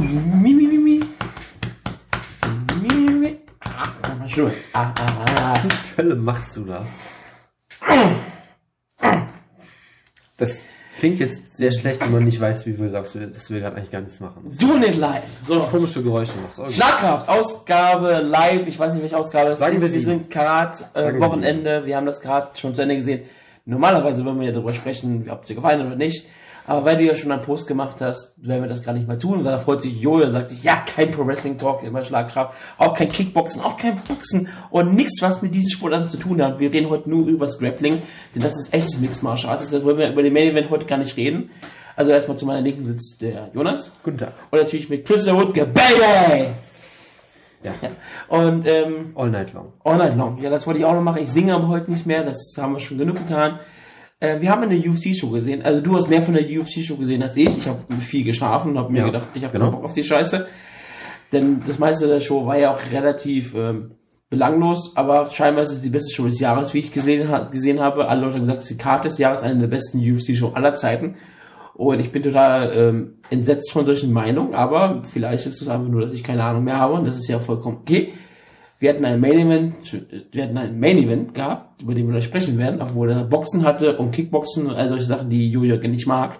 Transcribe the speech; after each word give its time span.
Mi, 0.00 0.54
mi, 0.54 0.66
mi, 0.66 0.78
mi. 0.78 1.00
Mi, 2.80 2.88
mi, 2.88 3.12
mi. 3.12 3.38
Ah, 3.60 3.92
mal 4.18 4.28
schon. 4.28 4.50
Ah, 4.72 4.94
ah, 4.98 5.24
ah. 5.26 5.60
Was 5.62 5.88
zur 5.88 5.96
Hölle 5.98 6.14
machst 6.14 6.56
du 6.56 6.64
da? 6.64 6.86
Das 10.38 10.62
klingt 10.98 11.20
jetzt 11.20 11.54
sehr 11.54 11.70
schlecht, 11.70 12.00
wenn 12.00 12.12
man 12.12 12.24
nicht 12.24 12.40
weiß, 12.40 12.64
wie 12.64 12.78
wir, 12.78 12.88
dass 12.88 13.14
wir, 13.14 13.26
dass 13.26 13.50
wir 13.50 13.60
gerade 13.60 13.76
eigentlich 13.76 13.90
gar 13.90 14.00
nichts 14.00 14.20
machen. 14.20 14.48
Doing 14.58 14.82
it 14.84 14.96
live. 14.96 15.22
So. 15.46 15.60
Komische 15.64 16.02
Geräusche 16.02 16.38
machst. 16.42 16.60
Okay. 16.60 16.72
Schlagkraft, 16.72 17.28
Ausgabe 17.28 18.22
live, 18.22 18.66
ich 18.66 18.78
weiß 18.78 18.94
nicht, 18.94 19.02
welche 19.02 19.18
Ausgabe 19.18 19.50
es 19.50 19.58
Sagen 19.58 19.76
ist. 19.76 19.82
wir 19.82 19.92
Wir 19.92 20.00
sind 20.00 20.30
gerade 20.30 20.78
äh, 20.94 21.02
Sagen 21.02 21.20
wir 21.20 21.26
Wochenende, 21.26 21.84
wir 21.84 21.96
haben 21.96 22.06
das 22.06 22.22
gerade 22.22 22.56
schon 22.58 22.74
zu 22.74 22.80
Ende 22.80 22.96
gesehen. 22.96 23.24
Normalerweise 23.66 24.24
würden 24.24 24.40
wir 24.40 24.46
ja 24.46 24.52
darüber 24.54 24.72
sprechen, 24.72 25.28
ob 25.28 25.46
sie 25.46 25.54
gefallen 25.54 25.86
oder 25.86 25.96
nicht. 25.96 26.26
Aber 26.70 26.84
weil 26.84 26.96
du 26.98 27.02
ja 27.02 27.16
schon 27.16 27.32
einen 27.32 27.42
Post 27.42 27.66
gemacht 27.66 28.00
hast, 28.00 28.32
werden 28.36 28.62
wir 28.62 28.68
das 28.68 28.84
gar 28.84 28.92
nicht 28.92 29.08
mal 29.08 29.18
tun. 29.18 29.44
Weil 29.44 29.50
da 29.50 29.58
freut 29.58 29.82
sich 29.82 30.00
Jojo, 30.00 30.30
sagt 30.30 30.50
sich, 30.50 30.62
ja, 30.62 30.76
kein 30.76 31.10
Pro 31.10 31.26
Wrestling 31.26 31.58
Talk, 31.58 31.82
immer 31.82 32.04
Schlagkraft, 32.04 32.54
auch 32.78 32.94
kein 32.94 33.08
Kickboxen, 33.08 33.60
auch 33.60 33.76
kein 33.76 34.00
Boxen 34.06 34.46
und 34.70 34.94
nichts, 34.94 35.20
was 35.20 35.42
mit 35.42 35.52
diesen 35.52 35.68
Sportarten 35.68 36.08
zu 36.08 36.16
tun 36.16 36.40
hat. 36.40 36.60
Wir 36.60 36.72
reden 36.72 36.88
heute 36.88 37.10
nur 37.10 37.26
über 37.26 37.46
das 37.46 37.58
Grappling, 37.58 38.00
denn 38.36 38.42
das 38.42 38.54
ist 38.54 38.72
echtes 38.72 39.00
Mixed 39.00 39.24
Martial 39.24 39.50
Arts. 39.50 39.64
Deshalb 39.64 39.84
wollen 39.84 39.98
wir 39.98 40.12
über 40.12 40.22
den 40.22 40.32
Main 40.32 40.50
Event 40.50 40.70
heute 40.70 40.86
gar 40.86 40.98
nicht 40.98 41.16
reden. 41.16 41.50
Also 41.96 42.12
erstmal 42.12 42.38
zu 42.38 42.46
meiner 42.46 42.60
Linken 42.60 42.86
sitzt 42.86 43.20
der 43.20 43.50
Jonas. 43.52 43.90
Guten 44.04 44.18
Tag. 44.18 44.34
Und 44.52 44.60
natürlich 44.60 44.88
mit 44.88 45.04
Chris 45.04 45.26
Woodke, 45.26 45.66
Baby! 45.66 46.50
Ja. 47.64 47.72
Ja. 47.82 47.90
Und 48.28 48.64
ähm, 48.68 49.10
All 49.16 49.28
night 49.28 49.52
long. 49.54 49.72
All 49.82 49.98
Night 49.98 50.16
Long. 50.16 50.40
Ja, 50.40 50.48
das 50.50 50.68
wollte 50.68 50.78
ich 50.78 50.86
auch 50.86 50.94
noch 50.94 51.02
machen. 51.02 51.20
Ich 51.20 51.30
singe 51.30 51.52
aber 51.52 51.66
heute 51.66 51.90
nicht 51.90 52.06
mehr. 52.06 52.22
Das 52.22 52.54
haben 52.58 52.74
wir 52.74 52.78
schon 52.78 52.96
genug 52.96 53.16
getan. 53.16 53.58
Äh, 54.20 54.40
wir 54.40 54.50
haben 54.50 54.62
eine 54.62 54.78
UFC-Show 54.78 55.30
gesehen. 55.30 55.62
Also 55.62 55.80
du 55.80 55.96
hast 55.96 56.08
mehr 56.08 56.22
von 56.22 56.34
der 56.34 56.44
UFC-Show 56.44 56.96
gesehen 56.96 57.22
als 57.22 57.36
ich. 57.36 57.56
Ich 57.56 57.66
habe 57.66 57.80
viel 58.00 58.22
geschlafen 58.24 58.72
und 58.72 58.78
habe 58.78 58.92
mir 58.92 59.00
Ja, 59.00 59.06
gedacht, 59.06 59.28
ich 59.34 59.42
habe 59.42 59.52
genau. 59.52 59.66
keinen 59.66 59.74
Bock 59.76 59.84
auf 59.84 59.94
die 59.94 60.04
Scheiße. 60.04 60.46
Denn 61.32 61.62
das 61.66 61.78
meiste 61.78 62.06
der 62.06 62.20
Show 62.20 62.46
war 62.46 62.58
ja 62.58 62.72
auch 62.74 62.80
relativ 62.92 63.54
ähm, 63.54 63.92
belanglos, 64.28 64.96
aber 64.96 65.26
scheinbar 65.26 65.62
ist 65.62 65.72
es 65.72 65.80
die 65.80 65.90
beste 65.90 66.12
Show 66.12 66.26
des 66.26 66.40
Jahres, 66.40 66.74
wie 66.74 66.78
ich 66.78 66.92
gesehen, 66.92 67.28
ha 67.28 67.48
gesehen 67.50 67.80
habe. 67.80 68.08
Alle 68.08 68.22
Leute 68.22 68.34
haben 68.34 68.42
gesagt, 68.42 68.58
es 68.58 68.64
ist 68.64 68.70
die 68.70 68.82
Karte 68.82 69.08
des 69.08 69.18
Jahres, 69.18 69.42
eine 69.42 69.60
der 69.60 69.68
besten 69.68 69.98
UFC-Show 69.98 70.52
aller 70.54 70.74
Zeiten. 70.74 71.16
Und 71.74 71.98
ich 72.00 72.12
bin 72.12 72.22
total 72.22 72.72
ähm, 72.76 73.14
entsetzt 73.30 73.72
von 73.72 73.86
solchen 73.86 74.12
Meinungen, 74.12 74.54
aber 74.54 75.02
vielleicht 75.08 75.46
ist 75.46 75.62
es 75.62 75.68
einfach 75.68 75.88
nur, 75.88 76.02
dass 76.02 76.12
ich 76.12 76.22
keine 76.22 76.44
Ahnung 76.44 76.64
mehr 76.64 76.78
habe 76.78 76.94
und 76.94 77.06
das 77.06 77.16
ist 77.16 77.28
ja 77.28 77.38
vollkommen 77.38 77.78
okay. 77.80 78.12
Wir 78.80 78.88
hatten 78.90 79.04
ein 79.04 79.20
Main 79.20 79.38
Event, 79.38 79.74
wir 80.32 80.42
hatten 80.42 80.56
ein 80.56 80.80
Main 80.80 80.96
Event 80.98 81.34
gehabt, 81.34 81.82
über 81.82 81.94
den 81.94 82.06
wir 82.06 82.12
gleich 82.12 82.24
sprechen 82.24 82.56
werden, 82.58 82.80
obwohl 82.80 83.10
er 83.10 83.24
Boxen 83.24 83.62
hatte 83.64 83.98
und 83.98 84.10
Kickboxen 84.10 84.66
und 84.68 84.74
all 84.74 84.88
solche 84.88 85.04
Sachen, 85.04 85.28
die 85.28 85.50
Jojo 85.50 85.76
nicht 85.76 86.06
mag. 86.06 86.38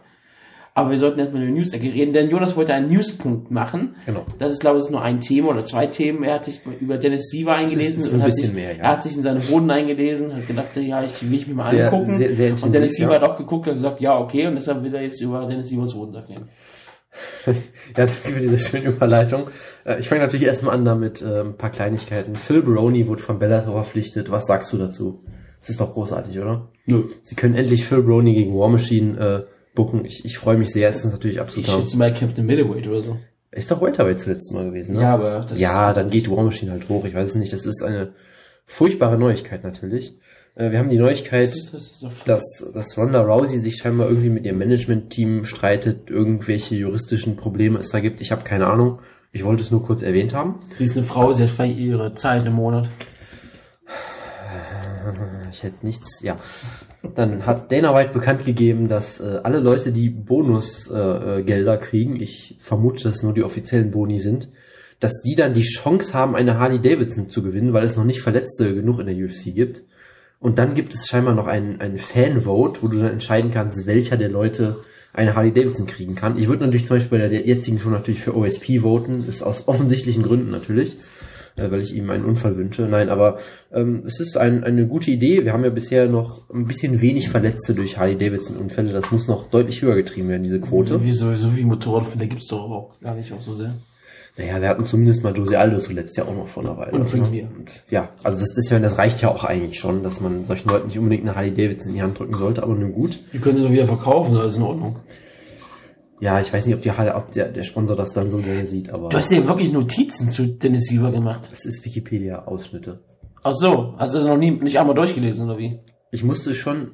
Aber 0.73 0.91
wir 0.93 0.99
sollten 0.99 1.19
erstmal 1.21 1.43
über 1.43 1.53
die 1.53 1.59
News-Ecke 1.59 1.93
reden, 1.93 2.13
denn 2.15 2.31
Jonas 2.31 2.57
wollte 2.57 2.73
einen 2.73 2.89
Newspunkt 2.89 3.51
machen. 3.51 3.97
Genau. 4.07 4.25
Das 4.39 4.53
ist, 4.53 4.61
glaube 4.61 4.79
ich, 4.83 4.89
nur 4.89 5.03
ein 5.03 5.21
Thema 5.21 5.51
oder 5.51 5.65
zwei 5.65 5.87
Themen. 5.89 6.23
Er 6.23 6.35
hat 6.35 6.45
sich 6.47 6.61
über 6.81 6.97
Dennis 6.97 7.29
Siever 7.29 7.55
eingelesen. 7.57 7.99
ist 7.99 8.09
ein 8.09 8.15
und 8.15 8.21
hat 8.21 8.27
bisschen 8.29 8.47
sich, 8.47 8.55
mehr, 8.55 8.77
ja. 8.77 8.83
Er 8.85 8.89
hat 8.93 9.03
sich 9.03 9.17
in 9.17 9.23
seinen 9.23 9.43
Boden 9.43 9.71
eingelesen, 9.71 10.35
hat 10.35 10.47
gedacht, 10.47 10.69
ja, 10.77 11.03
ich 11.03 11.29
will 11.29 11.35
ich 11.39 11.47
mir 11.49 11.55
mal 11.55 11.71
Sehr- 11.75 11.93
angucken. 11.93 12.17
sehr- 12.17 12.33
sehr 12.35 12.47
und 12.53 12.53
intensiv, 12.53 12.73
Dennis 12.73 12.93
Siever 12.95 13.11
ja. 13.15 13.21
hat 13.21 13.29
auch 13.29 13.37
geguckt 13.37 13.67
und 13.69 13.75
gesagt, 13.75 14.01
ja, 14.01 14.19
okay, 14.19 14.47
und 14.47 14.55
deshalb 14.55 14.83
will 14.83 14.95
er 14.95 15.03
jetzt 15.03 15.21
über 15.21 15.45
Dennis 15.47 15.69
Sievers 15.69 15.93
Boden 15.93 16.15
reden. 16.17 16.49
Ja, 17.47 17.55
danke 18.07 18.13
für 18.13 18.41
diese 18.41 18.59
schöne 18.59 18.89
Überleitung. 18.91 19.49
Äh, 19.85 19.99
Ich 20.01 20.09
fange 20.09 20.21
natürlich 20.23 20.47
erstmal 20.47 20.75
an 20.75 20.85
damit 20.85 21.23
äh, 21.23 21.41
ein 21.41 21.57
paar 21.57 21.71
Kleinigkeiten. 21.71 22.37
Phil 22.37 22.63
Baroni 22.63 23.07
wurde 23.09 23.23
von 23.23 23.39
Bellator 23.39 23.75
verpflichtet. 23.75 24.31
Was 24.31 24.47
sagst 24.47 24.73
du 24.73 24.79
dazu? 24.79 25.25
Das 25.59 25.69
ist 25.71 25.81
doch 25.81 25.93
großartig, 25.93 26.39
oder? 26.39 26.69
Nö. 26.87 27.05
Sie 27.23 27.35
können 27.35 27.55
endlich 27.55 27.85
Phil 27.85 28.03
Baroni 28.03 28.35
gegen 28.35 28.55
War 28.59 28.69
Machine 28.69 29.19
äh, 29.47 29.75
booken. 29.75 30.05
Ich, 30.05 30.25
ich 30.25 30.39
freue 30.39 30.57
mich 30.57 30.71
sehr. 30.71 30.89
Es 30.89 31.05
ist 31.05 31.11
natürlich 31.13 31.37
Ich 31.37 31.43
absolut. 31.43 31.69
schätze 31.69 31.97
mal, 31.97 32.07
er 32.07 32.15
kämpft 32.15 32.39
im 32.39 32.47
Middleweight 32.47 32.87
oder 32.87 33.03
so. 33.03 33.17
Ist 33.53 33.71
doch 33.71 33.83
Welterweight 33.83 34.21
zuletzt 34.21 34.53
mal 34.53 34.65
gewesen, 34.65 34.95
ne? 34.95 35.03
Ja, 35.03 35.15
aber 35.15 35.45
das 35.49 35.59
Ja, 35.59 35.93
dann 35.93 36.09
geht 36.11 36.31
War 36.31 36.45
Machine 36.45 36.71
halt 36.71 36.89
hoch. 36.89 37.05
Ich 37.05 37.15
weiß 37.15 37.31
es 37.31 37.35
nicht. 37.35 37.53
Das 37.53 37.67
ist 37.67 37.83
eine 37.83 38.13
furchtbare 38.65 39.19
Neuigkeit 39.19 39.65
natürlich. 39.65 40.17
Äh, 40.55 40.71
Wir 40.71 40.79
haben 40.79 40.91
die 40.91 40.99
Neuigkeit, 40.99 41.53
das 41.73 42.05
dass, 42.25 42.65
dass 42.73 42.99
Ronda 42.99 43.23
Rousey 43.23 43.59
sich 43.59 43.77
scheinbar 43.77 44.09
irgendwie 44.09 44.31
mit 44.31 44.45
ihrem 44.45 44.59
Management-Team 44.59 45.45
streitet, 45.45 46.11
irgendwelche 46.11 46.75
juristischen 46.75 47.37
Probleme 47.37 47.79
es 47.79 47.91
da 47.91 48.01
gibt. 48.01 48.21
Ich 48.21 48.33
habe 48.33 48.45
keine 48.45 48.67
Ahnung. 48.67 49.01
Ich 49.33 49.45
wollte 49.45 49.63
es 49.63 49.71
nur 49.71 49.85
kurz 49.85 50.03
erwähnt 50.03 50.35
haben. 50.35 50.57
Sie 50.77 50.85
ist 50.85 50.97
eine 50.97 51.07
Frau, 51.07 51.33
sie 51.33 51.45
hat 51.45 51.51
vielleicht 51.51 51.79
ihre 51.79 52.15
Zeit 52.15 52.45
im 52.47 52.55
Monat. 52.55 52.89
Ich 55.53 55.63
hätte 55.63 55.87
nichts, 55.87 56.23
ja. 56.23 56.37
Dann 57.15 57.47
hat 57.47 57.73
Dana 57.73 57.95
White 57.95 58.13
bekannt 58.13 58.45
gegeben, 58.45 58.89
dass 58.89 59.21
äh, 59.21 59.41
alle 59.43 59.61
Leute, 59.61 59.93
die 59.93 60.11
Bonusgelder 60.11 61.39
äh, 61.39 61.43
Gelder 61.43 61.79
kriegen, 61.79 62.21
ich 62.21 62.57
vermute, 62.61 63.05
dass 63.05 63.17
es 63.17 63.23
nur 63.23 63.35
die 63.35 63.43
offiziellen 63.43 63.91
Boni 63.91 64.19
sind, 64.19 64.49
dass 65.01 65.23
die 65.23 65.35
dann 65.35 65.55
die 65.55 65.63
Chance 65.63 66.13
haben, 66.15 66.37
eine 66.37 66.59
Harley 66.59 66.81
Davidson 66.81 67.31
zu 67.31 67.43
gewinnen, 67.43 67.73
weil 67.73 67.85
es 67.85 67.97
noch 67.97 68.05
nicht 68.05 68.21
Verletzte 68.21 68.75
genug 68.75 68.99
in 69.01 69.07
der 69.07 69.17
UFC 69.17 69.55
gibt. 69.55 69.83
Und 70.41 70.59
dann 70.59 70.75
gibt 70.75 70.95
es 70.95 71.07
scheinbar 71.07 71.35
noch 71.35 71.47
einen, 71.47 71.81
einen 71.81 71.99
Fan-Vote, 71.99 72.83
wo 72.83 72.89
du 72.89 72.99
dann 72.99 73.13
entscheiden 73.13 73.51
kannst, 73.51 73.87
welcher 73.87 74.17
der 74.17 74.31
Leute 74.31 74.77
eine 75.13 75.35
Harley 75.35 75.53
Davidson 75.53 75.87
kriegen 75.87 76.15
kann. 76.15 76.39
Ich 76.39 76.49
würde 76.49 76.65
natürlich 76.65 76.87
zum 76.87 76.97
Beispiel 76.97 77.19
bei 77.19 77.29
der 77.29 77.47
jetzigen 77.47 77.79
schon 77.79 77.93
natürlich 77.93 78.21
für 78.21 78.35
OSP 78.35 78.81
voten, 78.81 79.25
ist 79.29 79.43
aus 79.43 79.69
offensichtlichen 79.69 80.23
Gründen 80.23 80.51
natürlich, 80.51 80.97
äh, 81.57 81.71
weil 81.71 81.83
ich 81.83 81.95
ihm 81.95 82.09
einen 82.09 82.25
Unfall 82.25 82.57
wünsche. 82.57 82.83
Nein, 82.83 83.11
aber 83.11 83.39
ähm, 83.71 84.03
es 84.07 84.19
ist 84.19 84.39
ein, 84.39 84.65
eine 84.65 84.87
gute 84.87 85.11
Idee. 85.11 85.45
Wir 85.45 85.53
haben 85.53 85.65
ja 85.65 85.71
bisher 85.71 86.09
noch 86.09 86.49
ein 86.49 86.65
bisschen 86.65 87.03
wenig 87.03 87.29
Verletzte 87.29 87.75
durch 87.75 87.99
Harley 87.99 88.17
Davidson 88.17 88.57
Unfälle. 88.57 88.93
Das 88.93 89.11
muss 89.11 89.29
noch 89.29 89.51
deutlich 89.51 89.83
höher 89.83 89.97
getrieben 89.97 90.29
werden, 90.31 90.45
diese 90.45 90.61
Quote. 90.61 91.05
Wie 91.05 91.13
sowieso 91.13 91.55
wie 91.55 91.65
Motorradfälle 91.65 92.29
gibt's 92.29 92.47
doch 92.47 92.65
aber 92.65 92.77
auch 92.77 92.99
gar 93.01 93.15
nicht 93.15 93.31
auch 93.33 93.43
so 93.43 93.53
sehr. 93.55 93.75
Naja, 94.41 94.63
wir 94.63 94.69
hatten 94.69 94.87
zumindest 94.87 95.23
mal 95.23 95.37
Jose 95.37 95.59
Aldo 95.59 95.79
zuletzt 95.79 96.17
ja 96.17 96.25
auch 96.25 96.35
noch 96.35 96.47
vor 96.49 96.63
einer 96.65 96.77
Weile. 96.79 96.93
Und 96.93 97.11
Frank 97.11 97.31
Mir. 97.31 97.47
Und 97.59 97.85
ja, 97.91 98.09
also 98.23 98.41
das, 98.41 98.55
das, 98.55 98.69
das 98.69 98.97
reicht 98.97 99.21
ja 99.21 99.29
auch 99.31 99.45
eigentlich 99.45 99.79
schon, 99.79 100.03
dass 100.03 100.21
man 100.21 100.45
solchen 100.45 100.71
Leuten 100.71 100.87
nicht 100.87 100.99
unbedingt 100.99 101.25
eine 101.25 101.37
Harley 101.37 101.51
Davidson 101.53 101.91
in 101.91 101.97
die 101.97 102.03
Hand 102.03 102.19
drücken 102.19 102.35
sollte, 102.35 102.63
aber 102.63 102.75
nun 102.75 102.93
gut. 102.93 103.19
Die 103.35 103.39
können 103.39 103.59
sie 103.59 103.65
doch 103.65 103.71
wieder 103.71 103.87
verkaufen, 103.87 104.35
alles 104.37 104.57
in 104.57 104.63
Ordnung. 104.63 104.97
Ja, 106.21 106.41
ich 106.41 106.53
weiß 106.53 106.65
nicht, 106.67 106.75
ob, 106.75 106.81
die 106.81 106.93
Halle, 106.93 107.15
ob 107.17 107.31
der, 107.33 107.49
der 107.49 107.65
Sponsor 107.65 107.97
das 107.97 108.15
dann 108.15 108.31
so 108.31 108.39
gerne 108.39 108.65
sieht, 108.65 108.91
aber 108.91 109.11
Du 109.11 109.17
hast 109.17 109.31
dir 109.31 109.47
wirklich 109.47 109.73
Notizen 109.73 110.31
zu 110.31 110.47
Dennis 110.47 110.85
Siever 110.85 111.11
gemacht. 111.11 111.49
das 111.51 111.67
ist 111.67 111.85
Wikipedia-Ausschnitte. 111.85 113.01
Ach 113.43 113.55
so, 113.55 113.95
hast 113.99 114.15
du 114.15 114.19
das 114.19 114.27
noch 114.27 114.37
nie, 114.39 114.51
nicht 114.53 114.79
einmal 114.79 114.95
durchgelesen, 114.95 115.45
oder 115.47 115.59
wie? 115.59 115.79
Ich 116.11 116.25
musste 116.25 116.55
schon 116.55 116.93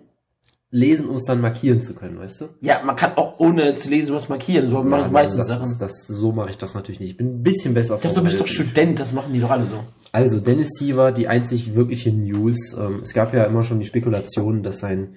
lesen, 0.77 1.09
um 1.09 1.17
es 1.17 1.25
dann 1.25 1.41
markieren 1.41 1.81
zu 1.81 1.95
können, 1.95 2.19
weißt 2.19 2.41
du? 2.43 2.45
Ja, 2.61 2.83
man 2.85 2.97
kann 2.97 3.13
auch 3.17 3.41
ohne 3.41 3.75
zu 3.77 3.89
lesen 3.89 4.15
was 4.15 4.29
markieren, 4.29 4.69
so 4.69 4.83
mache 4.83 5.07
ich 5.07 5.11
meistens 5.13 5.39
das, 5.41 5.49
Sachen. 5.49 5.63
ist- 5.71 5.79
das, 5.81 6.07
so 6.07 6.33
mache 6.33 6.51
ich 6.51 6.59
das 6.59 6.75
natürlich 6.75 7.01
nicht. 7.01 7.11
Ich 7.13 7.17
bin 7.17 7.29
ein 7.39 7.43
bisschen 7.43 7.75
besser 7.75 7.97
Ich 7.97 8.03
dachte, 8.03 8.17
du 8.17 8.23
bist 8.25 8.39
doch. 8.41 8.47
Student, 8.47 8.99
das 9.01 9.13
machen 9.13 9.33
die 9.33 9.41
doch 9.41 9.51
alle 9.51 9.65
so. 9.67 9.83
Also 10.13 10.39
Dennis 10.41 10.71
Siever, 10.79 11.13
die 11.13 11.29
einzig 11.29 11.75
wirkliche 11.75 12.13
News. 12.13 12.75
Ähm, 12.79 13.01
es 13.03 13.13
gab 13.15 13.35
ja 13.35 13.45
immer 13.45 13.63
schon 13.63 13.81
die 13.81 13.87
Spekulation, 13.87 14.63
dass 14.63 14.79
sein 14.79 15.15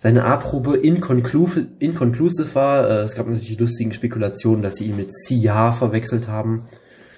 seine 0.00 0.24
A-Probe 0.24 0.76
inconclusive, 0.76 1.66
inconclusive 1.80 2.54
war. 2.54 2.88
Äh, 2.88 2.92
es 3.02 3.14
gab 3.14 3.26
natürlich 3.26 3.48
die 3.56 3.56
lustigen 3.62 3.92
Spekulationen, 3.92 4.62
dass 4.62 4.76
sie 4.76 4.86
ihn 4.86 4.96
mit 4.96 5.12
Sia 5.12 5.72
verwechselt 5.72 6.28
haben. 6.28 6.64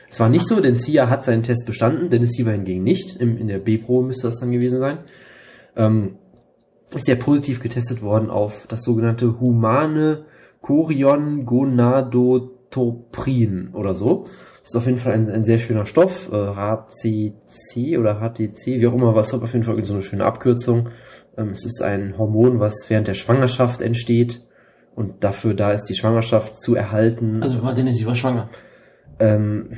Es 0.08 0.18
war 0.18 0.28
nicht 0.28 0.46
so, 0.46 0.60
denn 0.60 0.76
Sia 0.76 1.08
hat 1.08 1.24
seinen 1.24 1.42
Test 1.42 1.66
bestanden, 1.66 2.08
Dennis 2.10 2.32
Siever 2.32 2.52
hingegen 2.52 2.82
nicht. 2.82 3.16
Im, 3.20 3.36
in 3.38 3.48
der 3.48 3.58
B-Probe 3.58 4.06
müsste 4.08 4.26
das 4.28 4.40
dann 4.40 4.50
gewesen 4.50 4.78
sein. 4.80 4.98
Ähm, 5.76 6.16
ist 6.94 7.08
ja 7.08 7.14
positiv 7.14 7.60
getestet 7.60 8.02
worden 8.02 8.30
auf 8.30 8.66
das 8.68 8.82
sogenannte 8.82 9.40
humane 9.40 10.24
Chorion 10.60 11.46
gonadotropin 11.46 13.70
oder 13.72 13.94
so. 13.94 14.24
Das 14.60 14.70
ist 14.70 14.76
auf 14.76 14.86
jeden 14.86 14.98
Fall 14.98 15.14
ein, 15.14 15.30
ein 15.30 15.44
sehr 15.44 15.58
schöner 15.58 15.86
Stoff, 15.86 16.30
äh, 16.32 16.54
HCC 16.54 17.98
oder 17.98 18.16
HTC, 18.16 18.80
wie 18.80 18.86
auch 18.86 18.94
immer, 18.94 19.14
was 19.14 19.32
hat 19.32 19.42
auf 19.42 19.52
jeden 19.52 19.64
Fall 19.64 19.82
so 19.84 19.94
eine 19.94 20.02
schöne 20.02 20.24
Abkürzung. 20.24 20.88
Ähm, 21.36 21.50
es 21.50 21.64
ist 21.64 21.80
ein 21.80 22.18
Hormon, 22.18 22.60
was 22.60 22.86
während 22.88 23.08
der 23.08 23.14
Schwangerschaft 23.14 23.80
entsteht 23.80 24.46
und 24.94 25.24
dafür 25.24 25.54
da 25.54 25.72
ist, 25.72 25.84
die 25.84 25.94
Schwangerschaft 25.94 26.60
zu 26.60 26.74
erhalten. 26.74 27.42
Also 27.42 27.62
war 27.62 27.74
Dennis 27.74 27.96
Siever 27.96 28.14
schwanger. 28.14 28.50
Ähm, 29.18 29.70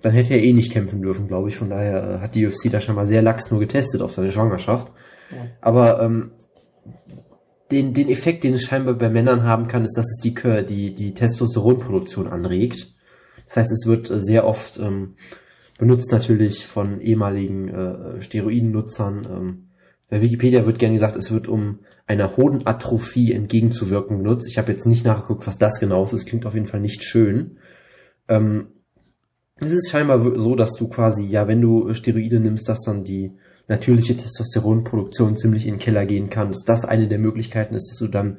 dann 0.00 0.12
hätte 0.12 0.34
er 0.34 0.42
eh 0.42 0.52
nicht 0.52 0.72
kämpfen 0.72 1.02
dürfen, 1.02 1.28
glaube 1.28 1.48
ich. 1.48 1.56
Von 1.56 1.70
daher 1.70 2.02
äh, 2.02 2.18
hat 2.20 2.34
die 2.34 2.46
UFC 2.46 2.70
da 2.70 2.80
schon 2.80 2.94
mal 2.94 3.06
sehr 3.06 3.22
lax 3.22 3.50
nur 3.50 3.60
getestet 3.60 4.00
auf 4.00 4.12
seine 4.12 4.32
Schwangerschaft. 4.32 4.90
Aber 5.60 6.02
ähm, 6.02 6.32
den, 7.72 7.94
den 7.94 8.08
Effekt, 8.08 8.44
den 8.44 8.54
es 8.54 8.62
scheinbar 8.62 8.94
bei 8.94 9.08
Männern 9.08 9.42
haben 9.42 9.66
kann, 9.66 9.84
ist, 9.84 9.96
dass 9.96 10.06
es 10.06 10.20
die, 10.22 10.34
die, 10.66 10.94
die 10.94 11.14
Testosteronproduktion 11.14 12.28
anregt. 12.28 12.94
Das 13.46 13.56
heißt, 13.56 13.72
es 13.72 13.86
wird 13.86 14.10
äh, 14.10 14.20
sehr 14.20 14.46
oft 14.46 14.78
ähm, 14.78 15.14
benutzt 15.78 16.12
natürlich 16.12 16.66
von 16.66 17.00
ehemaligen 17.00 17.68
äh, 17.68 18.20
Steroidennutzern. 18.20 19.26
Ähm, 19.28 19.68
bei 20.10 20.20
Wikipedia 20.20 20.66
wird 20.66 20.78
gerne 20.78 20.94
gesagt, 20.94 21.16
es 21.16 21.32
wird 21.32 21.48
um 21.48 21.80
einer 22.06 22.36
Hodenatrophie 22.36 23.32
entgegenzuwirken 23.32 24.18
benutzt. 24.18 24.46
Ich 24.48 24.58
habe 24.58 24.70
jetzt 24.70 24.86
nicht 24.86 25.04
nachgeguckt, 25.04 25.46
was 25.46 25.58
das 25.58 25.80
genau 25.80 26.04
ist. 26.04 26.12
Es 26.12 26.26
klingt 26.26 26.46
auf 26.46 26.54
jeden 26.54 26.66
Fall 26.66 26.80
nicht 26.80 27.02
schön. 27.02 27.56
Ähm, 28.28 28.68
es 29.56 29.72
ist 29.72 29.90
scheinbar 29.90 30.20
so, 30.20 30.54
dass 30.54 30.72
du 30.72 30.88
quasi, 30.88 31.24
ja, 31.24 31.48
wenn 31.48 31.60
du 31.60 31.92
Steroide 31.94 32.40
nimmst, 32.40 32.68
dass 32.68 32.82
dann 32.82 33.04
die 33.04 33.32
natürliche 33.68 34.16
Testosteronproduktion 34.16 35.36
ziemlich 35.36 35.66
in 35.66 35.74
den 35.74 35.80
Keller 35.80 36.06
gehen 36.06 36.30
kann, 36.30 36.48
dass 36.48 36.64
das 36.64 36.84
eine 36.84 37.08
der 37.08 37.18
Möglichkeiten 37.18 37.74
ist, 37.74 37.90
dass 37.90 37.98
du 37.98 38.08
dann 38.08 38.38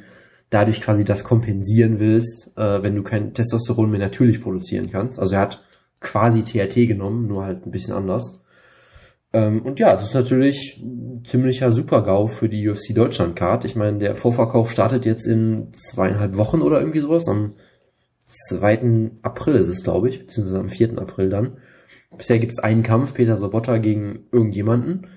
dadurch 0.49 0.81
quasi 0.81 1.03
das 1.03 1.23
kompensieren 1.23 1.99
willst, 1.99 2.51
äh, 2.57 2.83
wenn 2.83 2.95
du 2.95 3.03
kein 3.03 3.33
Testosteron 3.33 3.89
mehr 3.89 3.99
natürlich 3.99 4.41
produzieren 4.41 4.91
kannst. 4.91 5.19
Also 5.19 5.35
er 5.35 5.41
hat 5.41 5.63
quasi 5.99 6.43
THT 6.43 6.87
genommen, 6.87 7.27
nur 7.27 7.45
halt 7.45 7.65
ein 7.65 7.71
bisschen 7.71 7.93
anders. 7.93 8.41
Ähm, 9.33 9.63
und 9.63 9.79
ja, 9.79 9.93
es 9.93 10.03
ist 10.03 10.13
natürlich 10.13 10.79
ein 10.79 11.23
ziemlicher 11.25 11.71
Super-GAU 11.71 12.27
für 12.27 12.49
die 12.49 12.69
UFC 12.69 12.93
Deutschland 12.93 13.35
Card. 13.35 13.65
Ich 13.65 13.75
meine, 13.75 13.97
der 13.97 14.15
Vorverkauf 14.15 14.69
startet 14.69 15.05
jetzt 15.05 15.25
in 15.25 15.73
zweieinhalb 15.73 16.37
Wochen 16.37 16.61
oder 16.61 16.79
irgendwie 16.79 16.99
sowas. 16.99 17.27
Am 17.27 17.53
2. 18.25 19.11
April 19.23 19.55
ist 19.55 19.69
es, 19.69 19.83
glaube 19.83 20.09
ich, 20.09 20.19
beziehungsweise 20.19 20.59
am 20.59 20.69
4. 20.69 20.99
April 20.99 21.29
dann. 21.29 21.57
Bisher 22.17 22.39
gibt 22.39 22.53
es 22.53 22.59
einen 22.59 22.83
Kampf, 22.83 23.13
Peter 23.13 23.37
Sobotta 23.37 23.77
gegen 23.77 24.25
irgendjemanden. 24.31 25.07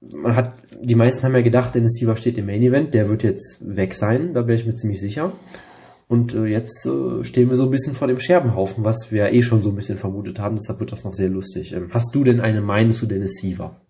Man 0.00 0.36
hat, 0.36 0.54
die 0.80 0.94
meisten 0.94 1.24
haben 1.24 1.34
ja 1.34 1.42
gedacht, 1.42 1.74
Dennis 1.74 1.94
Siever 1.94 2.16
steht 2.16 2.38
im 2.38 2.46
Main 2.46 2.62
Event, 2.62 2.94
der 2.94 3.08
wird 3.08 3.22
jetzt 3.22 3.58
weg 3.60 3.94
sein, 3.94 4.32
da 4.32 4.42
bin 4.42 4.54
ich 4.54 4.64
mir 4.64 4.74
ziemlich 4.74 5.00
sicher. 5.00 5.32
Und 6.06 6.34
äh, 6.34 6.46
jetzt 6.46 6.86
äh, 6.86 7.24
stehen 7.24 7.50
wir 7.50 7.56
so 7.56 7.64
ein 7.64 7.70
bisschen 7.70 7.94
vor 7.94 8.08
dem 8.08 8.18
Scherbenhaufen, 8.18 8.84
was 8.84 9.10
wir 9.10 9.30
eh 9.32 9.42
schon 9.42 9.62
so 9.62 9.70
ein 9.70 9.76
bisschen 9.76 9.98
vermutet 9.98 10.38
haben, 10.38 10.56
deshalb 10.56 10.80
wird 10.80 10.92
das 10.92 11.04
noch 11.04 11.12
sehr 11.12 11.28
lustig. 11.28 11.74
Ähm, 11.74 11.88
hast 11.92 12.14
du 12.14 12.24
denn 12.24 12.40
eine 12.40 12.62
Meinung 12.62 12.92
zu 12.92 13.06
Dennis 13.06 13.36
Siever? 13.36 13.80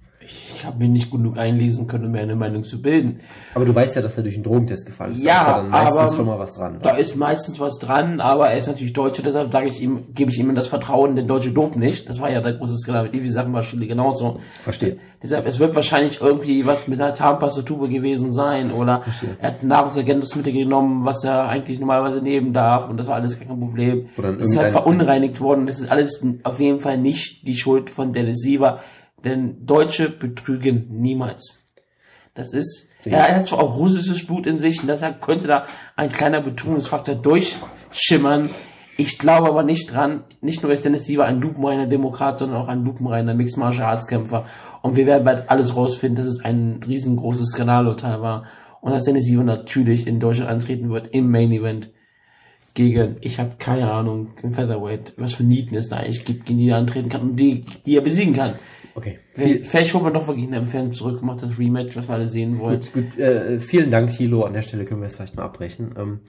Ich 0.59 0.65
habe 0.65 0.79
mir 0.79 0.89
nicht 0.89 1.11
genug 1.11 1.39
einlesen 1.39 1.87
können, 1.87 2.07
um 2.07 2.11
mir 2.11 2.21
eine 2.21 2.35
Meinung 2.35 2.65
zu 2.65 2.83
bilden. 2.83 3.21
Aber 3.55 3.65
du 3.65 3.73
weißt 3.73 3.95
ja, 3.95 4.03
dass 4.03 4.17
er 4.17 4.25
durch 4.25 4.35
einen 4.35 4.43
Drogentest 4.43 4.87
gefallen 4.87 5.15
ist. 5.15 5.25
Ja, 5.25 5.35
da 5.35 5.41
ist 5.41 5.47
ja 5.47 5.57
dann 5.57 5.69
meistens 5.71 5.99
aber 5.99 6.13
schon 6.15 6.27
mal 6.27 6.39
was 6.41 6.55
dran. 6.55 6.79
Da 6.83 6.97
ist 6.97 7.17
meistens 7.17 7.61
was 7.61 7.79
dran, 7.79 8.21
aber 8.21 8.49
er 8.49 8.59
ist 8.59 8.67
natürlich 8.67 8.93
Deutscher, 8.93 9.23
deshalb 9.23 9.53
sage 9.53 9.69
ich 9.69 9.81
ihm, 9.81 10.15
gebe 10.15 10.33
ich 10.33 10.39
ihm 10.39 10.53
das 10.57 10.67
Vertrauen, 10.67 11.15
den 11.15 11.29
Deutsche 11.29 11.53
dopen 11.53 11.81
nicht. 11.81 12.09
Das 12.09 12.21
war 12.21 12.29
ja 12.29 12.41
der 12.41 12.55
große 12.55 12.77
Skandal 12.77 13.05
mit 13.05 13.15
Ivi 13.15 13.29
Sachen 13.29 13.53
wahrscheinlich 13.53 13.89
genauso. 13.89 14.41
Verstehe. 14.63 14.99
Deshalb, 15.23 15.47
es 15.47 15.61
wird 15.61 15.77
wahrscheinlich 15.77 16.21
irgendwie 16.21 16.67
was 16.67 16.89
mit 16.89 17.01
einer 17.01 17.15
Zahnpastatube 17.15 17.89
gewesen 17.89 18.33
sein 18.33 18.73
oder 18.73 19.03
Verstehe. 19.03 19.37
er 19.41 19.49
hat 19.49 19.63
Nahrungsergänzungsmittel 19.63 20.53
genommen, 20.53 21.05
was 21.05 21.23
er 21.23 21.49
eigentlich 21.49 21.79
normalerweise 21.79 22.21
nehmen 22.21 22.53
darf 22.53 22.89
und 22.89 22.97
das 22.97 23.07
war 23.07 23.15
alles 23.15 23.39
kein 23.39 23.47
Problem. 23.47 24.09
Oder 24.17 24.37
es 24.39 24.47
ist 24.47 24.59
halt 24.59 24.73
verunreinigt 24.73 25.41
worden. 25.41 25.67
Das 25.69 25.79
ist 25.79 25.89
alles 25.89 26.21
auf 26.43 26.59
jeden 26.59 26.81
Fall 26.81 26.99
nicht 26.99 27.47
die 27.47 27.55
Schuld 27.55 27.91
von 27.91 28.13
Dennis 28.13 28.39
Siever, 28.41 28.81
denn 29.25 29.67
Deutsche 29.67 30.09
betrügen 30.11 30.87
niemals. 30.91 31.65
Das 32.35 32.53
ist, 32.53 32.88
er 33.05 33.35
hat 33.35 33.47
zwar 33.47 33.61
auch 33.61 33.76
russisches 33.76 34.25
Blut 34.26 34.47
in 34.47 34.59
sich 34.59 34.81
und 34.81 34.88
deshalb 34.88 35.20
könnte 35.20 35.49
da 35.49 35.67
ein 35.97 36.12
kleiner 36.12 36.41
Betrügungsfaktor 36.41 37.17
durchschimmern. 37.17 38.50
Ich 38.97 39.19
glaube 39.19 39.49
aber 39.49 39.62
nicht 39.62 39.93
dran, 39.93 40.25
nicht 40.41 40.62
nur 40.62 40.73
ist 40.73 40.85
Dennis 40.85 41.05
Siever 41.05 41.25
ein 41.25 41.41
lupenreiner 41.41 41.87
Demokrat, 41.87 42.38
sondern 42.38 42.61
auch 42.61 42.69
ein 42.69 42.85
lupenreiner 42.85 43.35
Mixed 43.35 43.56
Martial 43.56 43.87
Arts 43.87 44.09
Kämpfer. 44.09 44.47
Und 44.82 44.97
wir 44.97 45.06
werden 45.06 45.25
bald 45.25 45.50
alles 45.50 45.76
rausfinden, 45.76 46.17
dass 46.17 46.31
es 46.31 46.44
ein 46.44 46.81
riesengroßes 46.87 47.50
Skandalurteil 47.50 48.21
war. 48.21 48.47
Und 48.81 48.93
dass 48.93 49.05
Dennis 49.05 49.25
Siever 49.25 49.44
natürlich 49.44 50.06
in 50.06 50.21
Deutschland 50.21 50.50
antreten 50.50 50.91
wird 50.91 51.09
im 51.09 51.31
Main 51.31 51.53
Event 51.53 51.91
gegen, 52.75 53.17
ich 53.23 53.41
habe 53.41 53.56
keine 53.59 53.91
Ahnung, 53.91 54.31
im 54.43 54.53
Featherweight, 54.53 55.14
was 55.17 55.32
für 55.32 55.43
Nieten 55.43 55.75
es 55.75 55.88
da 55.88 55.97
eigentlich 55.97 56.25
gibt, 56.25 56.47
gegen 56.47 56.59
die 56.59 56.69
er 56.69 56.76
antreten 56.76 57.09
kann 57.09 57.23
und 57.23 57.37
die, 57.37 57.64
die 57.85 57.97
er 57.97 58.03
besiegen 58.03 58.35
kann. 58.35 58.55
Okay. 58.99 59.21
Viel, 59.33 59.65
Vielleicht 59.65 59.95
holt 59.95 60.03
man 60.03 60.12
doch 60.12 60.27
wirklich 60.27 60.45
einen 60.47 60.55
Empfehlung 60.55 60.93
zurück, 60.93 61.23
macht 61.23 61.43
das 61.43 61.56
Rematch, 61.56 61.97
was 61.97 62.09
wir 62.09 62.17
alle 62.17 62.27
sehen 62.27 62.59
wollen. 62.59 62.81
Gut, 62.81 62.93
gut, 62.93 63.19
äh, 63.19 63.61
vielen 63.61 63.93
Dank, 63.93 64.11
Thilo. 64.11 64.43
An 64.43 64.55
der 64.55 64.62
Stelle 64.62 64.85
können 64.85 65.00
wir 65.00 65.06
es 65.06 65.15
vielleicht 65.15 65.37
mal 65.37 65.45
abbrechen. 65.45 65.95
Ähm, 65.97 66.21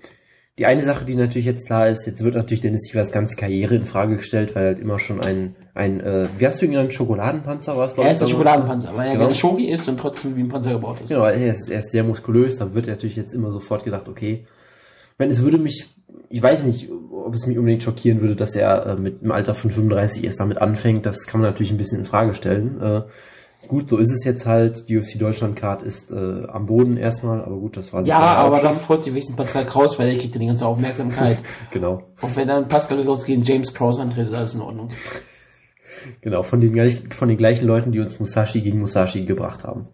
die 0.60 0.68
eine 0.68 0.84
Sache, 0.84 1.04
die 1.04 1.16
natürlich 1.16 1.46
jetzt 1.46 1.66
klar 1.66 1.88
ist, 1.88 2.06
jetzt 2.06 2.24
wird 2.24 2.36
natürlich 2.36 2.60
Dennis 2.60 2.84
Sievers 2.84 3.12
ganze 3.12 3.38
Karriere 3.38 3.74
in 3.74 3.86
Frage 3.88 4.18
gestellt, 4.18 4.54
weil 4.54 4.64
er 4.64 4.68
halt 4.68 4.80
immer 4.80 5.00
schon 5.00 5.20
ein, 5.20 5.56
ein 5.74 6.00
äh, 6.02 6.28
wie 6.38 6.46
hast 6.46 6.62
du 6.62 6.66
ihn 6.66 6.72
genannt, 6.72 6.94
Schokoladenpanzer 6.94 7.76
war 7.76 7.88
es, 7.88 7.94
Er 7.94 8.12
ist 8.12 8.22
der 8.22 8.28
Schokoladenpanzer, 8.28 8.90
weil 8.96 9.08
er 9.08 9.14
Genau. 9.14 9.24
gerne 9.26 9.36
Schoki 9.36 9.66
ist 9.72 9.88
und 9.88 9.98
trotzdem 9.98 10.36
wie 10.36 10.42
ein 10.42 10.50
Panzer 10.50 10.74
gebaut 10.74 11.00
ist. 11.02 11.10
Genau, 11.10 11.24
er 11.24 11.34
ist, 11.48 11.70
er 11.72 11.80
ist 11.80 11.90
sehr 11.92 12.04
muskulös, 12.04 12.58
da 12.58 12.76
wird 12.76 12.86
natürlich 12.86 13.16
jetzt 13.16 13.34
immer 13.34 13.52
sofort 13.52 13.84
gedacht, 13.84 14.08
okay, 14.10 14.46
ich 14.46 15.18
meine, 15.18 15.32
es 15.32 15.42
würde 15.42 15.58
mich, 15.58 15.88
ich 16.30 16.44
weiß 16.44 16.64
nicht, 16.66 16.90
ob 17.30 17.36
es 17.36 17.46
mich 17.48 17.58
unbedingt 17.58 17.84
schockieren 17.84 18.22
würde, 18.22 18.36
dass 18.36 18.56
er 18.56 18.86
äh, 18.86 18.96
mit 18.98 19.22
im 19.22 19.32
Alter 19.32 19.56
von 19.56 19.70
35 19.72 20.24
erst 20.26 20.40
damit 20.40 20.58
anfängt, 20.60 21.06
das 21.06 21.28
kann 21.28 21.40
man 21.40 21.50
natürlich 21.50 21.72
ein 21.72 21.78
bisschen 21.78 22.00
in 22.00 22.06
Frage 22.06 22.34
stellen. 22.34 22.82
Äh, 22.82 23.02
gut, 23.68 23.88
so 23.90 23.98
ist 23.98 24.12
es 24.12 24.24
jetzt 24.26 24.46
halt, 24.46 24.90
die 24.90 24.98
UFC 24.98 25.20
Deutschland 25.20 25.56
Card 25.56 25.82
ist 25.84 26.12
äh, 26.12 26.44
am 26.48 26.66
Boden 26.66 26.98
erstmal, 26.98 27.42
aber 27.44 27.56
gut, 27.58 27.78
das 27.78 27.94
war 27.94 28.02
Ja, 28.04 28.18
vorher 28.18 28.40
auch 28.40 28.46
aber 28.48 28.62
da 28.62 28.72
schon. 28.72 28.80
freut 28.80 29.04
sich 29.04 29.14
wenigstens 29.14 29.36
Pascal 29.38 29.66
Kraus, 29.66 30.00
weil 30.00 30.10
er 30.10 30.18
kriegt 30.18 30.34
ja 30.36 30.40
die 30.42 30.48
ganze 30.48 30.66
Aufmerksamkeit. 30.66 31.38
Genau. 31.72 32.04
und 32.22 32.36
wenn 32.36 32.48
dann 32.48 32.68
Pascal 32.68 33.04
Kraus 33.04 33.24
gegen 33.26 33.44
James 33.44 33.74
Kraus 33.74 34.00
antritt, 34.00 34.28
ist 34.28 34.34
alles 34.34 34.56
in 34.56 34.62
Ordnung. 34.62 34.90
Genau, 36.22 36.44
von 36.44 36.62
den, 36.62 36.90
von 37.12 37.28
den 37.28 37.38
gleichen 37.38 37.68
Leuten, 37.68 37.92
die 37.92 38.00
uns 38.00 38.20
Musashi 38.20 38.62
gegen 38.62 38.80
Musashi 38.80 39.26
gebracht 39.26 39.66
haben. 39.66 39.90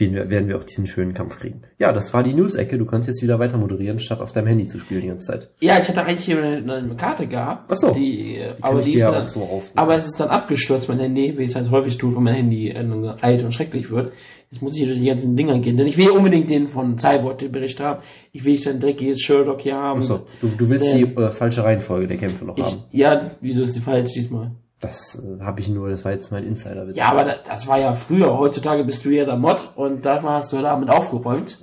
Werden 0.00 0.48
wir, 0.48 0.56
auch 0.56 0.64
diesen 0.64 0.86
schönen 0.86 1.14
Kampf 1.14 1.38
kriegen. 1.40 1.62
Ja, 1.78 1.92
das 1.92 2.14
war 2.14 2.22
die 2.22 2.34
News-Ecke. 2.34 2.78
Du 2.78 2.86
kannst 2.86 3.08
jetzt 3.08 3.22
wieder 3.22 3.38
weiter 3.38 3.56
moderieren, 3.58 3.98
statt 3.98 4.20
auf 4.20 4.32
deinem 4.32 4.46
Handy 4.46 4.68
zu 4.68 4.78
spielen 4.78 5.02
die 5.02 5.08
ganze 5.08 5.26
Zeit. 5.26 5.50
Ja, 5.60 5.78
ich 5.80 5.88
hatte 5.88 6.04
eigentlich 6.04 6.24
hier 6.24 6.42
eine, 6.42 6.74
eine 6.74 6.94
Karte 6.96 7.26
gehabt. 7.26 7.68
Ach 7.70 7.76
so. 7.76 7.90
Die, 7.92 8.36
äh, 8.36 8.54
aber 8.60 8.80
ich 8.80 8.86
die 8.90 8.98
ja 8.98 9.10
dann, 9.10 9.26
so 9.28 9.60
aber 9.74 9.96
es 9.96 10.06
ist 10.06 10.20
dann 10.20 10.28
abgestürzt, 10.28 10.88
mein 10.88 11.00
Handy, 11.00 11.36
wie 11.36 11.44
es 11.44 11.54
halt 11.54 11.70
häufig 11.70 11.98
tut, 11.98 12.14
wenn 12.14 12.22
mein 12.22 12.34
Handy 12.34 12.70
äh, 12.70 13.14
alt 13.20 13.42
und 13.42 13.52
schrecklich 13.52 13.90
wird. 13.90 14.12
Jetzt 14.50 14.62
muss 14.62 14.76
ich 14.78 14.84
durch 14.84 14.98
die 14.98 15.06
ganzen 15.06 15.36
Dinger 15.36 15.58
gehen, 15.58 15.76
denn 15.76 15.86
ich 15.86 15.98
will 15.98 16.08
unbedingt 16.10 16.48
den 16.48 16.68
von 16.68 16.96
Cyborg, 16.98 17.38
den 17.38 17.52
Bericht 17.52 17.80
haben. 17.80 18.00
Ich 18.32 18.44
will 18.44 18.52
nicht 18.52 18.66
ein 18.66 18.80
dreckiges 18.80 19.20
Sherlock 19.20 19.60
hier 19.60 19.76
haben. 19.76 19.98
Achso, 19.98 20.20
du, 20.40 20.48
du 20.48 20.68
willst 20.70 20.94
Ähm, 20.94 21.14
die 21.14 21.20
äh, 21.20 21.30
falsche 21.30 21.64
Reihenfolge 21.64 22.06
der 22.06 22.16
Kämpfe 22.16 22.46
noch 22.46 22.56
Ich, 22.56 22.64
haben. 22.64 22.84
ja, 22.90 23.32
wieso 23.42 23.62
ist 23.64 23.76
die 23.76 23.80
falsch 23.80 24.12
diesmal? 24.14 24.52
Das 24.80 25.16
äh, 25.16 25.42
habe 25.44 25.60
ich 25.60 25.68
nur, 25.68 25.88
das 25.88 26.04
war 26.04 26.12
jetzt 26.12 26.30
mein 26.30 26.44
Insider-Witz. 26.44 26.96
Ja, 26.96 27.10
aber 27.10 27.24
das, 27.24 27.38
das 27.44 27.66
war 27.66 27.78
ja 27.78 27.92
früher. 27.92 28.38
Heutzutage 28.38 28.84
bist 28.84 29.04
du 29.04 29.10
ja 29.10 29.24
der 29.24 29.36
Mod 29.36 29.72
und 29.76 30.06
davon 30.06 30.30
hast 30.30 30.52
du 30.52 30.60
damit 30.60 30.88
aufgeräumt. 30.88 31.62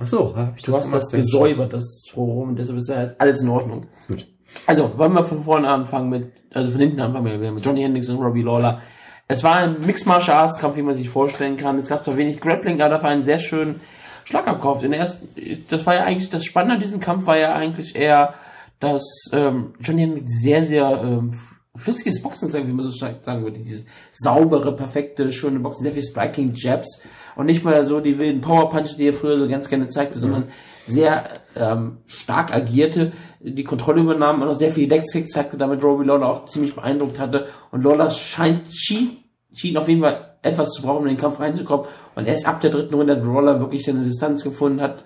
Achso, 0.00 0.34
habe 0.36 0.52
ich 0.56 0.62
Du 0.62 0.70
das 0.72 0.78
hast 0.80 0.86
gemacht? 0.86 1.02
das 1.02 1.10
gesäubert, 1.10 1.72
das 1.72 2.04
Forum, 2.12 2.56
deshalb 2.56 2.78
ist 2.78 2.88
ja 2.88 3.02
jetzt 3.02 3.20
alles 3.20 3.40
in 3.40 3.48
Ordnung. 3.48 3.86
Gut. 4.06 4.26
Also, 4.66 4.96
wollen 4.96 5.12
wir 5.12 5.24
von 5.24 5.42
vorne 5.42 5.68
anfangen 5.68 6.08
mit, 6.08 6.32
also 6.54 6.70
von 6.70 6.80
hinten 6.80 7.00
anfangen 7.00 7.40
wir 7.40 7.52
mit 7.52 7.64
Johnny 7.64 7.82
Hendricks 7.82 8.08
und 8.08 8.18
Robbie 8.18 8.42
Lawler. 8.42 8.80
Es 9.26 9.44
war 9.44 9.56
ein 9.56 9.80
Mixed 9.82 10.06
Martial 10.06 10.36
Arts 10.38 10.56
Kampf, 10.56 10.76
wie 10.76 10.82
man 10.82 10.94
sich 10.94 11.10
vorstellen 11.10 11.56
kann. 11.56 11.78
Es 11.78 11.88
gab 11.88 12.02
zwar 12.04 12.16
wenig 12.16 12.40
Grappling, 12.40 12.80
aber 12.80 12.90
dafür 12.90 13.10
einen 13.10 13.24
sehr 13.24 13.38
schönen 13.38 13.80
Schlagabkauf. 14.24 14.82
In 14.82 14.92
der 14.92 15.00
ersten, 15.00 15.28
das 15.68 15.84
war 15.86 15.96
ja 15.96 16.04
eigentlich, 16.04 16.30
das 16.30 16.44
Spannende 16.44 16.76
an 16.76 16.80
diesem 16.80 17.00
Kampf 17.00 17.26
war 17.26 17.36
ja 17.36 17.54
eigentlich 17.54 17.94
eher, 17.94 18.34
dass 18.80 19.02
ähm, 19.32 19.74
Johnny 19.80 20.02
Hendricks 20.02 20.40
sehr, 20.40 20.62
sehr 20.62 21.00
ähm, 21.02 21.30
flüssiges 21.78 22.22
Boxen, 22.22 22.48
sagen, 22.48 22.66
wie 22.66 22.72
man 22.72 22.84
so 22.84 22.90
sagen 22.90 23.42
würde. 23.42 23.58
Dieses 23.58 23.84
saubere, 24.12 24.74
perfekte, 24.74 25.32
schöne 25.32 25.60
Boxen, 25.60 25.82
sehr 25.82 25.92
viel 25.92 26.02
Striking 26.02 26.52
Jabs 26.54 27.00
und 27.36 27.46
nicht 27.46 27.64
mal 27.64 27.84
so 27.86 28.00
die 28.00 28.18
wilden 28.18 28.40
Power 28.40 28.68
Punches, 28.68 28.96
die 28.96 29.06
er 29.06 29.14
früher 29.14 29.38
so 29.38 29.48
ganz 29.48 29.68
gerne 29.68 29.86
zeigte, 29.86 30.18
sondern 30.18 30.48
sehr 30.86 31.40
ähm, 31.54 31.98
stark 32.06 32.52
agierte, 32.52 33.12
die 33.40 33.64
Kontrolle 33.64 34.00
übernahm 34.00 34.42
und 34.42 34.48
auch 34.48 34.54
sehr 34.54 34.70
viel 34.70 34.88
Deckskick 34.88 35.30
zeigte, 35.30 35.56
damit 35.56 35.82
Robbie 35.82 36.04
Lawler 36.04 36.28
auch 36.28 36.44
ziemlich 36.46 36.74
beeindruckt 36.74 37.18
hatte. 37.18 37.46
Und 37.70 37.84
Lawler 37.84 38.10
scheint, 38.10 38.72
schien, 38.72 39.18
schien 39.52 39.76
auf 39.76 39.88
jeden 39.88 40.00
Fall 40.00 40.36
etwas 40.42 40.70
zu 40.70 40.82
brauchen, 40.82 40.98
um 40.98 41.06
in 41.06 41.14
den 41.14 41.20
Kampf 41.20 41.40
reinzukommen. 41.40 41.86
Und 42.14 42.26
erst 42.26 42.46
ab 42.46 42.60
der 42.60 42.70
dritten 42.70 42.94
Runde 42.94 43.16
hat 43.16 43.24
Lawler 43.24 43.60
wirklich 43.60 43.84
seine 43.84 44.02
Distanz 44.02 44.42
gefunden, 44.42 44.80
hat, 44.80 45.04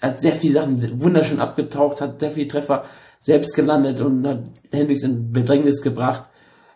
hat 0.00 0.20
sehr 0.20 0.34
viele 0.34 0.54
Sachen 0.54 1.00
wunderschön 1.00 1.40
abgetaucht, 1.40 2.00
hat 2.00 2.20
sehr 2.20 2.30
viele 2.30 2.48
Treffer 2.48 2.84
selbst 3.22 3.54
gelandet 3.54 4.00
und 4.00 4.26
hat 4.26 4.42
Hendricks 4.72 5.04
in 5.04 5.32
Bedrängnis 5.32 5.80
gebracht. 5.80 6.24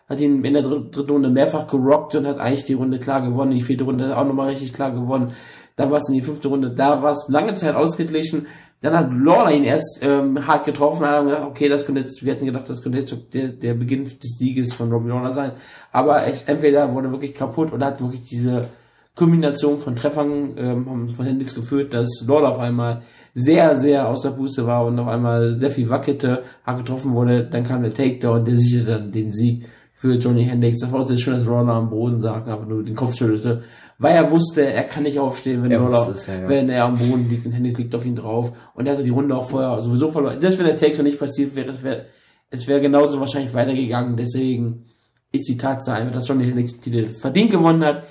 Hat 0.09 0.21
ihn 0.21 0.43
in 0.43 0.53
der 0.53 0.63
dr- 0.63 0.89
dritten 0.89 1.11
Runde 1.11 1.29
mehrfach 1.29 1.67
gerockt 1.67 2.15
und 2.15 2.25
hat 2.25 2.39
eigentlich 2.39 2.63
die 2.63 2.73
Runde 2.73 2.97
klar 2.97 3.21
gewonnen. 3.21 3.51
Die 3.51 3.61
vierte 3.61 3.83
Runde 3.83 4.17
auch 4.17 4.25
nochmal 4.25 4.49
richtig 4.49 4.71
klar 4.71 4.91
gewonnen. 4.91 5.33
Dann 5.75 5.91
war 5.91 5.97
es 5.97 6.07
in 6.07 6.15
die 6.15 6.21
fünfte 6.21 6.47
Runde, 6.47 6.71
da 6.71 7.03
war 7.03 7.11
es 7.11 7.27
lange 7.29 7.53
Zeit 7.55 7.75
ausgeglichen. 7.75 8.47
Dann 8.79 8.95
hat 8.95 9.11
Lawler 9.11 9.51
ihn 9.51 9.63
erst 9.63 9.99
ähm, 10.01 10.47
hart 10.47 10.65
getroffen 10.65 11.03
und 11.03 11.09
hat 11.09 11.25
gedacht, 11.25 11.47
okay, 11.47 11.67
das 11.67 11.85
könnte 11.85 12.01
jetzt, 12.01 12.23
wir 12.23 12.33
hätten 12.33 12.45
gedacht, 12.45 12.69
das 12.69 12.81
könnte 12.81 12.99
jetzt 12.99 13.15
der, 13.33 13.49
der 13.49 13.73
Beginn 13.73 14.05
des 14.05 14.37
Sieges 14.39 14.73
von 14.73 14.91
Robbie 14.91 15.09
Lawler 15.09 15.31
sein. 15.33 15.51
Aber 15.91 16.25
echt, 16.25 16.47
entweder 16.47 16.93
wurde 16.93 17.11
wirklich 17.11 17.33
kaputt 17.33 17.73
oder 17.73 17.87
hat 17.87 18.01
wirklich 18.01 18.21
diese 18.21 18.69
Kombination 19.15 19.79
von 19.79 19.95
Treffern 19.95 20.53
ähm, 20.57 20.89
haben 20.89 21.09
von 21.09 21.25
Hendricks 21.25 21.55
geführt, 21.55 21.93
dass 21.93 22.07
Lawler 22.25 22.49
auf 22.49 22.59
einmal 22.59 23.01
sehr, 23.39 23.77
sehr 23.77 24.07
aus 24.07 24.23
der 24.23 24.31
Puste 24.31 24.65
war 24.65 24.83
und 24.83 24.97
auf 24.97 25.07
einmal 25.07 25.59
sehr 25.59 25.69
viel 25.69 25.87
wackelte, 25.89 26.41
hart 26.65 26.79
getroffen 26.79 27.13
wurde. 27.13 27.47
Dann 27.47 27.63
kam 27.63 27.83
der 27.83 27.93
Takedown, 27.93 28.43
der 28.43 28.55
sicherte 28.55 28.91
dann 28.91 29.11
den 29.11 29.29
Sieg 29.29 29.63
für 29.93 30.15
Johnny 30.15 30.43
Hendricks. 30.43 30.79
Das 30.79 30.91
war 30.91 31.01
auch 31.01 31.07
sehr 31.07 31.17
schön, 31.17 31.35
dass 31.35 31.45
Lawler 31.45 31.73
am 31.73 31.91
Boden 31.91 32.19
saß, 32.19 32.47
aber 32.47 32.65
nur 32.65 32.83
den 32.83 32.95
Kopf 32.95 33.15
schüttelte, 33.15 33.61
weil 33.99 34.15
er 34.15 34.31
wusste, 34.31 34.65
er 34.65 34.85
kann 34.85 35.03
nicht 35.03 35.19
aufstehen, 35.19 35.61
wenn 35.61 35.69
Er 35.69 35.83
wusste 35.83 36.13
es, 36.13 36.25
ja, 36.25 36.41
ja. 36.41 36.49
wenn 36.49 36.69
er 36.69 36.85
am 36.85 36.95
Boden 36.95 37.29
liegt 37.29 37.45
und 37.45 37.51
Hendricks 37.51 37.77
liegt 37.77 37.93
auf 37.93 38.07
ihn 38.07 38.15
drauf. 38.15 38.51
Und 38.73 38.87
er 38.87 38.93
hatte 38.93 39.03
die 39.03 39.11
Runde 39.11 39.37
auch 39.37 39.47
vorher 39.47 39.79
sowieso 39.83 40.09
verloren. 40.09 40.41
Selbst 40.41 40.57
wenn 40.57 40.65
der 40.65 40.75
Takedown 40.75 41.05
nicht 41.05 41.19
passiert 41.19 41.55
wäre, 41.55 41.71
es 41.71 41.83
wäre 41.83 42.05
es 42.49 42.67
wäre 42.67 42.81
genauso 42.81 43.19
wahrscheinlich 43.19 43.53
weitergegangen. 43.53 44.15
Deswegen 44.15 44.85
ist 45.31 45.47
die 45.47 45.57
Tatsache 45.57 45.97
einfach, 45.97 46.13
dass 46.15 46.27
Johnny 46.27 46.45
Hendricks 46.45 46.79
den 46.79 46.81
Titel 46.81 47.07
verdient 47.07 47.51
gewonnen 47.51 47.83
hat. 47.83 48.03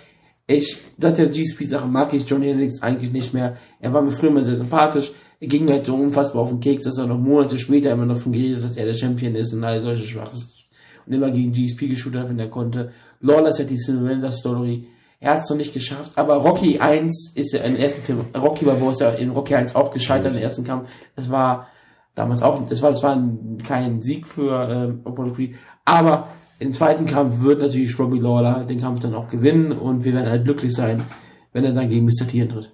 Ich, 0.48 0.76
seit 0.96 1.18
der 1.18 1.28
GSP-Sache 1.28 1.88
mag 1.88 2.14
ich 2.14 2.28
Johnny 2.28 2.46
Hendricks 2.46 2.80
eigentlich 2.80 3.10
nicht 3.10 3.34
mehr. 3.34 3.56
Er 3.80 3.92
war 3.92 4.00
mir 4.00 4.12
früher 4.12 4.30
immer 4.30 4.44
sehr 4.44 4.56
sympathisch. 4.56 5.10
Er 5.40 5.48
ging 5.48 5.64
mir 5.64 5.72
halt 5.72 5.86
so 5.86 5.94
unfassbar 5.96 6.42
auf 6.42 6.50
den 6.50 6.60
Keks, 6.60 6.84
dass 6.84 6.98
er 6.98 7.06
noch 7.06 7.18
Monate 7.18 7.58
später 7.58 7.90
immer 7.90 8.06
noch 8.06 8.18
von 8.18 8.32
geredet 8.32 8.58
hat, 8.58 8.70
dass 8.70 8.76
er 8.76 8.86
der 8.86 8.94
Champion 8.94 9.34
ist 9.34 9.52
und 9.52 9.64
all 9.64 9.82
solche 9.82 10.06
Schwaches. 10.06 10.66
Und 11.04 11.12
immer 11.12 11.30
gegen 11.30 11.52
GSP 11.52 11.88
geshootet 11.88 12.22
hat, 12.22 12.28
wenn 12.28 12.38
er 12.38 12.48
konnte. 12.48 12.92
Lawless 13.20 13.58
hat 13.58 13.70
die 13.70 13.76
Cinderella-Story. 13.76 14.86
Er 15.18 15.32
hat 15.32 15.42
es 15.42 15.50
noch 15.50 15.56
nicht 15.56 15.72
geschafft, 15.72 16.12
aber 16.16 16.36
Rocky 16.36 16.78
1 16.78 17.32
ist 17.34 17.52
ja 17.52 17.60
im 17.60 17.76
ersten 17.76 18.02
Film, 18.02 18.26
Rocky 18.36 18.64
Balboa 18.64 18.92
ist 18.92 19.00
ja 19.00 19.10
in 19.10 19.30
Rocky 19.30 19.54
1 19.54 19.74
auch 19.74 19.90
gescheitert 19.90 20.36
im 20.36 20.42
ersten 20.42 20.62
Kampf. 20.62 20.88
Das 21.16 21.30
war 21.30 21.68
damals 22.14 22.42
auch, 22.42 22.68
das 22.68 22.82
war, 22.82 22.90
das 22.90 23.02
war 23.02 23.18
kein 23.66 24.02
Sieg 24.02 24.26
für 24.26 24.68
ähm, 24.68 25.00
Apollo 25.04 25.32
Creed, 25.32 25.56
aber 25.86 26.28
im 26.58 26.72
zweiten 26.72 27.06
Kampf 27.06 27.42
wird 27.42 27.60
natürlich 27.60 27.98
Robbie 27.98 28.18
Lawler 28.18 28.64
den 28.64 28.80
Kampf 28.80 29.00
dann 29.00 29.14
auch 29.14 29.28
gewinnen 29.28 29.72
und 29.72 30.04
wir 30.04 30.12
werden 30.14 30.28
halt 30.30 30.44
glücklich 30.44 30.74
sein, 30.74 31.04
wenn 31.52 31.64
er 31.64 31.72
dann 31.72 31.88
gegen 31.88 32.04
Mr. 32.06 32.26
T 32.28 32.40
antritt. 32.42 32.72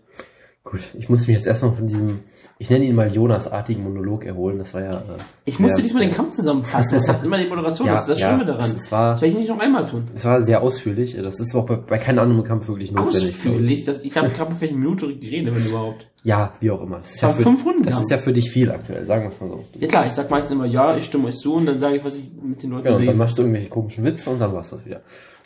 Gut, 0.65 0.91
ich 0.97 1.09
muss 1.09 1.27
mich 1.27 1.37
jetzt 1.37 1.47
erstmal 1.47 1.73
von 1.73 1.89
diesem, 1.89 2.21
ich 2.57 2.71
nenne 2.71 2.85
ihn 2.85 2.95
mal 2.95 3.13
Jonas-artigen 3.13 3.83
Monolog 3.83 4.25
erholen. 4.25 4.59
Das 4.59 4.73
war 4.75 4.81
ja. 4.81 4.93
Äh, 4.99 5.19
ich 5.45 5.59
musste 5.59 5.83
diesmal 5.83 6.05
den 6.05 6.13
Kampf 6.13 6.37
zusammenfassen. 6.37 6.95
Das 6.95 7.09
hat 7.09 7.25
immer 7.25 7.37
die 7.37 7.47
Moderation, 7.49 7.87
Ja, 7.89 7.95
das 7.95 8.03
ist 8.03 8.09
das 8.11 8.21
ja, 8.21 8.29
Schlimme 8.29 8.45
daran. 8.45 8.71
es 8.71 8.93
war- 8.93 9.11
das 9.11 9.23
werde 9.23 9.33
ich 9.33 9.39
nicht 9.41 9.49
noch 9.49 9.59
einmal 9.59 9.85
tun. 9.87 10.07
Es 10.15 10.25
war 10.25 10.41
sehr 10.41 10.63
ausführlich. 10.63 11.17
Das 11.21 11.41
ist 11.41 11.53
auch 11.57 11.67
bei, 11.67 11.75
bei 11.77 11.99
keinem 11.99 12.21
anderen 12.21 12.45
Kampf 12.45 12.69
wirklich 12.69 12.93
notwendig. 12.93 13.31
Ausführlich, 13.35 13.83
das, 13.85 14.01
ich 14.03 14.17
habe 14.17 14.29
gerade 14.31 14.55
vielleicht 14.55 14.73
eine 14.75 14.81
Minute 14.83 15.13
die 15.17 15.29
Rede, 15.29 15.53
wenn 15.55 15.65
überhaupt. 15.67 16.07
Ja, 16.25 16.53
wie 16.61 16.71
auch 16.71 16.81
immer. 16.83 16.99
Das 16.99 17.15
ist, 17.15 17.21
ja 17.21 17.31
für, 17.31 17.43
fünf 17.43 17.65
Runden 17.65 17.83
das 17.83 17.99
ist 17.99 18.11
ja 18.11 18.19
für 18.19 18.33
dich 18.33 18.51
viel 18.51 18.71
aktuell, 18.71 19.05
sagen 19.05 19.23
wir 19.23 19.29
es 19.29 19.41
mal 19.41 19.49
so. 19.49 19.65
Ja 19.79 19.89
klar, 19.89 20.07
ich 20.07 20.13
sag 20.13 20.31
meistens 20.31 20.53
immer 20.53 20.67
ja, 20.67 20.97
ich 20.97 21.07
stimme 21.07 21.29
euch 21.29 21.37
zu 21.37 21.55
und 21.55 21.67
dann 21.67 21.81
sage 21.81 21.97
ich, 21.97 22.05
was 22.05 22.17
ich 22.17 22.31
mit 22.41 22.63
den 22.63 22.71
Leuten 22.71 22.87
Ja, 22.87 22.93
und 22.93 22.99
sehe. 22.99 23.07
dann 23.09 23.17
machst 23.17 23.37
du 23.39 23.43
irgendwelche 23.43 23.69
komischen 23.69 24.05
Witze 24.05 24.31
und 24.31 24.41
dann 24.41 24.53
war's 24.53 24.71
das 24.71 24.87
wieder. 24.87 25.01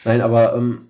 Nein, 0.05 0.21
aber 0.21 0.55
ähm, 0.55 0.89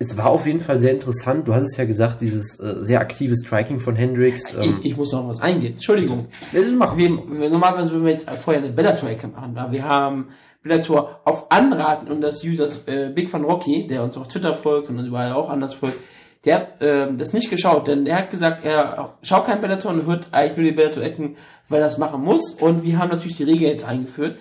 es 0.00 0.16
war 0.16 0.26
auf 0.26 0.46
jeden 0.46 0.60
Fall 0.60 0.80
sehr 0.80 0.90
interessant. 0.90 1.46
Du 1.46 1.54
hast 1.54 1.62
es 1.62 1.76
ja 1.76 1.84
gesagt, 1.84 2.20
dieses 2.20 2.58
äh, 2.58 2.82
sehr 2.82 3.00
aktive 3.00 3.36
Striking 3.36 3.78
von 3.78 3.94
Hendricks. 3.94 4.52
Ähm, 4.54 4.78
ich, 4.80 4.92
ich 4.92 4.96
muss 4.96 5.12
noch 5.12 5.28
was 5.28 5.40
eingehen. 5.40 5.74
Entschuldigung. 5.74 6.26
das 6.52 6.72
machen 6.72 6.98
Wir, 6.98 7.10
wir, 7.10 7.50
normalerweise 7.50 7.92
würden 7.92 8.04
wir 8.04 8.12
jetzt 8.12 8.28
vorher 8.28 8.60
eine 8.60 8.72
Bellator-Ecke 8.72 9.28
machen, 9.28 9.56
aber 9.56 9.70
wir 9.70 9.84
haben 9.84 10.30
Bellator 10.64 11.20
auf 11.24 11.50
Anraten 11.50 12.08
und 12.08 12.20
das 12.20 12.42
Users 12.42 12.82
äh, 12.86 13.10
Big 13.14 13.32
Van 13.32 13.44
Rocky, 13.44 13.86
der 13.86 14.02
uns 14.02 14.16
auf 14.16 14.26
Twitter 14.26 14.54
folgt 14.54 14.90
und 14.90 14.98
uns 14.98 15.06
überall 15.06 15.32
auch 15.32 15.48
anders 15.48 15.74
folgt, 15.74 15.98
der 16.44 16.56
hat 16.56 16.68
ähm, 16.80 17.18
das 17.18 17.32
nicht 17.32 17.50
geschaut, 17.50 17.86
denn 17.86 18.06
er 18.06 18.18
hat 18.18 18.30
gesagt, 18.30 18.64
er 18.64 19.16
schaut 19.22 19.46
kein 19.46 19.60
Bellator 19.60 19.92
und 19.92 20.06
hört 20.06 20.28
eigentlich 20.32 20.56
nur 20.56 20.66
die 20.66 20.72
Bellator-Ecken, 20.72 21.36
weil 21.68 21.80
er 21.80 21.84
das 21.84 21.98
machen 21.98 22.22
muss. 22.22 22.50
Und 22.54 22.82
wir 22.82 22.98
haben 22.98 23.10
natürlich 23.10 23.36
die 23.36 23.44
Regel 23.44 23.68
jetzt 23.68 23.86
eingeführt, 23.86 24.38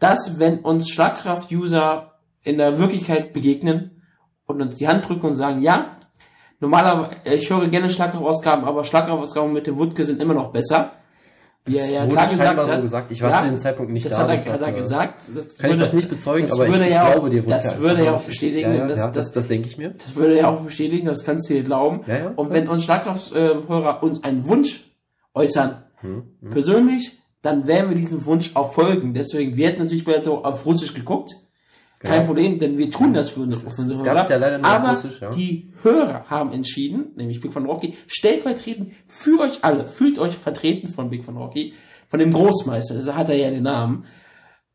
dass 0.00 0.38
wenn 0.38 0.60
uns 0.60 0.88
Schlagkraft-User 0.88 2.12
in 2.42 2.58
der 2.58 2.78
Wirklichkeit 2.78 3.32
begegnen 3.32 4.02
und 4.46 4.60
uns 4.60 4.76
die 4.76 4.88
Hand 4.88 5.08
drücken 5.08 5.26
und 5.26 5.34
sagen, 5.36 5.62
ja, 5.62 5.96
normalerweise, 6.60 7.16
ich 7.24 7.50
höre 7.50 7.68
gerne 7.68 7.90
Schlagkraftausgaben, 7.90 8.64
aber 8.64 8.82
Schlagkraftausgaben 8.82 9.52
mit 9.52 9.66
dem 9.66 9.76
Wutke 9.76 10.04
sind 10.04 10.20
immer 10.20 10.34
noch 10.34 10.52
besser. 10.52 10.92
Wie 11.68 11.76
er 11.76 11.86
ja 11.90 12.04
wurde 12.06 12.14
scheinbar 12.14 12.54
gesagt 12.54 12.68
so 12.68 12.72
hat. 12.74 12.82
gesagt. 12.82 13.12
Ich 13.12 13.22
war 13.22 13.30
Ja, 13.30 13.40
zu 13.42 13.48
dem 13.48 13.56
Zeitpunkt 13.56 13.92
nicht 13.92 14.06
das 14.06 14.12
da. 14.14 14.28
hat 14.28 14.46
er, 14.46 14.52
hat 14.52 14.62
er 14.62 14.72
gesagt. 14.72 15.20
Das 15.34 15.44
Kann 15.58 15.70
ich 15.70 15.76
würde- 15.76 15.78
das 15.78 15.92
nicht 15.92 16.08
bezeugen, 16.08 16.48
das 16.48 16.52
aber 16.56 16.66
ich, 16.66 16.72
würde 16.72 16.86
ich 16.86 16.92
ja 16.92 17.06
auch- 17.08 17.12
glaube 17.12 17.30
dir 17.30 17.42
Das 17.42 17.66
Wutke 17.68 17.78
würde 17.80 18.04
ja 18.04 18.14
auch 18.14 18.22
bestätigen, 18.22 18.70
Ja, 18.72 18.74
ja, 18.76 18.88
ja, 18.88 18.88
das, 18.88 19.12
das, 19.12 19.32
das 19.32 19.46
denke 19.46 19.68
ich 19.68 19.78
mir. 19.78 19.90
das 19.90 20.14
würde 20.16 20.36
ja 20.38 20.48
auch 20.48 20.60
bestätigen, 20.60 21.06
das 21.06 21.24
kannst 21.24 21.48
du 21.50 21.54
dir 21.54 21.62
glauben. 21.62 22.00
Ja, 22.06 22.16
ja. 22.16 22.32
Und 22.36 22.50
wenn 22.50 22.68
uns 22.68 22.84
Schlagkrafthörer 22.84 24.02
uns 24.02 24.22
einen 24.24 24.48
Wunsch 24.48 24.90
äußern, 25.34 25.82
Hm, 26.00 26.22
persönlich, 26.50 27.18
dann 27.42 27.66
werden 27.66 27.88
wir 27.90 27.96
diesem 27.96 28.24
Wunsch 28.24 28.52
auch 28.54 28.72
folgen. 28.72 29.14
Deswegen 29.14 29.56
wird 29.56 29.78
natürlich 29.78 30.04
Bellator 30.04 30.46
auf 30.46 30.64
Russisch 30.64 30.94
geguckt. 30.94 31.32
Kein 32.00 32.20
Ja. 32.20 32.26
Problem, 32.26 32.58
denn 32.58 32.78
wir 32.78 32.90
tun 32.90 33.12
das 33.12 33.30
für 33.30 33.40
unsere, 33.40 33.64
Das- 33.64 33.74
für 33.74 33.82
unsere 33.82 34.04
das 34.14 34.28
ja 34.28 34.36
leider 34.36 34.58
nur 34.58 34.66
Aber 34.68 34.90
Russisch, 34.90 35.20
ja. 35.20 35.30
die 35.30 35.72
Hörer 35.82 36.26
haben 36.28 36.52
entschieden, 36.52 37.12
nämlich 37.16 37.40
Big 37.40 37.52
von 37.52 37.66
Rocky, 37.66 37.94
stellvertretend 38.06 38.92
für 39.06 39.40
euch 39.40 39.64
alle, 39.64 39.86
fühlt 39.86 40.18
euch 40.18 40.36
vertreten 40.36 40.88
von 40.88 41.10
Big 41.10 41.24
von 41.24 41.36
Rocky, 41.36 41.74
von 42.08 42.20
dem 42.20 42.32
Großmeister, 42.32 42.94
das 42.94 43.12
hat 43.14 43.28
er 43.30 43.36
ja 43.36 43.50
den 43.50 43.64
Namen. 43.64 44.04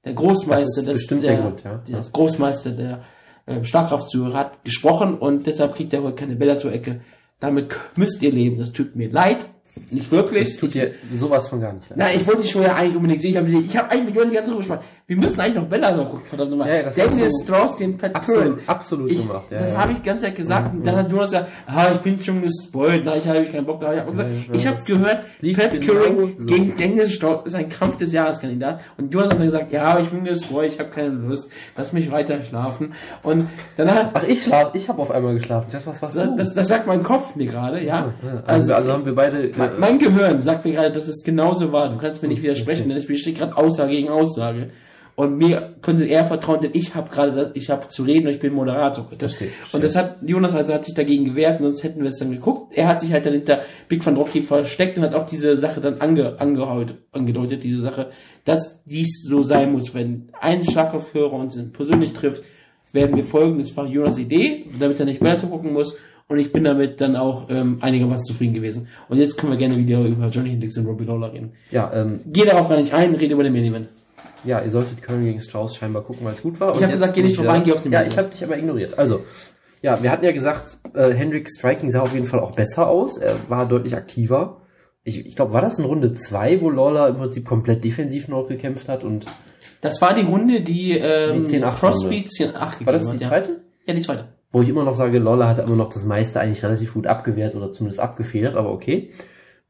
Der 0.06 0.14
Großmeister, 0.14 0.82
Das 0.82 0.86
ist 0.88 0.94
bestimmt 0.94 1.24
der 1.26 1.38
Grund, 1.38 1.64
ja. 1.64 1.78
der 1.88 2.02
Großmeister 2.12 2.72
der 2.72 3.04
äh, 3.46 3.64
Schlagkraftzuhörer 3.64 4.38
hat 4.38 4.64
gesprochen 4.66 5.18
und 5.18 5.48
deshalb 5.48 5.76
kriegt 5.76 5.94
er 5.94 6.04
heute 6.04 6.16
keine 6.16 6.36
Bellator-Ecke. 6.36 7.02
Damit 7.40 7.76
müsst 7.98 8.22
ihr 8.22 8.32
leben. 8.32 8.58
Das 8.58 8.72
tut 8.72 8.96
mir 8.96 9.10
leid. 9.10 9.48
Nicht 9.90 10.12
wirklich. 10.12 10.50
Das 10.50 10.58
tut 10.58 10.74
dir 10.76 10.92
sowas 11.12 11.48
von 11.48 11.60
gar 11.60 11.74
nicht 11.74 11.90
leid. 11.90 11.98
Nein, 11.98 12.18
ich 12.18 12.28
wollte 12.28 12.42
die 12.44 12.48
Show 12.48 12.62
ja 12.62 12.76
eigentlich 12.76 12.96
unbedingt 12.96 13.22
sehen. 13.22 13.32
Ich 13.32 13.38
habe 13.38 13.50
ich 13.50 13.78
hab 13.78 13.92
eigentlich 13.92 14.06
mit 14.06 14.16
Jonas 14.16 14.30
die 14.30 14.36
ganze 14.36 14.52
Zeit 14.52 14.60
gesprochen. 14.60 14.80
Wir 15.08 15.18
müssen 15.18 15.40
eigentlich 15.40 15.56
noch 15.56 15.66
Bella 15.66 15.92
noch 15.96 16.06
gucken, 16.12 16.26
verdammt 16.28 16.52
nochmal. 16.52 16.70
Ja, 16.70 16.84
das 16.84 16.96
Daniel 16.96 17.30
du 17.30 17.44
Strauss, 17.44 17.76
den 17.78 17.98
Pat 17.98 18.16
absolut- 18.16 18.44
Curran. 18.44 18.60
absolut 18.68 19.12
ich, 19.12 19.22
gemacht, 19.28 19.52
ja, 19.52 19.60
das 19.60 19.74
ja. 19.74 19.78
habe 19.80 19.92
ich 19.92 20.02
ganze 20.04 20.26
Zeit 20.26 20.36
gesagt. 20.36 20.74
Und 20.76 20.88
dann 20.88 20.96
hat 20.96 21.12
Jonas 21.12 21.32
gesagt, 21.32 21.50
ah, 21.68 21.92
ich 21.92 21.98
bin 22.00 22.22
schon 22.22 22.42
gespoilt. 22.42 23.04
Nein, 23.04 23.18
ich 23.20 23.28
habe 23.28 23.44
keinen 23.46 23.66
Bock 23.66 23.80
da. 23.80 23.94
Ich 23.94 24.00
habe 24.00 24.12
gesagt, 24.12 24.30
ja, 24.30 24.54
ich 24.54 24.66
habe 24.68 24.76
das- 24.78 24.86
gehört, 24.86 25.18
Pat 25.58 25.82
Curran 25.82 26.34
so. 26.38 26.46
gegen 26.46 26.78
Daniel 26.78 27.10
Strauss 27.10 27.42
ist 27.44 27.56
ein 27.56 27.68
Kampf 27.68 27.98
des 27.98 28.14
Jahreskandidat. 28.14 28.80
Und 28.98 29.14
Jonas 29.14 29.32
hat 29.32 29.40
dann 29.40 29.46
gesagt, 29.48 29.72
ja, 29.72 30.00
ich 30.00 30.08
bin 30.10 30.24
gespoilt, 30.24 30.74
ich 30.74 30.80
habe 30.80 30.90
keine 30.90 31.10
Lust. 31.10 31.50
Lass 31.76 31.92
mich 31.94 32.10
weiter 32.12 32.42
schlafen. 32.44 32.94
Und 33.24 33.50
dann 33.78 33.92
hat, 33.94 34.12
Ach, 34.14 34.24
ich 34.24 34.44
schlaf, 34.44 34.72
ich 34.74 34.88
habe 34.88 35.02
auf 35.02 35.12
einmal 35.12 35.34
geschlafen. 35.34 35.66
Ich 35.68 35.74
dachte, 35.74 35.88
was 35.88 36.02
war's 36.02 36.14
das, 36.14 36.30
das, 36.38 36.54
das 36.54 36.68
sagt 36.68 36.88
mein 36.88 37.04
Kopf 37.04 37.36
mir 37.36 37.48
gerade, 37.48 37.84
ja. 37.84 38.14
Ja, 38.24 38.44
also, 38.46 38.74
also 38.74 38.94
haben 38.94 39.06
wir 39.06 39.16
beide. 39.16 39.50
Äh, 39.64 39.70
Mein, 39.72 39.80
mein 39.80 40.00
Gehirn 40.00 40.42
sagt 40.42 40.66
mir 40.66 40.74
gerade, 40.74 40.92
dass 40.92 41.08
es 41.08 41.24
genauso 41.24 41.72
war. 41.72 41.90
Du 41.90 41.98
kannst 41.98 42.22
mir 42.22 42.28
nicht 42.28 42.42
widersprechen, 42.42 42.90
denn 42.90 42.98
es 42.98 43.08
besteht 43.08 43.38
gerade 43.38 43.56
Aussage 43.58 43.92
gegen 43.92 44.10
Aussage. 44.10 44.70
Und 45.16 45.38
mir 45.38 45.76
können 45.82 46.00
sie 46.00 46.10
eher 46.10 46.26
vertrauen, 46.26 46.60
denn 46.60 46.72
ich 46.74 46.96
habe 46.96 47.08
gerade, 47.08 47.52
ich 47.54 47.70
habe 47.70 47.88
zu 47.90 48.02
reden 48.02 48.26
und 48.26 48.34
ich 48.34 48.40
bin 48.40 48.52
Moderator. 48.52 49.08
Verstehe. 49.16 49.50
Und 49.72 49.84
das 49.84 49.96
hat, 49.96 50.18
Jonas 50.26 50.56
also 50.56 50.74
hat 50.74 50.86
sich 50.86 50.96
dagegen 50.96 51.26
gewehrt, 51.26 51.62
sonst 51.62 51.84
hätten 51.84 52.02
wir 52.02 52.08
es 52.10 52.18
dann 52.18 52.32
geguckt. 52.32 52.76
Er 52.76 52.88
hat 52.88 53.02
sich 53.02 53.14
halt 53.14 53.24
dann 53.26 53.34
hinter 53.34 53.62
Big 53.88 54.04
Van 54.04 54.16
Rocky 54.16 54.42
versteckt 54.42 54.98
und 54.98 55.04
hat 55.04 55.14
auch 55.14 55.28
diese 55.28 55.56
Sache 55.56 55.82
dann 55.82 56.02
ange, 56.02 56.40
angehaut, 56.40 56.96
angedeutet, 57.12 57.64
diese 57.64 57.82
Sache, 57.82 58.10
dass 58.44 58.80
dies 58.86 59.24
so 59.28 59.44
sein 59.44 59.72
muss. 59.72 59.94
Wenn 59.94 60.30
ein 60.40 60.64
Schlagkopfhörer 60.64 61.34
uns 61.34 61.60
persönlich 61.74 62.14
trifft, 62.14 62.44
werden 62.92 63.16
wir 63.16 63.24
folgen. 63.24 63.60
Das 63.60 63.76
war 63.78 63.86
Jonas 63.86 64.18
Idee, 64.18 64.66
damit 64.80 65.00
er 65.00 65.06
nicht 65.06 65.22
weiter 65.22 65.46
gucken 65.46 65.74
muss. 65.74 65.96
Und 66.34 66.40
ich 66.40 66.52
bin 66.52 66.64
damit 66.64 67.00
dann 67.00 67.16
auch 67.16 67.48
ähm, 67.52 67.78
einigermaßen 67.80 68.26
zufrieden 68.26 68.56
gewesen. 68.56 68.88
Und 69.08 69.20
jetzt 69.20 69.38
können 69.38 69.52
wir 69.52 69.58
gerne 69.60 69.78
wieder 69.78 70.00
über 70.02 70.30
Johnny 70.30 70.50
Hendricks 70.50 70.76
und 70.80 70.88
Robbie 70.88 71.06
Lawler 71.06 71.32
reden. 71.32 71.52
ja, 71.70 71.92
ähm, 71.94 72.22
Geh 72.26 72.44
darauf 72.44 72.68
gar 72.68 72.78
nicht 72.78 72.92
ein, 72.92 73.14
rede 73.14 73.36
über 73.36 73.44
den 73.44 73.54
Main 73.54 73.66
Event. 73.66 73.90
ja, 74.44 74.60
ihr 74.60 74.72
solltet 74.72 75.04
Köln 75.04 75.24
gegen 75.24 75.40
Strauss 75.40 75.76
scheinbar 75.76 76.02
gucken, 76.02 76.26
weil 76.26 76.34
es 76.34 76.42
gut 76.42 76.60
war. 76.60 76.70
Ich 76.70 76.82
hab 76.82 76.90
jetzt 76.90 76.94
gesagt, 76.94 77.14
geh 77.14 77.22
nicht 77.22 77.34
ich 77.34 77.38
drauf 77.38 77.50
ein, 77.50 77.64
geh 77.64 77.72
auf 77.72 77.82
den 77.82 77.92
Ja, 77.92 78.00
Main 78.00 78.08
ich 78.08 78.18
habe 78.18 78.30
dich 78.30 78.44
aber 78.44 78.58
ignoriert. 78.58 78.98
Also, 78.98 79.22
ja, 79.84 80.02
wir 80.02 80.10
hatten 80.10 80.26
ja 80.26 80.32
gesagt, 80.32 80.78
äh, 80.96 81.12
Hendricks 81.12 81.60
Striking 81.60 81.92
sah 81.92 82.02
auf 82.02 82.14
jeden 82.16 82.26
Fall 82.26 82.40
auch 82.40 82.54
besser 82.54 82.88
aus. 82.88 83.18
Er 83.18 83.38
war 83.48 83.68
deutlich 83.68 83.96
aktiver. 83.96 84.62
Ich, 85.04 85.24
ich 85.24 85.36
glaube, 85.36 85.54
war 85.54 85.62
das 85.62 85.78
in 85.78 85.86
Runde 85.86 86.14
zwei, 86.14 86.62
wo 86.62 86.72
Lawler 86.72 87.10
im 87.10 87.18
Prinzip 87.18 87.46
komplett 87.46 87.84
defensiv 87.84 88.28
noch 88.28 88.48
gekämpft 88.48 88.90
hat 88.90 89.04
und 89.04 89.28
Das 89.82 90.02
war 90.02 90.16
die 90.16 90.22
Runde, 90.22 90.62
die, 90.62 90.98
ähm, 90.98 91.44
Die 91.46 91.60
10-8 91.60 91.76
Crossfeed 91.78 92.28
10-8 92.30 92.72
gegeben 92.72 92.86
war 92.86 92.94
das 92.94 93.06
hat, 93.08 93.14
die 93.20 93.24
ja. 93.24 93.28
zweite? 93.30 93.62
Ja, 93.86 93.94
die 93.94 94.02
zweite. 94.02 94.30
Wo 94.54 94.62
ich 94.62 94.70
immer 94.70 94.84
noch 94.84 94.94
sage, 94.94 95.18
Lawler 95.18 95.50
hat 95.50 95.58
immer 95.58 95.76
noch 95.76 95.90
das 95.90 96.06
meiste 96.06 96.40
eigentlich 96.40 96.64
relativ 96.64 96.94
gut 96.94 97.08
abgewehrt 97.08 97.56
oder 97.56 97.72
zumindest 97.72 98.00
abgefedert, 98.00 98.56
aber 98.56 98.72
okay. 98.72 99.10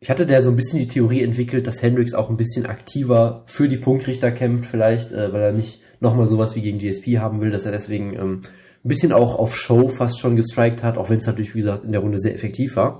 Ich 0.02 0.10
hatte 0.10 0.26
da 0.26 0.42
so 0.42 0.50
ein 0.50 0.58
bisschen 0.58 0.78
die 0.78 0.90
Theorie 0.90 1.24
entwickelt, 1.24 1.66
dass 1.66 1.82
Hendricks 1.82 2.14
auch 2.14 2.30
ein 2.30 2.36
bisschen 2.36 2.66
aktiver 2.66 3.44
für 3.46 3.70
die 3.70 3.78
Punktrichter 3.78 4.34
kämpft, 4.34 4.70
vielleicht, 4.70 5.14
äh, 5.14 5.32
weil 5.32 5.42
er 5.42 5.52
nicht 5.54 5.80
nochmal 6.02 6.28
sowas 6.28 6.58
wie 6.58 6.62
gegen 6.62 6.80
GSP 6.80 7.20
haben 7.20 7.42
will, 7.42 7.50
dass 7.50 7.64
er 7.64 7.72
deswegen 7.72 8.14
ähm, 8.14 8.42
ein 8.84 8.88
bisschen 8.90 9.14
auch 9.14 9.40
auf 9.40 9.56
Show 9.56 9.88
fast 9.88 10.20
schon 10.20 10.36
gestrikt 10.36 10.84
hat, 10.84 10.98
auch 10.98 11.10
wenn 11.10 11.18
es 11.18 11.28
natürlich, 11.28 11.56
wie 11.56 11.62
gesagt, 11.62 11.86
in 11.86 11.94
der 11.94 12.02
Runde 12.02 12.20
sehr 12.20 12.36
effektiv 12.36 12.76
war. 12.76 13.00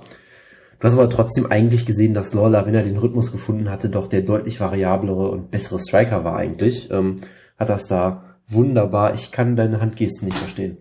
Du 0.80 0.86
hast 0.86 0.94
aber 0.94 1.10
trotzdem 1.10 1.52
eigentlich 1.52 1.84
gesehen, 1.84 2.14
dass 2.14 2.32
Lawler, 2.32 2.64
wenn 2.64 2.74
er 2.74 2.82
den 2.82 2.96
Rhythmus 2.96 3.30
gefunden 3.30 3.70
hatte, 3.70 3.90
doch 3.90 4.06
der 4.06 4.22
deutlich 4.22 4.58
variablere 4.58 5.28
und 5.28 5.50
bessere 5.50 5.78
Striker 5.78 6.24
war 6.24 6.36
eigentlich. 6.36 6.90
Ähm, 6.90 7.16
hat 7.58 7.68
das 7.68 7.86
da 7.86 8.38
wunderbar. 8.46 9.12
Ich 9.12 9.30
kann 9.30 9.54
deine 9.54 9.82
Handgesten 9.82 10.28
nicht 10.28 10.38
verstehen. 10.38 10.78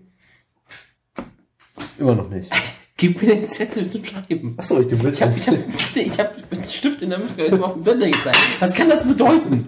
Immer 2.04 2.16
noch 2.16 2.30
nicht. 2.30 2.50
Gib 2.98 3.22
mir 3.22 3.36
den 3.36 3.50
Zettel 3.50 3.90
zum 3.90 4.04
Schreiben. 4.04 4.56
Achso, 4.58 4.78
ich, 4.78 4.88
du 4.88 5.02
willst 5.02 5.22
Ich 5.22 5.26
habe 5.26 5.34
hab, 5.34 5.96
ich 5.96 6.20
hab 6.20 6.34
einen 6.52 6.64
Stift 6.70 7.02
in 7.02 7.12
der 7.12 7.20
Mitte 7.20 7.64
auf 7.64 7.76
den 7.76 7.84
Sender 7.84 8.08
gezeigt. 8.08 8.38
Was 8.60 8.74
kann 8.74 8.90
das 8.90 9.08
bedeuten? 9.08 9.68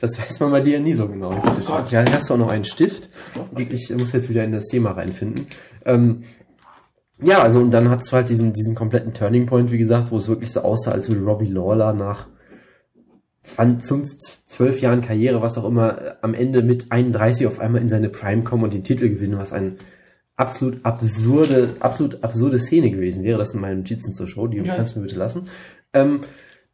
Das 0.00 0.18
weiß 0.18 0.38
man 0.38 0.52
bei 0.52 0.60
dir 0.60 0.78
nie 0.78 0.94
so 0.94 1.08
genau. 1.08 1.30
Oh 1.30 1.60
Gott. 1.66 1.90
Ja, 1.90 2.04
hast 2.10 2.30
du 2.30 2.34
auch 2.34 2.38
noch 2.38 2.48
einen 2.48 2.64
Stift? 2.64 3.08
Ich 3.58 3.90
muss 3.90 4.12
jetzt 4.12 4.30
wieder 4.30 4.44
in 4.44 4.52
das 4.52 4.68
Thema 4.68 4.92
reinfinden. 4.92 5.46
Ähm, 5.84 6.22
ja, 7.20 7.42
also 7.42 7.58
und 7.58 7.72
dann 7.72 7.90
hast 7.90 8.10
du 8.10 8.12
halt 8.16 8.30
diesen, 8.30 8.52
diesen 8.52 8.76
kompletten 8.76 9.12
Turning 9.12 9.46
Point, 9.46 9.72
wie 9.72 9.78
gesagt, 9.78 10.12
wo 10.12 10.18
es 10.18 10.28
wirklich 10.28 10.52
so 10.52 10.62
aussah, 10.62 10.92
als 10.92 11.10
würde 11.10 11.24
Robbie 11.24 11.46
Lawler 11.46 11.92
nach 11.92 12.28
20, 13.42 13.86
5, 13.86 14.16
12 14.46 14.80
Jahren 14.80 15.00
Karriere, 15.00 15.42
was 15.42 15.58
auch 15.58 15.64
immer, 15.64 16.00
äh, 16.00 16.14
am 16.22 16.34
Ende 16.34 16.62
mit 16.62 16.92
31 16.92 17.48
auf 17.48 17.58
einmal 17.58 17.82
in 17.82 17.88
seine 17.88 18.10
Prime 18.10 18.44
kommen 18.44 18.62
und 18.62 18.72
den 18.72 18.84
Titel 18.84 19.08
gewinnen, 19.08 19.38
was 19.38 19.52
ein 19.52 19.78
absolut 20.42 20.84
absurde, 20.84 21.70
absolut 21.80 22.22
absurde 22.22 22.58
Szene 22.58 22.90
gewesen 22.90 23.22
wäre. 23.24 23.38
Das 23.38 23.50
sind 23.50 23.60
meine 23.60 23.76
Notizen 23.76 24.12
zur 24.12 24.26
Show, 24.28 24.46
die 24.48 24.58
Ja. 24.58 24.76
kannst 24.76 24.94
du 24.94 24.98
mir 25.00 25.06
bitte 25.06 25.18
lassen. 25.18 25.42
Ähm, 25.94 26.18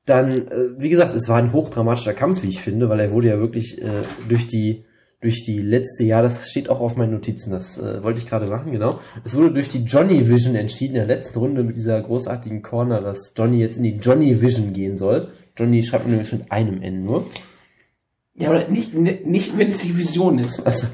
dann, 0.07 0.49
äh, 0.49 0.71
wie 0.79 0.89
gesagt, 0.89 1.13
es 1.15 1.29
war 1.29 1.37
ein 1.37 1.53
hochdramatischer 1.53 2.15
Kampf, 2.15 2.43
wie 2.43 2.49
ich 2.49 2.61
finde, 2.61 2.89
weil 2.89 2.99
er 2.99 3.13
wurde 3.13 3.29
ja 3.29 3.39
wirklich 3.39 3.81
äh, 3.83 4.03
durch 4.29 4.47
die 4.47 4.85
durch 5.21 5.43
die 5.43 5.59
letzte 5.59 6.05
Jahr, 6.05 6.23
das 6.23 6.49
steht 6.49 6.69
auch 6.69 6.79
auf 6.81 6.95
meinen 6.95 7.11
Notizen, 7.11 7.51
das 7.51 7.77
äh, 7.77 8.05
wollte 8.05 8.21
ich 8.21 8.27
gerade 8.29 8.47
machen, 8.47 8.71
genau. 8.71 9.01
Es 9.25 9.35
wurde 9.35 9.51
durch 9.53 9.69
die 9.69 9.83
Johnny 9.83 10.29
Vision 10.31 10.55
entschieden 10.55 10.95
in 10.95 11.07
der 11.09 11.17
letzten 11.17 11.41
Runde 11.41 11.65
mit 11.65 11.77
dieser 11.77 12.01
großartigen 12.01 12.63
Corner, 12.63 13.01
dass 13.01 13.33
Johnny 13.37 13.59
jetzt 13.59 13.79
in 13.79 13.83
die 13.83 13.97
Johnny 13.97 14.41
Vision 14.41 14.73
gehen 14.73 14.97
soll. 14.97 15.27
Johnny 15.57 15.83
schreibt 15.83 16.05
man 16.05 16.13
nämlich 16.13 16.33
mit 16.33 16.53
einem 16.53 16.81
N 16.83 17.05
nur. 17.05 17.27
Ja, 18.37 18.51
aber 18.51 18.69
nicht, 18.69 18.95
nicht 18.95 19.59
wenn 19.59 19.71
es 19.71 19.79
die 19.79 19.99
Vision 19.99 20.39
ist. 20.39 20.61
Also 20.65 20.87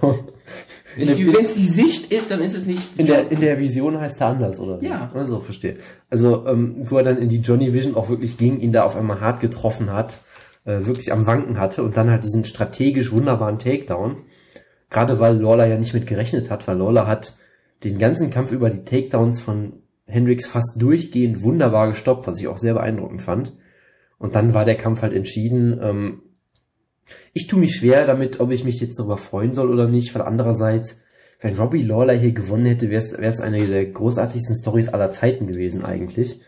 Wenn 0.97 1.45
es 1.45 1.55
die 1.55 1.69
Sicht 1.69 2.13
ist, 2.13 2.31
dann 2.31 2.41
ist 2.41 2.57
es 2.57 2.67
nicht. 2.67 2.99
In 2.99 3.07
der, 3.07 3.31
in 3.31 3.41
der 3.41 3.59
Vision 3.59 4.01
heißt 4.01 4.21
er 4.21 4.29
anders, 4.29 4.61
oder? 4.61 4.83
Ja. 4.83 5.11
Also, 5.15 5.41
verstehe. 5.41 5.77
Also, 6.11 6.47
ähm, 6.47 6.77
wo 6.85 6.99
er 6.99 7.05
dann 7.05 7.19
in 7.19 7.29
die 7.29 7.39
Johnny 7.39 7.73
Vision 7.73 7.95
auch 7.95 8.09
wirklich 8.09 8.37
ging, 8.37 8.61
ihn 8.61 8.73
da 8.73 8.85
auf 8.85 8.97
einmal 8.97 9.21
hart 9.21 9.41
getroffen 9.41 9.93
hat, 9.93 10.21
äh, 10.65 10.85
wirklich 10.87 11.13
am 11.13 11.27
Wanken 11.27 11.59
hatte 11.59 11.83
und 11.83 11.97
dann 11.97 12.11
halt 12.11 12.25
diesen 12.25 12.45
strategisch 12.45 13.13
wunderbaren 13.13 13.59
Takedown. 13.59 14.23
Gerade 14.91 15.19
weil 15.19 15.37
Lawler 15.39 15.67
ja 15.67 15.77
nicht 15.77 15.95
mit 15.95 16.07
gerechnet 16.07 16.51
hat, 16.51 16.69
weil 16.69 16.79
Lawler 16.79 17.07
hat 17.07 17.37
den 17.83 17.99
ganzen 17.99 18.31
Kampf 18.31 18.53
über 18.53 18.71
die 18.71 18.85
Takedowns 18.85 19.41
von 19.41 19.75
Hendricks 20.07 20.47
fast 20.47 20.81
durchgehend 20.81 21.43
wunderbar 21.43 21.89
gestoppt, 21.89 22.27
was 22.27 22.39
ich 22.39 22.49
auch 22.49 22.59
sehr 22.59 22.75
beeindruckend 22.75 23.23
fand. 23.23 23.57
Und 24.19 24.35
dann 24.35 24.55
war 24.55 24.65
der 24.65 24.77
Kampf 24.77 25.03
halt 25.03 25.13
entschieden. 25.13 25.79
Ähm, 25.83 26.23
ich 27.33 27.47
tue 27.47 27.61
mich 27.61 27.75
schwer 27.75 28.07
damit, 28.07 28.41
ob 28.41 28.51
ich 28.51 28.65
mich 28.65 28.81
jetzt 28.81 28.99
darüber 28.99 29.17
freuen 29.17 29.55
soll 29.55 29.71
oder 29.71 29.89
nicht, 29.89 30.15
weil 30.15 30.23
andererseits, 30.23 30.99
wenn 31.41 31.57
Robbie 31.57 31.83
Lawler 31.83 32.15
hier 32.15 32.33
gewonnen 32.33 32.67
hätte, 32.67 32.91
wäre 32.91 33.03
es 33.21 33.41
eine 33.41 33.67
der 33.67 33.87
großartigsten 33.87 34.57
Stories 34.57 34.89
aller 34.89 35.11
Zeiten 35.11 35.47
gewesen 35.47 35.85
eigentlich. 35.85 36.41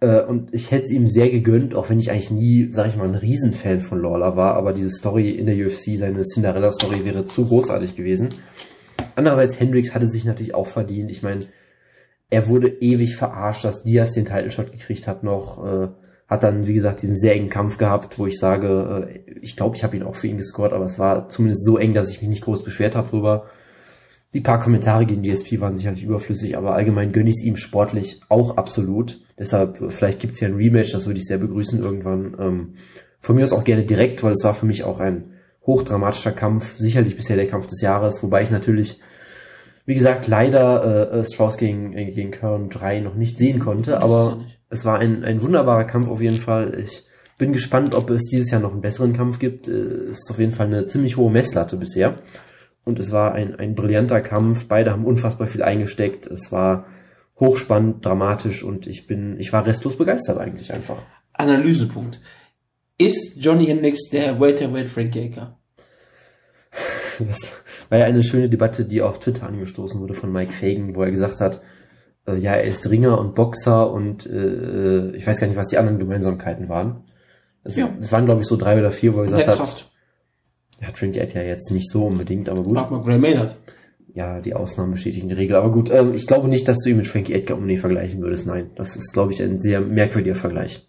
Äh, 0.00 0.22
und 0.22 0.54
ich 0.54 0.70
hätte 0.70 0.84
es 0.84 0.90
ihm 0.90 1.08
sehr 1.08 1.30
gegönnt, 1.30 1.74
auch 1.74 1.90
wenn 1.90 2.00
ich 2.00 2.10
eigentlich 2.10 2.30
nie, 2.30 2.68
sag 2.70 2.88
ich 2.88 2.96
mal, 2.96 3.08
ein 3.08 3.14
Riesenfan 3.14 3.80
von 3.80 4.00
Lawler 4.00 4.36
war, 4.36 4.54
aber 4.54 4.72
diese 4.72 4.90
Story 4.90 5.30
in 5.30 5.46
der 5.46 5.56
UFC, 5.56 5.96
seine 5.96 6.22
Cinderella-Story 6.22 7.04
wäre 7.04 7.26
zu 7.26 7.46
großartig 7.46 7.96
gewesen. 7.96 8.30
Andererseits, 9.14 9.60
Hendricks 9.60 9.94
hatte 9.94 10.08
sich 10.08 10.24
natürlich 10.24 10.54
auch 10.54 10.66
verdient. 10.66 11.10
Ich 11.10 11.22
meine, 11.22 11.46
er 12.30 12.48
wurde 12.48 12.68
ewig 12.68 13.16
verarscht, 13.16 13.64
dass 13.64 13.84
Diaz 13.84 14.12
den 14.12 14.24
Title 14.24 14.50
Shot 14.50 14.72
gekriegt 14.72 15.06
hat 15.06 15.22
noch. 15.22 15.64
Äh, 15.64 15.88
hat 16.34 16.42
dann, 16.42 16.66
wie 16.66 16.74
gesagt, 16.74 17.02
diesen 17.02 17.18
sehr 17.18 17.34
engen 17.34 17.48
Kampf 17.48 17.78
gehabt, 17.78 18.18
wo 18.18 18.26
ich 18.26 18.38
sage, 18.38 19.08
äh, 19.08 19.32
ich 19.40 19.56
glaube, 19.56 19.76
ich 19.76 19.84
habe 19.84 19.96
ihn 19.96 20.02
auch 20.02 20.14
für 20.14 20.26
ihn 20.26 20.36
gescored, 20.36 20.72
aber 20.72 20.84
es 20.84 20.98
war 20.98 21.28
zumindest 21.28 21.64
so 21.64 21.78
eng, 21.78 21.94
dass 21.94 22.10
ich 22.10 22.20
mich 22.20 22.28
nicht 22.28 22.44
groß 22.44 22.62
beschwert 22.62 22.96
habe 22.96 23.08
drüber. 23.08 23.44
Die 24.34 24.40
paar 24.40 24.58
Kommentare 24.58 25.06
gegen 25.06 25.22
DSP 25.22 25.60
waren 25.60 25.76
sicherlich 25.76 26.02
überflüssig, 26.02 26.56
aber 26.56 26.74
allgemein 26.74 27.12
gönne 27.12 27.30
ich 27.30 27.36
es 27.36 27.42
ihm 27.42 27.56
sportlich 27.56 28.20
auch 28.28 28.56
absolut. 28.56 29.20
Deshalb, 29.38 29.78
vielleicht 29.92 30.20
gibt's 30.20 30.40
ja 30.40 30.48
ein 30.48 30.56
Rematch, 30.56 30.92
das 30.92 31.06
würde 31.06 31.20
ich 31.20 31.26
sehr 31.26 31.38
begrüßen 31.38 31.80
irgendwann. 31.80 32.36
Ähm, 32.38 32.74
von 33.20 33.36
mir 33.36 33.44
aus 33.44 33.52
auch 33.52 33.64
gerne 33.64 33.84
direkt, 33.84 34.22
weil 34.22 34.32
es 34.32 34.44
war 34.44 34.52
für 34.52 34.66
mich 34.66 34.84
auch 34.84 35.00
ein 35.00 35.30
hochdramatischer 35.66 36.32
Kampf, 36.32 36.76
sicherlich 36.76 37.16
bisher 37.16 37.36
der 37.36 37.46
Kampf 37.46 37.66
des 37.66 37.80
Jahres, 37.80 38.22
wobei 38.22 38.42
ich 38.42 38.50
natürlich, 38.50 39.00
wie 39.86 39.94
gesagt, 39.94 40.26
leider 40.26 41.12
äh, 41.12 41.24
Strauss 41.24 41.56
gegen, 41.56 41.92
äh, 41.92 42.10
gegen 42.10 42.30
Kern 42.30 42.70
3 42.70 43.00
noch 43.00 43.14
nicht 43.14 43.38
sehen 43.38 43.58
konnte, 43.58 44.00
aber 44.00 44.44
es 44.70 44.84
war 44.84 44.98
ein, 44.98 45.24
ein 45.24 45.42
wunderbarer 45.42 45.84
Kampf 45.84 46.08
auf 46.08 46.20
jeden 46.20 46.38
Fall. 46.38 46.78
Ich 46.78 47.04
bin 47.38 47.52
gespannt, 47.52 47.94
ob 47.94 48.10
es 48.10 48.22
dieses 48.24 48.50
Jahr 48.50 48.60
noch 48.60 48.72
einen 48.72 48.80
besseren 48.80 49.12
Kampf 49.12 49.38
gibt. 49.38 49.68
Äh, 49.68 49.72
Es 49.72 50.24
ist 50.24 50.30
auf 50.30 50.38
jeden 50.38 50.52
Fall 50.52 50.66
eine 50.66 50.86
ziemlich 50.86 51.16
hohe 51.16 51.30
Messlatte 51.30 51.76
bisher. 51.76 52.18
Und 52.84 52.98
es 52.98 53.12
war 53.12 53.32
ein, 53.32 53.54
ein 53.56 53.74
brillanter 53.74 54.20
Kampf. 54.20 54.66
Beide 54.66 54.90
haben 54.90 55.04
unfassbar 55.04 55.46
viel 55.46 55.62
eingesteckt. 55.62 56.26
Es 56.26 56.52
war 56.52 56.86
hochspannend, 57.40 58.04
dramatisch 58.04 58.62
und 58.62 58.86
ich 58.86 59.06
bin, 59.06 59.38
ich 59.38 59.52
war 59.52 59.66
restlos 59.66 59.96
begeistert 59.96 60.38
eigentlich 60.38 60.72
einfach. 60.72 61.02
Analysepunkt. 61.32 62.20
Ist 62.96 63.36
Johnny 63.36 63.66
Hendricks 63.66 64.08
der 64.10 64.38
Welterweight 64.40 64.88
Frank 64.88 65.14
Yaker? 65.14 65.58
Das 67.20 67.52
war 67.90 67.98
ja 67.98 68.04
eine 68.06 68.22
schöne 68.22 68.48
Debatte, 68.48 68.84
die 68.84 69.02
auf 69.02 69.18
Twitter 69.18 69.46
angestoßen 69.46 70.00
wurde 70.00 70.14
von 70.14 70.32
Mike 70.32 70.52
Fagan, 70.52 70.94
wo 70.96 71.02
er 71.02 71.10
gesagt 71.10 71.40
hat, 71.40 71.60
äh, 72.26 72.36
ja, 72.36 72.52
er 72.52 72.64
ist 72.64 72.88
Ringer 72.90 73.18
und 73.18 73.34
Boxer 73.34 73.90
und 73.92 74.26
äh, 74.26 75.10
ich 75.16 75.26
weiß 75.26 75.40
gar 75.40 75.46
nicht, 75.46 75.56
was 75.56 75.68
die 75.68 75.78
anderen 75.78 75.98
Gemeinsamkeiten 75.98 76.68
waren. 76.68 77.02
Es, 77.62 77.76
Ja. 77.76 77.90
waren, 78.10 78.26
glaube 78.26 78.42
ich, 78.42 78.46
so 78.46 78.56
drei 78.56 78.78
oder 78.78 78.90
vier, 78.90 79.14
wo 79.14 79.18
er 79.20 79.24
gesagt 79.24 79.46
hat, 79.46 79.90
ja, 80.80 80.90
Trinity 80.90 81.20
ja 81.34 81.42
jetzt 81.42 81.70
nicht 81.70 81.88
so 81.88 82.06
unbedingt, 82.06 82.48
aber 82.48 82.62
gut. 82.62 82.78
Frag 82.78 82.90
mal 82.90 83.02
Gray 83.02 83.18
Maynard. 83.18 83.56
Ja, 84.12 84.40
die 84.40 84.54
Ausnahmen 84.54 84.92
bestätigen 84.92 85.28
die 85.28 85.34
Regel. 85.34 85.56
Aber 85.56 85.72
gut, 85.72 85.90
ähm, 85.90 86.14
ich 86.14 86.26
glaube 86.26 86.48
nicht, 86.48 86.68
dass 86.68 86.78
du 86.80 86.90
ihn 86.90 86.96
mit 86.98 87.06
Frankie 87.06 87.32
Edgar 87.32 87.56
unbedingt 87.56 87.80
vergleichen 87.80 88.20
würdest. 88.22 88.46
Nein, 88.46 88.70
das 88.76 88.94
ist, 88.96 89.12
glaube 89.12 89.32
ich, 89.32 89.42
ein 89.42 89.60
sehr 89.60 89.80
merkwürdiger 89.80 90.36
Vergleich. 90.36 90.86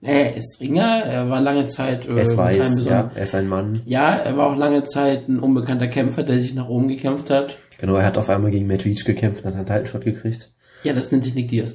Er 0.00 0.36
ist 0.36 0.60
Ringer, 0.60 1.02
er 1.04 1.28
war 1.28 1.40
lange 1.40 1.66
Zeit 1.66 2.06
äh, 2.06 2.14
Er 2.14 2.22
ist 2.22 2.36
weiß, 2.36 2.84
ja, 2.84 3.10
er 3.14 3.22
ist 3.24 3.34
ein 3.34 3.48
Mann. 3.48 3.82
ja, 3.84 4.14
er 4.14 4.36
war 4.36 4.46
auch 4.52 4.56
lange 4.56 4.84
Zeit 4.84 5.28
ein 5.28 5.40
unbekannter 5.40 5.88
Kämpfer, 5.88 6.22
der 6.22 6.40
sich 6.40 6.54
nach 6.54 6.68
oben 6.68 6.86
gekämpft 6.86 7.30
hat. 7.30 7.56
Genau, 7.80 7.96
er 7.96 8.06
hat 8.06 8.16
auf 8.16 8.28
einmal 8.28 8.50
gegen 8.52 8.66
Matt 8.68 8.84
Reach 8.84 9.04
gekämpft 9.04 9.44
und 9.44 9.48
hat 9.48 9.56
einen 9.56 9.66
Title-Shot 9.66 10.04
gekriegt. 10.04 10.50
Ja, 10.84 10.92
das 10.92 11.10
nennt 11.10 11.24
sich 11.24 11.34
Nick 11.34 11.48
Diaz. 11.48 11.74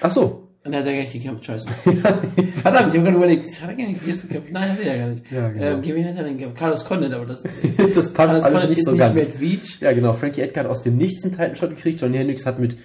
Ach 0.00 0.10
so. 0.10 0.44
Und 0.64 0.74
er 0.74 0.80
hat 0.80 0.86
ja 0.86 0.92
gar 0.92 1.00
nicht 1.00 1.12
gekämpft, 1.14 1.44
scheiße. 1.46 1.68
Verdammt, 2.52 2.92
ich 2.92 3.00
habe 3.00 3.02
gerade 3.04 3.16
überlegt, 3.16 3.62
hat 3.62 3.70
er 3.70 3.76
gar 3.76 3.86
nicht 3.86 4.04
Diaz 4.06 4.20
gekämpft? 4.22 4.52
Nein, 4.52 4.70
hat 4.70 4.80
er 4.80 4.94
ja 4.94 5.02
gar 5.02 5.08
nicht. 5.08 5.30
Ja, 5.30 5.48
genau. 5.48 5.64
ähm, 5.64 5.82
gegen 5.82 6.04
hat 6.06 6.16
er 6.16 6.24
denn 6.24 6.36
gekämpft? 6.36 6.58
Carlos 6.58 6.84
Condit, 6.84 7.12
aber 7.12 7.24
das, 7.24 7.42
das 7.94 8.12
passt 8.12 8.14
Carlos 8.14 8.44
alles 8.44 8.60
Condit 8.60 8.70
nicht 8.70 8.84
so 8.84 8.90
nicht 8.90 9.00
ganz. 9.00 9.14
Matt 9.14 9.40
Veach. 9.40 9.80
Ja, 9.80 9.92
genau. 9.92 10.12
Frankie 10.12 10.42
Edgar 10.42 10.64
hat 10.64 10.70
aus 10.70 10.82
dem 10.82 10.98
Nichts 10.98 11.24
einen 11.24 11.32
Title-Shot 11.32 11.70
gekriegt. 11.70 12.02
Johnny 12.02 12.18
Hendricks 12.18 12.44
hat 12.44 12.58
mit 12.58 12.76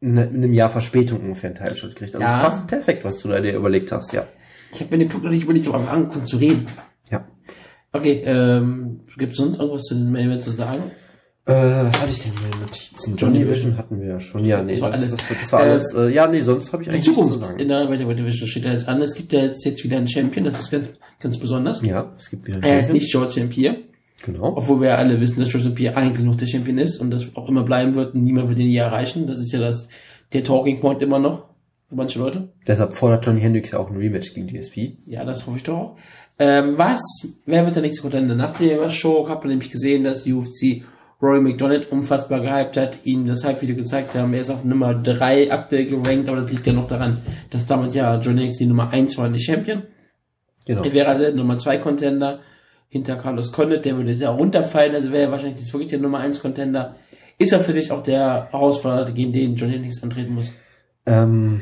ne- 0.00 0.28
einem 0.28 0.52
Jahr 0.52 0.68
Verspätung 0.70 1.20
ungefähr 1.20 1.50
einen 1.50 1.58
Title-Shot 1.58 1.90
gekriegt. 1.90 2.14
Also 2.14 2.26
Ja. 2.26 2.36
es 2.38 2.44
passt 2.48 2.66
perfekt, 2.66 3.04
was 3.04 3.18
du 3.18 3.28
da 3.28 3.40
dir 3.40 3.54
überlegt 3.54 3.92
hast, 3.92 4.12
ja. 4.12 4.26
Ich 4.72 4.80
habe 4.80 4.90
mir 4.96 4.98
den 5.04 5.08
Punkt 5.08 5.24
noch 5.24 5.32
nicht 5.32 5.44
überlegt, 5.44 5.66
aber 5.68 5.78
am 5.78 5.88
Anfang 5.88 6.24
zu 6.24 6.36
reden. 6.36 6.66
Ja. 7.10 7.26
Okay, 7.92 8.22
ähm, 8.24 9.00
gibt's 9.16 9.38
sonst 9.38 9.58
irgendwas 9.58 9.82
zu 9.84 9.94
dem 9.94 10.12
Main 10.12 10.26
Event 10.26 10.42
zu 10.42 10.50
sagen? 10.52 10.82
Äh, 11.46 11.52
was 11.52 12.02
hatte 12.02 12.10
ich 12.12 12.22
denn 12.22 12.32
in 12.44 12.50
den 12.50 12.60
Notizen? 12.60 13.16
Johnny 13.16 13.38
Johnny 13.38 13.50
Vision 13.50 13.78
hatten 13.78 13.98
wir 14.00 14.08
ja 14.08 14.20
schon. 14.20 14.44
Ja, 14.44 14.62
nee, 14.62 14.72
Das 14.72 14.80
war 14.82 14.92
alles. 14.92 15.10
das, 15.16 15.20
das 15.40 15.52
war 15.54 15.60
Äh, 15.60 15.70
alles. 15.70 15.94
Äh, 15.94 16.08
ja, 16.10 16.26
nee, 16.26 16.42
sonst 16.42 16.72
habe 16.74 16.82
ich 16.82 16.90
eigentlich 16.90 17.06
nichts 17.06 17.26
zu 17.28 17.38
sagen. 17.38 17.58
in 17.58 17.68
der 17.68 17.88
Welterweight 17.88 18.18
Division 18.18 18.46
steht 18.46 18.66
da 18.66 18.72
jetzt 18.72 18.86
an. 18.86 19.00
Es 19.00 19.14
gibt 19.14 19.32
ja 19.32 19.40
jetzt, 19.40 19.64
jetzt 19.64 19.82
wieder 19.82 19.96
einen 19.96 20.06
Champion, 20.08 20.44
das 20.44 20.60
ist 20.60 20.70
ganz, 20.70 20.90
ganz 21.18 21.38
besonders. 21.38 21.80
Ja, 21.86 22.12
es 22.18 22.28
gibt 22.28 22.46
wieder 22.46 22.56
einen 22.56 22.64
Er 22.64 22.80
ist 22.80 22.86
Champion. 22.88 22.94
nicht 23.02 23.10
George 23.10 23.30
St. 23.30 23.50
Genau. 24.24 24.54
obwohl 24.56 24.80
wir 24.80 24.88
ja 24.88 24.94
alle 24.96 25.20
wissen, 25.20 25.38
dass 25.38 25.48
St. 25.50 25.74
Pierre 25.74 25.96
eigentlich 25.96 26.26
noch 26.26 26.34
der 26.34 26.46
Champion 26.46 26.78
ist 26.78 26.98
und 27.00 27.10
das 27.10 27.36
auch 27.36 27.48
immer 27.48 27.62
bleiben 27.62 27.94
wird 27.94 28.14
und 28.14 28.22
niemand 28.24 28.48
wird 28.48 28.58
ihn 28.58 28.68
je 28.68 28.78
erreichen. 28.78 29.26
Das 29.26 29.38
ist 29.38 29.52
ja 29.52 29.60
das, 29.60 29.88
der 30.32 30.42
Talking 30.42 30.80
Point 30.80 31.02
immer 31.02 31.18
noch 31.18 31.48
für 31.88 31.94
manche 31.94 32.18
Leute. 32.18 32.48
Deshalb 32.66 32.92
fordert 32.92 33.24
Johnny 33.24 33.40
Hendricks 33.40 33.70
ja 33.70 33.78
auch 33.78 33.90
ein 33.90 33.96
Rematch 33.96 34.34
gegen 34.34 34.48
DSP. 34.48 34.96
Ja, 35.06 35.24
das 35.24 35.46
hoffe 35.46 35.56
ich 35.56 35.62
doch 35.62 35.76
auch. 35.76 35.96
Ähm, 36.38 36.76
was, 36.76 37.00
wer 37.46 37.64
wird 37.64 37.76
der 37.76 37.82
nächste 37.82 38.02
Contender? 38.02 38.34
Nach 38.34 38.56
der 38.56 38.90
Show 38.90 39.28
hat 39.28 39.40
man 39.40 39.48
nämlich 39.48 39.70
gesehen, 39.70 40.04
dass 40.04 40.26
UFC 40.26 40.82
Roy 41.20 41.40
McDonald 41.40 41.90
unfassbar 41.90 42.40
gehypt 42.40 42.76
hat, 42.76 42.98
ihn 43.04 43.26
das 43.26 43.44
Hype-Video 43.44 43.74
gezeigt 43.74 44.14
haben. 44.14 44.32
Er 44.34 44.40
ist 44.40 44.50
auf 44.50 44.64
Nummer 44.64 44.94
3 44.94 45.50
aktuell 45.50 45.86
gerankt, 45.86 46.28
aber 46.28 46.38
das 46.40 46.50
liegt 46.50 46.66
ja 46.66 46.72
noch 46.72 46.86
daran, 46.86 47.18
dass 47.50 47.66
damals 47.66 47.96
ja 47.96 48.14
Johnny 48.20 48.40
Hendricks 48.40 48.58
die 48.58 48.66
Nummer 48.66 48.90
1 48.90 49.18
war 49.18 49.26
und 49.26 49.32
nicht 49.32 49.46
Champion. 49.46 49.82
Genau. 50.64 50.84
Er 50.84 50.92
wäre 50.92 51.08
also 51.08 51.24
der 51.24 51.34
Nummer 51.34 51.56
2 51.56 51.78
Contender 51.78 52.40
hinter 52.88 53.16
Carlos 53.16 53.52
Condit, 53.52 53.84
der 53.84 53.96
würde 53.96 54.16
sehr 54.16 54.30
runterfallen, 54.30 54.94
also 54.94 55.12
wäre 55.12 55.24
er 55.24 55.30
wahrscheinlich 55.30 55.60
jetzt 55.60 55.72
wirklich 55.72 55.90
der 55.90 55.98
Nummer 55.98 56.18
1 56.18 56.40
Contender. 56.40 56.96
Ist 57.38 57.52
er 57.52 57.60
für 57.60 57.72
dich 57.72 57.92
auch 57.92 58.02
der 58.02 58.48
Herausforderer, 58.50 59.12
gegen 59.12 59.32
den 59.32 59.54
Johnny 59.54 59.74
Hendricks 59.74 60.02
antreten 60.02 60.34
muss? 60.34 60.52
Ähm, 61.06 61.60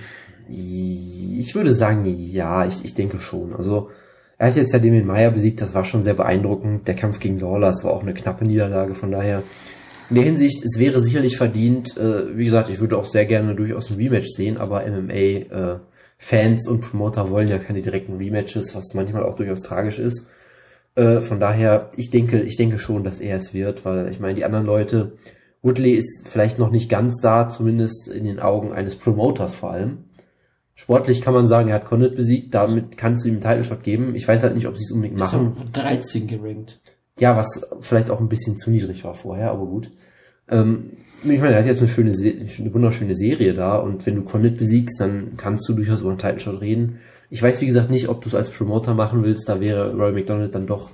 ich 0.48 1.54
würde 1.54 1.74
sagen, 1.74 2.04
ja, 2.04 2.64
ich, 2.64 2.84
ich 2.84 2.94
denke 2.94 3.18
schon. 3.18 3.54
Also, 3.54 3.90
er 4.38 4.48
hat 4.48 4.56
jetzt 4.56 4.72
ja 4.72 4.78
Damien 4.78 5.06
Meyer 5.06 5.30
besiegt, 5.30 5.60
das 5.60 5.74
war 5.74 5.84
schon 5.84 6.02
sehr 6.02 6.14
beeindruckend. 6.14 6.86
Der 6.88 6.94
Kampf 6.94 7.18
gegen 7.18 7.40
Lawler, 7.40 7.68
das 7.68 7.84
war 7.84 7.92
auch 7.92 8.02
eine 8.02 8.14
knappe 8.14 8.44
Niederlage, 8.44 8.94
von 8.94 9.10
daher. 9.10 9.42
In 10.08 10.16
der 10.16 10.24
Hinsicht, 10.24 10.64
es 10.64 10.78
wäre 10.78 11.00
sicherlich 11.00 11.36
verdient, 11.36 11.96
äh, 11.96 12.36
wie 12.36 12.44
gesagt, 12.44 12.68
ich 12.68 12.80
würde 12.80 12.96
auch 12.96 13.04
sehr 13.04 13.26
gerne 13.26 13.56
durchaus 13.56 13.90
ein 13.90 13.96
Rematch 13.96 14.28
sehen, 14.28 14.56
aber 14.56 14.84
MMA, 14.86 15.14
äh, 15.14 15.78
und 16.68 16.80
Promoter 16.80 17.28
wollen 17.28 17.48
ja 17.48 17.58
keine 17.58 17.80
direkten 17.80 18.16
Rematches, 18.16 18.74
was 18.74 18.94
manchmal 18.94 19.24
auch 19.24 19.34
durchaus 19.34 19.62
tragisch 19.62 19.98
ist. 19.98 20.26
Äh, 20.96 21.20
von 21.20 21.38
daher, 21.38 21.90
ich 21.96 22.10
denke, 22.10 22.40
ich 22.40 22.56
denke 22.56 22.78
schon, 22.78 23.04
dass 23.04 23.20
er 23.20 23.36
es 23.36 23.54
wird, 23.54 23.84
weil 23.84 24.10
ich 24.10 24.18
meine, 24.18 24.34
die 24.34 24.44
anderen 24.44 24.66
Leute, 24.66 25.12
Woodley 25.62 25.92
ist 25.92 26.26
vielleicht 26.28 26.58
noch 26.58 26.70
nicht 26.70 26.90
ganz 26.90 27.20
da, 27.20 27.48
zumindest 27.48 28.08
in 28.08 28.24
den 28.24 28.40
Augen 28.40 28.72
eines 28.72 28.96
Promoters 28.96 29.54
vor 29.54 29.72
allem. 29.72 29.98
Sportlich 30.74 31.22
kann 31.22 31.34
man 31.34 31.46
sagen, 31.46 31.68
er 31.68 31.76
hat 31.76 31.84
Condit 31.84 32.16
besiegt, 32.16 32.54
damit 32.54 32.98
kannst 32.98 33.24
du 33.24 33.28
ihm 33.28 33.34
einen 33.34 33.40
Title-Shot 33.40 33.82
geben. 33.82 34.14
Ich 34.14 34.26
weiß 34.28 34.42
halt 34.42 34.54
nicht, 34.54 34.66
ob 34.66 34.76
sie 34.76 34.84
es 34.84 34.90
unbedingt 34.90 35.16
Ist 35.16 35.32
machen. 35.32 35.56
auf 35.56 35.70
13 35.72 36.26
gerankt. 36.26 36.80
Ja, 37.18 37.36
was 37.36 37.66
vielleicht 37.80 38.10
auch 38.10 38.20
ein 38.20 38.28
bisschen 38.28 38.58
zu 38.58 38.70
niedrig 38.70 39.04
war 39.04 39.14
vorher, 39.14 39.50
aber 39.50 39.66
gut. 39.66 39.90
Ähm, 40.48 40.92
ich 41.22 41.40
meine, 41.40 41.54
er 41.54 41.60
hat 41.60 41.66
jetzt 41.66 41.78
eine 41.78 41.88
schöne, 41.88 42.10
eine 42.10 42.74
wunderschöne 42.74 43.16
Serie 43.16 43.54
da 43.54 43.76
und 43.76 44.04
wenn 44.06 44.16
du 44.16 44.22
Condit 44.22 44.58
besiegst, 44.58 45.00
dann 45.00 45.36
kannst 45.36 45.68
du 45.68 45.72
durchaus 45.72 46.00
über 46.00 46.10
einen 46.10 46.18
Title 46.18 46.40
Shot 46.40 46.60
reden. 46.60 47.00
Ich 47.30 47.42
weiß, 47.42 47.60
wie 47.60 47.66
gesagt, 47.66 47.90
nicht, 47.90 48.08
ob 48.08 48.22
du 48.22 48.28
es 48.28 48.34
als 48.34 48.50
Promoter 48.50 48.94
machen 48.94 49.22
willst, 49.24 49.48
da 49.48 49.60
wäre 49.60 49.94
Roy 49.94 50.12
McDonald 50.12 50.54
dann 50.54 50.66
doch 50.66 50.90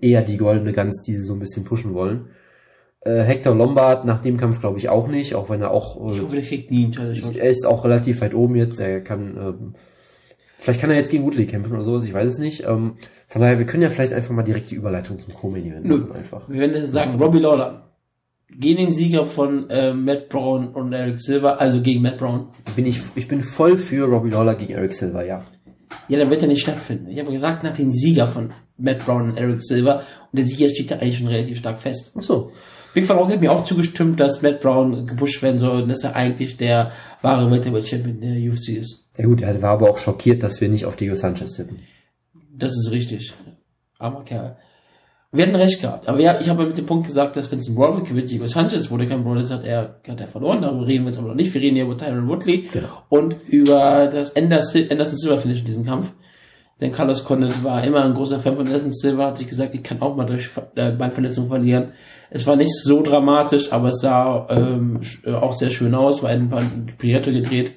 eher 0.00 0.22
die 0.22 0.36
goldene 0.36 0.72
Gans, 0.72 1.02
die 1.02 1.14
sie 1.14 1.24
so 1.24 1.34
ein 1.34 1.38
bisschen 1.38 1.64
pushen 1.64 1.94
wollen. 1.94 2.28
Äh, 3.02 3.22
Hector 3.22 3.54
Lombard 3.54 4.04
nach 4.04 4.20
dem 4.20 4.36
Kampf 4.36 4.60
glaube 4.60 4.78
ich 4.78 4.88
auch 4.88 5.08
nicht, 5.08 5.34
auch 5.34 5.48
wenn 5.48 5.62
er 5.62 5.70
auch, 5.70 5.96
Ich 6.12 6.18
äh, 6.18 6.22
hoffe, 6.22 6.36
der 6.36 6.44
kriegt 6.44 6.70
nie 6.70 6.84
einen 6.84 7.36
er 7.36 7.48
ist 7.48 7.66
auch 7.66 7.84
relativ 7.84 8.20
weit 8.20 8.34
oben 8.34 8.56
jetzt, 8.56 8.78
er 8.78 9.00
kann, 9.00 9.36
ähm, 9.38 9.72
vielleicht 10.58 10.80
kann 10.80 10.90
er 10.90 10.96
jetzt 10.96 11.10
gegen 11.10 11.24
Woodley 11.24 11.46
kämpfen 11.46 11.72
oder 11.72 11.82
sowas, 11.82 12.04
ich 12.04 12.12
weiß 12.12 12.26
es 12.26 12.38
nicht. 12.38 12.66
Ähm, 12.66 12.96
von 13.26 13.40
daher, 13.40 13.58
wir 13.58 13.64
können 13.64 13.82
ja 13.82 13.90
vielleicht 13.90 14.12
einfach 14.12 14.34
mal 14.34 14.42
direkt 14.42 14.70
die 14.70 14.74
Überleitung 14.74 15.18
zum 15.18 15.32
Co-Main-Event 15.32 15.86
machen 15.86 16.12
einfach. 16.12 16.48
Wir 16.48 16.60
werden 16.60 16.90
sagen, 16.90 17.18
Robbie 17.18 17.38
Lawler 17.38 17.89
gegen 18.58 18.86
den 18.86 18.94
Sieger 18.94 19.26
von 19.26 19.68
äh, 19.70 19.92
Matt 19.92 20.28
Brown 20.28 20.68
und 20.68 20.92
Eric 20.92 21.20
Silver, 21.20 21.60
also 21.60 21.80
gegen 21.80 22.02
Matt 22.02 22.18
Brown. 22.18 22.48
Bin 22.76 22.86
ich, 22.86 23.00
ich 23.14 23.28
bin 23.28 23.42
voll 23.42 23.76
für 23.78 24.04
Robbie 24.04 24.30
Lawler 24.30 24.54
gegen 24.54 24.72
Eric 24.74 24.92
Silver, 24.92 25.24
ja. 25.24 25.44
Ja, 26.08 26.18
dann 26.18 26.30
wird 26.30 26.42
er 26.42 26.48
nicht 26.48 26.62
stattfinden. 26.62 27.08
Ich 27.08 27.18
habe 27.18 27.32
gesagt, 27.32 27.62
nach 27.64 27.76
dem 27.76 27.90
Sieger 27.90 28.28
von 28.28 28.52
Matt 28.76 29.04
Brown 29.04 29.30
und 29.30 29.36
Eric 29.36 29.62
Silver. 29.62 30.02
Und 30.32 30.38
der 30.38 30.44
Sieger 30.44 30.68
steht 30.68 30.90
da 30.90 30.96
eigentlich 30.96 31.18
schon 31.18 31.28
relativ 31.28 31.58
stark 31.58 31.80
fest. 31.80 32.12
Ach 32.16 32.22
so. 32.22 32.52
Big 32.92 33.08
Van 33.08 33.18
Rock 33.18 33.30
hat 33.30 33.40
mir 33.40 33.52
auch 33.52 33.62
zugestimmt, 33.62 34.18
dass 34.18 34.42
Matt 34.42 34.60
Brown 34.60 35.06
gepusht 35.06 35.42
werden 35.42 35.60
soll 35.60 35.82
und 35.82 35.88
dass 35.88 36.02
er 36.02 36.16
eigentlich 36.16 36.56
der 36.56 36.90
wahre 37.22 37.48
Welterweight 37.50 37.86
Champion 37.86 38.20
der 38.20 38.50
UFC 38.50 38.70
ist. 38.70 39.08
Ja 39.16 39.26
gut, 39.26 39.42
er 39.42 39.62
war 39.62 39.70
aber 39.70 39.90
auch 39.90 39.98
schockiert, 39.98 40.42
dass 40.42 40.60
wir 40.60 40.68
nicht 40.68 40.86
auf 40.86 40.96
Diego 40.96 41.14
Sanchez 41.14 41.52
tippen. 41.52 41.80
Das 42.52 42.72
ist 42.72 42.90
richtig. 42.90 43.32
Armer 43.98 44.24
Kerl. 44.24 44.56
Wir 45.32 45.46
hatten 45.46 45.54
recht 45.54 45.80
gehabt. 45.80 46.08
Aber 46.08 46.18
ja, 46.18 46.40
ich 46.40 46.48
habe 46.48 46.66
mit 46.66 46.76
dem 46.76 46.86
Punkt 46.86 47.06
gesagt, 47.06 47.36
dass 47.36 47.50
Vincent 47.52 47.76
Broderick 47.76 48.08
gewinnt, 48.08 48.30
Diego 48.30 48.46
Sanchez 48.48 48.90
wurde 48.90 49.06
kein 49.06 49.22
Broderick, 49.22 49.50
hat 49.50 49.64
er, 49.64 50.00
hat 50.08 50.20
er 50.20 50.26
verloren. 50.26 50.60
Darüber 50.62 50.84
reden 50.86 51.04
wir 51.04 51.10
jetzt 51.10 51.18
aber 51.18 51.28
noch 51.28 51.34
nicht. 51.36 51.54
Wir 51.54 51.60
reden 51.60 51.76
hier 51.76 51.84
über 51.84 51.96
Tyron 51.96 52.26
Woodley 52.26 52.66
Genau. 52.72 52.88
und 53.08 53.36
über 53.46 54.08
das 54.12 54.34
Anderson 54.34 54.86
Anderson 54.90 55.16
Silver 55.16 55.38
Finish 55.38 55.60
in 55.60 55.64
diesem 55.66 55.86
Kampf. 55.86 56.12
Denn 56.80 56.90
Carlos 56.92 57.24
Condit 57.24 57.62
war 57.62 57.84
immer 57.84 58.02
ein 58.04 58.14
großer 58.14 58.40
Fan 58.40 58.56
von 58.56 58.66
Anderson 58.66 58.90
Silva, 58.90 59.26
hat 59.26 59.38
sich 59.38 59.46
gesagt, 59.46 59.74
ich 59.74 59.82
kann 59.84 60.00
auch 60.00 60.16
mal 60.16 60.24
durch 60.26 60.48
äh, 60.74 60.90
Beinverletzung 60.90 61.46
verlieren. 61.46 61.92
Es 62.30 62.46
war 62.46 62.56
nicht 62.56 62.72
so 62.74 63.02
dramatisch, 63.02 63.70
aber 63.72 63.90
es 63.90 64.00
sah 64.00 64.48
ähm, 64.50 65.00
äh, 65.24 65.32
auch 65.32 65.52
sehr 65.52 65.70
schön 65.70 65.94
aus, 65.94 66.22
war 66.22 66.30
ein 66.30 66.48
paar 66.48 66.62
gedreht, 66.96 67.72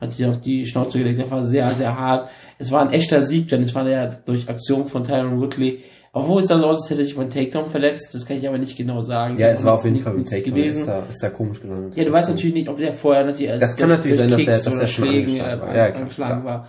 hat 0.00 0.12
sich 0.12 0.24
auf 0.24 0.40
die 0.40 0.66
Schnauze 0.66 0.98
gelegt, 0.98 1.18
das 1.18 1.30
war 1.30 1.44
sehr, 1.44 1.68
sehr 1.70 1.98
hart. 1.98 2.30
Es 2.58 2.70
war 2.70 2.80
ein 2.80 2.92
echter 2.92 3.22
Sieg, 3.22 3.48
denn 3.48 3.62
es 3.62 3.74
war 3.74 3.86
ja 3.88 4.06
durch 4.06 4.48
Aktion 4.48 4.86
von 4.86 5.04
Tyron 5.04 5.40
Woodley. 5.40 5.82
Obwohl 6.12 6.42
es 6.42 6.48
sah 6.48 6.58
so 6.58 6.66
aus, 6.66 6.80
als 6.82 6.90
hätte 6.90 7.04
sich 7.04 7.16
mein 7.16 7.30
Takedown 7.30 7.70
verletzt, 7.70 8.08
das 8.14 8.24
kann 8.26 8.38
ich 8.38 8.48
aber 8.48 8.58
nicht 8.58 8.76
genau 8.76 9.02
sagen. 9.02 9.38
Ja, 9.38 9.48
es 9.48 9.62
war 9.64 9.74
auf 9.74 9.84
jeden 9.84 9.98
Fall 9.98 10.14
ein 10.16 10.24
Takedown. 10.24 10.54
gelesen. 10.54 10.80
Ist 10.80 10.88
da, 10.88 11.02
ist 11.08 11.22
da 11.22 11.28
komisch 11.30 11.60
gelandet. 11.60 11.96
Ja, 11.96 12.04
du 12.04 12.12
weißt 12.12 12.30
natürlich 12.30 12.54
nicht, 12.54 12.68
ob 12.68 12.78
der 12.78 12.92
vorher 12.94 13.24
natürlich 13.24 13.48
erst 13.50 13.62
Das 13.62 13.76
kann 13.76 13.88
durch- 13.88 13.98
natürlich 13.98 14.16
durch 14.18 14.30
sein, 14.30 14.38
dass 14.38 14.46
er- 14.46 14.52
Kicks 14.54 14.64
dass 14.64 14.80
er 14.80 14.86
schon 14.86 15.04
Schlägen, 15.06 15.28
angeschlagen 15.40 15.58
äh, 15.58 15.62
war. 15.62 15.76
Ja, 15.76 15.86
klar, 15.90 16.00
angeschlagen 16.02 16.42
klar. 16.42 16.44
war. 16.60 16.68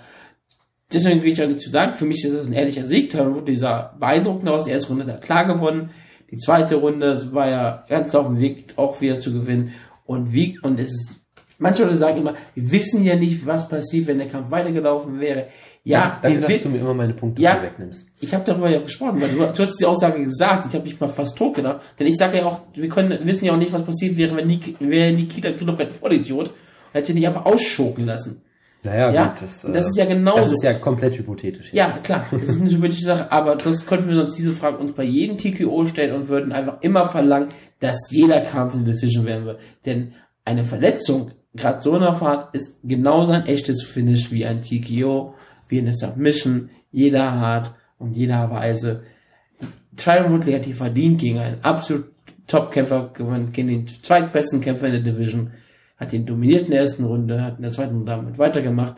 Deswegen 0.91 1.21
will 1.21 1.31
ich 1.31 1.41
auch 1.43 1.47
nicht 1.47 1.59
zu 1.59 1.69
sagen. 1.69 1.93
Für 1.95 2.05
mich 2.05 2.23
ist 2.25 2.35
das 2.35 2.47
ein 2.47 2.53
ehrlicher 2.53 2.85
Sieg. 2.85 3.11
Tyron 3.11 3.35
Woodley 3.35 3.55
sah 3.55 3.95
beeindruckend 3.99 4.49
aus. 4.49 4.63
Die 4.63 4.71
erste 4.71 4.89
Runde 4.89 5.05
hat 5.05 5.11
er 5.13 5.19
klar 5.19 5.45
gewonnen. 5.45 5.91
Die 6.31 6.37
zweite 6.37 6.75
Runde 6.75 7.33
war 7.33 7.49
ja 7.49 7.85
ganz 7.87 8.13
auf 8.15 8.27
dem 8.27 8.39
Weg, 8.39 8.73
auch 8.75 8.99
wieder 9.01 9.19
zu 9.19 9.31
gewinnen. 9.31 9.71
Und 10.05 10.33
wie, 10.33 10.59
und 10.63 10.79
es 10.79 10.87
ist, 10.89 11.15
manche 11.59 11.83
Leute 11.83 11.97
sagen 11.97 12.17
immer, 12.19 12.33
wir 12.55 12.71
wissen 12.71 13.03
ja 13.03 13.15
nicht, 13.15 13.45
was 13.45 13.67
passiert, 13.69 14.07
wenn 14.07 14.17
der 14.17 14.27
Kampf 14.27 14.49
weitergelaufen 14.51 15.19
wäre. 15.19 15.47
Ja, 15.83 16.19
danke, 16.21 16.41
dass 16.41 16.61
du 16.61 16.69
mir 16.69 16.79
immer 16.79 16.93
meine 16.93 17.13
Punkte 17.13 17.41
Ja. 17.41 17.61
wegnimmst. 17.63 18.09
ich 18.19 18.33
habe 18.33 18.43
darüber 18.45 18.69
ja 18.69 18.79
gesprochen, 18.79 19.21
weil 19.21 19.29
du, 19.29 19.37
du 19.37 19.63
hast 19.63 19.79
die 19.79 19.85
Aussage 19.85 20.23
gesagt, 20.23 20.67
ich 20.67 20.73
habe 20.75 20.83
mich 20.83 20.99
mal 20.99 21.07
fast 21.07 21.37
tot 21.37 21.55
gedacht. 21.55 21.81
Denn 21.97 22.07
ich 22.07 22.17
sage 22.17 22.37
ja 22.37 22.45
auch, 22.45 22.61
wir 22.73 22.89
können 22.89 23.17
wissen 23.25 23.45
ja 23.45 23.53
auch 23.53 23.57
nicht, 23.57 23.71
was 23.73 23.83
passiert 23.83 24.17
wäre, 24.17 24.35
wenn 24.35 24.47
Nik, 24.47 24.75
wäre 24.79 25.11
Nikita 25.13 25.51
Krylov 25.53 25.79
ein 25.79 25.91
Vollidiot 25.91 26.47
und 26.49 26.55
hätte 26.93 27.13
nicht 27.13 27.27
einfach 27.27 27.45
ausschoken 27.45 28.05
lassen. 28.05 28.41
Naja, 28.83 29.11
Ja, 29.11 29.27
gut. 29.27 29.41
Das, 29.41 29.61
das 29.61 29.85
äh, 29.85 29.87
ist 29.89 29.97
ja 29.97 30.05
genauso. 30.05 30.37
Das 30.39 30.51
ist 30.51 30.63
ja 30.63 30.73
komplett 30.73 31.17
hypothetisch. 31.17 31.73
Ja, 31.73 31.89
klar, 32.03 32.25
das 32.31 32.43
ist 32.43 32.61
eine 32.61 32.69
hypothetische 32.69 33.05
Sache, 33.05 33.31
aber 33.31 33.55
das 33.55 33.85
könnten 33.85 34.09
wir 34.09 34.21
uns 34.21 34.35
diese 34.35 34.53
Frage 34.53 34.77
uns 34.77 34.93
bei 34.93 35.03
jedem 35.03 35.37
TKO 35.37 35.85
stellen 35.85 36.13
und 36.13 36.27
würden 36.29 36.51
einfach 36.53 36.81
immer 36.81 37.05
verlangen, 37.05 37.49
dass 37.79 37.97
jeder 38.11 38.41
Kampf 38.41 38.75
eine 38.75 38.83
Decision 38.83 39.25
werden 39.25 39.45
wird. 39.45 39.59
Denn 39.85 40.13
eine 40.45 40.63
Verletzung, 40.63 41.31
gerade 41.55 41.81
so 41.81 41.93
in 41.95 42.01
der 42.01 42.13
Fahrt, 42.13 42.53
ist 42.55 42.75
genauso 42.83 43.33
ein 43.33 43.47
echtes 43.47 43.83
Finish 43.83 44.31
wie 44.31 44.45
ein 44.45 44.61
TKO, 44.61 45.33
wie 45.69 45.79
eine 45.79 45.93
Submission, 45.93 46.69
jeder 46.91 47.23
Art 47.23 47.73
und 47.97 48.15
jeder 48.17 48.49
Weise. 48.51 49.03
Tyron 49.95 50.31
Woodley 50.33 50.53
hat 50.53 50.65
die 50.65 50.73
verdient 50.73 51.19
gegen 51.21 51.39
einen 51.39 51.63
absolut 51.63 52.05
Top-Kämpfer 52.47 53.11
gewonnen, 53.13 53.51
gegen 53.51 53.67
den 53.67 53.87
zweitbesten 53.87 54.61
Kämpfer 54.61 54.87
in 54.87 55.03
der 55.03 55.13
Division, 55.13 55.51
hat 55.97 56.11
den 56.11 56.25
dominiert 56.25 56.65
in 56.65 56.71
der 56.71 56.81
ersten 56.81 57.03
Runde, 57.03 57.43
hat 57.43 57.57
in 57.57 57.61
der 57.63 57.71
zweiten 57.71 57.95
Runde 57.95 58.11
damit 58.11 58.37
weitergemacht, 58.37 58.95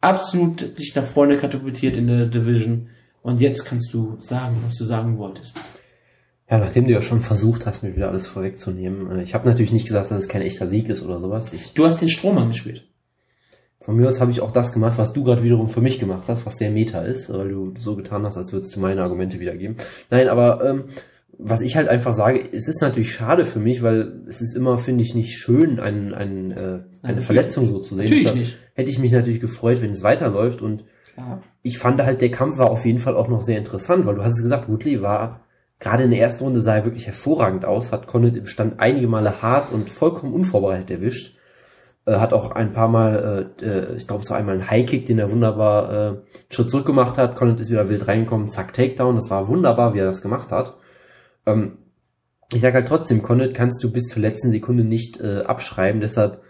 absolut 0.00 0.76
sich 0.76 0.94
nach 0.94 1.04
vorne 1.04 1.36
katapultiert 1.36 1.96
in 1.96 2.06
der 2.08 2.26
Division 2.26 2.88
und 3.22 3.40
jetzt 3.40 3.64
kannst 3.64 3.92
du 3.92 4.16
sagen, 4.18 4.56
was 4.64 4.76
du 4.76 4.84
sagen 4.84 5.18
wolltest. 5.18 5.54
Ja, 6.50 6.58
nachdem 6.58 6.86
du 6.86 6.92
ja 6.92 7.02
schon 7.02 7.20
versucht 7.20 7.66
hast, 7.66 7.82
mir 7.82 7.94
wieder 7.94 8.08
alles 8.08 8.26
vorwegzunehmen. 8.26 9.10
äh, 9.10 9.22
Ich 9.22 9.34
habe 9.34 9.46
natürlich 9.48 9.72
nicht 9.72 9.86
gesagt, 9.86 10.10
dass 10.10 10.18
es 10.18 10.28
kein 10.28 10.40
echter 10.40 10.66
Sieg 10.66 10.88
ist 10.88 11.02
oder 11.02 11.20
sowas. 11.20 11.52
Ich, 11.52 11.74
Du 11.74 11.84
hast 11.84 12.00
den 12.00 12.08
Strom 12.08 12.38
angespielt. 12.38 12.87
Von 13.80 13.96
mir 13.96 14.08
aus 14.08 14.20
habe 14.20 14.30
ich 14.30 14.40
auch 14.40 14.50
das 14.50 14.72
gemacht, 14.72 14.98
was 14.98 15.12
du 15.12 15.22
gerade 15.22 15.42
wiederum 15.42 15.68
für 15.68 15.80
mich 15.80 15.98
gemacht 15.98 16.24
hast, 16.28 16.44
was 16.44 16.56
sehr 16.56 16.70
Meta 16.70 17.00
ist, 17.00 17.32
weil 17.32 17.48
du 17.48 17.74
so 17.76 17.96
getan 17.96 18.24
hast, 18.24 18.36
als 18.36 18.52
würdest 18.52 18.74
du 18.74 18.80
meine 18.80 19.02
Argumente 19.02 19.38
wiedergeben. 19.38 19.76
Nein, 20.10 20.28
aber 20.28 20.64
ähm, 20.68 20.84
was 21.38 21.60
ich 21.60 21.76
halt 21.76 21.88
einfach 21.88 22.12
sage, 22.12 22.42
es 22.52 22.66
ist 22.66 22.82
natürlich 22.82 23.12
schade 23.12 23.44
für 23.44 23.60
mich, 23.60 23.82
weil 23.82 24.22
es 24.26 24.40
ist 24.40 24.56
immer, 24.56 24.76
finde 24.76 25.04
ich, 25.04 25.14
nicht 25.14 25.38
schön, 25.38 25.78
ein, 25.78 26.12
ein, 26.12 26.50
äh, 26.50 26.54
eine 26.54 26.82
natürlich 27.02 27.24
Verletzung 27.24 27.68
so 27.68 27.78
zu 27.78 27.94
sehen. 27.94 28.04
Natürlich 28.04 28.22
Deshalb 28.24 28.38
nicht. 28.38 28.56
Hätte 28.74 28.90
ich 28.90 28.98
mich 28.98 29.12
natürlich 29.12 29.40
gefreut, 29.40 29.80
wenn 29.80 29.90
es 29.90 30.02
weiterläuft 30.02 30.60
und 30.60 30.84
Klar. 31.14 31.42
ich 31.62 31.78
fand 31.78 32.02
halt, 32.02 32.20
der 32.20 32.32
Kampf 32.32 32.58
war 32.58 32.70
auf 32.70 32.84
jeden 32.84 32.98
Fall 32.98 33.16
auch 33.16 33.28
noch 33.28 33.42
sehr 33.42 33.58
interessant, 33.58 34.06
weil 34.06 34.16
du 34.16 34.24
hast 34.24 34.34
es 34.34 34.42
gesagt, 34.42 34.68
Woodley 34.68 35.00
war 35.00 35.42
gerade 35.78 36.02
in 36.02 36.10
der 36.10 36.20
ersten 36.20 36.44
Runde 36.44 36.60
sah 36.60 36.76
er 36.76 36.84
wirklich 36.84 37.06
hervorragend 37.06 37.64
aus, 37.64 37.92
hat 37.92 38.06
Condit 38.06 38.36
im 38.36 38.46
Stand 38.46 38.80
einige 38.80 39.06
Male 39.06 39.42
hart 39.42 39.72
und 39.72 39.90
vollkommen 39.90 40.32
unvorbereitet 40.34 40.90
erwischt. 40.90 41.37
Äh, 42.08 42.20
hat 42.20 42.32
auch 42.32 42.52
ein 42.52 42.72
paar 42.72 42.88
Mal, 42.88 43.50
äh, 43.60 43.64
äh, 43.64 43.96
ich 43.96 44.06
glaube, 44.06 44.22
es 44.22 44.30
war 44.30 44.38
einmal 44.38 44.54
ein 44.54 44.70
High-Kick, 44.70 45.04
den 45.04 45.18
er 45.18 45.30
wunderbar 45.30 45.92
äh, 45.92 46.08
einen 46.08 46.22
Schritt 46.48 46.70
zurück 46.70 46.86
gemacht 46.86 47.18
hat. 47.18 47.36
Condit 47.36 47.60
ist 47.60 47.70
wieder 47.70 47.90
wild 47.90 48.08
reingekommen, 48.08 48.48
zack, 48.48 48.72
Takedown. 48.72 49.16
Das 49.16 49.28
war 49.28 49.48
wunderbar, 49.48 49.92
wie 49.92 49.98
er 49.98 50.06
das 50.06 50.22
gemacht 50.22 50.50
hat. 50.50 50.74
Ähm, 51.44 51.76
ich 52.50 52.62
sage 52.62 52.76
halt 52.76 52.88
trotzdem, 52.88 53.20
Condit 53.20 53.52
kannst 53.52 53.84
du 53.84 53.92
bis 53.92 54.04
zur 54.04 54.22
letzten 54.22 54.50
Sekunde 54.50 54.84
nicht 54.84 55.20
äh, 55.20 55.42
abschreiben, 55.42 56.00
deshalb 56.00 56.40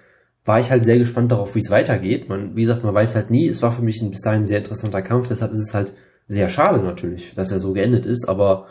war 0.45 0.61
ich 0.61 0.71
halt 0.71 0.85
sehr 0.85 0.99
gespannt 0.99 1.33
darauf, 1.33 1.57
wie 1.57 1.59
es 1.59 1.71
weitergeht. 1.71 2.29
Man, 2.29 2.57
wie 2.57 2.63
gesagt, 2.63 2.85
man 2.85 2.95
weiß 2.95 3.17
halt 3.17 3.31
nie. 3.31 3.49
Es 3.49 3.61
war 3.61 3.73
für 3.73 3.83
mich 3.83 4.01
ein 4.01 4.13
bis 4.13 4.21
dahin 4.21 4.47
sehr 4.47 4.59
interessanter 4.59 5.03
Kampf, 5.03 5.27
deshalb 5.27 5.51
ist 5.53 5.59
es 5.59 5.75
halt 5.75 5.93
sehr 6.29 6.49
schade 6.49 6.79
natürlich, 6.79 7.35
dass 7.35 7.51
er 7.51 7.59
so 7.59 7.73
geendet 7.73 8.07
ist, 8.07 8.29
aber 8.29 8.67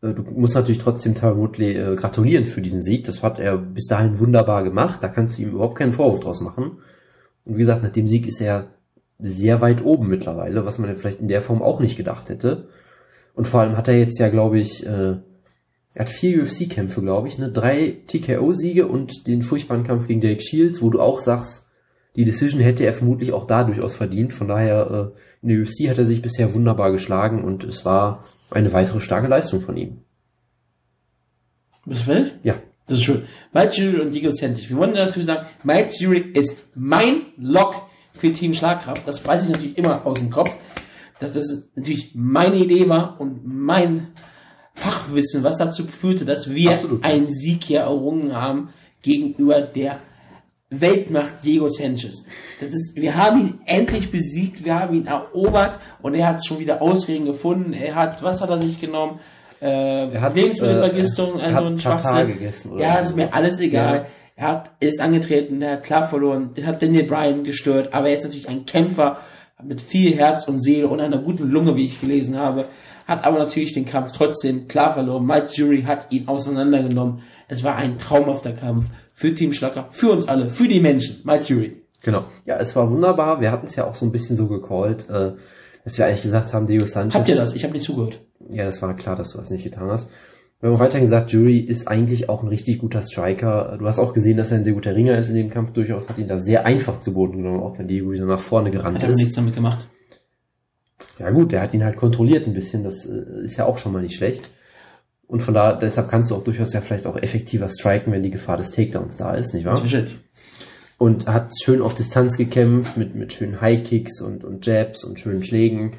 du 0.00 0.22
musst 0.34 0.54
natürlich 0.54 0.78
trotzdem 0.78 1.14
Tyron 1.14 1.38
Woodley 1.38 1.76
äh, 1.76 1.96
gratulieren 1.96 2.46
für 2.46 2.62
diesen 2.62 2.82
Sieg. 2.82 3.04
Das 3.04 3.22
hat 3.22 3.38
er 3.38 3.58
bis 3.58 3.86
dahin 3.86 4.18
wunderbar 4.18 4.64
gemacht. 4.64 5.02
Da 5.02 5.08
kannst 5.08 5.38
du 5.38 5.42
ihm 5.42 5.50
überhaupt 5.50 5.78
keinen 5.78 5.92
Vorwurf 5.92 6.20
draus 6.20 6.40
machen. 6.40 6.78
Und 7.44 7.56
wie 7.56 7.60
gesagt, 7.60 7.82
nach 7.82 7.90
dem 7.90 8.06
Sieg 8.06 8.26
ist 8.26 8.40
er 8.40 8.68
sehr 9.18 9.60
weit 9.60 9.84
oben 9.84 10.08
mittlerweile, 10.08 10.64
was 10.64 10.78
man 10.78 10.96
vielleicht 10.96 11.20
in 11.20 11.28
der 11.28 11.42
Form 11.42 11.62
auch 11.62 11.80
nicht 11.80 11.96
gedacht 11.96 12.30
hätte. 12.30 12.68
Und 13.34 13.46
vor 13.46 13.60
allem 13.60 13.76
hat 13.76 13.88
er 13.88 13.98
jetzt 13.98 14.18
ja, 14.18 14.28
glaube 14.28 14.58
ich, 14.58 14.86
äh, 14.86 15.16
er 15.92 16.04
hat 16.04 16.10
vier 16.10 16.42
UFC-Kämpfe, 16.42 17.02
glaube 17.02 17.28
ich, 17.28 17.38
ne? 17.38 17.50
Drei 17.50 17.98
TKO-Siege 18.06 18.86
und 18.86 19.26
den 19.26 19.42
furchtbaren 19.42 19.84
Kampf 19.84 20.06
gegen 20.06 20.20
Jake 20.20 20.40
Shields, 20.40 20.80
wo 20.80 20.90
du 20.90 21.00
auch 21.00 21.20
sagst, 21.20 21.66
die 22.16 22.24
Decision 22.24 22.60
hätte 22.60 22.84
er 22.84 22.92
vermutlich 22.92 23.32
auch 23.32 23.44
da 23.44 23.64
durchaus 23.64 23.96
verdient. 23.96 24.32
Von 24.32 24.48
daher, 24.48 25.12
äh, 25.12 25.20
in 25.42 25.48
der 25.48 25.60
UFC 25.60 25.88
hat 25.88 25.98
er 25.98 26.06
sich 26.06 26.22
bisher 26.22 26.54
wunderbar 26.54 26.92
geschlagen 26.92 27.44
und 27.44 27.64
es 27.64 27.84
war 27.84 28.24
eine 28.50 28.72
weitere 28.72 29.00
starke 29.00 29.28
Leistung 29.28 29.60
von 29.60 29.76
ihm. 29.76 30.02
Bist 31.86 32.02
du 32.02 32.04
fertig? 32.04 32.32
Ja. 32.42 32.56
Das 32.86 32.98
ist 32.98 33.04
schön. 33.04 33.22
Mike 33.52 33.72
Jury 33.72 34.00
und 34.00 34.12
Diego 34.12 34.32
Santis. 34.32 34.68
Wir 34.68 34.76
wollen 34.76 34.94
dazu 34.94 35.22
sagen, 35.22 35.46
Mike 35.62 35.94
Jury 35.96 36.32
ist 36.34 36.58
mein 36.74 37.26
Lock 37.36 37.82
für 38.14 38.32
Team 38.32 38.52
Schlagkraft. 38.52 39.06
Das 39.06 39.24
weiß 39.24 39.44
ich 39.44 39.50
natürlich 39.50 39.78
immer 39.78 40.04
aus 40.04 40.18
dem 40.18 40.30
Kopf. 40.30 40.50
Dass 41.20 41.34
das 41.34 41.68
natürlich 41.76 42.12
meine 42.14 42.56
Idee 42.56 42.88
war 42.88 43.20
und 43.20 43.42
mein 43.44 44.08
Fachwissen, 44.74 45.44
was 45.44 45.58
dazu 45.58 45.84
führte, 45.86 46.24
dass 46.24 46.50
wir 46.50 46.72
Absolut. 46.72 47.04
einen 47.04 47.28
Sieg 47.28 47.62
hier 47.62 47.80
errungen 47.80 48.34
haben 48.34 48.70
gegenüber 49.02 49.60
der 49.60 50.00
Weltmacht 50.70 51.44
Diego 51.44 51.68
Sanchez. 51.68 52.24
Das 52.60 52.70
ist, 52.70 52.94
wir 52.94 53.16
haben 53.16 53.40
ihn 53.40 53.60
endlich 53.66 54.10
besiegt, 54.10 54.64
wir 54.64 54.78
haben 54.78 54.94
ihn 54.94 55.06
erobert 55.06 55.78
und 56.00 56.14
er 56.14 56.28
hat 56.28 56.46
schon 56.46 56.60
wieder 56.60 56.80
Ausreden 56.80 57.26
gefunden. 57.26 57.72
Er 57.72 57.96
hat, 57.96 58.22
was 58.22 58.40
hat 58.40 58.50
er 58.50 58.62
sich 58.62 58.80
genommen? 58.80 59.18
Äh, 59.60 60.12
Er 60.12 60.20
hat, 60.20 60.36
Lebensmittelvergiftung, 60.36 61.38
äh, 61.38 61.42
er 61.42 61.46
also 61.46 61.56
hat 61.56 61.64
ein 61.66 61.78
Schwachsinn. 61.78 62.26
gegessen 62.28 62.70
oder 62.72 62.82
ja, 62.82 62.94
ist 62.98 63.16
mir 63.16 63.34
alles 63.34 63.58
egal. 63.60 63.96
Ja. 63.96 64.06
Er 64.36 64.48
hat, 64.48 64.70
er 64.80 64.88
ist 64.88 65.00
angetreten, 65.00 65.60
er 65.60 65.72
hat 65.72 65.82
klar 65.82 66.08
verloren, 66.08 66.50
er 66.54 66.66
hat 66.66 66.80
Daniel 66.80 67.04
Bryan 67.04 67.44
gestört, 67.44 67.92
aber 67.92 68.08
er 68.08 68.14
ist 68.14 68.24
natürlich 68.24 68.48
ein 68.48 68.64
Kämpfer 68.64 69.18
mit 69.62 69.82
viel 69.82 70.16
Herz 70.16 70.48
und 70.48 70.62
Seele 70.62 70.88
und 70.88 71.00
einer 71.00 71.18
guten 71.18 71.50
Lunge, 71.50 71.76
wie 71.76 71.84
ich 71.84 72.00
gelesen 72.00 72.38
habe, 72.38 72.64
hat 73.06 73.24
aber 73.24 73.38
natürlich 73.38 73.74
den 73.74 73.84
Kampf 73.84 74.12
trotzdem 74.12 74.66
klar 74.68 74.94
verloren. 74.94 75.26
Mike 75.26 75.48
Jury 75.52 75.82
hat 75.82 76.06
ihn 76.10 76.28
auseinandergenommen. 76.28 77.20
Es 77.48 77.62
war 77.64 77.76
ein 77.76 77.98
traumhafter 77.98 78.52
Kampf 78.52 78.86
für 79.20 79.34
Team 79.34 79.52
Schlacker, 79.52 79.88
für 79.90 80.10
uns 80.10 80.26
alle, 80.28 80.48
für 80.48 80.66
die 80.66 80.80
Menschen. 80.80 81.20
Mike 81.24 81.44
Jury. 81.44 81.76
Genau. 82.02 82.24
Ja, 82.46 82.56
es 82.56 82.74
war 82.74 82.90
wunderbar. 82.90 83.42
Wir 83.42 83.52
hatten 83.52 83.66
es 83.66 83.76
ja 83.76 83.86
auch 83.86 83.94
so 83.94 84.06
ein 84.06 84.12
bisschen 84.12 84.34
so 84.34 84.46
gecallt, 84.46 85.10
äh, 85.10 85.32
dass 85.84 85.98
wir 85.98 86.06
eigentlich 86.06 86.22
gesagt 86.22 86.54
haben, 86.54 86.64
Diego 86.64 86.86
Sanchez. 86.86 87.16
Habt 87.16 87.28
ihr 87.28 87.36
das? 87.36 87.54
Ich 87.54 87.62
habe 87.64 87.74
nicht 87.74 87.84
zugehört. 87.84 88.22
Ja, 88.50 88.64
das 88.64 88.80
war 88.80 88.96
klar, 88.96 89.16
dass 89.16 89.32
du 89.32 89.38
das 89.38 89.50
nicht 89.50 89.62
getan 89.62 89.90
hast. 89.90 90.08
Wir 90.58 90.70
haben 90.70 90.76
auch 90.76 90.80
weiterhin 90.80 91.04
gesagt, 91.04 91.32
Jury 91.32 91.58
ist 91.58 91.86
eigentlich 91.86 92.30
auch 92.30 92.42
ein 92.42 92.48
richtig 92.48 92.78
guter 92.78 93.02
Striker. 93.02 93.76
Du 93.78 93.84
hast 93.84 93.98
auch 93.98 94.14
gesehen, 94.14 94.38
dass 94.38 94.52
er 94.52 94.56
ein 94.56 94.64
sehr 94.64 94.72
guter 94.72 94.96
Ringer 94.96 95.18
ist 95.18 95.28
in 95.28 95.34
dem 95.34 95.50
Kampf 95.50 95.72
durchaus, 95.72 96.08
hat 96.08 96.16
ihn 96.16 96.28
da 96.28 96.38
sehr 96.38 96.64
einfach 96.64 96.98
zu 96.98 97.12
Boden 97.12 97.42
genommen, 97.42 97.60
auch 97.62 97.78
wenn 97.78 97.88
Diego 97.88 98.12
wieder 98.12 98.24
nach 98.24 98.40
vorne 98.40 98.70
gerannt 98.70 98.96
Hat 98.96 99.04
aber 99.04 99.12
ist. 99.12 99.18
nichts 99.18 99.36
damit 99.36 99.54
gemacht. 99.54 99.86
Ja 101.18 101.28
gut, 101.28 101.52
der 101.52 101.60
hat 101.60 101.74
ihn 101.74 101.84
halt 101.84 101.96
kontrolliert 101.96 102.46
ein 102.46 102.54
bisschen, 102.54 102.84
das 102.84 103.04
äh, 103.04 103.44
ist 103.44 103.58
ja 103.58 103.66
auch 103.66 103.76
schon 103.76 103.92
mal 103.92 104.00
nicht 104.00 104.14
schlecht. 104.14 104.48
Und 105.30 105.44
von 105.44 105.54
da, 105.54 105.72
deshalb 105.72 106.08
kannst 106.08 106.32
du 106.32 106.34
auch 106.34 106.42
durchaus 106.42 106.72
ja 106.72 106.80
vielleicht 106.80 107.06
auch 107.06 107.16
effektiver 107.16 107.68
striken, 107.68 108.12
wenn 108.12 108.24
die 108.24 108.32
Gefahr 108.32 108.56
des 108.56 108.72
Takedowns 108.72 109.16
da 109.16 109.32
ist, 109.32 109.54
nicht 109.54 109.64
wahr? 109.64 109.74
Natürlich. 109.74 110.18
Und 110.98 111.28
hat 111.28 111.52
schön 111.62 111.82
auf 111.82 111.94
Distanz 111.94 112.36
gekämpft 112.36 112.96
mit, 112.96 113.14
mit 113.14 113.32
schönen 113.32 113.60
High 113.60 113.84
Kicks 113.84 114.20
und, 114.20 114.42
und 114.42 114.66
Jabs 114.66 115.04
und 115.04 115.20
schönen 115.20 115.44
Schlägen. 115.44 115.92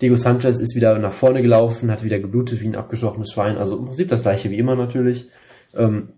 Diego 0.00 0.14
Sanchez 0.14 0.58
ist 0.58 0.76
wieder 0.76 0.96
nach 1.00 1.12
vorne 1.12 1.42
gelaufen, 1.42 1.90
hat 1.90 2.04
wieder 2.04 2.20
geblutet 2.20 2.60
wie 2.60 2.68
ein 2.68 2.76
abgestochenes 2.76 3.32
Schwein. 3.32 3.58
Also 3.58 3.76
im 3.76 3.86
Prinzip 3.86 4.06
das 4.06 4.22
gleiche 4.22 4.50
wie 4.50 4.58
immer 4.58 4.76
natürlich. 4.76 5.28
Ähm, 5.74 6.10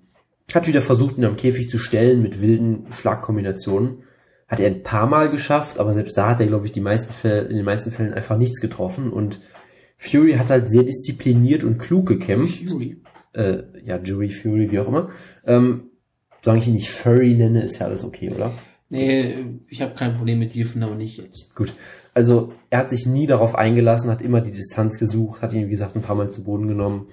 hat 0.52 0.66
wieder 0.66 0.82
versucht, 0.82 1.16
ihn 1.16 1.24
am 1.24 1.36
Käfig 1.36 1.70
zu 1.70 1.78
stellen 1.78 2.20
mit 2.20 2.42
wilden 2.42 2.92
Schlagkombinationen. 2.92 4.02
Hat 4.46 4.60
er 4.60 4.66
ein 4.66 4.82
paar 4.82 5.06
Mal 5.06 5.30
geschafft, 5.30 5.78
aber 5.78 5.94
selbst 5.94 6.18
da 6.18 6.28
hat 6.28 6.40
er, 6.40 6.46
glaube 6.46 6.66
ich, 6.66 6.72
die 6.72 6.82
meisten 6.82 7.14
Fälle, 7.14 7.48
in 7.48 7.56
den 7.56 7.64
meisten 7.64 7.90
Fällen 7.90 8.12
einfach 8.12 8.36
nichts 8.36 8.60
getroffen. 8.60 9.10
Und 9.10 9.40
Fury 9.98 10.34
hat 10.34 10.48
halt 10.48 10.70
sehr 10.70 10.84
diszipliniert 10.84 11.64
und 11.64 11.78
klug 11.78 12.06
gekämpft. 12.06 12.70
Fury. 12.70 12.96
Äh, 13.34 13.64
ja, 13.84 13.98
Jury, 13.98 14.30
Fury, 14.30 14.70
wie 14.70 14.78
auch 14.78 14.88
immer. 14.88 15.08
Ähm, 15.44 15.90
solange 16.42 16.62
ich 16.62 16.68
ihn 16.68 16.74
nicht 16.74 16.88
Furry 16.88 17.34
nenne, 17.34 17.62
ist 17.62 17.78
ja 17.78 17.86
alles 17.86 18.04
okay, 18.04 18.30
oder? 18.30 18.54
Nee, 18.90 19.44
ich 19.68 19.82
habe 19.82 19.94
kein 19.94 20.16
Problem 20.16 20.38
mit 20.38 20.54
Dürfen, 20.54 20.82
aber 20.82 20.94
nicht 20.94 21.18
jetzt. 21.18 21.54
Gut. 21.54 21.74
Also 22.14 22.52
er 22.70 22.78
hat 22.78 22.90
sich 22.90 23.06
nie 23.06 23.26
darauf 23.26 23.54
eingelassen, 23.54 24.10
hat 24.10 24.22
immer 24.22 24.40
die 24.40 24.52
Distanz 24.52 24.98
gesucht, 24.98 25.42
hat 25.42 25.52
ihn, 25.52 25.66
wie 25.66 25.70
gesagt, 25.70 25.94
ein 25.94 26.02
paar 26.02 26.16
Mal 26.16 26.30
zu 26.30 26.44
Boden 26.44 26.68
genommen, 26.68 27.06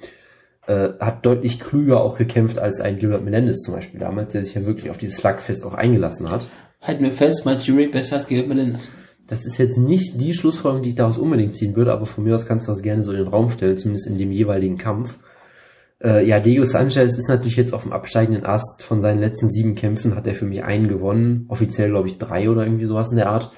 äh, 0.67 0.89
hat 0.99 1.25
deutlich 1.25 1.59
klüger 1.59 2.01
auch 2.01 2.17
gekämpft 2.17 2.59
als 2.59 2.79
ein 2.79 2.97
Gilbert 2.97 3.25
Melendez 3.25 3.61
zum 3.61 3.73
Beispiel 3.73 3.99
damals, 3.99 4.31
der 4.31 4.43
sich 4.43 4.55
ja 4.55 4.65
wirklich 4.65 4.89
auf 4.89 4.97
dieses 4.97 5.17
Slugfest 5.17 5.65
auch 5.65 5.73
eingelassen 5.73 6.31
hat. 6.31 6.49
Halten 6.81 7.03
wir 7.03 7.11
fest, 7.11 7.41
mein 7.45 7.59
Jury 7.59 7.87
besser 7.87 8.17
als 8.17 8.27
Gilbert 8.27 8.49
Melendez. 8.49 8.87
Das 9.27 9.45
ist 9.45 9.57
jetzt 9.57 9.77
nicht 9.77 10.21
die 10.21 10.33
Schlussfolgerung, 10.33 10.83
die 10.83 10.89
ich 10.89 10.95
daraus 10.95 11.17
unbedingt 11.17 11.55
ziehen 11.55 11.75
würde, 11.75 11.91
aber 11.91 12.05
von 12.05 12.23
mir 12.23 12.35
aus 12.35 12.45
kannst 12.45 12.67
du 12.67 12.71
das 12.71 12.81
gerne 12.81 13.03
so 13.03 13.11
in 13.11 13.17
den 13.17 13.27
Raum 13.27 13.49
stellen, 13.49 13.77
zumindest 13.77 14.07
in 14.07 14.19
dem 14.19 14.31
jeweiligen 14.31 14.77
Kampf. 14.77 15.17
Äh, 16.03 16.27
ja, 16.27 16.39
Diego 16.39 16.63
Sanchez 16.63 17.15
ist 17.15 17.29
natürlich 17.29 17.55
jetzt 17.55 17.73
auf 17.73 17.83
dem 17.83 17.93
absteigenden 17.93 18.45
Ast. 18.45 18.83
Von 18.83 18.99
seinen 18.99 19.19
letzten 19.19 19.49
sieben 19.49 19.75
Kämpfen 19.75 20.15
hat 20.15 20.27
er 20.27 20.35
für 20.35 20.45
mich 20.45 20.63
einen 20.63 20.88
gewonnen. 20.88 21.45
Offiziell, 21.47 21.89
glaube 21.89 22.07
ich, 22.07 22.17
drei 22.17 22.49
oder 22.49 22.65
irgendwie 22.65 22.85
sowas 22.85 23.09
in 23.11 23.17
der 23.17 23.29
Art. 23.29 23.51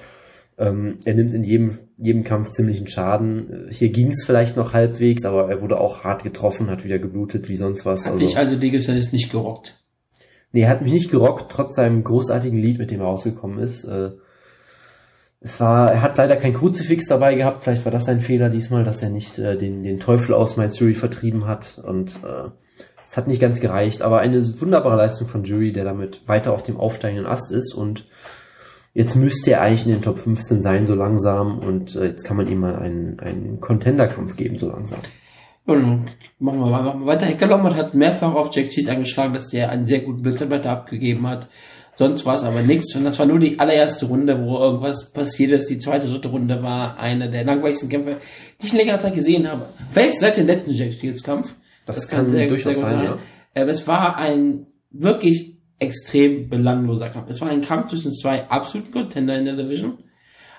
Ähm, 0.56 0.98
er 1.04 1.14
nimmt 1.14 1.34
in 1.34 1.44
jedem, 1.44 1.78
jedem 1.98 2.24
Kampf 2.24 2.50
ziemlichen 2.50 2.88
Schaden. 2.88 3.68
Hier 3.70 3.90
ging 3.90 4.10
es 4.10 4.24
vielleicht 4.24 4.56
noch 4.56 4.72
halbwegs, 4.72 5.24
aber 5.24 5.48
er 5.50 5.60
wurde 5.60 5.78
auch 5.78 6.04
hart 6.04 6.24
getroffen, 6.24 6.70
hat 6.70 6.84
wieder 6.84 6.98
geblutet 6.98 7.48
wie 7.48 7.56
sonst 7.56 7.84
was. 7.84 8.06
Hat 8.06 8.20
dich 8.20 8.36
also 8.36 8.56
Diego 8.56 8.78
Sanchez 8.78 9.12
nicht 9.12 9.30
gerockt. 9.30 9.84
Nee, 10.52 10.62
er 10.62 10.70
hat 10.70 10.82
mich 10.82 10.92
nicht 10.92 11.10
gerockt, 11.10 11.52
trotz 11.52 11.76
seinem 11.76 12.02
großartigen 12.02 12.58
Lied, 12.58 12.78
mit 12.78 12.90
dem 12.90 13.00
er 13.00 13.06
rausgekommen 13.06 13.58
ist. 13.58 13.84
Äh, 13.84 14.12
es 15.40 15.60
war, 15.60 15.92
er 15.92 16.02
hat 16.02 16.18
leider 16.18 16.36
kein 16.36 16.52
Kruzifix 16.52 17.06
dabei 17.06 17.34
gehabt. 17.34 17.64
Vielleicht 17.64 17.84
war 17.84 17.92
das 17.92 18.06
sein 18.06 18.20
Fehler 18.20 18.50
diesmal, 18.50 18.84
dass 18.84 19.02
er 19.02 19.10
nicht 19.10 19.38
äh, 19.38 19.56
den, 19.56 19.82
den 19.82 20.00
Teufel 20.00 20.34
aus 20.34 20.56
Matsuri 20.56 20.94
vertrieben 20.94 21.46
hat. 21.46 21.80
Und 21.84 22.20
äh, 22.24 22.50
es 23.06 23.16
hat 23.16 23.28
nicht 23.28 23.40
ganz 23.40 23.60
gereicht. 23.60 24.02
Aber 24.02 24.18
eine 24.18 24.42
wunderbare 24.60 24.96
Leistung 24.96 25.28
von 25.28 25.44
Jury, 25.44 25.72
der 25.72 25.84
damit 25.84 26.26
weiter 26.26 26.52
auf 26.52 26.64
dem 26.64 26.76
aufsteigenden 26.76 27.26
Ast 27.26 27.52
ist. 27.52 27.72
Und 27.72 28.08
jetzt 28.94 29.14
müsste 29.14 29.52
er 29.52 29.62
eigentlich 29.62 29.86
in 29.86 29.92
den 29.92 30.02
Top 30.02 30.18
15 30.18 30.60
sein, 30.60 30.86
so 30.86 30.96
langsam. 30.96 31.60
Und 31.60 31.94
äh, 31.94 32.06
jetzt 32.06 32.24
kann 32.24 32.36
man 32.36 32.48
ihm 32.48 32.58
mal 32.58 32.74
einen, 32.76 33.20
einen 33.20 33.60
Contender-Kampf 33.60 34.36
geben, 34.36 34.58
so 34.58 34.68
langsam. 34.68 34.98
Und 35.66 36.06
machen 36.40 36.58
wir, 36.58 36.66
machen 36.66 37.00
wir 37.00 37.06
weiter. 37.06 37.26
Hector 37.26 37.46
Lombard 37.46 37.76
hat 37.76 37.94
mehrfach 37.94 38.34
auf 38.34 38.52
Jack 38.52 38.70
Cheese 38.70 38.90
angeschlagen, 38.90 39.34
dass 39.34 39.48
der 39.48 39.70
einen 39.70 39.86
sehr 39.86 40.00
guten 40.00 40.22
Blitzarbeiter 40.22 40.70
abgegeben 40.70 41.28
hat. 41.28 41.48
Sonst 41.98 42.24
war 42.24 42.36
es 42.36 42.44
aber 42.44 42.62
nichts. 42.62 42.94
Und 42.94 43.02
das 43.02 43.18
war 43.18 43.26
nur 43.26 43.40
die 43.40 43.58
allererste 43.58 44.06
Runde, 44.06 44.40
wo 44.40 44.56
irgendwas 44.58 45.10
passiert 45.12 45.50
ist. 45.50 45.68
Die 45.68 45.78
zweite, 45.78 46.06
dritte 46.06 46.28
Runde 46.28 46.62
war 46.62 46.96
eine 46.96 47.28
der 47.28 47.42
langweiligsten 47.42 47.88
Kämpfe, 47.88 48.18
die 48.62 48.66
ich 48.66 48.72
in 48.72 48.78
längerer 48.78 49.00
Zeit 49.00 49.16
gesehen 49.16 49.50
habe. 49.50 49.66
Vielleicht 49.90 50.20
seit 50.20 50.36
dem 50.36 50.46
letzten 50.46 50.70
Jack 50.70 50.92
Shields 50.92 51.24
Kampf. 51.24 51.52
Das, 51.86 51.96
das 51.96 52.08
kann, 52.08 52.32
kann 52.32 52.46
durchaus 52.46 52.78
sein, 52.78 53.02
ja. 53.02 53.18
Ähm, 53.56 53.68
es 53.68 53.88
war 53.88 54.16
ein 54.16 54.68
wirklich 54.92 55.56
extrem 55.80 56.48
belangloser 56.48 57.08
Kampf. 57.08 57.30
Es 57.30 57.40
war 57.40 57.48
ein 57.48 57.62
Kampf 57.62 57.90
zwischen 57.90 58.14
zwei 58.14 58.48
absoluten 58.48 58.92
Contender 58.92 59.36
in 59.36 59.46
der 59.46 59.56
Division. 59.56 59.98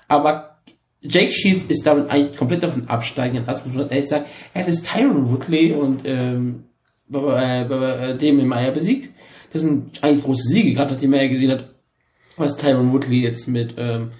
Aber 0.08 0.58
Jake 1.00 1.32
Shields 1.32 1.62
ist 1.62 1.86
damit 1.86 2.10
eigentlich 2.10 2.36
komplett 2.36 2.66
auf 2.66 2.74
den 2.74 2.86
absteigenden 2.86 3.48
Ast, 3.48 3.64
muss 3.64 3.74
man 3.74 3.88
ehrlich 3.88 4.10
sagen. 4.10 4.26
Er 4.52 4.60
hat 4.60 4.68
jetzt 4.68 4.86
Tyron 4.86 5.30
Woodley 5.30 5.72
und 5.72 6.02
ähm, 6.04 6.64
äh, 7.10 7.62
äh, 7.62 8.12
Damien 8.18 8.46
Meyer 8.46 8.72
besiegt 8.72 9.08
das 9.52 9.62
sind 9.62 10.02
eigentlich 10.02 10.24
große 10.24 10.48
Siege, 10.48 10.74
gerade 10.74 10.92
nachdem 10.92 11.12
er 11.12 11.22
ja 11.22 11.28
gesehen 11.28 11.50
hat, 11.50 11.70
was 12.36 12.56
Tyron 12.56 12.92
Woodley 12.92 13.22
jetzt 13.22 13.48
mit 13.48 13.74
ähm, 13.76 14.10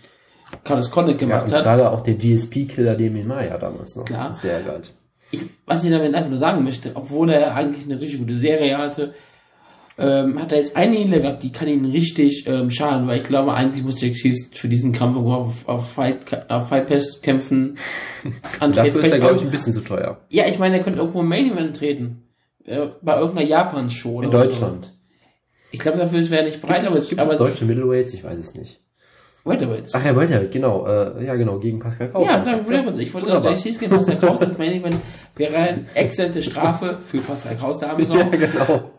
Carlos 0.65 0.91
Condit 0.91 1.19
gemacht 1.19 1.43
ja, 1.43 1.45
und 1.45 1.53
hat. 1.55 1.65
Gerade 1.65 1.91
auch 1.91 2.01
der 2.01 2.15
GSP-Killer 2.15 2.97
Damien 2.97 3.27
Maya 3.27 3.57
damals 3.59 3.97
noch. 3.97 4.05
Klar. 4.05 4.31
Ist 4.31 4.43
der. 4.43 4.63
Ich, 5.33 5.41
was 5.65 5.85
ich 5.85 5.91
damit 5.91 6.15
einfach 6.15 6.29
nur 6.29 6.39
sagen 6.39 6.65
möchte, 6.65 6.93
obwohl 6.95 7.31
er 7.31 7.55
eigentlich 7.55 7.85
eine 7.85 8.01
richtig 8.01 8.21
gute 8.21 8.37
Serie 8.37 8.77
hatte, 8.77 9.15
ähm, 9.97 10.41
hat 10.41 10.51
er 10.51 10.59
jetzt 10.59 10.77
eine 10.77 10.93
Niederlage 10.93 11.23
gehabt, 11.23 11.43
die 11.43 11.53
kann 11.53 11.69
ihn 11.69 11.85
richtig 11.85 12.47
ähm, 12.47 12.71
schaden, 12.71 13.07
weil 13.07 13.19
ich 13.19 13.25
glaube, 13.25 13.53
eigentlich 13.53 13.85
muss 13.85 14.01
Jack 14.01 14.17
Shields 14.17 14.51
für 14.53 14.67
diesen 14.67 14.93
Kampf 14.93 15.17
auf, 15.19 15.69
auf, 15.69 15.93
Fight, 15.93 16.51
auf 16.51 16.69
Fight 16.69 16.89
Pass 16.89 17.21
kämpfen. 17.21 17.77
Dafür 18.61 19.03
ist 19.03 19.13
er, 19.13 19.19
glaube 19.19 19.37
ich, 19.37 19.43
ein 19.43 19.51
bisschen 19.51 19.73
zu 19.73 19.83
teuer. 19.83 20.19
Ja, 20.31 20.47
ich 20.47 20.59
meine, 20.59 20.79
er 20.79 20.83
könnte 20.83 20.99
irgendwo 20.99 21.21
im 21.21 21.29
Main 21.29 21.53
Event 21.53 21.77
treten. 21.77 22.23
Äh, 22.65 22.89
bei 23.03 23.19
irgendeiner 23.19 23.49
Japan-Show. 23.49 24.23
In 24.23 24.31
Deutschland. 24.31 24.87
So. 24.87 24.91
Ich 25.73 25.81
glaube, 25.81 25.99
dafür 25.99 26.29
wäre 26.31 26.45
nicht 26.45 26.61
breit, 26.61 26.81
gibt 26.81 26.91
aber 26.91 26.99
es, 27.01 27.09
gibt 27.09 27.21
aber 27.21 27.33
es 27.33 27.39
deutsche 27.39 27.65
Middleweights, 27.65 28.15
ich 28.15 28.25
weiß 28.25 28.39
es 28.39 28.55
nicht. 28.55 28.81
Welterweights. 29.45 29.95
Ach 29.95 30.05
ja, 30.05 30.15
Welterweight, 30.15 30.53
genau. 30.53 30.87
Äh, 30.87 31.25
ja, 31.25 31.35
genau, 31.35 31.59
gegen 31.59 31.79
Pascal 31.79 32.11
Kraus. 32.11 32.29
Ja, 32.29 32.45
dann 32.45 32.69
Welterweights. 32.69 32.99
Ich 32.99 33.15
wollte 33.15 33.39
auch 33.39 33.45
JCs 33.45 33.79
gegen 33.79 33.91
Pascal 33.91 34.19
Kraus 34.19 34.43
als 34.43 34.59
Main 34.59 34.73
Event 34.73 34.97
wäre 35.37 35.57
eine 35.57 35.85
exzellente 35.95 36.43
Strafe 36.43 36.99
für 37.05 37.19
Pascal 37.19 37.57
Kraus 37.57 37.79
der 37.79 37.91
arme 37.91 38.05
Ja, 38.05 38.29
genau. 38.29 38.91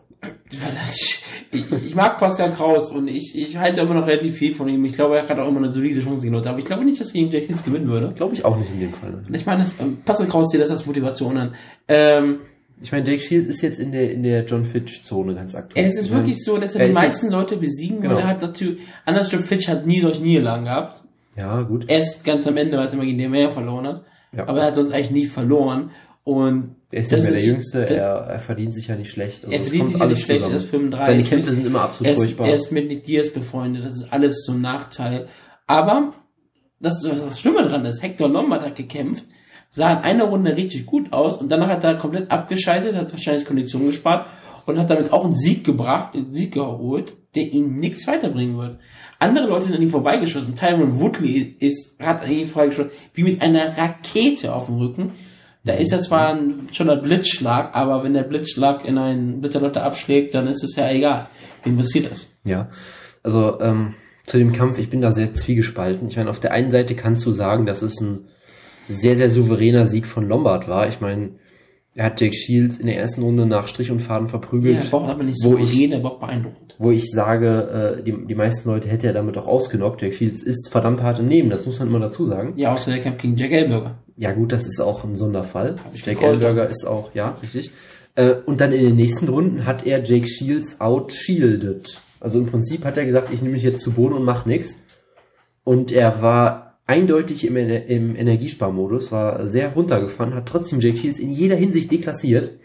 Ich, 1.50 1.70
ich 1.70 1.94
mag 1.94 2.18
Pascal 2.18 2.52
Kraus 2.52 2.90
und 2.90 3.08
ich, 3.08 3.36
ich 3.36 3.56
halte 3.58 3.82
immer 3.82 3.94
noch 3.94 4.06
relativ 4.06 4.36
viel 4.36 4.54
von 4.54 4.68
ihm. 4.68 4.84
Ich 4.84 4.94
glaube, 4.94 5.16
er 5.16 5.28
hat 5.28 5.38
auch 5.38 5.48
immer 5.48 5.58
eine 5.58 5.72
solide 5.72 6.00
Chance 6.00 6.24
genutzt. 6.24 6.46
Aber 6.46 6.58
ich 6.58 6.64
glaube 6.64 6.84
nicht, 6.84 7.00
dass 7.00 7.08
er 7.08 7.12
gegen 7.12 7.30
Jake 7.30 7.46
Hills 7.46 7.64
gewinnen 7.64 7.88
würde. 7.88 8.12
Glaube 8.14 8.34
ich 8.34 8.44
auch 8.44 8.56
nicht 8.56 8.70
in 8.70 8.80
dem 8.80 8.92
Fall. 8.92 9.22
Ich 9.32 9.46
meine, 9.46 9.62
das, 9.62 9.74
ähm, 9.80 9.98
Pascal 10.04 10.28
Kraus 10.28 10.50
sieht 10.50 10.60
das 10.60 10.70
als 10.70 10.86
Motivation 10.86 11.36
an. 11.36 11.54
Ähm, 11.88 12.40
ich 12.82 12.92
meine, 12.92 13.06
Jake 13.08 13.20
Shields 13.20 13.46
ist 13.46 13.62
jetzt 13.62 13.78
in 13.78 13.92
der, 13.92 14.10
in 14.10 14.22
der 14.22 14.44
John 14.44 14.64
Fitch-Zone 14.64 15.34
ganz 15.34 15.54
aktuell. 15.54 15.86
Es 15.86 15.98
ist 15.98 16.10
wirklich 16.10 16.42
so, 16.42 16.58
dass 16.58 16.74
er, 16.74 16.82
er 16.82 16.88
die 16.88 16.94
meisten 16.94 17.30
Leute 17.30 17.56
besiegen 17.56 18.00
genau. 18.00 18.16
er 18.16 18.26
hat 18.26 18.42
natürlich, 18.42 18.80
anders 19.04 19.30
John 19.30 19.44
Fitch 19.44 19.68
hat 19.68 19.86
nie 19.86 20.00
solche 20.00 20.22
Niederlagen 20.22 20.64
gehabt. 20.64 21.02
Ja, 21.36 21.62
gut. 21.62 21.88
Erst 21.88 22.24
ganz 22.24 22.46
am 22.46 22.56
Ende, 22.56 22.76
weil 22.76 22.88
er 22.88 22.96
mal 22.96 23.06
gegen 23.06 23.18
den 23.18 23.30
mehr 23.30 23.50
verloren 23.50 23.86
hat. 23.86 24.04
Ja. 24.36 24.48
Aber 24.48 24.60
er 24.60 24.66
hat 24.66 24.74
sonst 24.74 24.92
eigentlich 24.92 25.10
nie 25.10 25.26
verloren. 25.26 25.90
Und 26.24 26.76
er 26.92 27.00
ist 27.00 27.10
ja 27.10 27.18
mehr 27.18 27.32
der 27.32 27.44
Jüngste, 27.44 27.88
er, 27.88 28.14
er 28.28 28.38
verdient 28.38 28.74
sich 28.74 28.86
ja 28.86 28.96
nicht 28.96 29.10
schlecht. 29.10 29.44
Also 29.44 29.56
er 29.56 29.62
verdient 29.62 29.90
sich 29.90 30.00
ja 30.00 30.06
nicht 30.06 30.24
schlecht, 30.24 30.48
er 30.48 30.56
ist 30.56 30.70
35. 30.70 31.06
Seine 31.06 31.22
Kämpfe 31.22 31.50
sind 31.50 31.66
immer 31.66 31.80
absolut 31.82 32.06
er 32.06 32.12
ist, 32.12 32.18
furchtbar. 32.18 32.46
Er 32.46 32.54
ist 32.54 32.70
mit 32.70 32.88
Nick 32.88 33.02
Diaz 33.04 33.30
befreundet, 33.30 33.84
das 33.84 33.94
ist 33.94 34.12
alles 34.12 34.42
zum 34.44 34.60
Nachteil. 34.60 35.26
Aber, 35.66 36.14
das, 36.78 37.02
was 37.08 37.24
das 37.24 37.40
Schlimme 37.40 37.68
dran 37.68 37.84
ist, 37.86 38.02
Hector 38.02 38.28
Lombard 38.28 38.62
hat 38.62 38.76
gekämpft, 38.76 39.24
sah 39.72 39.90
in 39.90 39.98
einer 39.98 40.24
Runde 40.24 40.56
richtig 40.56 40.86
gut 40.86 41.12
aus 41.12 41.38
und 41.38 41.50
danach 41.50 41.68
hat 41.68 41.82
er 41.82 41.96
komplett 41.96 42.30
abgeschaltet, 42.30 42.94
hat 42.94 43.10
wahrscheinlich 43.10 43.44
Kondition 43.44 43.86
gespart 43.86 44.28
und 44.66 44.78
hat 44.78 44.90
damit 44.90 45.12
auch 45.12 45.24
einen 45.24 45.34
Sieg 45.34 45.64
gebracht, 45.64 46.14
einen 46.14 46.32
Sieg 46.32 46.52
geholt, 46.52 47.14
der 47.34 47.44
ihm 47.44 47.76
nichts 47.76 48.06
weiterbringen 48.06 48.58
wird. 48.58 48.78
Andere 49.18 49.46
Leute 49.46 49.66
sind 49.66 49.76
an 49.76 49.82
ihm 49.82 49.88
vorbeigeschossen. 49.88 50.54
Tyron 50.54 51.00
Woodley 51.00 51.56
ist, 51.58 51.98
hat 51.98 52.22
an 52.22 52.30
ihm 52.30 52.46
vorbeigeschossen, 52.46 52.92
wie 53.14 53.22
mit 53.22 53.40
einer 53.40 53.76
Rakete 53.76 54.54
auf 54.54 54.66
dem 54.66 54.76
Rücken. 54.76 55.12
Da 55.64 55.74
ist 55.74 55.90
ja 55.90 56.00
zwar 56.00 56.34
ein, 56.34 56.68
schon 56.72 56.90
ein 56.90 57.02
Blitzschlag, 57.02 57.74
aber 57.74 58.04
wenn 58.04 58.14
der 58.14 58.24
Blitzschlag 58.24 58.84
in 58.84 58.98
einen 58.98 59.40
Blitzerlotte 59.40 59.82
abschlägt, 59.82 60.34
dann 60.34 60.48
ist 60.48 60.62
es 60.64 60.76
ja 60.76 60.90
egal. 60.90 61.28
Wem 61.64 61.76
passiert 61.76 62.10
das? 62.10 62.28
Ja, 62.44 62.68
also 63.22 63.60
ähm, 63.60 63.94
zu 64.26 64.38
dem 64.38 64.52
Kampf, 64.52 64.78
ich 64.78 64.90
bin 64.90 65.00
da 65.00 65.12
sehr 65.12 65.32
zwiegespalten. 65.32 66.08
Ich 66.08 66.16
meine, 66.16 66.30
auf 66.30 66.40
der 66.40 66.50
einen 66.50 66.72
Seite 66.72 66.94
kannst 66.94 67.24
du 67.24 67.32
sagen, 67.32 67.64
das 67.64 67.82
ist 67.82 68.00
ein 68.00 68.28
sehr, 68.92 69.16
sehr 69.16 69.30
souveräner 69.30 69.86
Sieg 69.86 70.06
von 70.06 70.28
Lombard 70.28 70.68
war. 70.68 70.88
Ich 70.88 71.00
meine, 71.00 71.30
er 71.94 72.06
hat 72.06 72.20
Jake 72.20 72.34
Shields 72.34 72.78
in 72.78 72.86
der 72.86 72.96
ersten 72.96 73.22
Runde 73.22 73.44
nach 73.44 73.66
Strich 73.66 73.90
und 73.90 74.00
Faden 74.00 74.28
verprügelt. 74.28 74.76
Ja, 74.76 74.82
er 74.82 74.90
braucht 74.90 75.10
aber 75.10 75.24
nicht 75.24 75.38
so 75.38 75.50
souverän, 75.50 75.92
er 75.92 76.00
braucht 76.00 76.20
beeindruckend. 76.20 76.74
Wo 76.78 76.90
ich 76.90 77.10
sage, 77.10 77.98
äh, 77.98 78.02
die, 78.02 78.26
die 78.26 78.34
meisten 78.34 78.68
Leute 78.68 78.88
hätte 78.88 79.06
er 79.06 79.12
damit 79.12 79.36
auch 79.36 79.46
ausgenockt. 79.46 80.00
Jake 80.00 80.14
Shields 80.14 80.42
ist 80.42 80.70
verdammt 80.70 81.02
hart 81.02 81.18
im 81.18 81.28
Nehmen, 81.28 81.50
das 81.50 81.66
muss 81.66 81.78
man 81.78 81.88
immer 81.88 82.00
dazu 82.00 82.24
sagen. 82.24 82.54
Ja, 82.56 82.72
außer 82.72 82.90
der 82.90 83.00
Kampf 83.00 83.18
gegen 83.18 83.36
Jack 83.36 83.52
Elberger. 83.52 83.98
Ja 84.16 84.32
gut, 84.32 84.52
das 84.52 84.66
ist 84.66 84.80
auch 84.80 85.04
ein 85.04 85.16
Sonderfall. 85.16 85.76
Jack 85.92 86.22
Elberger 86.22 86.66
ist 86.66 86.86
auch, 86.86 87.14
ja, 87.14 87.36
richtig. 87.42 87.72
Äh, 88.14 88.36
und 88.46 88.60
dann 88.60 88.72
in 88.72 88.82
den 88.82 88.96
nächsten 88.96 89.28
Runden 89.28 89.66
hat 89.66 89.86
er 89.86 90.02
Jake 90.02 90.26
Shields 90.26 90.80
outshielded. 90.80 92.00
Also 92.20 92.38
im 92.38 92.46
Prinzip 92.46 92.84
hat 92.84 92.96
er 92.96 93.04
gesagt, 93.04 93.32
ich 93.32 93.42
nehme 93.42 93.54
mich 93.54 93.62
jetzt 93.62 93.82
zu 93.82 93.92
Boden 93.92 94.14
und 94.14 94.24
mach 94.24 94.46
nix. 94.46 94.78
Und 95.64 95.92
er 95.92 96.22
war 96.22 96.71
eindeutig 96.92 97.46
im, 97.46 97.56
im 97.56 98.16
Energiesparmodus, 98.16 99.10
war 99.12 99.48
sehr 99.48 99.72
runtergefahren, 99.72 100.34
hat 100.34 100.46
trotzdem 100.46 100.80
Jake 100.80 100.98
Shields 100.98 101.18
in 101.18 101.30
jeder 101.30 101.56
Hinsicht 101.56 101.90
deklassiert. 101.90 102.58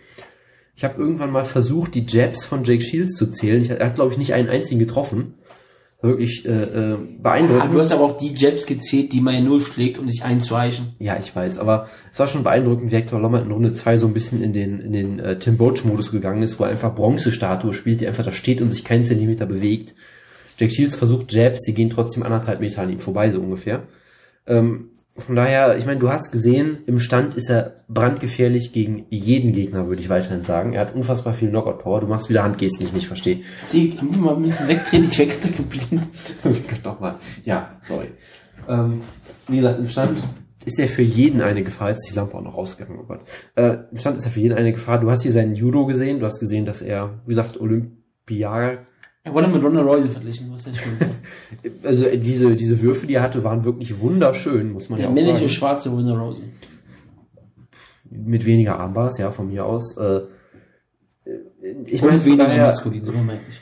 Ich 0.75 0.83
habe 0.83 0.99
irgendwann 0.99 1.31
mal 1.31 1.45
versucht, 1.45 1.95
die 1.95 2.05
Jabs 2.05 2.43
von 2.43 2.65
Jake 2.65 2.83
Shields 2.83 3.15
zu 3.15 3.27
zählen. 3.27 3.61
Ich, 3.61 3.69
er 3.69 3.85
hat, 3.85 3.95
glaube 3.95 4.11
ich, 4.11 4.17
nicht 4.17 4.33
einen 4.33 4.49
einzigen 4.49 4.79
getroffen. 4.79 5.35
Wirklich 6.01 6.45
äh, 6.45 6.51
äh, 6.51 6.97
beeindruckend. 7.19 7.63
Aber 7.63 7.73
du 7.73 7.79
hast 7.79 7.91
aber 7.91 8.03
auch 8.03 8.17
die 8.17 8.33
Jabs 8.35 8.65
gezählt, 8.65 9.13
die 9.13 9.21
man 9.21 9.33
ja 9.33 9.41
nur 9.41 9.61
schlägt, 9.61 9.97
um 9.97 10.07
sich 10.09 10.23
einzueichen. 10.23 10.95
Ja, 10.99 11.17
ich 11.17 11.35
weiß, 11.35 11.57
aber 11.57 11.87
es 12.11 12.19
war 12.19 12.27
schon 12.27 12.43
beeindruckend, 12.43 12.91
wie 12.91 12.97
Hector 12.97 13.19
Lombard 13.19 13.45
in 13.45 13.51
Runde 13.51 13.73
2 13.73 13.97
so 13.97 14.07
ein 14.07 14.13
bisschen 14.13 14.43
in 14.43 14.53
den, 14.53 14.79
in 14.79 14.91
den 14.91 15.19
äh, 15.19 15.39
Tim 15.39 15.57
Boach-Modus 15.57 16.11
gegangen 16.11 16.43
ist, 16.43 16.59
wo 16.59 16.65
er 16.65 16.69
einfach 16.69 16.93
Bronzestatue 16.93 17.73
spielt, 17.73 18.01
die 18.01 18.07
einfach 18.07 18.25
da 18.25 18.31
steht 18.33 18.61
und 18.61 18.69
sich 18.69 18.83
keinen 18.83 19.05
Zentimeter 19.05 19.47
bewegt. 19.47 19.95
Jake 20.59 20.71
Shields 20.71 20.95
versucht 20.95 21.33
Jabs, 21.33 21.63
die 21.63 21.73
gehen 21.73 21.89
trotzdem 21.89 22.23
anderthalb 22.23 22.59
Meter 22.59 22.81
an 22.81 22.91
ihm 22.91 22.99
vorbei, 22.99 23.31
so 23.31 23.39
ungefähr. 23.39 23.83
Ähm, 24.47 24.89
von 25.17 25.35
daher, 25.35 25.77
ich 25.77 25.85
meine, 25.85 25.99
du 25.99 26.09
hast 26.09 26.31
gesehen, 26.31 26.79
im 26.85 26.99
Stand 26.99 27.33
ist 27.33 27.49
er 27.49 27.75
brandgefährlich 27.87 28.71
gegen 28.71 29.05
jeden 29.09 29.51
Gegner, 29.51 29.87
würde 29.87 30.01
ich 30.01 30.09
weiterhin 30.09 30.43
sagen. 30.43 30.73
Er 30.73 30.81
hat 30.81 30.93
unfassbar 30.93 31.33
viel 31.33 31.49
Knockout-Power. 31.49 32.01
Du 32.01 32.07
machst 32.07 32.29
wieder 32.29 32.43
Handgesten, 32.43 32.81
die 32.81 32.85
ich 32.87 32.93
nicht 32.93 33.07
verstehe. 33.07 33.41
Sie 33.67 33.97
haben 33.97 34.21
mal 34.21 34.35
ein 34.35 34.43
bisschen 34.43 34.67
wegdrehen, 34.67 35.05
ich 35.05 35.17
werde 35.17 35.33
ganz 35.33 35.57
geblindet. 35.57 36.07
Nochmal. 36.83 37.15
Ja, 37.45 37.79
sorry. 37.81 38.09
Ähm, 38.69 39.01
wie 39.47 39.57
gesagt, 39.57 39.79
im 39.79 39.87
Stand 39.87 40.19
ist 40.65 40.79
er 40.79 40.87
für 40.87 41.01
jeden 41.01 41.41
eine 41.41 41.63
Gefahr. 41.63 41.89
Jetzt 41.89 42.05
ist 42.05 42.11
die 42.11 42.19
Lampe 42.19 42.37
auch 42.37 42.43
noch 42.43 42.55
ausgegangen, 42.55 42.99
oh 43.01 43.05
Gott. 43.07 43.21
Äh, 43.55 43.77
Im 43.89 43.97
Stand 43.97 44.17
ist 44.17 44.25
er 44.25 44.31
für 44.31 44.41
jeden 44.41 44.55
eine 44.55 44.71
Gefahr. 44.71 44.99
Du 44.99 45.09
hast 45.09 45.23
hier 45.23 45.31
seinen 45.31 45.55
Judo 45.55 45.87
gesehen. 45.87 46.19
Du 46.19 46.25
hast 46.25 46.39
gesehen, 46.39 46.65
dass 46.65 46.83
er, 46.83 47.21
wie 47.25 47.29
gesagt, 47.29 47.59
Olympiader 47.59 48.85
Er 49.27 49.33
wurde 49.33 49.47
mit 49.49 49.61
Ronda 49.61 49.81
Rousey 49.81 50.09
verglichen, 50.09 50.49
was 50.51 50.65
ist 50.67 50.77
schon. 50.77 50.93
Also 51.83 52.05
äh, 52.05 52.17
diese, 52.17 52.55
diese 52.55 52.81
Würfe, 52.81 53.05
die 53.07 53.15
er 53.15 53.23
hatte, 53.23 53.43
waren 53.43 53.61
wirklich 53.65 53.99
wunderschön, 53.99 54.71
muss 54.71 54.87
man 54.89 54.97
Der 54.97 55.05
ja 55.05 55.09
auch 55.11 55.15
männliche 55.15 55.39
sagen. 55.39 55.49
schwarze 55.49 55.89
Ronda 55.89 56.17
Rousey. 56.17 56.43
Mit 58.09 58.45
weniger 58.45 58.79
Armbars, 58.79 59.17
ja, 59.17 59.29
von 59.31 59.49
mir 59.49 59.65
aus. 59.65 59.97
Äh, 59.97 60.21
ich 61.85 61.95
Ich 61.95 62.01
meine, 62.01 62.23
weniger 62.23 62.47
maskulin, 62.47 63.03
so 63.03 63.11
meine 63.11 63.39
ich. 63.49 63.59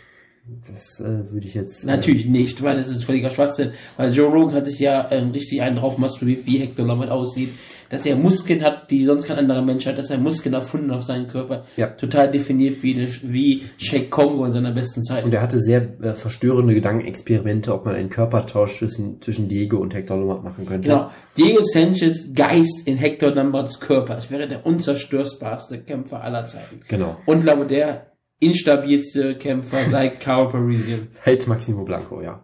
Das 0.67 0.99
äh, 0.99 1.31
würde 1.31 1.47
ich 1.47 1.55
jetzt... 1.55 1.85
Natürlich 1.85 2.27
nicht, 2.27 2.61
weil 2.61 2.77
das 2.77 2.87
ist 2.87 3.03
völliger 3.03 3.31
Schwachsinn. 3.31 3.71
Weil 3.97 4.13
Joe 4.13 4.31
Rogan 4.31 4.53
hat 4.53 4.67
sich 4.67 4.79
ja 4.79 5.09
ähm, 5.11 5.31
richtig 5.31 5.61
einen 5.63 5.77
drauf 5.77 5.97
masturbiert, 5.97 6.45
wie 6.45 6.59
Hector 6.59 6.85
Lombard 6.85 7.09
aussieht. 7.09 7.49
Dass 7.89 8.05
er 8.05 8.15
Muskeln 8.15 8.63
hat, 8.63 8.91
die 8.91 9.05
sonst 9.05 9.25
kein 9.25 9.37
anderer 9.37 9.63
Mensch 9.63 9.87
hat. 9.87 9.97
Dass 9.97 10.11
er 10.11 10.19
Muskeln 10.19 10.53
erfunden 10.53 10.91
auf 10.91 11.03
seinen 11.03 11.27
Körper. 11.27 11.65
Ja. 11.77 11.87
Total 11.87 12.29
definiert 12.29 12.83
wie, 12.83 12.93
eine, 12.93 13.07
wie 13.23 13.63
Shake 13.77 14.11
Kongo 14.11 14.45
in 14.45 14.53
seiner 14.53 14.71
besten 14.71 15.03
Zeit. 15.03 15.23
Und 15.25 15.33
er 15.33 15.41
hatte 15.41 15.57
sehr 15.57 15.81
äh, 16.01 16.13
verstörende 16.13 16.75
Gedankenexperimente, 16.75 17.73
ob 17.73 17.85
man 17.85 17.95
einen 17.95 18.09
Körpertausch 18.09 18.77
zwischen, 18.77 19.21
zwischen 19.21 19.47
Diego 19.47 19.77
und 19.77 19.95
Hector 19.95 20.17
Lombard 20.17 20.43
machen 20.43 20.67
könnte. 20.67 20.89
Genau. 20.89 21.09
Diego 21.37 21.63
Sanchez 21.63 22.29
Geist 22.35 22.85
in 22.85 22.97
Hector 22.97 23.31
Lombards 23.31 23.79
Körper. 23.79 24.17
Es 24.17 24.29
wäre 24.29 24.47
der 24.47 24.63
unzerstörbarste 24.63 25.79
Kämpfer 25.79 26.21
aller 26.21 26.45
Zeiten. 26.45 26.81
Genau. 26.87 27.17
Und 27.25 27.41
glaube 27.41 27.65
der 27.65 28.14
instabilste 28.39 29.35
Kämpfer 29.37 29.89
seit 29.89 30.19
Carl 30.19 30.49
Parisian. 30.49 31.07
Seit 31.09 31.47
Maximo 31.47 31.83
Blanco, 31.83 32.21
ja. 32.21 32.43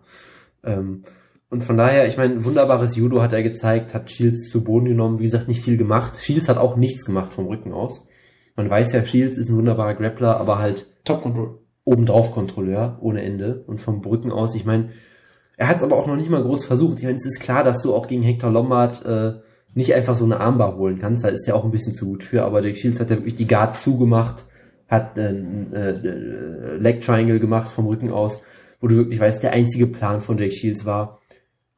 Ähm, 0.63 1.03
und 1.49 1.63
von 1.63 1.75
daher, 1.75 2.07
ich 2.07 2.17
meine, 2.17 2.45
wunderbares 2.45 2.95
Judo 2.95 3.21
hat 3.21 3.33
er 3.33 3.43
gezeigt, 3.43 3.93
hat 3.93 4.09
Shields 4.09 4.49
zu 4.49 4.63
Boden 4.63 4.85
genommen, 4.85 5.19
wie 5.19 5.23
gesagt, 5.23 5.49
nicht 5.49 5.61
viel 5.61 5.75
gemacht. 5.75 6.17
Shields 6.21 6.47
hat 6.47 6.57
auch 6.57 6.77
nichts 6.77 7.05
gemacht 7.05 7.33
vom 7.33 7.47
Rücken 7.47 7.73
aus. 7.73 8.07
Man 8.55 8.69
weiß 8.69 8.93
ja, 8.93 9.05
Shields 9.05 9.37
ist 9.37 9.49
ein 9.49 9.57
wunderbarer 9.57 9.95
Grappler, 9.95 10.39
aber 10.39 10.59
halt 10.59 10.87
Top 11.03 11.21
Control. 11.21 11.59
obendrauf 11.83 12.31
Kontrolleur 12.31 12.97
ohne 13.01 13.21
Ende 13.21 13.63
und 13.67 13.81
vom 13.81 13.99
Rücken 14.01 14.31
aus. 14.31 14.55
Ich 14.55 14.65
meine, 14.65 14.89
er 15.57 15.67
hat 15.67 15.77
es 15.77 15.83
aber 15.83 15.97
auch 15.97 16.07
noch 16.07 16.15
nicht 16.15 16.29
mal 16.29 16.41
groß 16.41 16.65
versucht. 16.65 16.99
Ich 16.99 17.05
meine, 17.05 17.17
es 17.17 17.25
ist 17.25 17.41
klar, 17.41 17.63
dass 17.63 17.81
du 17.81 17.93
auch 17.93 18.07
gegen 18.07 18.23
Hector 18.23 18.49
Lombard 18.49 19.05
äh, 19.05 19.33
nicht 19.73 19.93
einfach 19.93 20.15
so 20.15 20.25
eine 20.25 20.39
Armbar 20.39 20.77
holen 20.77 20.99
kannst. 20.99 21.23
Da 21.23 21.29
ist 21.29 21.47
ja 21.47 21.53
auch 21.53 21.65
ein 21.65 21.71
bisschen 21.71 21.93
zu 21.93 22.05
gut 22.05 22.23
für. 22.23 22.43
Aber 22.43 22.63
Jack 22.63 22.77
Shields 22.77 22.99
hat 22.99 23.09
ja 23.09 23.17
wirklich 23.17 23.35
die 23.35 23.47
Guard 23.47 23.77
zugemacht, 23.77 24.45
hat 24.91 25.17
äh, 25.17 25.31
äh, 25.31 26.77
Leg 26.77 27.01
Triangle 27.01 27.39
gemacht 27.39 27.69
vom 27.69 27.87
Rücken 27.87 28.11
aus, 28.11 28.41
wo 28.81 28.87
du 28.87 28.97
wirklich 28.97 29.19
weißt, 29.19 29.41
der 29.41 29.53
einzige 29.53 29.87
Plan 29.87 30.19
von 30.19 30.37
Jake 30.37 30.51
Shields 30.51 30.85
war, 30.85 31.21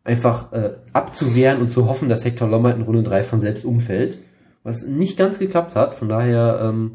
einfach 0.04 0.52
äh, 0.52 0.72
abzuwehren 0.92 1.62
und 1.62 1.72
zu 1.72 1.88
hoffen, 1.88 2.10
dass 2.10 2.26
Hector 2.26 2.50
Lombard 2.50 2.76
in 2.76 2.82
Runde 2.82 3.04
3 3.04 3.24
von 3.24 3.40
selbst 3.40 3.64
umfällt. 3.64 4.18
Was 4.64 4.86
nicht 4.86 5.18
ganz 5.18 5.40
geklappt 5.40 5.76
hat. 5.76 5.94
Von 5.94 6.10
daher, 6.10 6.60
ähm, 6.64 6.94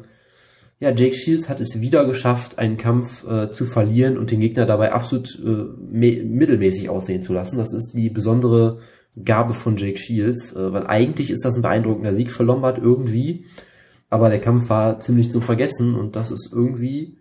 ja, 0.81 0.91
Jake 0.91 1.15
Shields 1.15 1.49
hat 1.49 1.61
es 1.61 1.81
wieder 1.81 2.05
geschafft, 2.05 2.59
einen 2.59 2.79
Kampf 2.79 3.27
äh, 3.31 3.53
zu 3.53 3.65
verlieren 3.65 4.19
und 4.19 4.31
den 4.31 4.41
Gegner 4.41 4.67
dabei 4.67 4.93
absolut 4.93 5.39
äh, 5.39 5.65
mittelmäßig 5.91 6.89
aussehen 6.89 7.23
zu 7.23 7.33
lassen. 7.33 7.59
Das 7.59 7.73
ist 7.73 7.93
die 7.93 8.11
besondere 8.11 8.79
Gabe 9.25 9.53
von 9.53 9.77
Jake 9.77 9.99
Shields, 9.99 10.55
äh, 10.57 10.73
weil 10.73 10.87
eigentlich 10.87 11.31
ist 11.31 11.45
das 11.45 11.57
ein 11.57 11.63
beeindruckender 11.63 12.15
Sieg 12.15 12.33
für 12.33 12.43
Lombard 12.43 12.79
irgendwie, 12.79 13.45
aber 14.11 14.29
der 14.31 14.41
Kampf 14.41 14.71
war 14.71 15.01
ziemlich 15.01 15.31
zum 15.31 15.43
Vergessen 15.43 15.95
und 15.95 16.17
das 16.17 16.31
ist 16.31 16.51
irgendwie, 16.53 17.17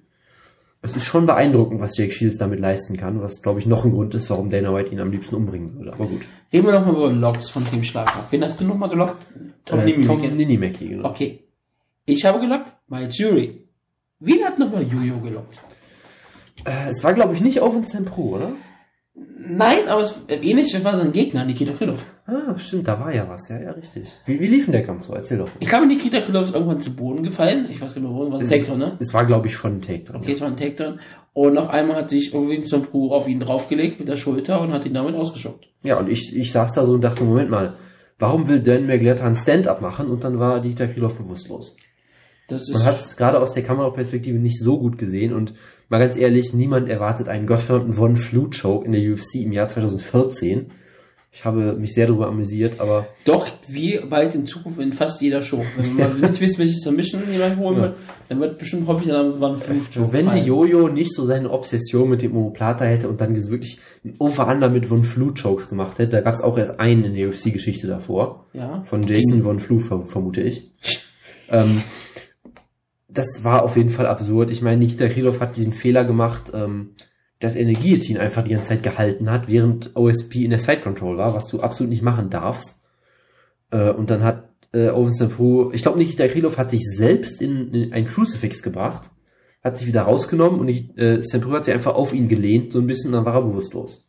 es 0.81 0.95
ist 0.95 1.05
schon 1.05 1.25
beeindruckend, 1.25 1.81
was 1.81 1.97
Jake 1.97 2.11
Shields 2.11 2.37
damit 2.37 2.59
leisten 2.59 2.97
kann, 2.97 3.21
was 3.21 3.41
glaube 3.41 3.59
ich 3.59 3.65
noch 3.65 3.83
ein 3.83 3.91
Grund 3.91 4.15
ist, 4.15 4.29
warum 4.29 4.49
Dana 4.49 4.73
White 4.73 4.93
ihn 4.93 4.99
am 4.99 5.11
liebsten 5.11 5.35
umbringen 5.35 5.75
würde. 5.75 5.93
Aber 5.93 6.07
gut. 6.07 6.27
Reden 6.51 6.65
wir 6.65 6.73
nochmal 6.73 6.95
über 6.95 7.11
Logs 7.11 7.49
von 7.49 7.65
Team 7.65 7.83
Schlagkraft. 7.83 8.31
Wen 8.31 8.43
hast 8.43 8.59
du 8.59 8.63
nochmal 8.63 8.89
gelockt? 8.89 9.17
Tom 9.65 9.79
Äh. 9.79 10.01
Tom 10.01 10.21
Ninimaki, 10.21 10.87
genau. 10.87 11.09
Okay. 11.09 11.43
Ich 12.05 12.23
habe 12.23 12.39
gelockt, 12.39 12.71
My 12.87 13.07
Jury. 13.07 13.67
Wen 14.19 14.43
hat 14.45 14.57
nochmal 14.57 14.83
Jojo 14.83 15.19
gelockt? 15.19 15.61
Äh, 16.65 16.89
es 16.89 17.03
war 17.03 17.13
glaube 17.13 17.33
ich 17.33 17.41
nicht 17.41 17.61
Owen 17.61 17.83
St. 17.83 18.05
Pro, 18.05 18.35
oder? 18.35 18.53
Nein, 19.49 19.87
aber 19.87 20.01
es 20.01 20.15
äh, 20.27 20.35
ähnlich, 20.35 20.71
das 20.71 20.83
war 20.83 20.97
sein 20.97 21.11
Gegner, 21.11 21.45
Nikita 21.45 21.71
Krylov. 21.71 22.05
Ah, 22.25 22.57
stimmt, 22.57 22.87
da 22.87 22.99
war 22.99 23.13
ja 23.13 23.27
was, 23.29 23.47
ja, 23.49 23.59
ja, 23.59 23.71
richtig. 23.71 24.09
Wie, 24.25 24.39
wie 24.39 24.47
lief 24.47 24.65
denn 24.65 24.73
der 24.73 24.83
Kampf 24.83 25.05
so? 25.05 25.13
Erzähl 25.13 25.37
doch. 25.37 25.49
Ich 25.59 25.69
glaube, 25.69 25.87
Nikita 25.87 26.19
Krylov 26.19 26.47
ist 26.47 26.53
irgendwann 26.53 26.81
zu 26.81 26.93
Boden 26.93 27.23
gefallen. 27.23 27.67
Ich 27.71 27.81
weiß 27.81 27.93
genau, 27.93 28.13
wo, 28.13 28.29
war 28.29 28.39
ein 28.39 28.47
Takedown, 28.47 28.79
ne? 28.79 28.97
es 28.99 29.13
war, 29.13 29.25
glaube 29.25 29.47
ich, 29.47 29.53
schon 29.53 29.77
ein 29.77 29.81
Takedown. 29.81 30.17
Okay, 30.17 30.33
es 30.33 30.41
war 30.41 30.49
ein 30.49 30.57
Takedown. 30.57 30.99
Und 31.33 31.53
noch 31.53 31.69
einmal 31.69 31.97
hat 31.97 32.09
sich 32.09 32.33
Vincent 32.33 32.91
Pro 32.91 33.11
auf 33.11 33.27
ihn 33.27 33.39
draufgelegt 33.39 33.99
mit 33.99 34.09
der 34.09 34.17
Schulter 34.17 34.59
und 34.59 34.73
hat 34.73 34.85
ihn 34.85 34.93
damit 34.93 35.15
ausgeschockt. 35.15 35.67
Ja, 35.83 35.97
und 35.99 36.09
ich, 36.09 36.35
ich 36.35 36.51
saß 36.51 36.73
da 36.73 36.83
so 36.83 36.93
und 36.93 37.03
dachte, 37.03 37.23
Moment 37.23 37.49
mal, 37.49 37.73
warum 38.19 38.47
will 38.47 38.59
Dan 38.59 38.85
Mergletta 38.85 39.25
ein 39.25 39.35
Stand-up 39.35 39.81
machen? 39.81 40.07
Und 40.09 40.23
dann 40.23 40.39
war 40.39 40.59
Dieter 40.59 40.87
Krylov 40.87 41.15
bewusstlos. 41.15 41.75
Das 42.47 42.69
Man 42.69 42.81
ist, 42.81 42.85
hat 42.87 42.99
es 42.99 43.17
gerade 43.17 43.39
aus 43.39 43.51
der 43.51 43.63
Kameraperspektive 43.63 44.37
nicht 44.39 44.59
so 44.59 44.79
gut 44.79 44.97
gesehen 44.97 45.33
und 45.33 45.53
mal 45.89 45.99
ganz 45.99 46.15
ehrlich, 46.17 46.53
niemand 46.53 46.89
erwartet 46.89 47.27
einen 47.27 47.45
Gotham 47.45 47.91
Von 47.91 48.15
Flute 48.15 48.59
Choke 48.61 48.85
in 48.85 48.93
der 48.93 49.01
UFC 49.01 49.35
im 49.43 49.51
Jahr 49.51 49.67
2014. 49.67 50.71
Ich 51.29 51.43
habe 51.43 51.73
mich 51.73 51.93
sehr 51.93 52.07
darüber 52.07 52.27
amüsiert, 52.27 52.79
aber 52.79 53.05
doch 53.25 53.47
wie 53.67 53.99
weit 54.09 54.33
in 54.33 54.45
Zukunft 54.45 54.79
in 54.79 54.93
fast 54.93 55.21
jeder 55.21 55.41
Show. 55.43 55.61
Wenn 55.75 55.95
man 55.97 56.21
nicht 56.21 56.39
wisst, 56.39 56.57
welches 56.57 56.81
Submission 56.81 57.21
jemand 57.29 57.57
holen 57.57 57.75
Ja. 57.75 57.81
wird, 57.83 57.97
dann 58.29 58.39
wird 58.39 58.57
bestimmt 58.57 58.87
häufig 58.87 59.07
Name 59.07 59.39
Van 59.39 59.57
Flucht 59.57 59.93
So, 59.93 60.13
wenn 60.13 60.33
die 60.33 60.39
Jojo 60.39 60.87
nicht 60.87 61.13
so 61.13 61.25
seine 61.25 61.51
Obsession 61.51 62.09
mit 62.09 62.21
dem 62.21 62.35
Omoplata 62.35 62.85
hätte 62.85 63.09
und 63.09 63.19
dann 63.19 63.35
wirklich 63.35 63.77
ein 64.05 64.15
Over-Under 64.17 64.69
mit 64.69 64.85
Von 64.85 65.03
Flute 65.03 65.43
Chokes 65.43 65.67
gemacht 65.67 65.99
hätte, 65.99 66.11
da 66.11 66.21
gab 66.21 66.33
es 66.33 66.41
auch 66.41 66.57
erst 66.57 66.79
einen 66.79 67.03
in 67.03 67.13
der 67.15 67.27
UFC-Geschichte 67.27 67.87
davor. 67.87 68.45
Ja. 68.53 68.81
Von 68.83 69.03
Jason 69.03 69.43
Von 69.43 69.59
Flu, 69.59 69.79
ver 69.79 69.99
vermute 70.05 70.41
ich. 70.41 70.71
ähm, 71.49 71.83
das 73.07 73.43
war 73.43 73.63
auf 73.63 73.77
jeden 73.77 73.89
Fall 73.89 74.05
absurd. 74.05 74.51
Ich 74.51 74.61
meine, 74.61 74.77
Nikita 74.77 75.07
Krylov 75.07 75.39
hat 75.39 75.55
diesen 75.55 75.73
Fehler 75.73 76.05
gemacht, 76.05 76.51
ähm, 76.53 76.91
dass 77.39 77.55
er 77.55 77.61
eine 77.61 77.73
Guillotine 77.73 78.19
einfach 78.19 78.43
die 78.43 78.51
ganze 78.51 78.69
Zeit 78.69 78.83
gehalten 78.83 79.29
hat, 79.29 79.47
während 79.47 79.95
OSP 79.95 80.43
in 80.43 80.49
der 80.49 80.59
Side 80.59 80.81
Control 80.81 81.17
war, 81.17 81.33
was 81.33 81.47
du 81.47 81.61
absolut 81.61 81.89
nicht 81.89 82.01
machen 82.01 82.29
darfst. 82.29 82.81
Äh, 83.71 83.91
und 83.91 84.09
dann 84.09 84.23
hat 84.23 84.49
äh, 84.73 84.89
Owen. 84.89 85.13
Preux, 85.29 85.73
ich 85.73 85.83
glaube, 85.83 85.97
Nikita 85.97 86.27
Krylov 86.27 86.57
hat 86.57 86.71
sich 86.71 86.83
selbst 86.83 87.41
in, 87.41 87.73
in 87.73 87.93
ein 87.93 88.05
Crucifix 88.05 88.61
gebracht, 88.61 89.09
hat 89.63 89.77
sich 89.77 89.87
wieder 89.87 90.03
rausgenommen 90.03 90.59
und 90.59 90.69
äh. 90.69 91.19
Preux 91.39 91.55
hat 91.55 91.65
sich 91.65 91.73
einfach 91.73 91.95
auf 91.95 92.13
ihn 92.13 92.27
gelehnt, 92.27 92.73
so 92.73 92.79
ein 92.79 92.87
bisschen, 92.87 93.09
und 93.09 93.13
dann 93.13 93.25
war 93.25 93.35
er 93.35 93.41
bewusstlos. 93.41 94.03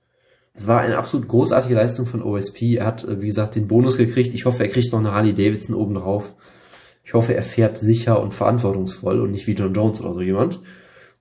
Es 0.54 0.66
war 0.66 0.80
eine 0.80 0.98
absolut 0.98 1.28
großartige 1.28 1.74
Leistung 1.74 2.04
von 2.04 2.20
OSP. 2.20 2.76
Er 2.78 2.86
hat, 2.86 3.04
äh, 3.04 3.22
wie 3.22 3.28
gesagt, 3.28 3.54
den 3.54 3.68
Bonus 3.68 3.96
gekriegt. 3.96 4.34
Ich 4.34 4.44
hoffe, 4.44 4.64
er 4.64 4.68
kriegt 4.68 4.90
noch 4.90 4.98
eine 4.98 5.12
Harley 5.12 5.32
Davidson 5.32 5.76
oben 5.76 5.94
drauf. 5.94 6.34
Ich 7.08 7.14
hoffe, 7.14 7.34
er 7.34 7.42
fährt 7.42 7.78
sicher 7.78 8.20
und 8.20 8.34
verantwortungsvoll 8.34 9.22
und 9.22 9.30
nicht 9.30 9.46
wie 9.46 9.54
John 9.54 9.72
Jones 9.72 9.98
oder 10.02 10.12
so 10.12 10.20
jemand. 10.20 10.60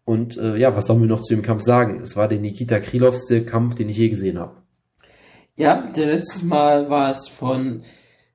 Und 0.04 0.36
äh, 0.36 0.58
ja, 0.58 0.76
was 0.76 0.88
sollen 0.88 1.00
wir 1.00 1.08
noch 1.08 1.22
zu 1.22 1.34
dem 1.34 1.44
Kampf 1.44 1.62
sagen? 1.64 2.02
Es 2.02 2.18
war 2.18 2.28
der 2.28 2.40
Nikita 2.40 2.82
Krylovste 2.82 3.46
Kampf, 3.46 3.76
den 3.76 3.88
ich 3.88 3.96
je 3.96 4.10
gesehen 4.10 4.38
habe. 4.38 4.58
Ja, 5.56 5.90
der 5.96 6.08
letztes 6.08 6.44
Mal 6.44 6.90
war 6.90 7.14
es 7.14 7.30
von, 7.30 7.84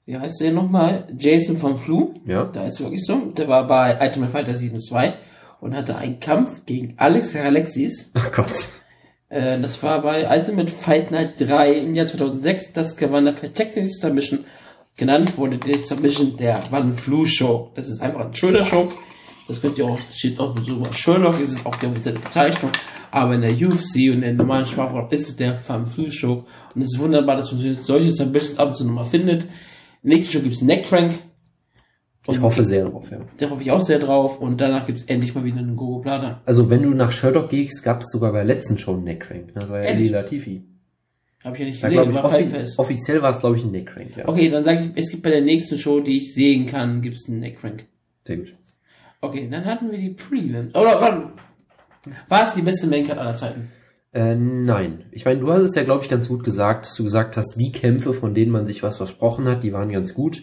wie 0.06 0.16
heißt 0.16 0.40
der 0.40 0.52
nochmal? 0.52 1.06
Jason 1.14 1.58
von 1.58 1.76
Flu. 1.76 2.14
Ja. 2.24 2.44
Da 2.44 2.66
ist 2.66 2.80
wirklich 2.80 3.04
so. 3.04 3.20
Der 3.36 3.48
war 3.48 3.66
bei 3.66 4.00
Ultimate 4.00 4.32
Fighter 4.32 4.56
Season 4.56 4.80
2 4.80 5.12
und 5.60 5.76
hatte 5.76 5.96
einen 5.96 6.20
Kampf 6.20 6.64
gegen 6.64 6.94
Alex 6.96 7.36
Alexis. 7.36 8.12
Ach 8.14 8.32
Gott. 8.32 8.70
Äh, 9.28 9.60
das 9.60 9.82
war 9.82 10.00
bei 10.00 10.26
Ultimate 10.26 10.72
Fight 10.72 11.10
Night 11.10 11.34
3 11.38 11.80
im 11.80 11.94
Jahr 11.94 12.06
2006. 12.06 12.72
Das 12.72 12.96
gewann 12.96 13.26
er 13.26 13.34
per 13.34 13.52
Technical 13.52 13.90
Submission. 13.90 14.46
Genannt 14.96 15.36
wurde 15.38 15.58
die 15.58 15.78
Submission 15.78 16.36
der 16.36 16.62
Van 16.70 16.96
Flu 16.96 17.24
Show. 17.24 17.70
Das 17.74 17.88
ist 17.88 18.00
einfach 18.00 18.26
ein 18.26 18.34
Shoulder 18.34 18.64
Show. 18.64 18.92
Das 19.48 19.60
könnt 19.60 19.78
ihr 19.78 19.86
auch, 19.86 19.98
steht 20.10 20.38
auch 20.38 20.56
so 20.60 20.86
Sherlock, 20.92 21.40
ist 21.40 21.52
es 21.52 21.66
auch 21.66 21.74
die 21.76 21.86
offizielle 21.86 22.18
Bezeichnung. 22.18 22.70
Aber 23.10 23.34
in 23.34 23.42
der 23.42 23.52
UFC 23.52 24.08
und 24.08 24.14
in 24.14 24.20
der 24.20 24.32
normalen 24.34 24.64
Sprachraum 24.64 25.08
ist 25.10 25.28
es 25.28 25.36
der 25.36 25.58
Van 25.66 25.86
Flu 25.86 26.10
Show. 26.10 26.44
Und 26.74 26.82
es 26.82 26.94
ist 26.94 26.98
wunderbar, 26.98 27.36
dass 27.36 27.52
man 27.52 27.74
solche 27.74 28.10
Submissions 28.10 28.58
ab 28.58 28.68
und 28.68 28.76
zu 28.76 28.86
nochmal 28.86 29.06
findet. 29.06 29.46
Nächste 30.02 30.32
Show 30.32 30.40
gibt's 30.40 30.62
Neck 30.62 30.86
Crank. 30.86 31.18
Ich 32.28 32.40
hoffe 32.40 32.62
sehr 32.62 32.84
drauf, 32.84 33.10
ja. 33.10 33.18
Da 33.38 33.50
hoffe 33.50 33.62
ich 33.62 33.70
auch 33.72 33.80
sehr 33.80 33.98
drauf. 33.98 34.38
Und 34.38 34.60
danach 34.60 34.86
gibt's 34.86 35.02
endlich 35.04 35.34
mal 35.34 35.44
wieder 35.44 35.58
einen 35.58 35.76
Gogo 35.76 36.00
Plata. 36.00 36.40
Also 36.46 36.70
wenn 36.70 36.82
du 36.82 36.90
nach 36.90 37.10
Sherlock 37.10 37.50
gehst, 37.50 37.82
gab 37.82 38.02
es 38.02 38.12
sogar 38.12 38.32
bei 38.32 38.38
der 38.38 38.46
letzten 38.46 38.78
Show 38.78 38.92
einen 38.92 39.04
Neckcrank. 39.04 39.52
Das 39.54 39.68
war 39.68 39.78
ja 39.78 39.84
Ehrlich? 39.86 40.02
Eli 40.02 40.08
Latifi. 40.10 40.62
Habe 41.44 41.56
ich 41.56 41.60
ja 41.60 41.66
nicht 41.66 41.82
gesehen, 41.82 42.14
war 42.14 42.24
offi 42.24 42.44
Fest. 42.44 42.78
offiziell 42.78 43.20
war 43.22 43.30
es, 43.30 43.40
glaube 43.40 43.56
ich, 43.56 43.64
ein 43.64 43.72
Neckcrank, 43.72 44.16
ja. 44.16 44.28
Okay, 44.28 44.48
dann 44.48 44.64
sage 44.64 44.84
ich, 44.84 44.90
es 44.94 45.10
gibt 45.10 45.22
bei 45.22 45.30
der 45.30 45.40
nächsten 45.40 45.76
Show, 45.76 46.00
die 46.00 46.18
ich 46.18 46.34
sehen 46.34 46.66
kann, 46.66 47.02
gibt's 47.02 47.28
einen 47.28 47.40
Neckcrank. 47.40 47.86
Sehr 48.24 48.36
gut. 48.36 48.54
Okay, 49.20 49.48
dann 49.50 49.64
hatten 49.64 49.90
wir 49.90 49.98
die 49.98 50.10
Prelims. 50.10 50.74
Oder 50.74 51.00
warte. 51.00 51.32
War 52.28 52.42
es 52.42 52.54
die 52.54 52.62
beste 52.62 52.86
Maincard 52.86 53.18
aller 53.18 53.36
Zeiten? 53.36 53.70
Äh, 54.12 54.34
nein. 54.34 55.04
Ich 55.10 55.24
meine, 55.24 55.40
du 55.40 55.50
hast 55.50 55.62
es 55.62 55.74
ja, 55.74 55.84
glaube 55.84 56.02
ich, 56.02 56.10
ganz 56.10 56.28
gut 56.28 56.44
gesagt, 56.44 56.86
dass 56.86 56.94
du 56.94 57.04
gesagt 57.04 57.36
hast, 57.36 57.56
die 57.56 57.72
Kämpfe, 57.72 58.12
von 58.12 58.34
denen 58.34 58.52
man 58.52 58.66
sich 58.66 58.82
was 58.82 58.96
versprochen 58.98 59.46
hat, 59.46 59.62
die 59.62 59.72
waren 59.72 59.90
ganz 59.90 60.14
gut. 60.14 60.42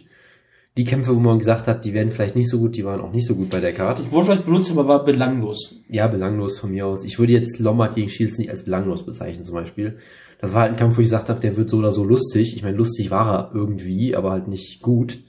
Die 0.80 0.86
Kämpfe, 0.86 1.14
wo 1.14 1.20
man 1.20 1.40
gesagt 1.40 1.68
hat, 1.68 1.84
die 1.84 1.94
werden 1.94 2.10
vielleicht 2.10 2.38
nicht 2.38 2.48
so 2.48 2.58
gut, 2.58 2.78
die 2.78 2.86
waren 2.86 3.02
auch 3.02 3.12
nicht 3.12 3.28
so 3.28 3.36
gut 3.36 3.50
bei 3.50 3.60
der 3.60 3.74
Karte. 3.74 4.02
Das 4.02 4.14
Wort 4.14 4.28
vielleicht 4.28 4.46
benutzt, 4.46 4.72
aber 4.72 4.88
war 4.88 5.04
belanglos. 5.04 5.76
Ja, 5.90 6.08
belanglos 6.08 6.58
von 6.58 6.72
mir 6.72 6.88
aus. 6.88 7.04
Ich 7.04 7.20
würde 7.20 7.34
jetzt 7.34 7.60
Lombard 7.60 7.96
gegen 7.96 8.08
Shields 8.08 8.38
nicht 8.38 8.50
als 8.50 8.64
belanglos 8.64 9.06
bezeichnen, 9.06 9.44
zum 9.44 9.56
Beispiel. 9.56 9.98
Das 10.40 10.54
war 10.54 10.62
halt 10.62 10.72
ein 10.72 10.78
Kampf, 10.78 10.96
wo 10.96 11.02
ich 11.02 11.08
gesagt 11.08 11.28
habe, 11.28 11.42
der 11.42 11.58
wird 11.58 11.70
so 11.70 11.80
oder 11.80 11.92
so 11.92 12.06
lustig. 12.06 12.56
Ich 12.56 12.64
meine, 12.64 12.78
lustig 12.78 13.12
war 13.12 13.30
er 13.30 13.52
irgendwie, 13.54 14.16
aber 14.16 14.32
halt 14.32 14.48
nicht 14.48 14.82
gut. 14.82 15.22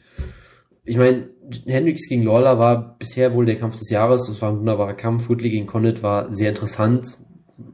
Ich 0.84 0.96
meine, 0.96 1.30
Hendricks 1.66 2.08
gegen 2.08 2.22
Lawler 2.22 2.60
war 2.60 2.96
bisher 2.96 3.34
wohl 3.34 3.44
der 3.44 3.56
Kampf 3.56 3.76
des 3.76 3.90
Jahres. 3.90 4.28
Es 4.28 4.40
war 4.40 4.52
ein 4.52 4.58
wunderbarer 4.60 4.94
Kampf. 4.94 5.28
Woodley 5.28 5.50
gegen 5.50 5.66
Condit 5.66 6.04
war 6.04 6.32
sehr 6.32 6.50
interessant, 6.50 7.18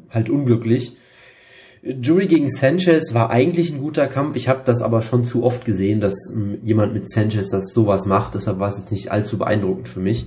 halt 0.09 0.31
unglücklich. 0.31 0.97
Jury 2.01 2.27
gegen 2.27 2.49
Sanchez 2.49 3.15
war 3.15 3.31
eigentlich 3.31 3.73
ein 3.73 3.81
guter 3.81 4.09
Kampf. 4.09 4.35
Ich 4.37 4.49
habe 4.49 4.63
das 4.65 4.83
aber 4.83 5.03
schon 5.03 5.25
zu 5.25 5.45
oft 5.45 5.65
gesehen, 5.65 6.01
dass 6.01 6.15
ähm, 6.33 6.59
jemand 6.63 6.93
mit 6.95 7.09
Sanchez 7.09 7.49
das 7.49 7.73
sowas 7.73 8.07
macht. 8.07 8.35
Deshalb 8.35 8.59
war 8.59 8.69
es 8.69 8.79
jetzt 8.79 8.91
nicht 8.91 9.13
allzu 9.13 9.39
beeindruckend 9.39 9.89
für 9.89 10.01
mich. 10.01 10.27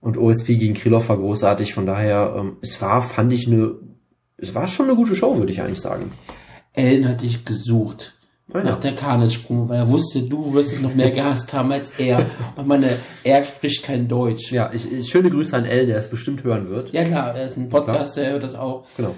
Und 0.00 0.18
OSP 0.18 0.58
gegen 0.58 0.74
Krylov 0.74 1.08
war 1.08 1.16
großartig. 1.16 1.72
Von 1.72 1.86
daher, 1.86 2.34
ähm, 2.38 2.56
es 2.60 2.80
war, 2.82 3.02
fand 3.02 3.32
ich 3.32 3.46
eine, 3.46 3.74
es 4.36 4.54
war 4.54 4.66
schon 4.66 4.86
eine 4.86 4.96
gute 4.96 5.14
Show, 5.14 5.38
würde 5.38 5.52
ich 5.52 5.62
eigentlich 5.62 5.80
sagen. 5.80 6.12
Ellen 6.74 7.08
hat 7.08 7.22
dich 7.22 7.44
gesucht. 7.44 8.14
Ah, 8.52 8.58
ja. 8.58 8.64
Nach 8.64 8.80
der 8.80 8.94
Karnelsprung, 8.94 9.68
weil 9.68 9.78
er 9.78 9.88
wusste, 9.88 10.22
du 10.22 10.52
wirst 10.54 10.72
es 10.72 10.80
noch 10.80 10.94
mehr 10.94 11.10
gehasst 11.10 11.52
haben 11.52 11.72
als 11.72 11.98
er. 11.98 12.26
Und 12.56 12.68
meine, 12.68 12.88
er 13.24 13.44
spricht 13.44 13.82
kein 13.82 14.08
Deutsch. 14.08 14.52
Ja, 14.52 14.70
ich, 14.72 14.90
ich, 14.92 15.08
schöne 15.08 15.30
Grüße 15.30 15.56
an 15.56 15.64
El, 15.64 15.86
der 15.86 15.96
es 15.96 16.08
bestimmt 16.08 16.44
hören 16.44 16.68
wird. 16.68 16.92
Ja 16.92 17.04
klar, 17.04 17.34
er 17.34 17.46
ist 17.46 17.56
ein 17.56 17.68
Podcaster, 17.68 18.22
er 18.22 18.32
hört 18.32 18.44
das 18.44 18.54
auch. 18.54 18.86
Genau. 18.96 19.14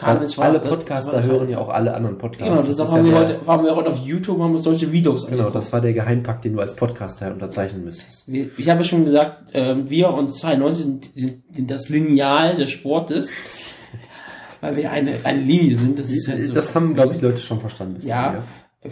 Karnitz 0.00 0.38
war- 0.38 0.46
alle 0.46 0.58
das- 0.60 0.68
Podcaster 0.68 1.12
das 1.12 1.26
hören 1.26 1.48
ja 1.48 1.58
auch 1.58 1.68
alle 1.68 1.94
anderen 1.94 2.18
Podcasts. 2.18 2.44
Genau, 2.48 2.56
das 2.62 2.68
ist 2.68 2.92
haben 2.92 3.04
wir 3.04 3.12
ja 3.12 3.18
heute, 3.18 3.46
haben 3.46 3.64
wir 3.64 3.76
heute 3.76 3.90
auf 3.90 3.98
YouTube, 3.98 4.38
haben 4.40 4.52
uns 4.52 4.62
solche 4.64 4.90
Videos 4.92 5.22
Genau, 5.26 5.32
angeguckt. 5.32 5.56
das 5.56 5.72
war 5.72 5.80
der 5.80 5.92
Geheimpakt, 5.92 6.44
den 6.44 6.54
du 6.54 6.60
als 6.60 6.74
Podcaster 6.74 7.32
unterzeichnen 7.32 7.84
müsstest. 7.84 8.24
Wir- 8.30 8.50
Ich 8.56 8.68
habe 8.68 8.80
ja 8.80 8.84
schon 8.84 9.04
gesagt, 9.04 9.50
ähm, 9.54 9.88
wir 9.90 10.08
und 10.10 10.34
92 10.34 10.84
sind, 10.84 11.10
sind, 11.14 11.42
sind 11.54 11.70
das 11.70 11.88
Lineal 11.88 12.56
des 12.56 12.70
Sportes. 12.70 13.28
Weil 14.60 14.76
wir 14.76 14.90
eine, 14.90 15.12
eine 15.24 15.40
Linie 15.40 15.76
sind. 15.76 15.98
Das 15.98 16.10
ist 16.10 16.28
halt 16.28 16.44
so. 16.44 16.52
Das 16.52 16.74
haben, 16.74 16.92
glaube 16.94 17.14
ich, 17.14 17.22
Leute 17.22 17.40
schon 17.40 17.60
verstanden. 17.60 17.98
Ja, 18.06 18.32
dahin, 18.32 18.42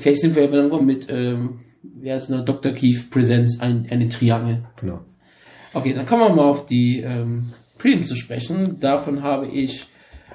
vielleicht 0.00 0.20
sind 0.22 0.34
wir 0.34 0.44
aber 0.44 0.56
dann 0.56 0.68
noch 0.68 0.80
mit, 0.80 1.08
ähm, 1.10 1.60
wer 1.82 2.16
ist 2.16 2.30
noch, 2.30 2.42
Dr. 2.44 2.72
Keith 2.72 3.10
Presents 3.10 3.60
ein, 3.60 3.86
eine 3.90 4.08
Triangel. 4.08 4.64
Genau. 4.80 5.00
Okay, 5.74 5.92
dann 5.92 6.06
kommen 6.06 6.22
wir 6.22 6.34
mal 6.34 6.46
auf 6.48 6.64
die 6.64 7.00
ähm, 7.00 7.52
Prelim 7.76 8.06
zu 8.06 8.16
sprechen. 8.16 8.80
Davon 8.80 9.22
habe 9.22 9.46
ich 9.48 9.86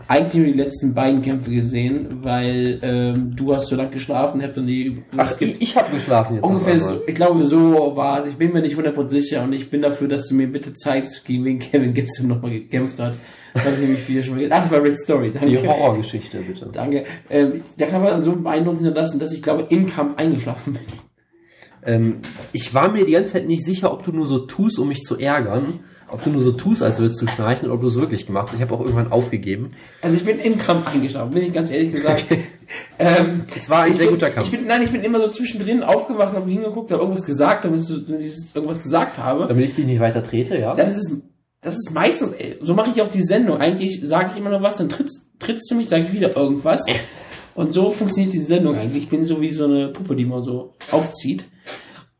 eigentlich 0.07 0.43
nur 0.43 0.53
die 0.53 0.59
letzten 0.59 0.93
beiden 0.93 1.21
Kämpfe 1.21 1.51
gesehen, 1.51 2.07
weil 2.21 2.79
ähm, 2.81 3.35
du 3.35 3.53
hast 3.53 3.67
so 3.67 3.75
lange 3.75 3.91
geschlafen, 3.91 4.41
hab 4.41 4.53
dann 4.53 4.67
die 4.67 5.03
Ach, 5.17 5.39
ich, 5.39 5.61
ich 5.61 5.77
habe 5.77 5.91
geschlafen 5.91 6.35
jetzt. 6.35 6.43
ungefähr 6.43 6.79
so, 6.79 7.01
ich 7.07 7.15
glaube 7.15 7.43
so 7.45 7.95
war 7.95 8.21
es. 8.21 8.29
Ich 8.29 8.35
bin 8.35 8.53
mir 8.53 8.61
nicht 8.61 8.77
100% 8.77 9.07
sicher 9.09 9.43
und 9.43 9.53
ich 9.53 9.69
bin 9.69 9.81
dafür, 9.81 10.07
dass 10.07 10.27
du 10.27 10.35
mir 10.35 10.47
bitte 10.47 10.73
zeigst, 10.73 11.25
gegen 11.25 11.45
wen 11.45 11.59
Kevin 11.59 11.93
gestern 11.93 12.27
nochmal 12.27 12.51
gekämpft 12.51 12.99
hat. 12.99 13.13
Das 13.53 13.65
habe 13.65 13.75
ich 13.75 13.81
nämlich 13.81 13.99
viel 13.99 14.23
schon 14.23 14.35
mal 14.35 14.47
Ach, 14.49 14.71
war 14.71 14.83
Rick 14.83 14.97
Story, 14.97 15.31
danke. 15.31 15.47
Die 15.47 15.67
Horrorgeschichte, 15.67 16.39
bitte. 16.39 16.69
Danke. 16.71 17.05
Ähm, 17.29 17.61
der 17.79 17.87
Kampf 17.87 18.05
hat 18.09 18.23
so 18.23 18.31
einen 18.31 18.43
Beeindruck 18.43 18.77
hinterlassen, 18.77 19.19
dass 19.19 19.31
ich 19.31 19.43
glaube, 19.43 19.67
im 19.69 19.87
Kampf 19.87 20.17
eingeschlafen 20.17 20.73
bin. 20.73 20.81
Ähm, 21.85 22.17
ich 22.51 22.73
war 22.73 22.91
mir 22.91 23.05
die 23.05 23.11
ganze 23.11 23.33
Zeit 23.33 23.47
nicht 23.47 23.63
sicher, 23.63 23.91
ob 23.93 24.03
du 24.03 24.11
nur 24.11 24.25
so 24.25 24.39
tust, 24.39 24.79
um 24.79 24.87
mich 24.87 25.01
zu 25.01 25.19
ärgern, 25.19 25.81
ob 26.13 26.23
du 26.23 26.29
nur 26.29 26.41
so 26.41 26.51
tust, 26.51 26.83
als 26.83 26.99
würdest 26.99 27.21
du 27.21 27.27
schnarchen, 27.27 27.65
oder 27.65 27.75
ob 27.75 27.81
du 27.81 27.87
es 27.87 27.95
wirklich 27.95 28.25
gemacht 28.25 28.47
hast. 28.47 28.55
Ich 28.55 28.61
habe 28.61 28.73
auch 28.73 28.81
irgendwann 28.81 29.11
aufgegeben. 29.11 29.71
Also 30.01 30.15
ich 30.15 30.23
bin 30.23 30.39
im 30.39 30.57
Kampf 30.57 30.93
eingeschlafen, 30.93 31.33
bin 31.33 31.43
ich 31.43 31.51
ganz 31.51 31.71
ehrlich 31.71 31.91
gesagt. 31.91 32.25
ähm, 32.99 33.43
Es 33.53 33.69
war 33.69 33.83
ein 33.83 33.93
sehr 33.93 34.05
bin, 34.05 34.15
guter 34.15 34.29
Kampf. 34.29 34.47
Ich 34.47 34.57
bin, 34.57 34.67
nein, 34.67 34.81
ich 34.83 34.91
bin 34.91 35.01
immer 35.01 35.19
so 35.19 35.27
zwischendrin 35.29 35.83
aufgewacht, 35.83 36.35
habe 36.35 36.49
hingeguckt, 36.49 36.91
habe 36.91 37.01
irgendwas 37.01 37.25
gesagt, 37.25 37.65
damit 37.65 37.81
ich, 37.81 38.55
irgendwas 38.55 38.81
gesagt 38.81 39.17
habe. 39.17 39.45
Damit 39.47 39.65
ich 39.65 39.75
dich 39.75 39.85
nicht 39.85 39.99
weiter 39.99 40.23
trete, 40.23 40.57
ja? 40.57 40.75
Das 40.75 40.95
ist, 40.95 41.21
das 41.61 41.73
ist 41.73 41.91
meistens, 41.93 42.31
ey, 42.31 42.57
so 42.61 42.73
mache 42.73 42.91
ich 42.93 43.01
auch 43.01 43.09
die 43.09 43.23
Sendung. 43.23 43.57
Eigentlich 43.57 44.01
sage 44.03 44.29
ich 44.31 44.37
immer 44.37 44.49
noch 44.49 44.61
was, 44.61 44.75
dann 44.75 44.89
trittst, 44.89 45.21
trittst 45.39 45.69
du 45.71 45.75
mich, 45.75 45.89
sage 45.89 46.05
ich 46.07 46.13
wieder 46.13 46.35
irgendwas. 46.35 46.85
Und 47.55 47.71
so 47.71 47.89
funktioniert 47.89 48.33
die 48.33 48.39
Sendung 48.39 48.75
eigentlich. 48.75 49.03
Ich 49.03 49.09
bin 49.09 49.25
so 49.25 49.41
wie 49.41 49.51
so 49.51 49.65
eine 49.65 49.89
Puppe, 49.89 50.15
die 50.15 50.25
man 50.25 50.43
so 50.43 50.73
aufzieht. 50.91 51.45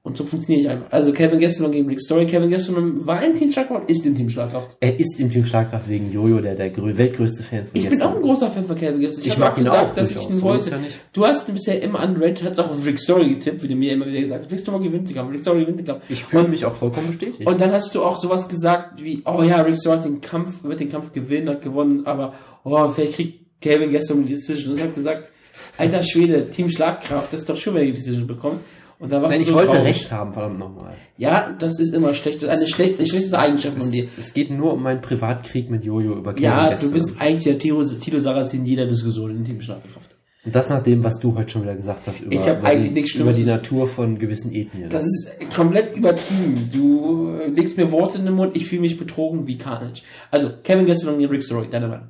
Und 0.06 0.18
so 0.18 0.26
funktioniere 0.26 0.62
ich 0.62 0.70
einfach. 0.70 0.92
Also 0.92 1.14
Kevin 1.14 1.40
Gastelum 1.40 1.72
gegen 1.72 1.88
Rick 1.88 2.02
Story. 2.02 2.26
Kevin 2.26 2.50
Gastelum 2.50 3.08
war 3.08 3.20
ein 3.20 3.36
Team 3.36 3.54
Schlagkraft, 3.54 3.90
ist 3.90 4.06
im 4.06 4.14
Team 4.14 4.28
Schlagkraft. 4.30 4.76
Er 4.82 5.00
ist 5.00 5.18
im 5.22 5.32
Team 5.32 5.46
Schlagkraft 5.46 5.88
wegen 5.88 6.12
Jojo, 6.12 6.42
der 6.42 6.56
der 6.56 6.74
grö- 6.76 6.98
weltgrößte 6.98 7.42
Fan 7.42 7.66
von 7.66 7.72
Ich 7.80 7.90
bin 7.90 8.02
auch 8.02 8.14
ein 8.18 8.22
großer 8.22 8.52
Fan 8.52 8.66
von 8.66 8.76
Kevin 8.76 9.00
Gastelum. 9.00 9.26
Ich 9.28 9.32
hab 9.32 9.40
mag 9.40 9.58
ihn 9.58 9.64
gesagt, 9.64 9.92
auch 9.92 9.96
dass 9.96 10.12
ich 10.12 10.30
ihn 10.30 10.42
wollte. 10.42 10.72
ja 10.72 10.78
nicht. 10.78 11.00
Du 11.14 11.26
hast 11.26 11.54
bisher 11.54 11.82
immer 11.82 12.04
underrated, 12.04 12.44
hast 12.50 12.60
auch 12.60 12.70
auf 12.72 12.86
Rick 12.86 13.00
Story 13.00 13.30
getippt, 13.30 13.64
wie 13.64 13.68
du 13.70 13.76
mir 13.78 13.94
immer 13.94 14.06
wieder 14.06 14.20
gesagt 14.20 14.44
hast. 14.44 14.52
Rick 14.52 14.60
Story 14.60 14.84
gewinnt 14.84 15.08
den 15.10 15.16
Kampf, 15.16 15.32
Rick 15.32 15.42
Story 15.42 15.60
gewinnt 15.62 15.80
den 15.80 15.86
Kampf. 15.86 16.04
Ich 16.10 16.22
fühle 16.26 16.50
mich 16.50 16.66
auch 16.66 16.76
vollkommen 16.76 17.08
bestätigt. 17.08 17.48
Und 17.48 17.62
dann 17.62 17.72
hast 17.72 17.96
du 17.96 18.04
auch 18.04 18.18
sowas 18.18 18.50
gesagt 18.50 19.02
wie, 19.02 19.22
oh 19.26 19.42
ja, 19.42 19.62
Rick 19.62 19.78
Story 19.78 19.96
hat 20.00 20.06
den 20.06 20.20
Kampf, 20.20 20.66
wird 20.66 20.82
den 20.82 20.90
Kampf 20.90 21.14
gewinnen, 21.14 21.48
hat 21.48 21.62
gewonnen, 21.62 22.06
aber 22.06 22.34
oh, 22.66 22.90
vielleicht 22.90 23.14
kriegt 23.14 23.62
Kevin 23.62 23.90
gestern 23.90 24.26
die 24.26 24.34
Decision. 24.34 24.72
Und 24.74 24.80
ich 24.80 24.84
habe 24.84 24.94
gesagt, 24.94 25.30
alter 25.78 26.04
Schwede, 26.04 26.50
Team 26.50 26.68
Schlagkraft, 26.70 27.32
das 27.32 27.40
ist 27.44 27.50
doch 27.50 27.56
schön, 27.56 27.74
wenn 27.76 27.84
ihr 27.88 27.94
die 27.94 28.00
Decision 28.02 28.28
bekommt. 28.28 28.60
Und 29.04 29.12
dann 29.12 29.22
warst 29.22 29.34
Nein, 29.34 29.42
ich 29.42 29.48
so 29.48 29.54
wollte 29.54 29.74
traurig. 29.74 29.86
recht 29.86 30.12
haben, 30.14 30.32
verdammt 30.32 30.60
nochmal. 30.60 30.94
Ja, 31.18 31.52
das 31.60 31.78
ist 31.78 31.94
immer 31.94 32.14
schlecht. 32.14 32.42
Das 32.42 32.44
ist 32.44 32.50
eine 32.62 32.70
schlechte, 32.70 33.00
eine 33.00 33.06
schlechte 33.06 33.38
Eigenschaft 33.38 33.78
von 33.78 33.92
dir. 33.92 34.08
Es 34.18 34.34
geht 34.34 34.50
nur 34.50 34.72
um 34.72 34.82
meinen 34.82 35.02
Privatkrieg 35.02 35.70
mit 35.70 35.84
Jojo 35.84 36.14
über 36.14 36.32
Kevin 36.32 36.44
Ja, 36.46 36.74
du 36.74 36.90
bist 36.90 37.16
eigentlich 37.20 37.44
der 37.44 37.60
Tilo, 37.60 37.84
Tilo 37.84 38.22
Sarrazin 38.22 38.64
jeder 38.66 38.86
Diskussion 38.86 39.32
in 39.32 39.44
Team 39.44 39.60
Schlagkraft. 39.60 40.16
Und 40.46 40.56
das 40.56 40.70
nach 40.70 40.82
dem, 40.82 41.04
was 41.04 41.20
du 41.20 41.36
heute 41.36 41.50
schon 41.50 41.64
wieder 41.64 41.76
gesagt 41.76 42.08
hast 42.08 42.22
über, 42.22 42.32
Ich 42.34 42.48
hab 42.48 42.60
über, 42.60 42.68
eigentlich 42.70 42.88
die, 42.88 42.94
nichts 42.94 43.16
über 43.16 43.34
die. 43.34 43.44
Natur 43.44 43.88
von 43.88 44.18
gewissen 44.18 44.54
Ethnien. 44.54 44.90
Das 44.90 45.04
ist 45.04 45.30
komplett 45.54 45.94
übertrieben. 45.98 46.70
Du 46.72 47.30
äh, 47.30 47.48
legst 47.50 47.76
mir 47.76 47.92
Worte 47.92 48.20
in 48.20 48.26
den 48.26 48.36
Mund, 48.36 48.56
ich 48.56 48.66
fühle 48.68 48.82
mich 48.82 48.98
betrogen 48.98 49.48
wie 49.48 49.58
Carnage. 49.58 50.02
Also, 50.32 50.50
Kevin 50.64 50.86
Gastelum 50.86 51.18
gegen 51.18 51.30
Rick 51.30 51.44
Story, 51.44 51.68
deine 51.70 51.90
Meinung. 51.90 52.08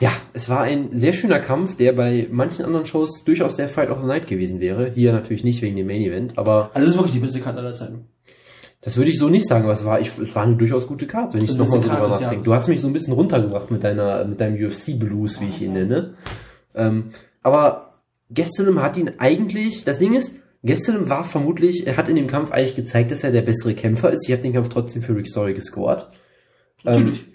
Ja, 0.00 0.10
es 0.32 0.48
war 0.48 0.62
ein 0.62 0.88
sehr 0.92 1.12
schöner 1.12 1.40
Kampf, 1.40 1.76
der 1.76 1.92
bei 1.92 2.26
manchen 2.30 2.64
anderen 2.64 2.86
Shows 2.86 3.22
durchaus 3.24 3.56
der 3.56 3.68
Fight 3.68 3.90
of 3.90 4.00
the 4.00 4.06
Night 4.06 4.26
gewesen 4.26 4.58
wäre. 4.60 4.90
Hier 4.90 5.12
natürlich 5.12 5.44
nicht 5.44 5.62
wegen 5.62 5.76
dem 5.76 5.86
Main 5.86 6.00
Event, 6.02 6.38
aber 6.38 6.70
Also, 6.74 6.86
das 6.86 6.88
ist 6.88 6.96
wirklich 6.96 7.12
die 7.12 7.20
beste 7.20 7.40
Karte 7.40 7.58
aller 7.58 7.74
Zeiten. 7.74 8.06
das 8.80 8.96
würde 8.96 9.10
ich 9.10 9.18
so 9.18 9.28
nicht 9.28 9.46
sagen, 9.46 9.64
aber 9.64 9.72
es 9.74 9.84
war, 9.84 10.00
ich, 10.00 10.16
es 10.18 10.34
war 10.34 10.44
eine 10.44 10.56
durchaus 10.56 10.86
gute 10.86 11.06
Card, 11.06 11.34
wenn 11.34 11.42
ich 11.42 11.50
Das 11.50 11.58
nochmal 11.58 11.80
so 11.80 11.88
drüber 11.88 12.08
nachdenke. 12.08 12.44
Du 12.44 12.54
hast 12.54 12.68
mich 12.68 12.80
so 12.80 12.86
ein 12.86 12.92
bisschen 12.94 13.12
runtergebracht 13.12 13.70
mit 13.70 13.84
deiner, 13.84 14.24
mit 14.24 14.40
deinem 14.40 14.56
UFC-Blues, 14.56 15.40
wie 15.40 15.48
ich 15.48 15.60
ihn 15.60 15.74
nenne. 15.74 16.14
Ähm, 16.74 17.10
aber 17.42 18.00
Gastelum 18.32 18.80
hat 18.80 18.96
ihn 18.96 19.12
eigentlich, 19.18 19.84
das 19.84 19.98
Ding 19.98 20.14
ist, 20.14 20.36
Gastelum 20.64 21.08
war 21.08 21.24
vermutlich, 21.24 21.86
er 21.86 21.96
hat 21.96 22.08
in 22.08 22.16
dem 22.16 22.26
Kampf 22.26 22.52
eigentlich 22.52 22.74
gezeigt, 22.74 23.10
dass 23.10 23.24
er 23.24 23.32
der 23.32 23.42
bessere 23.42 23.74
Kämpfer 23.74 24.10
ist. 24.12 24.26
Ich 24.28 24.32
habe 24.32 24.42
den 24.42 24.52
Kampf 24.52 24.68
trotzdem 24.68 25.02
für 25.02 25.14
Rick 25.16 25.26
Story 25.26 25.52
gescored. 25.54 26.06
Natürlich. 26.84 27.20
Ja, 27.20 27.29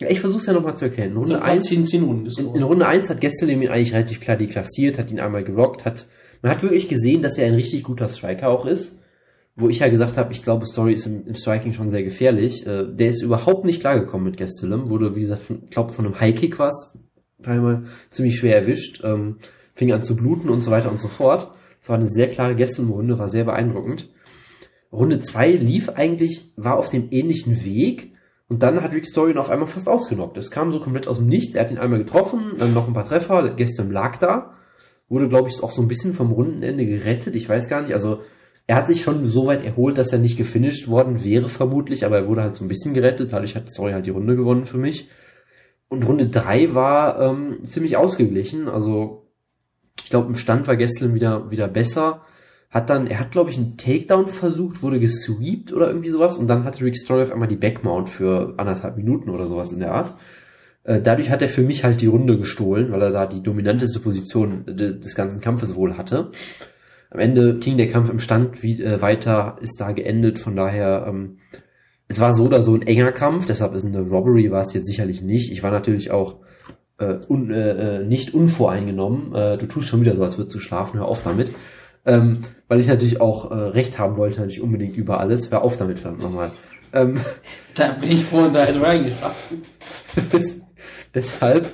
ich 0.00 0.20
versuche 0.20 0.40
es 0.40 0.46
ja 0.46 0.52
nochmal 0.52 0.76
zu 0.76 0.86
erklären. 0.86 1.12
In 1.12 1.16
Runde 1.16 1.34
So 1.34 1.40
1 1.40 1.64
10, 1.64 1.86
10 1.86 2.02
Runden 2.02 2.26
in, 2.26 2.54
in 2.54 2.62
Runde 2.62 2.86
1 2.86 3.08
hat 3.08 3.20
Gastelum 3.20 3.62
ihn 3.62 3.68
eigentlich 3.68 3.94
relativ 3.94 4.20
klar 4.20 4.36
deklassiert, 4.36 4.98
hat 4.98 5.10
ihn 5.10 5.20
einmal 5.20 5.44
gerockt, 5.44 5.84
hat, 5.84 6.08
man 6.42 6.52
hat 6.52 6.62
wirklich 6.62 6.88
gesehen, 6.88 7.22
dass 7.22 7.38
er 7.38 7.46
ein 7.46 7.54
richtig 7.54 7.82
guter 7.84 8.08
Striker 8.08 8.48
auch 8.48 8.66
ist. 8.66 8.98
Wo 9.58 9.70
ich 9.70 9.78
ja 9.78 9.88
gesagt 9.88 10.18
habe, 10.18 10.32
ich 10.32 10.42
glaube, 10.42 10.66
Story 10.66 10.92
ist 10.92 11.06
im, 11.06 11.26
im 11.26 11.34
Striking 11.34 11.72
schon 11.72 11.88
sehr 11.88 12.02
gefährlich. 12.02 12.66
Äh, 12.66 12.84
der 12.92 13.08
ist 13.08 13.22
überhaupt 13.22 13.64
nicht 13.64 13.80
klargekommen 13.80 14.26
mit 14.26 14.36
Gastelum, 14.36 14.90
wurde, 14.90 15.16
wie 15.16 15.22
gesagt, 15.22 15.42
von, 15.42 15.62
ich 15.64 15.70
glaube, 15.70 15.94
von 15.94 16.04
einem 16.04 16.20
High-Kick 16.20 16.58
was, 16.58 16.98
einmal 17.42 17.84
ziemlich 18.10 18.36
schwer 18.36 18.56
erwischt, 18.56 19.02
ähm, 19.02 19.36
fing 19.72 19.92
an 19.92 20.02
zu 20.02 20.14
bluten 20.14 20.50
und 20.50 20.60
so 20.60 20.70
weiter 20.70 20.90
und 20.90 21.00
so 21.00 21.08
fort. 21.08 21.52
Es 21.82 21.88
war 21.88 21.96
eine 21.96 22.06
sehr 22.06 22.28
klare 22.28 22.54
Gastelum-Runde, 22.54 23.18
war 23.18 23.30
sehr 23.30 23.44
beeindruckend. 23.44 24.10
Runde 24.92 25.20
2 25.20 25.52
lief 25.52 25.88
eigentlich, 25.88 26.52
war 26.56 26.76
auf 26.76 26.90
dem 26.90 27.08
ähnlichen 27.10 27.64
Weg 27.64 28.12
und 28.48 28.62
dann 28.62 28.82
hat 28.82 28.92
Rick 28.92 29.06
Story 29.06 29.32
ihn 29.32 29.38
auf 29.38 29.50
einmal 29.50 29.66
fast 29.66 29.88
ausgenockt. 29.88 30.36
Es 30.36 30.50
kam 30.50 30.70
so 30.72 30.80
komplett 30.80 31.08
aus 31.08 31.18
dem 31.18 31.26
Nichts, 31.26 31.56
er 31.56 31.64
hat 31.64 31.70
ihn 31.70 31.78
einmal 31.78 31.98
getroffen, 31.98 32.52
dann 32.58 32.74
noch 32.74 32.86
ein 32.86 32.94
paar 32.94 33.06
Treffer, 33.06 33.50
gestern 33.50 33.90
lag 33.90 34.16
da, 34.18 34.52
wurde 35.08 35.28
glaube 35.28 35.48
ich 35.48 35.62
auch 35.62 35.72
so 35.72 35.82
ein 35.82 35.88
bisschen 35.88 36.12
vom 36.12 36.32
Rundenende 36.32 36.86
gerettet, 36.86 37.34
ich 37.34 37.48
weiß 37.48 37.68
gar 37.68 37.82
nicht, 37.82 37.94
also 37.94 38.20
er 38.68 38.76
hat 38.76 38.88
sich 38.88 39.02
schon 39.02 39.26
so 39.26 39.46
weit 39.46 39.64
erholt, 39.64 39.96
dass 39.98 40.12
er 40.12 40.18
nicht 40.18 40.36
gefinisht 40.36 40.88
worden 40.88 41.22
wäre 41.22 41.48
vermutlich, 41.48 42.04
aber 42.04 42.16
er 42.18 42.26
wurde 42.26 42.42
halt 42.42 42.56
so 42.56 42.64
ein 42.64 42.68
bisschen 42.68 42.94
gerettet, 42.94 43.32
dadurch 43.32 43.54
hat 43.54 43.70
Story 43.70 43.92
halt 43.92 44.06
die 44.06 44.10
Runde 44.10 44.34
gewonnen 44.34 44.64
für 44.64 44.78
mich. 44.78 45.08
Und 45.88 46.04
Runde 46.04 46.26
3 46.26 46.74
war 46.74 47.20
ähm, 47.20 47.58
ziemlich 47.64 47.96
ausgeglichen, 47.96 48.68
also 48.68 49.26
ich 50.02 50.10
glaube, 50.10 50.28
im 50.28 50.36
Stand 50.36 50.66
war 50.66 50.76
Gastelum 50.76 51.14
wieder, 51.14 51.50
wieder 51.50 51.68
besser. 51.68 52.22
Hat 52.76 52.90
dann, 52.90 53.06
er 53.06 53.20
hat, 53.20 53.30
glaube 53.30 53.48
ich, 53.48 53.56
einen 53.56 53.78
Takedown 53.78 54.28
versucht, 54.28 54.82
wurde 54.82 55.00
gesweept 55.00 55.72
oder 55.72 55.88
irgendwie 55.88 56.10
sowas. 56.10 56.36
Und 56.36 56.46
dann 56.46 56.64
hatte 56.64 56.84
Rick 56.84 56.98
Story 56.98 57.22
auf 57.22 57.32
einmal 57.32 57.48
die 57.48 57.56
Backmount 57.56 58.10
für 58.10 58.52
anderthalb 58.58 58.98
Minuten 58.98 59.30
oder 59.30 59.46
sowas 59.46 59.72
in 59.72 59.78
der 59.78 59.92
Art. 59.92 60.14
Äh, 60.84 61.00
dadurch 61.00 61.30
hat 61.30 61.40
er 61.40 61.48
für 61.48 61.62
mich 61.62 61.84
halt 61.84 62.02
die 62.02 62.06
Runde 62.06 62.36
gestohlen, 62.36 62.92
weil 62.92 63.00
er 63.00 63.12
da 63.12 63.24
die 63.24 63.42
dominanteste 63.42 63.98
Position 63.98 64.66
de 64.66 65.00
des 65.00 65.14
ganzen 65.14 65.40
Kampfes 65.40 65.74
wohl 65.74 65.96
hatte. 65.96 66.32
Am 67.08 67.18
Ende 67.18 67.56
ging 67.56 67.78
der 67.78 67.88
Kampf 67.88 68.10
im 68.10 68.18
Stand 68.18 68.62
wie, 68.62 68.82
äh, 68.82 69.00
weiter, 69.00 69.56
ist 69.62 69.80
da 69.80 69.92
geendet. 69.92 70.38
Von 70.38 70.54
daher, 70.54 71.06
ähm, 71.08 71.38
es 72.08 72.20
war 72.20 72.34
so 72.34 72.44
oder 72.44 72.62
so 72.62 72.74
ein 72.74 72.82
enger 72.82 73.12
Kampf. 73.12 73.46
Deshalb 73.46 73.72
ist 73.74 73.86
eine 73.86 74.02
Robbery 74.02 74.50
war 74.50 74.60
es 74.60 74.74
jetzt 74.74 74.88
sicherlich 74.88 75.22
nicht. 75.22 75.50
Ich 75.50 75.62
war 75.62 75.70
natürlich 75.70 76.10
auch 76.10 76.40
äh, 76.98 77.20
un, 77.26 77.50
äh, 77.50 78.00
äh, 78.00 78.04
nicht 78.04 78.34
unvoreingenommen. 78.34 79.34
Äh, 79.34 79.56
du 79.56 79.64
tust 79.64 79.88
schon 79.88 80.02
wieder 80.02 80.14
so, 80.14 80.22
als 80.22 80.36
würdest 80.36 80.56
du 80.56 80.60
schlafen. 80.60 80.98
Hör 80.98 81.08
auf 81.08 81.22
damit. 81.22 81.48
Ähm, 82.06 82.40
weil 82.68 82.78
ich 82.80 82.86
natürlich 82.86 83.20
auch 83.20 83.50
äh, 83.50 83.54
Recht 83.54 83.98
haben 83.98 84.16
wollte, 84.16 84.36
natürlich 84.38 84.62
unbedingt 84.62 84.96
über 84.96 85.20
alles. 85.20 85.50
Hör 85.50 85.62
auf 85.62 85.76
damit, 85.76 85.98
verdammt 85.98 86.22
nochmal. 86.22 86.52
Ähm, 86.92 87.20
Da 87.74 87.92
bin 87.92 88.12
ich 88.12 88.24
vorhin 88.24 88.52
da 88.52 88.60
halt 88.64 88.80
reingeschlafen. 88.80 89.62
Des- 90.32 90.58
Deshalb, 91.14 91.70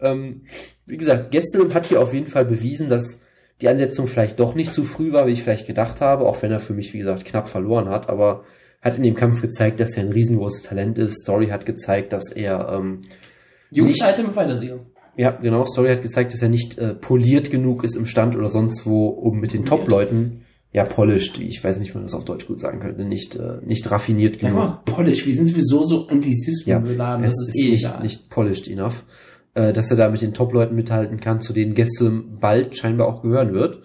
ähm, 0.00 0.42
wie 0.86 0.96
gesagt, 0.96 1.30
Gesselm 1.32 1.74
hat 1.74 1.86
hier 1.86 2.00
auf 2.00 2.14
jeden 2.14 2.26
Fall 2.28 2.44
bewiesen, 2.44 2.88
dass 2.88 3.20
die 3.60 3.68
Ansetzung 3.68 4.06
vielleicht 4.06 4.40
doch 4.40 4.54
nicht 4.54 4.72
zu 4.74 4.84
früh 4.84 5.12
war, 5.12 5.26
wie 5.26 5.32
ich 5.32 5.42
vielleicht 5.42 5.66
gedacht 5.66 6.00
habe, 6.00 6.24
auch 6.26 6.40
wenn 6.42 6.50
er 6.50 6.60
für 6.60 6.72
mich, 6.74 6.92
wie 6.92 6.98
gesagt, 6.98 7.24
knapp 7.24 7.46
verloren 7.48 7.88
hat, 7.88 8.08
aber 8.08 8.44
hat 8.82 8.96
in 8.96 9.02
dem 9.02 9.14
Kampf 9.14 9.40
gezeigt, 9.42 9.80
dass 9.80 9.96
er 9.96 10.02
ein 10.04 10.12
riesengroßes 10.12 10.62
Talent 10.62 10.98
ist. 10.98 11.20
Story 11.22 11.48
hat 11.48 11.66
gezeigt, 11.66 12.12
dass 12.12 12.30
er, 12.30 12.70
ähm, 12.72 13.00
Jungs, 13.70 13.92
Nicht- 13.94 14.04
Alter, 14.04 14.22
mit 14.24 14.36
Weitersieger. 14.36 14.78
Ja, 15.16 15.30
genau, 15.30 15.64
Story 15.66 15.90
hat 15.90 16.02
gezeigt, 16.02 16.32
dass 16.32 16.42
er 16.42 16.48
nicht 16.48 16.78
äh, 16.78 16.94
poliert 16.94 17.50
genug 17.50 17.84
ist 17.84 17.96
im 17.96 18.06
Stand 18.06 18.36
oder 18.36 18.48
sonst 18.48 18.86
wo, 18.86 19.08
um 19.08 19.38
mit 19.40 19.52
den 19.52 19.64
Top-Leuten, 19.64 20.42
ja, 20.72 20.84
polished, 20.84 21.38
ich 21.38 21.62
weiß 21.62 21.78
nicht, 21.78 21.90
wie 21.90 21.98
man 21.98 22.02
das 22.02 22.14
auf 22.14 22.24
Deutsch 22.24 22.46
gut 22.48 22.60
sagen 22.60 22.80
könnte, 22.80 23.04
nicht, 23.04 23.36
äh, 23.36 23.58
nicht 23.64 23.88
raffiniert 23.90 24.40
Sag 24.40 24.50
genug. 24.50 24.64
mal, 24.64 24.80
Polish, 24.84 25.24
wir 25.24 25.32
sind 25.32 25.46
sowieso 25.46 25.84
so 25.84 26.08
Anglizismen 26.08 26.68
Ja, 26.68 26.78
beladen, 26.80 27.24
es 27.24 27.34
das 27.36 27.48
ist, 27.48 27.54
ist 27.54 27.62
eh 27.64 27.70
nicht, 27.70 27.84
egal. 27.84 28.02
nicht 28.02 28.28
polished 28.28 28.68
enough, 28.68 29.04
äh, 29.54 29.72
dass 29.72 29.90
er 29.92 29.96
da 29.96 30.08
mit 30.10 30.20
den 30.20 30.34
Top-Leuten 30.34 30.74
mithalten 30.74 31.20
kann, 31.20 31.40
zu 31.40 31.52
denen 31.52 31.74
Gesselm 31.74 32.38
bald 32.40 32.76
scheinbar 32.76 33.06
auch 33.06 33.22
gehören 33.22 33.54
wird. 33.54 33.82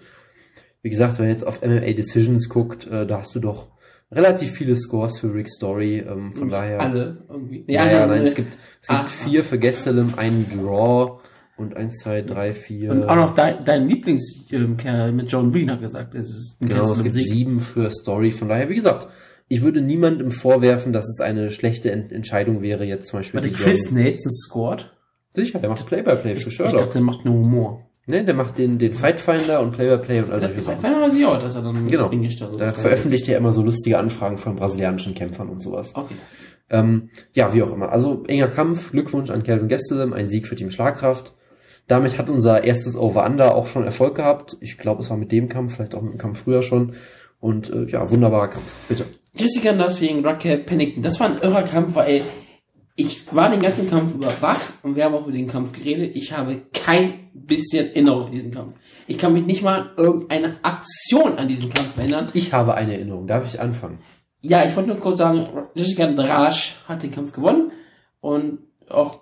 Wie 0.82 0.90
gesagt, 0.90 1.18
wenn 1.18 1.26
man 1.26 1.32
jetzt 1.32 1.46
auf 1.46 1.62
MMA 1.62 1.92
Decisions 1.92 2.48
guckt, 2.48 2.88
äh, 2.88 3.06
da 3.06 3.18
hast 3.18 3.34
du 3.36 3.38
doch 3.38 3.68
relativ 4.12 4.50
viele 4.50 4.76
Scores 4.76 5.18
für 5.18 5.32
Rick 5.32 5.48
Story, 5.48 5.98
ähm, 5.98 6.32
von 6.32 6.48
daher. 6.48 6.80
Alle 6.80 7.24
irgendwie. 7.28 7.64
Ja, 7.68 7.82
alle 7.82 7.92
ja, 7.92 8.06
nein, 8.06 8.22
es 8.22 8.34
gibt, 8.34 8.56
es 8.80 8.88
gibt 8.88 9.00
Ah. 9.00 9.06
vier 9.06 9.44
für 9.44 9.58
Gesselm, 9.58 10.14
einen 10.16 10.48
Draw 10.50 11.20
und 11.56 11.76
eins, 11.76 11.98
zwei, 11.98 12.22
drei, 12.22 12.52
vier. 12.54 12.90
Und 12.90 13.04
auch 13.04 13.16
noch 13.16 13.34
dein, 13.34 13.64
dein 13.64 13.86
Lieblingskerl 13.88 15.12
mit 15.12 15.30
John 15.30 15.52
Breen 15.52 15.70
hat 15.70 15.80
gesagt, 15.80 16.14
es 16.14 16.28
ist 16.30 16.56
ein 16.60 16.68
Genau, 16.68 16.92
es 16.92 17.02
gibt 17.02 17.14
Sieg. 17.14 17.26
sieben 17.26 17.60
für 17.60 17.90
Story. 17.90 18.32
Von 18.32 18.48
daher, 18.48 18.68
wie 18.68 18.74
gesagt, 18.76 19.08
ich 19.48 19.62
würde 19.62 19.80
niemandem 19.80 20.30
vorwerfen, 20.30 20.92
dass 20.92 21.08
es 21.08 21.20
eine 21.20 21.50
schlechte 21.50 21.90
Ent 21.90 22.12
Entscheidung 22.12 22.62
wäre, 22.62 22.84
jetzt 22.84 23.08
zum 23.08 23.18
Beispiel 23.20 23.38
Warte, 23.42 23.48
die 23.48 23.54
Chris 23.54 23.90
Nates 23.90 24.24
scored. 24.46 24.92
Sicher, 25.32 25.58
der 25.60 25.68
macht 25.70 25.86
Play-by-Play 25.86 26.36
für 26.36 26.48
Ich 26.48 26.54
Sherlock. 26.54 26.78
dachte, 26.78 26.92
der 26.94 27.02
macht 27.02 27.24
nur 27.24 27.34
Humor. 27.34 27.89
Ne, 28.10 28.24
der 28.24 28.34
macht 28.34 28.58
den, 28.58 28.78
den 28.78 28.92
Fight 28.94 29.20
Finder 29.20 29.60
und 29.60 29.72
Play-by-Play 29.72 30.22
und 30.22 30.32
all 30.32 30.40
solche 30.40 30.56
Das 30.56 30.64
Sachen. 30.66 30.80
fand 30.80 31.00
weiß 31.00 31.14
ich 31.14 31.24
auch, 31.24 31.38
dass 31.38 31.54
er 31.54 31.62
dann 31.62 31.86
Genau. 31.86 32.10
Hat. 32.10 32.12
Da 32.12 32.46
Das 32.46 32.58
war 32.58 32.82
veröffentlicht 32.82 33.28
er 33.28 33.38
immer 33.38 33.52
so 33.52 33.62
lustige 33.62 33.98
Anfragen 33.98 34.36
von 34.38 34.56
brasilianischen 34.56 35.14
Kämpfern 35.14 35.48
und 35.48 35.62
sowas. 35.62 35.92
Okay. 35.94 36.14
Ähm, 36.68 37.10
ja, 37.34 37.52
wie 37.54 37.62
auch 37.62 37.72
immer. 37.72 37.90
Also 37.90 38.22
enger 38.28 38.48
Kampf, 38.48 38.92
Glückwunsch 38.92 39.30
an 39.30 39.42
Calvin 39.42 39.68
Gastelum, 39.68 40.12
ein 40.12 40.28
Sieg 40.28 40.46
für 40.46 40.56
Team 40.56 40.70
Schlagkraft. 40.70 41.32
Damit 41.88 42.18
hat 42.18 42.30
unser 42.30 42.62
erstes 42.64 42.96
Over-Under 42.96 43.54
auch 43.56 43.66
schon 43.66 43.84
Erfolg 43.84 44.14
gehabt. 44.14 44.56
Ich 44.60 44.78
glaube, 44.78 45.00
es 45.02 45.10
war 45.10 45.16
mit 45.16 45.32
dem 45.32 45.48
Kampf, 45.48 45.74
vielleicht 45.76 45.94
auch 45.96 46.02
mit 46.02 46.12
dem 46.12 46.18
Kampf 46.18 46.44
früher 46.44 46.62
schon. 46.62 46.92
Und 47.40 47.70
äh, 47.70 47.86
ja, 47.86 48.08
wunderbarer 48.10 48.48
Kampf. 48.48 48.88
Bitte. 48.88 49.06
Jessica 49.34 49.72
Nuss 49.72 49.98
gegen 50.00 50.24
Raquel 50.24 50.58
Pennington. 50.58 51.02
Das 51.02 51.18
war 51.18 51.28
ein 51.28 51.38
irrer 51.42 51.62
Kampf, 51.62 51.94
weil 51.96 52.22
ich 53.00 53.34
war 53.34 53.48
den 53.48 53.62
ganzen 53.62 53.88
Kampf 53.88 54.14
über 54.14 54.30
wach 54.40 54.60
und 54.82 54.94
wir 54.94 55.04
haben 55.04 55.14
auch 55.14 55.22
über 55.22 55.32
den 55.32 55.46
Kampf 55.46 55.72
geredet. 55.72 56.14
Ich 56.14 56.32
habe 56.32 56.62
kein 56.72 57.30
bisschen 57.32 57.88
Erinnerung 57.88 58.26
an 58.26 58.32
diesen 58.32 58.50
Kampf. 58.50 58.74
Ich 59.06 59.16
kann 59.16 59.32
mich 59.32 59.46
nicht 59.46 59.62
mal 59.62 59.80
an 59.80 59.90
irgendeine 59.96 60.62
Aktion 60.62 61.38
an 61.38 61.48
diesen 61.48 61.72
Kampf 61.72 61.96
erinnern. 61.96 62.26
Ich 62.34 62.52
habe 62.52 62.74
eine 62.74 62.92
Erinnerung. 62.94 63.26
Darf 63.26 63.46
ich 63.46 63.58
anfangen? 63.58 64.00
Ja, 64.42 64.64
ich 64.66 64.76
wollte 64.76 64.90
nur 64.90 64.98
kurz 64.98 65.18
sagen, 65.18 65.48
Jessica 65.74 66.06
Drasch 66.06 66.76
hat 66.86 67.02
den 67.02 67.10
Kampf 67.10 67.32
gewonnen 67.32 67.72
und 68.20 68.58
auch 68.88 69.20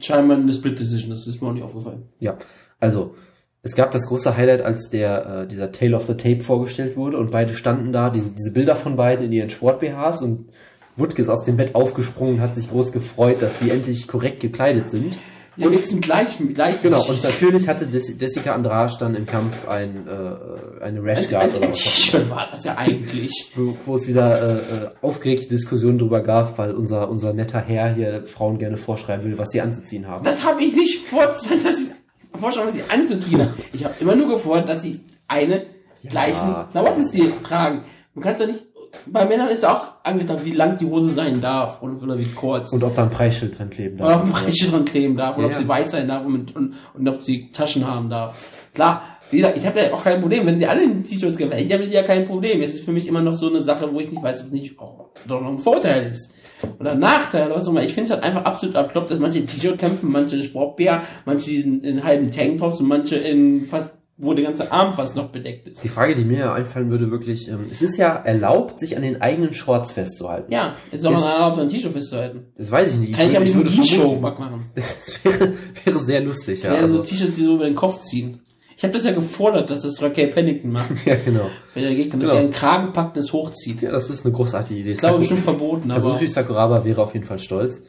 scheinbar 0.00 0.36
eine 0.36 0.52
Split 0.52 0.78
Decision. 0.78 1.10
Das 1.10 1.26
ist 1.26 1.42
mir 1.42 1.48
auch 1.48 1.52
nicht 1.52 1.64
aufgefallen. 1.64 2.08
Ja, 2.20 2.38
also 2.78 3.14
es 3.62 3.74
gab 3.74 3.90
das 3.90 4.06
große 4.06 4.36
Highlight, 4.36 4.62
als 4.62 4.90
der 4.90 5.26
äh, 5.26 5.46
dieser 5.48 5.72
Tale 5.72 5.96
of 5.96 6.06
the 6.06 6.14
Tape 6.14 6.40
vorgestellt 6.40 6.96
wurde 6.96 7.18
und 7.18 7.32
beide 7.32 7.54
standen 7.54 7.92
da, 7.92 8.10
diese, 8.10 8.32
diese 8.32 8.52
Bilder 8.52 8.76
von 8.76 8.94
beiden 8.94 9.26
in 9.26 9.32
ihren 9.32 9.50
Sport-BHs 9.50 10.22
und 10.22 10.50
Wutke 10.96 11.22
ist 11.22 11.28
aus 11.28 11.42
dem 11.44 11.56
Bett 11.56 11.74
aufgesprungen 11.74 12.36
und 12.36 12.40
hat 12.40 12.54
sich 12.54 12.70
groß 12.70 12.92
gefreut, 12.92 13.42
dass 13.42 13.60
sie 13.60 13.70
endlich 13.70 14.08
korrekt 14.08 14.40
gekleidet 14.40 14.90
sind. 14.90 15.18
Ja, 15.58 15.70
wir 15.70 15.80
sind 15.80 16.02
gleich, 16.02 16.36
gleich. 16.52 16.82
Genau, 16.82 17.02
und 17.08 17.22
natürlich 17.22 17.66
hatte 17.66 17.88
Jessica 17.90 18.54
Andrade 18.54 18.94
dann 18.98 19.14
im 19.14 19.24
Kampf 19.24 19.66
ein, 19.66 20.06
äh, 20.06 20.82
eine 20.84 21.02
Rash 21.02 21.20
ein, 21.20 21.28
Guard 21.30 21.42
ein, 21.44 21.50
ein 21.50 21.62
immer. 21.62 21.72
T-Shirt 21.72 22.30
war 22.30 22.48
das 22.50 22.64
ja 22.64 22.76
eigentlich. 22.76 23.52
wo, 23.56 23.74
wo 23.86 23.96
es 23.96 24.06
wieder 24.06 24.38
äh, 24.38 24.54
äh, 24.56 24.60
aufgeregte 25.00 25.48
Diskussionen 25.48 25.98
drüber 25.98 26.20
gab, 26.20 26.58
weil 26.58 26.72
unser, 26.72 27.08
unser 27.08 27.32
netter 27.32 27.60
Herr 27.60 27.94
hier 27.94 28.26
Frauen 28.26 28.58
gerne 28.58 28.76
vorschreiben 28.76 29.24
will, 29.24 29.38
was 29.38 29.50
sie 29.50 29.62
anzuziehen 29.62 30.06
haben. 30.06 30.24
Das 30.24 30.44
habe 30.44 30.62
ich 30.62 30.74
nicht 30.74 31.06
vor, 31.06 31.22
vorstellen, 32.38 32.66
was 32.66 32.74
sie 32.74 32.82
anzuziehen 32.90 33.40
haben. 33.40 33.54
Ich 33.72 33.82
habe 33.82 33.94
immer 34.00 34.14
nur 34.14 34.28
gefordert, 34.28 34.68
dass 34.68 34.82
sie 34.82 35.00
eine 35.26 35.64
gleichen 36.06 36.54
Klamottenstil 36.70 37.32
tragen. 37.42 37.84
Du 38.14 38.20
kannst 38.20 38.42
doch 38.42 38.46
nicht. 38.46 38.65
Bei 39.06 39.24
Männern 39.26 39.48
ist 39.48 39.64
auch 39.64 39.88
angetan, 40.02 40.44
wie 40.44 40.52
lang 40.52 40.76
die 40.78 40.86
Hose 40.86 41.10
sein 41.10 41.40
darf 41.40 41.82
oder, 41.82 42.02
oder 42.02 42.18
wie 42.18 42.28
kurz. 42.28 42.72
Und 42.72 42.82
ob 42.82 42.94
da 42.94 43.04
ein 43.04 43.10
Preisschild 43.10 43.58
dran 43.58 43.70
kleben 43.70 44.00
oder 44.00 44.16
ob 44.16 44.22
ein 44.22 44.30
darf. 44.30 44.42
Preisschild 44.42 44.72
dran 44.72 44.84
kleben 44.84 45.16
darf, 45.16 45.38
oder 45.38 45.48
Ja, 45.48 45.52
ob 45.52 45.58
sie 45.58 45.68
weiß 45.68 45.90
sein 45.90 46.08
darf 46.08 46.24
und, 46.24 46.54
und, 46.56 46.74
und 46.94 47.08
ob 47.08 47.22
sie 47.22 47.50
Taschen 47.52 47.86
haben 47.86 48.08
darf. 48.08 48.36
Klar, 48.74 49.02
wie 49.30 49.38
gesagt, 49.38 49.56
ich 49.56 49.66
habe 49.66 49.80
ja 49.80 49.92
auch 49.92 50.04
kein 50.04 50.20
Problem, 50.20 50.46
wenn 50.46 50.58
die 50.58 50.66
alle 50.66 50.84
in 50.84 51.02
T-Shirts 51.02 51.36
gehen, 51.36 51.50
ich 51.52 51.72
habe 51.72 51.84
ja 51.84 52.02
kein 52.02 52.26
Problem. 52.26 52.62
Es 52.62 52.74
ist 52.74 52.84
für 52.84 52.92
mich 52.92 53.06
immer 53.08 53.22
noch 53.22 53.34
so 53.34 53.48
eine 53.48 53.62
Sache, 53.62 53.92
wo 53.92 53.98
ich 54.00 54.10
nicht 54.10 54.22
weiß, 54.22 54.44
ob 54.44 54.52
nicht 54.52 54.78
auch 54.78 55.10
doch 55.26 55.40
noch 55.40 55.50
ein 55.50 55.58
Vorteil 55.58 56.10
ist. 56.10 56.32
Oder 56.80 56.92
ein 56.92 57.00
Nachteil 57.00 57.46
oder 57.46 57.56
was 57.56 57.66
auch 57.66 57.72
immer. 57.72 57.82
Ich 57.82 57.92
finde 57.92 58.04
es 58.04 58.10
halt 58.12 58.22
einfach 58.22 58.44
absolut 58.44 58.76
abkloppt, 58.76 59.10
dass 59.10 59.18
manche 59.18 59.40
in 59.40 59.46
T-Shirt 59.46 59.78
kämpfen, 59.78 60.10
manche 60.10 60.36
in 60.36 60.42
Sportbär, 60.42 61.02
manche 61.24 61.50
in, 61.52 61.82
in 61.82 62.04
halben 62.04 62.30
Tanktops 62.30 62.80
und 62.80 62.88
manche 62.88 63.16
in 63.16 63.62
fast, 63.62 63.94
wo 64.18 64.32
der 64.32 64.44
ganze 64.44 64.72
Arm 64.72 64.94
fast 64.94 65.14
noch 65.14 65.30
bedeckt 65.30 65.68
ist. 65.68 65.84
Die 65.84 65.88
Frage, 65.88 66.14
die 66.14 66.24
mir 66.24 66.52
einfallen 66.52 66.90
würde, 66.90 67.10
wirklich, 67.10 67.48
ähm, 67.48 67.66
es 67.70 67.82
ist 67.82 67.96
ja 67.98 68.14
erlaubt, 68.16 68.80
sich 68.80 68.96
an 68.96 69.02
den 69.02 69.20
eigenen 69.20 69.52
Shorts 69.52 69.92
festzuhalten. 69.92 70.50
Ja, 70.50 70.74
ist 70.90 71.06
auch 71.06 71.10
Ist- 71.12 71.18
noch 71.20 71.28
erlaubt, 71.28 71.58
ein 71.58 71.68
T-Shirt 71.68 71.92
festzuhalten. 71.92 72.46
Das 72.56 72.70
weiß 72.70 72.94
ich 72.94 73.00
nicht. 73.00 73.14
Kann 73.18 73.28
ich 73.28 73.36
aber 73.36 73.46
würde- 73.46 73.58
mit 73.58 73.66
einem 73.78 73.84
vermuten- 73.86 74.20
machen. 74.40 74.70
Das 74.74 75.20
wäre, 75.24 75.52
wäre 75.84 75.98
sehr 76.00 76.20
lustig, 76.22 76.62
ja. 76.62 76.74
Ja, 76.74 76.80
also, 76.80 76.96
so 76.96 77.02
T-Shirts, 77.02 77.36
die 77.36 77.42
so 77.44 77.56
über 77.56 77.64
den 77.66 77.74
Kopf 77.74 78.00
ziehen. 78.02 78.40
Ich 78.78 78.82
habe 78.84 78.92
das 78.92 79.04
ja 79.04 79.12
gefordert, 79.12 79.70
dass 79.70 79.80
das 79.80 80.00
Raquel 80.02 80.28
Pennington 80.28 80.70
macht. 80.70 80.90
ja, 81.06 81.16
genau. 81.22 81.48
Wenn 81.74 81.82
der 81.84 81.94
Gegner, 81.94 82.18
dass 82.20 82.28
Genau. 82.28 82.34
er 82.34 82.40
einen 82.40 82.50
Kragen 82.50 82.92
packt 82.92 83.16
und 83.16 83.22
es 83.22 83.32
hochzieht. 83.32 83.80
Ja, 83.82 83.90
das 83.90 84.08
ist 84.10 84.24
eine 84.26 84.34
großartige 84.34 84.80
Idee. 84.80 84.90
Das 84.90 84.98
ist 84.98 85.04
aber 85.04 85.18
bestimmt 85.18 85.44
verboten, 85.44 85.90
Also 85.90 86.08
aber 86.08 86.16
Sushi 86.18 86.28
Sakuraba 86.28 86.84
wäre 86.84 87.02
auf 87.02 87.14
jeden 87.14 87.24
Fall 87.26 87.38
stolz. 87.38 87.82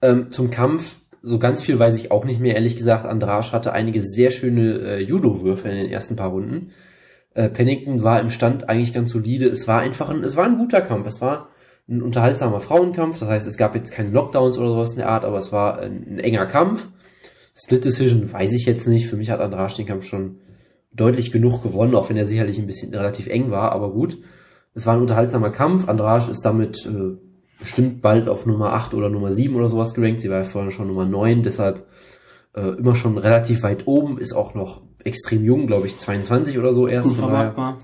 Ähm, 0.00 0.30
zum 0.30 0.50
Kampf, 0.50 0.96
so 1.28 1.38
ganz 1.38 1.62
viel 1.62 1.78
weiß 1.78 1.96
ich 1.96 2.10
auch 2.10 2.24
nicht 2.24 2.40
mehr, 2.40 2.54
ehrlich 2.54 2.76
gesagt. 2.76 3.04
Andrasch 3.04 3.52
hatte 3.52 3.72
einige 3.72 4.02
sehr 4.02 4.30
schöne 4.30 4.78
äh, 4.78 5.02
Judo-Würfe 5.02 5.68
in 5.68 5.76
den 5.76 5.90
ersten 5.90 6.16
paar 6.16 6.30
Runden. 6.30 6.70
Äh, 7.34 7.50
Pennington 7.50 8.02
war 8.02 8.20
im 8.20 8.30
Stand 8.30 8.68
eigentlich 8.68 8.92
ganz 8.92 9.12
solide. 9.12 9.46
Es 9.46 9.68
war 9.68 9.80
einfach 9.80 10.08
ein, 10.08 10.24
es 10.24 10.36
war 10.36 10.46
ein 10.46 10.58
guter 10.58 10.80
Kampf. 10.80 11.06
Es 11.06 11.20
war 11.20 11.50
ein 11.88 12.02
unterhaltsamer 12.02 12.60
Frauenkampf. 12.60 13.18
Das 13.20 13.28
heißt, 13.28 13.46
es 13.46 13.58
gab 13.58 13.74
jetzt 13.74 13.92
keine 13.92 14.10
Lockdowns 14.10 14.58
oder 14.58 14.70
sowas 14.70 14.92
in 14.92 14.98
der 14.98 15.08
Art, 15.08 15.24
aber 15.24 15.38
es 15.38 15.52
war 15.52 15.80
ein, 15.80 16.06
ein 16.08 16.18
enger 16.18 16.46
Kampf. 16.46 16.88
Split 17.54 17.84
Decision 17.84 18.32
weiß 18.32 18.54
ich 18.54 18.66
jetzt 18.66 18.86
nicht. 18.86 19.06
Für 19.06 19.16
mich 19.16 19.30
hat 19.30 19.40
Andrasch 19.40 19.74
den 19.74 19.86
Kampf 19.86 20.04
schon 20.04 20.38
deutlich 20.92 21.30
genug 21.30 21.62
gewonnen, 21.62 21.94
auch 21.94 22.08
wenn 22.08 22.16
er 22.16 22.26
sicherlich 22.26 22.58
ein 22.58 22.66
bisschen 22.66 22.94
relativ 22.94 23.26
eng 23.26 23.50
war, 23.50 23.72
aber 23.72 23.92
gut. 23.92 24.18
Es 24.74 24.86
war 24.86 24.94
ein 24.94 25.00
unterhaltsamer 25.00 25.50
Kampf. 25.50 25.88
Andrasch 25.88 26.28
ist 26.28 26.44
damit 26.44 26.86
äh, 26.86 27.27
bestimmt 27.58 28.00
bald 28.00 28.28
auf 28.28 28.46
Nummer 28.46 28.72
8 28.72 28.94
oder 28.94 29.08
Nummer 29.08 29.32
7 29.32 29.54
oder 29.54 29.68
sowas 29.68 29.94
gerankt. 29.94 30.20
Sie 30.20 30.30
war 30.30 30.38
ja 30.38 30.44
vorher 30.44 30.70
schon 30.70 30.88
Nummer 30.88 31.06
9, 31.06 31.42
deshalb 31.42 31.86
äh, 32.54 32.60
immer 32.60 32.94
schon 32.94 33.18
relativ 33.18 33.62
weit 33.62 33.86
oben, 33.86 34.18
ist 34.18 34.32
auch 34.32 34.54
noch 34.54 34.82
extrem 35.04 35.44
jung, 35.44 35.66
glaube 35.66 35.86
ich, 35.86 35.96
22 35.98 36.58
oder 36.58 36.72
so 36.72 36.86
erst. 36.86 37.10
Unvermarktbar. 37.10 37.78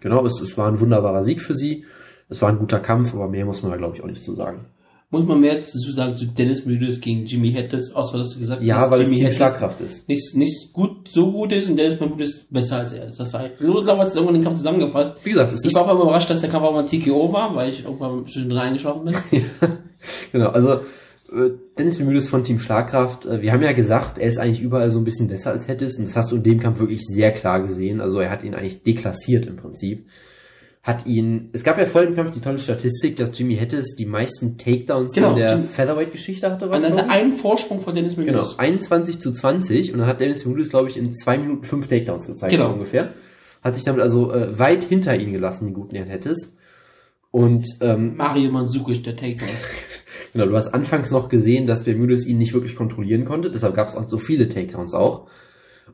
genau, 0.00 0.24
es, 0.24 0.40
es 0.40 0.56
war 0.56 0.68
ein 0.68 0.80
wunderbarer 0.80 1.22
Sieg 1.22 1.40
für 1.40 1.54
sie. 1.54 1.84
Es 2.28 2.40
war 2.42 2.48
ein 2.48 2.58
guter 2.58 2.80
Kampf, 2.80 3.14
aber 3.14 3.28
mehr 3.28 3.44
muss 3.44 3.62
man 3.62 3.70
da, 3.70 3.76
glaube 3.76 3.96
ich, 3.96 4.02
auch 4.02 4.08
nicht 4.08 4.24
zu 4.24 4.34
sagen. 4.34 4.66
Muss 5.10 5.24
man 5.26 5.40
mehr 5.40 5.56
dazu 5.56 5.78
sagen 5.92 6.16
zu 6.16 6.26
Dennis 6.26 6.66
Müdes 6.66 7.00
gegen 7.00 7.24
Jimmy 7.24 7.52
Hedges, 7.52 7.94
außer 7.94 8.18
dass 8.18 8.30
du 8.30 8.40
gesagt 8.40 8.62
Ja, 8.62 8.78
hast, 8.78 8.90
weil 8.90 9.02
es 9.02 9.08
Jimmy 9.08 9.20
Hedges 9.20 9.36
Schlagkraft 9.36 9.80
ist. 9.80 10.08
nicht, 10.08 10.34
nicht 10.34 10.72
gut, 10.72 11.08
so 11.08 11.30
gut 11.30 11.52
ist 11.52 11.68
und 11.68 11.76
Dennis 11.76 12.00
Müdes 12.00 12.40
besser 12.50 12.78
als 12.78 12.92
er 12.92 13.06
ist. 13.06 13.20
Das 13.20 13.32
war, 13.32 13.44
ich, 13.44 13.52
hast 13.52 13.62
du 13.62 13.68
irgendwann 13.68 14.34
den 14.34 14.42
Kampf 14.42 14.56
zusammengefasst. 14.56 15.14
Wie 15.22 15.30
gesagt, 15.30 15.52
es 15.52 15.64
Ich 15.64 15.74
war 15.74 15.86
aber 15.86 16.02
überrascht, 16.02 16.30
dass 16.30 16.40
der 16.40 16.50
Kampf 16.50 16.64
auch 16.64 16.72
mal 16.72 16.84
TKO 16.84 17.32
war, 17.32 17.54
weil 17.54 17.70
ich 17.70 17.84
irgendwann 17.84 18.26
zwischendrin 18.26 18.58
eingeschlafen 18.58 19.04
bin. 19.04 19.14
genau, 20.32 20.48
also 20.48 20.80
äh, 21.32 21.50
Dennis 21.78 21.98
Bemüdes 21.98 22.28
von 22.28 22.44
Team 22.44 22.58
Schlagkraft, 22.58 23.26
äh, 23.26 23.40
wir 23.42 23.52
haben 23.52 23.62
ja 23.62 23.72
gesagt, 23.72 24.18
er 24.18 24.28
ist 24.28 24.38
eigentlich 24.38 24.60
überall 24.60 24.90
so 24.90 24.98
ein 24.98 25.04
bisschen 25.04 25.28
besser 25.28 25.50
als 25.50 25.68
Hedges 25.68 25.96
und 25.96 26.06
das 26.06 26.16
hast 26.16 26.32
du 26.32 26.36
in 26.36 26.42
dem 26.42 26.60
Kampf 26.60 26.80
wirklich 26.80 27.02
sehr 27.02 27.30
klar 27.32 27.60
gesehen. 27.62 28.00
Also 28.00 28.20
er 28.20 28.30
hat 28.30 28.42
ihn 28.44 28.54
eigentlich 28.54 28.82
deklassiert 28.82 29.46
im 29.46 29.56
Prinzip. 29.56 30.06
Hat 30.84 31.06
ihn, 31.06 31.48
es 31.54 31.64
gab 31.64 31.78
ja 31.78 31.86
vor 31.86 32.02
dem 32.02 32.14
Kampf 32.14 32.30
die 32.32 32.40
tolle 32.40 32.58
Statistik, 32.58 33.16
dass 33.16 33.36
Jimmy 33.36 33.56
Hedges 33.56 33.96
die 33.96 34.04
meisten 34.04 34.58
Takedowns 34.58 35.14
Genau, 35.14 35.30
in 35.30 35.36
der 35.36 35.58
Featherweight-Geschichte 35.62 36.50
hatte. 36.50 36.68
Was, 36.68 36.84
glaub 36.84 37.06
ich? 37.06 37.10
einen 37.10 37.32
Vorsprung 37.36 37.80
von 37.80 37.94
Dennis 37.94 38.18
Müdes. 38.18 38.32
Genau, 38.34 38.46
21 38.58 39.18
zu 39.18 39.32
20 39.32 39.92
und 39.94 40.00
dann 40.00 40.06
hat 40.06 40.20
Dennis 40.20 40.44
Bemüdes, 40.44 40.68
glaube 40.68 40.90
ich, 40.90 40.98
in 40.98 41.14
zwei 41.14 41.38
Minuten 41.38 41.64
fünf 41.64 41.88
Takedowns 41.88 42.26
gezeigt, 42.26 42.52
Genau. 42.52 42.66
so 42.68 42.72
ungefähr. 42.74 43.14
Hat 43.62 43.74
sich 43.76 43.84
damit 43.84 44.02
also 44.02 44.30
äh, 44.34 44.58
weit 44.58 44.84
hinter 44.84 45.16
ihn 45.16 45.32
gelassen, 45.32 45.64
den 45.68 45.74
guten 45.74 45.96
Herrn 45.96 46.08
Hedges. 46.08 46.54
Und 47.30 47.66
ähm, 47.80 48.16
Mario 48.16 48.50
Mandzukic, 48.52 49.02
der 49.04 49.16
Takedown. 49.16 49.48
Genau, 50.34 50.46
du 50.46 50.56
hast 50.56 50.74
anfangs 50.74 51.12
noch 51.12 51.28
gesehen, 51.28 51.68
dass 51.68 51.84
Bermudes 51.84 52.26
ihn 52.26 52.38
nicht 52.38 52.54
wirklich 52.54 52.74
kontrollieren 52.74 53.24
konnte, 53.24 53.52
deshalb 53.52 53.76
gab 53.76 53.86
es 53.86 53.94
auch 53.94 54.08
so 54.08 54.18
viele 54.18 54.48
Takedowns 54.48 54.92
auch. 54.92 55.28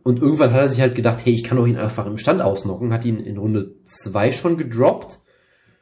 Und 0.03 0.21
irgendwann 0.21 0.53
hat 0.53 0.61
er 0.61 0.69
sich 0.69 0.81
halt 0.81 0.95
gedacht, 0.95 1.21
hey, 1.25 1.33
ich 1.33 1.45
kann 1.45 1.59
doch 1.59 1.67
ihn 1.67 1.77
einfach 1.77 2.07
im 2.07 2.17
Stand 2.17 2.41
ausnocken, 2.41 2.93
hat 2.93 3.05
ihn 3.05 3.19
in 3.19 3.37
Runde 3.37 3.75
zwei 3.85 4.33
schon 4.33 4.57
gedroppt. 4.57 5.21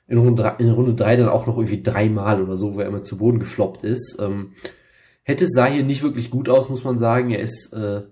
In 0.09 0.19
Runde, 0.19 0.43
drei, 0.43 0.55
in 0.59 0.71
Runde 0.71 0.95
drei 0.95 1.17
dann 1.17 1.29
auch 1.29 1.47
noch 1.47 1.57
irgendwie 1.57 1.83
dreimal 1.83 2.43
oder 2.43 2.57
so, 2.57 2.75
wo 2.75 2.81
er 2.81 2.87
immer 2.87 3.05
zu 3.05 3.19
Boden 3.19 3.39
gefloppt 3.39 3.85
ist. 3.85 4.19
Ähm, 4.21 4.53
hätte 5.23 5.47
sah 5.47 5.67
hier 5.67 5.83
nicht 5.85 6.03
wirklich 6.03 6.31
gut 6.31 6.49
aus, 6.49 6.69
muss 6.71 6.83
man 6.85 6.97
sagen. 6.99 7.31
Er 7.31 7.41
ist, 7.41 7.73
äh, 7.75 8.03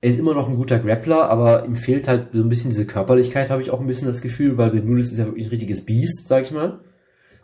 er 0.00 0.10
ist 0.10 0.18
immer 0.18 0.34
noch 0.34 0.48
ein 0.48 0.56
guter 0.56 0.78
Grappler, 0.78 1.28
aber 1.28 1.66
ihm 1.66 1.76
fehlt 1.76 2.08
halt 2.08 2.28
so 2.32 2.40
ein 2.42 2.48
bisschen 2.48 2.70
diese 2.70 2.86
Körperlichkeit, 2.86 3.50
habe 3.50 3.60
ich 3.60 3.70
auch 3.70 3.80
ein 3.80 3.86
bisschen 3.86 4.08
das 4.08 4.22
Gefühl, 4.22 4.56
weil 4.56 4.70
Bermudes 4.70 5.12
ist 5.12 5.18
ja 5.18 5.26
wirklich 5.26 5.46
ein 5.46 5.50
richtiges 5.50 5.84
Biest, 5.84 6.26
sag 6.26 6.44
ich 6.44 6.52
mal. 6.52 6.80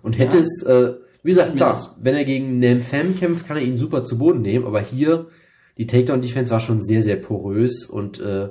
Und 0.03 0.19
hätte 0.19 0.39
Ja. 0.39 0.43
es, 0.43 0.63
äh, 0.63 0.95
wie 1.23 1.31
gesagt, 1.31 1.55
klar, 1.57 1.97
wenn 2.01 2.15
er 2.15 2.25
gegen 2.25 2.59
Nam 2.59 2.81
Pham 2.81 3.15
kämpft, 3.15 3.47
kann 3.47 3.59
er 3.59 3.63
ihn 3.63 3.77
super 3.77 4.05
zu 4.05 4.19
Boden 4.19 4.41
nehmen, 4.43 4.67
aber 4.67 4.81
hier, 4.81 5.27
die 5.79 5.87
Takedown-Defense 5.87 6.51
war 6.53 6.61
schon 6.61 6.83
sehr, 6.83 7.03
sehr 7.03 7.17
porös 7.17 7.87
und 7.87 8.21
äh, 8.21 8.49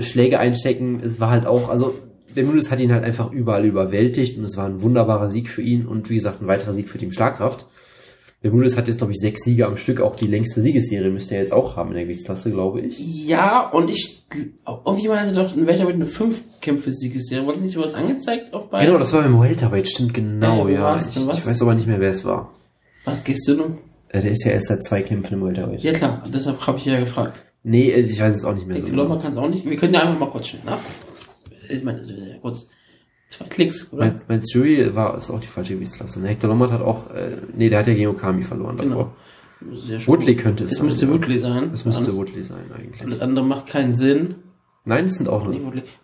Schläge 0.00 0.38
einstecken, 0.38 1.00
es 1.02 1.18
war 1.20 1.30
halt 1.30 1.46
auch, 1.46 1.68
also 1.68 1.94
Bermudes 2.34 2.70
hat 2.70 2.80
ihn 2.80 2.92
halt 2.92 3.04
einfach 3.04 3.30
überall 3.32 3.64
überwältigt 3.64 4.36
und 4.36 4.44
es 4.44 4.56
war 4.56 4.66
ein 4.66 4.82
wunderbarer 4.82 5.30
Sieg 5.30 5.48
für 5.48 5.62
ihn 5.62 5.86
und 5.86 6.10
wie 6.10 6.16
gesagt, 6.16 6.42
ein 6.42 6.48
weiterer 6.48 6.72
Sieg 6.72 6.88
für 6.88 6.98
Team 6.98 7.12
Schlagkraft. 7.12 7.66
Bermudes 8.42 8.76
hat 8.76 8.88
jetzt, 8.88 8.98
glaube 8.98 9.12
ich, 9.12 9.18
sechs 9.20 9.42
Siege 9.44 9.66
am 9.66 9.78
Stück, 9.78 10.02
auch 10.02 10.16
die 10.16 10.26
längste 10.26 10.60
Siegesserie 10.60 11.10
müsste 11.10 11.34
er 11.36 11.40
jetzt 11.40 11.52
auch 11.54 11.76
haben 11.76 11.88
in 11.90 11.94
der 11.94 12.02
Gewichtsklasse, 12.04 12.50
glaube 12.50 12.82
ich. 12.82 12.98
Ja, 12.98 13.70
und 13.70 13.88
ich, 13.88 14.26
irgendjemand 14.66 15.20
hatte 15.22 15.32
doch 15.32 15.56
in 15.56 15.66
Welterweight 15.66 15.94
eine 15.94 16.04
fünf 16.04 16.40
Kämpfe 16.60 16.92
Siegesserie. 16.92 17.46
Wurde 17.46 17.60
nicht 17.60 17.72
sowas 17.72 17.94
angezeigt 17.94 18.52
auf 18.52 18.68
beiden? 18.68 18.86
Genau, 18.88 18.98
das 18.98 19.14
war 19.14 19.22
beim 19.22 19.40
Welterweight, 19.40 19.88
stimmt 19.88 20.12
genau, 20.12 20.68
Äh, 20.68 20.74
ja. 20.74 20.82
was 20.94 21.08
Ich, 21.08 21.14
denn, 21.14 21.26
was? 21.26 21.38
ich 21.38 21.46
weiß 21.46 21.62
aber 21.62 21.74
nicht 21.74 21.86
mehr, 21.86 22.00
wer 22.00 22.10
es 22.10 22.22
war. 22.26 22.52
Was 23.06 23.24
gehst 23.24 23.48
du 23.48 23.54
nun? 23.54 23.78
Äh, 24.14 24.20
Der 24.20 24.30
ist 24.30 24.44
ja 24.44 24.52
erst 24.52 24.68
seit 24.68 24.84
zwei 24.84 25.02
Kämpfen 25.02 25.34
im 25.34 25.44
Welterweight. 25.44 25.82
Ja 25.82 25.92
klar, 25.92 26.22
deshalb 26.32 26.66
habe 26.66 26.78
ich 26.78 26.84
ja 26.84 26.98
gefragt. 27.00 27.42
Nee, 27.62 27.90
äh, 27.90 28.00
ich 28.00 28.20
weiß 28.20 28.34
es 28.36 28.44
auch 28.44 28.54
nicht 28.54 28.66
mehr 28.66 28.76
Ich 28.76 28.84
so. 28.86 28.92
glaube, 28.92 29.08
man 29.08 29.20
kann 29.20 29.32
es 29.32 29.38
auch 29.38 29.48
nicht. 29.48 29.64
Wir 29.68 29.76
können 29.76 29.94
ja 29.94 30.00
einfach 30.02 30.18
mal 30.18 30.30
kurz 30.30 30.48
schnell 30.48 30.62
nach. 30.64 30.78
Ich 31.68 31.82
meine, 31.82 31.98
das 31.98 32.10
ist 32.10 32.18
ja 32.18 32.36
kurz. 32.40 32.66
Zwei 33.30 33.46
Klicks, 33.46 33.92
oder? 33.92 34.04
Mein, 34.04 34.20
mein 34.28 34.40
Jury 34.42 34.94
war 34.94 35.16
ist 35.18 35.30
auch 35.30 35.40
die 35.40 35.48
falsche 35.48 35.74
Gewichtsklasse. 35.74 36.20
Ne? 36.20 36.28
Hector 36.28 36.48
Lombard 36.48 36.70
hat 36.70 36.82
auch, 36.82 37.10
äh, 37.10 37.36
nee, 37.56 37.68
der 37.68 37.80
hat 37.80 37.86
ja 37.88 37.94
gegen 37.94 38.08
Okami 38.10 38.42
verloren 38.42 38.76
davor. 38.76 39.14
Genau. 39.60 39.74
Sehr 39.76 39.98
schön. 39.98 40.06
Woodley 40.12 40.36
könnte 40.36 40.64
es 40.64 40.70
Das 40.72 40.78
sein. 40.78 40.86
müsste 40.86 41.06
ja. 41.06 41.12
Woodley 41.12 41.38
sein. 41.40 41.70
Das 41.70 41.84
müsste 41.84 42.02
Alles- 42.04 42.14
Woodley 42.14 42.44
sein 42.44 42.58
und 42.68 42.76
eigentlich. 42.78 43.00
Das 43.10 43.20
andere 43.20 43.44
macht 43.44 43.66
keinen 43.66 43.94
Sinn. 43.94 44.34
Nein, 44.84 45.06
es 45.06 45.14
sind 45.14 45.28
auch 45.30 45.42
nur. 45.46 45.54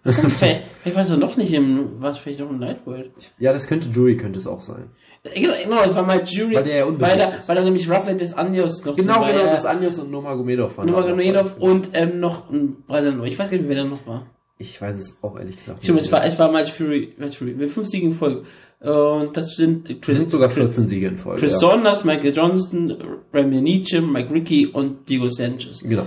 Vielleicht, 0.03 0.67
vielleicht 0.69 0.97
weiß 0.97 1.11
er 1.11 1.19
noch 1.19 1.37
nicht 1.37 1.53
im, 1.53 2.01
was 2.01 2.17
vielleicht 2.17 2.41
noch 2.41 2.49
im 2.49 2.59
Lightweight. 2.59 3.11
Ja, 3.39 3.53
das 3.53 3.67
könnte 3.67 3.91
Jury 3.91 4.17
könnte 4.17 4.39
es 4.39 4.47
auch 4.47 4.61
sein. 4.61 4.85
Äh, 5.25 5.41
Genau, 5.41 5.55
genau, 5.63 5.85
das 5.85 5.95
war 5.95 6.03
mal 6.05 6.23
Jury. 6.25 6.55
Weil 6.55 6.65
der 6.65 6.77
ja 6.79 6.87
weil 7.01 7.19
da, 7.19 7.25
ist. 7.27 7.49
weil 7.49 7.57
da 7.57 7.63
nämlich 7.63 7.89
Rafael 7.91 8.17
des 8.17 8.33
Anjos 8.35 8.85
noch 8.85 8.97
Genau, 8.97 9.21
genau, 9.25 9.39
war. 9.45 9.53
das 9.53 9.67
Anjos 9.67 9.99
und 9.99 10.11
Nomagomedov 10.11 10.79
waren. 10.79 10.89
dabei. 10.89 11.45
und 11.59 11.91
ähm, 11.93 12.21
noch 12.21 12.51
ein 12.51 12.83
Brandon. 12.87 13.25
Ich 13.27 13.39
weiß 13.39 13.51
gar 13.51 13.59
nicht, 13.59 13.69
wer 13.69 13.77
da 13.77 13.85
noch 13.85 14.07
war. 14.07 14.27
Ich 14.59 14.81
weiß 14.81 14.99
es 14.99 15.19
auch 15.23 15.39
ehrlich 15.39 15.57
gesagt 15.57 15.83
Stimmt, 15.83 16.01
es 16.01 16.13
war, 16.13 16.23
es 16.25 16.39
war 16.39 16.51
Miles 16.53 16.69
Fury, 16.69 17.15
Miles 17.17 17.35
Fury, 17.37 17.53
mit 17.55 17.71
fünf 17.71 17.89
Siegen 17.89 18.11
in 18.11 18.17
Folge. 18.17 18.43
Und 18.81 19.37
das 19.37 19.57
sind 19.57 19.91
Es 20.07 20.17
sind 20.17 20.31
sogar 20.31 20.49
14 20.49 20.87
Siege 20.87 21.07
in 21.09 21.19
Folge. 21.19 21.41
Chris 21.41 21.53
ja. 21.53 21.59
Saunders, 21.59 22.05
Michael 22.05 22.35
Johnston, 22.35 22.97
Remy 23.33 23.61
Nietzsche, 23.61 24.01
Mike 24.01 24.33
Ricky 24.33 24.67
und 24.67 25.07
Diego 25.09 25.29
Sanchez. 25.29 25.81
Genau. 25.83 26.07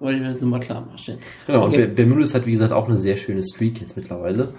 Wollte 0.00 0.16
ich 0.18 0.22
mir 0.24 0.32
das 0.32 0.40
nur 0.40 0.50
mal 0.50 0.60
klar 0.60 0.80
machen. 0.80 1.18
Genau, 1.46 1.66
Okay. 1.66 1.84
und 1.86 1.94
Bermudes 1.96 2.34
hat, 2.34 2.46
wie 2.46 2.52
gesagt, 2.52 2.72
auch 2.72 2.86
eine 2.86 2.96
sehr 2.96 3.16
schöne 3.16 3.42
Streak 3.42 3.80
jetzt 3.80 3.96
mittlerweile. 3.96 4.52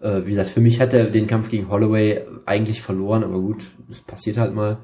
Äh, 0.00 0.22
wie 0.24 0.30
gesagt, 0.30 0.48
für 0.48 0.60
mich 0.60 0.80
hat 0.80 0.94
er 0.94 1.06
den 1.06 1.26
Kampf 1.26 1.48
gegen 1.48 1.68
Holloway 1.68 2.22
eigentlich 2.46 2.82
verloren, 2.82 3.24
aber 3.24 3.40
gut, 3.40 3.70
das 3.88 4.00
passiert 4.00 4.36
halt 4.36 4.54
mal. 4.54 4.78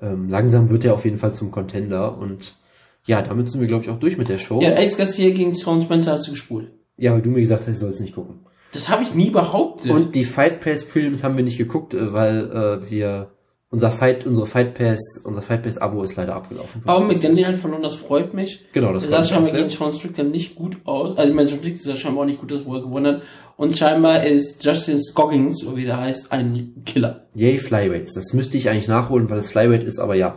Ähm, 0.00 0.28
langsam 0.28 0.70
wird 0.70 0.84
er 0.84 0.94
auf 0.94 1.04
jeden 1.04 1.18
Fall 1.18 1.34
zum 1.34 1.50
Contender 1.50 2.16
und 2.16 2.56
ja, 3.04 3.22
damit 3.22 3.50
sind 3.50 3.60
wir, 3.60 3.68
glaube 3.68 3.84
ich, 3.84 3.90
auch 3.90 3.98
durch 3.98 4.18
mit 4.18 4.28
der 4.28 4.38
Show. 4.38 4.60
Ja, 4.60 4.72
Alex 4.72 4.96
Garcia 4.96 5.30
gegen 5.30 5.52
Sean 5.54 5.80
Spencer 5.80 6.12
hast 6.12 6.26
du 6.26 6.32
gespult. 6.32 6.70
Ja, 6.96 7.12
weil 7.12 7.22
du 7.22 7.30
mir 7.30 7.40
gesagt 7.40 7.62
hast, 7.62 7.70
ich 7.70 7.78
soll 7.78 7.90
es 7.90 8.00
nicht 8.00 8.14
gucken. 8.14 8.40
Das 8.72 8.88
habe 8.88 9.02
ich 9.02 9.14
nie 9.14 9.30
behauptet. 9.30 9.90
Und 9.90 10.14
die 10.14 10.24
Fight 10.24 10.60
Pass 10.60 10.84
Prelims 10.84 11.24
haben 11.24 11.36
wir 11.36 11.44
nicht 11.44 11.58
geguckt, 11.58 11.94
äh, 11.94 12.12
weil 12.12 12.50
äh, 12.50 12.90
wir 12.90 13.30
unser 13.70 13.90
Fight, 13.90 14.26
unsere 14.26 14.46
Fight 14.46 14.74
Pass, 14.74 15.20
unser 15.24 15.42
Fight 15.42 15.62
Pass 15.62 15.76
Abo 15.78 16.02
ist 16.02 16.16
leider 16.16 16.34
abgelaufen. 16.34 16.82
aber 16.86 17.04
mit 17.04 17.22
Daniel 17.22 17.48
hat 17.48 17.56
verloren, 17.56 17.82
das 17.82 17.96
freut 17.96 18.32
mich. 18.32 18.64
Genau, 18.72 18.92
das 18.92 19.04
freut 19.04 19.10
sah 19.10 19.18
mich 19.20 19.28
scheinbar 19.28 19.48
auch 19.48 19.52
sehr. 19.52 19.60
gegen 19.64 19.70
Sean 19.76 19.92
Strickland 19.92 20.30
nicht 20.30 20.54
gut 20.54 20.78
aus. 20.84 21.16
Also 21.18 21.28
ich 21.30 21.34
meine, 21.36 21.48
Sean 21.48 21.58
Strickland 21.58 21.82
sah 21.84 21.94
scheinbar 21.94 22.22
auch 22.22 22.26
nicht 22.26 22.40
gut 22.40 22.66
wo 22.66 22.74
er 22.74 22.82
gewonnen 22.82 23.16
hat. 23.16 23.22
Und 23.56 23.76
scheinbar 23.76 24.24
ist 24.24 24.64
Justin 24.64 25.02
Scoggins, 25.02 25.60
so 25.60 25.76
wie 25.76 25.84
der 25.84 25.98
heißt, 25.98 26.32
ein 26.32 26.82
Killer. 26.86 27.26
Yay, 27.34 27.58
Flyweights. 27.58 28.14
Das 28.14 28.32
müsste 28.32 28.56
ich 28.56 28.70
eigentlich 28.70 28.88
nachholen, 28.88 29.28
weil 29.28 29.38
es 29.38 29.50
Flyweight 29.50 29.82
ist, 29.84 29.98
aber 29.98 30.14
ja. 30.14 30.36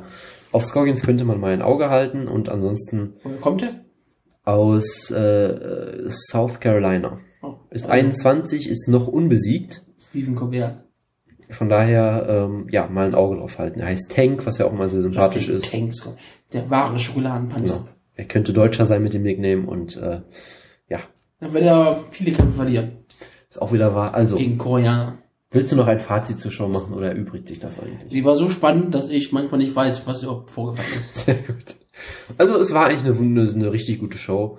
Auf 0.51 0.65
Scoggins 0.65 1.01
könnte 1.01 1.23
man 1.23 1.39
mal 1.39 1.53
ein 1.53 1.61
Auge 1.61 1.89
halten 1.89 2.27
und 2.27 2.49
ansonsten 2.49 3.13
Woher 3.23 3.37
kommt 3.37 3.61
der? 3.61 3.85
aus 4.43 5.09
äh, 5.11 6.09
South 6.09 6.59
Carolina. 6.59 7.19
Oh. 7.41 7.53
Ist 7.69 7.89
21, 7.89 8.67
ist 8.67 8.89
noch 8.89 9.07
unbesiegt. 9.07 9.83
Stephen 9.99 10.35
Colbert. 10.35 10.83
Von 11.51 11.69
daher, 11.69 12.25
ähm, 12.29 12.67
ja, 12.71 12.87
mal 12.87 13.07
ein 13.07 13.15
Auge 13.15 13.37
drauf 13.37 13.59
halten. 13.59 13.79
Er 13.81 13.87
heißt 13.87 14.11
Tank, 14.15 14.45
was 14.45 14.57
ja 14.57 14.65
auch 14.65 14.71
mal 14.73 14.87
sehr 14.89 15.01
sympathisch 15.01 15.49
ist. 15.49 15.69
Tanks, 15.71 16.01
der 16.53 16.69
wahre 16.69 16.97
Schokoladenpanzer. 16.97 17.75
Genau. 17.75 17.87
Er 18.15 18.25
könnte 18.25 18.53
Deutscher 18.53 18.85
sein 18.85 19.03
mit 19.03 19.13
dem 19.13 19.23
Nickname 19.23 19.67
und 19.67 19.97
äh, 19.97 20.21
ja, 20.89 20.99
Dann 21.39 21.53
wird 21.53 21.63
er 21.63 21.99
viele 22.11 22.31
Kämpfe 22.31 22.53
verlieren. 22.53 22.91
ist 23.49 23.61
auch 23.61 23.71
wieder 23.73 23.93
wahr. 23.95 24.13
Also, 24.13 24.35
Gegen 24.35 24.57
Koreaner. 24.57 25.17
willst 25.49 25.71
du 25.71 25.75
noch 25.75 25.87
ein 25.87 25.99
Fazit 25.99 26.39
zur 26.39 26.51
Show 26.51 26.67
machen 26.67 26.93
oder 26.93 27.09
erübrigt 27.09 27.47
sich 27.47 27.59
das 27.59 27.79
eigentlich? 27.79 28.11
Sie 28.11 28.23
war 28.23 28.35
so 28.35 28.49
spannend, 28.49 28.93
dass 28.95 29.09
ich 29.09 29.31
manchmal 29.31 29.59
nicht 29.59 29.75
weiß, 29.75 30.05
was 30.07 30.23
überhaupt 30.23 30.51
vorgefallen 30.51 30.99
ist. 30.99 31.15
Sehr 31.25 31.35
gut. 31.35 31.75
Also 32.37 32.57
es 32.59 32.73
war 32.73 32.87
eigentlich 32.87 33.05
eine, 33.05 33.41
eine, 33.41 33.49
eine 33.49 33.71
richtig 33.71 33.99
gute 33.99 34.17
Show. 34.17 34.57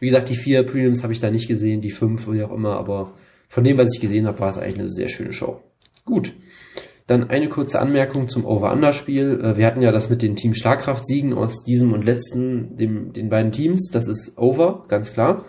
Wie 0.00 0.06
gesagt, 0.06 0.28
die 0.28 0.36
vier 0.36 0.64
Prelims 0.64 1.02
habe 1.02 1.12
ich 1.12 1.20
da 1.20 1.30
nicht 1.30 1.48
gesehen, 1.48 1.80
die 1.80 1.90
fünf, 1.90 2.30
wie 2.30 2.42
auch 2.42 2.52
immer, 2.52 2.76
aber 2.76 3.12
von 3.48 3.64
dem, 3.64 3.78
was 3.78 3.94
ich 3.94 4.00
gesehen 4.00 4.26
habe, 4.26 4.38
war 4.40 4.50
es 4.50 4.58
eigentlich 4.58 4.80
eine 4.80 4.88
sehr 4.88 5.08
schöne 5.08 5.32
Show. 5.32 5.60
Gut. 6.04 6.32
Dann 7.06 7.28
eine 7.28 7.48
kurze 7.50 7.80
Anmerkung 7.80 8.28
zum 8.28 8.46
Over-Under-Spiel. 8.46 9.40
Äh, 9.42 9.56
Wir 9.58 9.66
hatten 9.66 9.82
ja 9.82 9.92
das 9.92 10.08
mit 10.08 10.22
den 10.22 10.36
Team 10.36 10.54
Schlagkraft-Siegen 10.54 11.34
aus 11.34 11.62
diesem 11.64 11.92
und 11.92 12.04
letzten, 12.04 12.76
dem, 12.76 13.12
den 13.12 13.28
beiden 13.28 13.52
Teams. 13.52 13.90
Das 13.90 14.08
ist 14.08 14.38
over, 14.38 14.84
ganz 14.88 15.12
klar. 15.12 15.44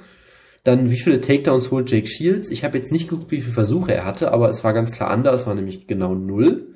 Dann, 0.65 0.89
wie 0.89 0.97
viele 0.97 1.21
Takedowns 1.21 1.71
holt 1.71 1.91
Jake 1.91 2.07
Shields? 2.07 2.49
Ich 2.49 2.63
habe 2.63 2.77
jetzt 2.77 2.91
nicht 2.91 3.07
geguckt, 3.07 3.31
wie 3.31 3.39
viele 3.39 3.53
Versuche 3.53 3.93
er 3.93 4.03
hatte, 4.03 4.33
aber 4.33 4.49
es 4.49 4.63
war 4.63 4.73
ganz 4.73 4.91
klar 4.91 5.11
anders. 5.11 5.41
Es 5.41 5.47
war 5.47 5.55
nämlich 5.55 5.87
genau 5.87 6.13
null. 6.13 6.75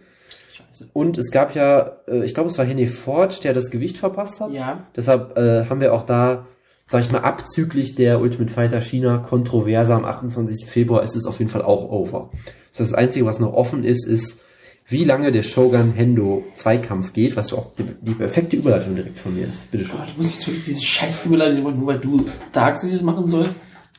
Scheiße. 0.53 0.89
Und 0.93 1.17
es 1.17 1.31
gab 1.31 1.55
ja, 1.55 1.97
äh, 2.07 2.23
ich 2.23 2.33
glaube, 2.33 2.49
es 2.49 2.57
war 2.57 2.65
Henry 2.65 2.85
Ford, 2.85 3.43
der 3.43 3.53
das 3.53 3.71
Gewicht 3.71 3.97
verpasst 3.97 4.39
hat. 4.39 4.51
Ja. 4.51 4.87
Deshalb 4.95 5.37
äh, 5.37 5.65
haben 5.65 5.81
wir 5.81 5.93
auch 5.93 6.03
da, 6.03 6.45
sag 6.89 7.01
ich 7.01 7.11
mal, 7.11 7.19
abzüglich 7.19 7.93
der 7.93 8.19
Ultimate 8.19 8.51
Fighter 8.51 8.81
China 8.81 9.19
Kontroverse 9.19 9.93
am 9.93 10.05
28. 10.05 10.65
Februar 10.65 11.03
ist 11.03 11.15
es 11.15 11.27
auf 11.27 11.37
jeden 11.37 11.51
Fall 11.51 11.61
auch 11.61 11.87
over. 11.91 12.31
Das, 12.75 12.93
Einzige, 12.95 13.27
was 13.27 13.39
noch 13.39 13.53
offen 13.53 13.83
ist, 13.83 14.07
ist, 14.07 14.39
wie 14.87 15.03
lange 15.03 15.31
der 15.31 15.43
Shogun 15.43 15.93
Hendo 15.93 16.45
Zweikampf 16.55 17.13
geht, 17.13 17.35
was 17.35 17.53
auch 17.53 17.75
die, 17.75 17.83
die 18.01 18.15
perfekte 18.15 18.55
Überleitung 18.55 18.95
direkt 18.95 19.19
von 19.19 19.35
mir 19.35 19.47
ist. 19.47 19.69
Bitteschön. 19.69 19.97
Boah, 19.97 20.05
ich 20.07 20.17
muss 20.17 20.33
jetzt 20.33 20.47
wirklich 20.47 20.65
diese 20.65 20.81
scheiß 20.81 21.25
Überleitung 21.25 21.61
machen, 21.63 21.77
nur 21.77 21.87
weil 21.87 21.99
du 21.99 22.21
ich 22.21 22.93
das 22.93 23.01
machen 23.03 23.27
soll. 23.27 23.53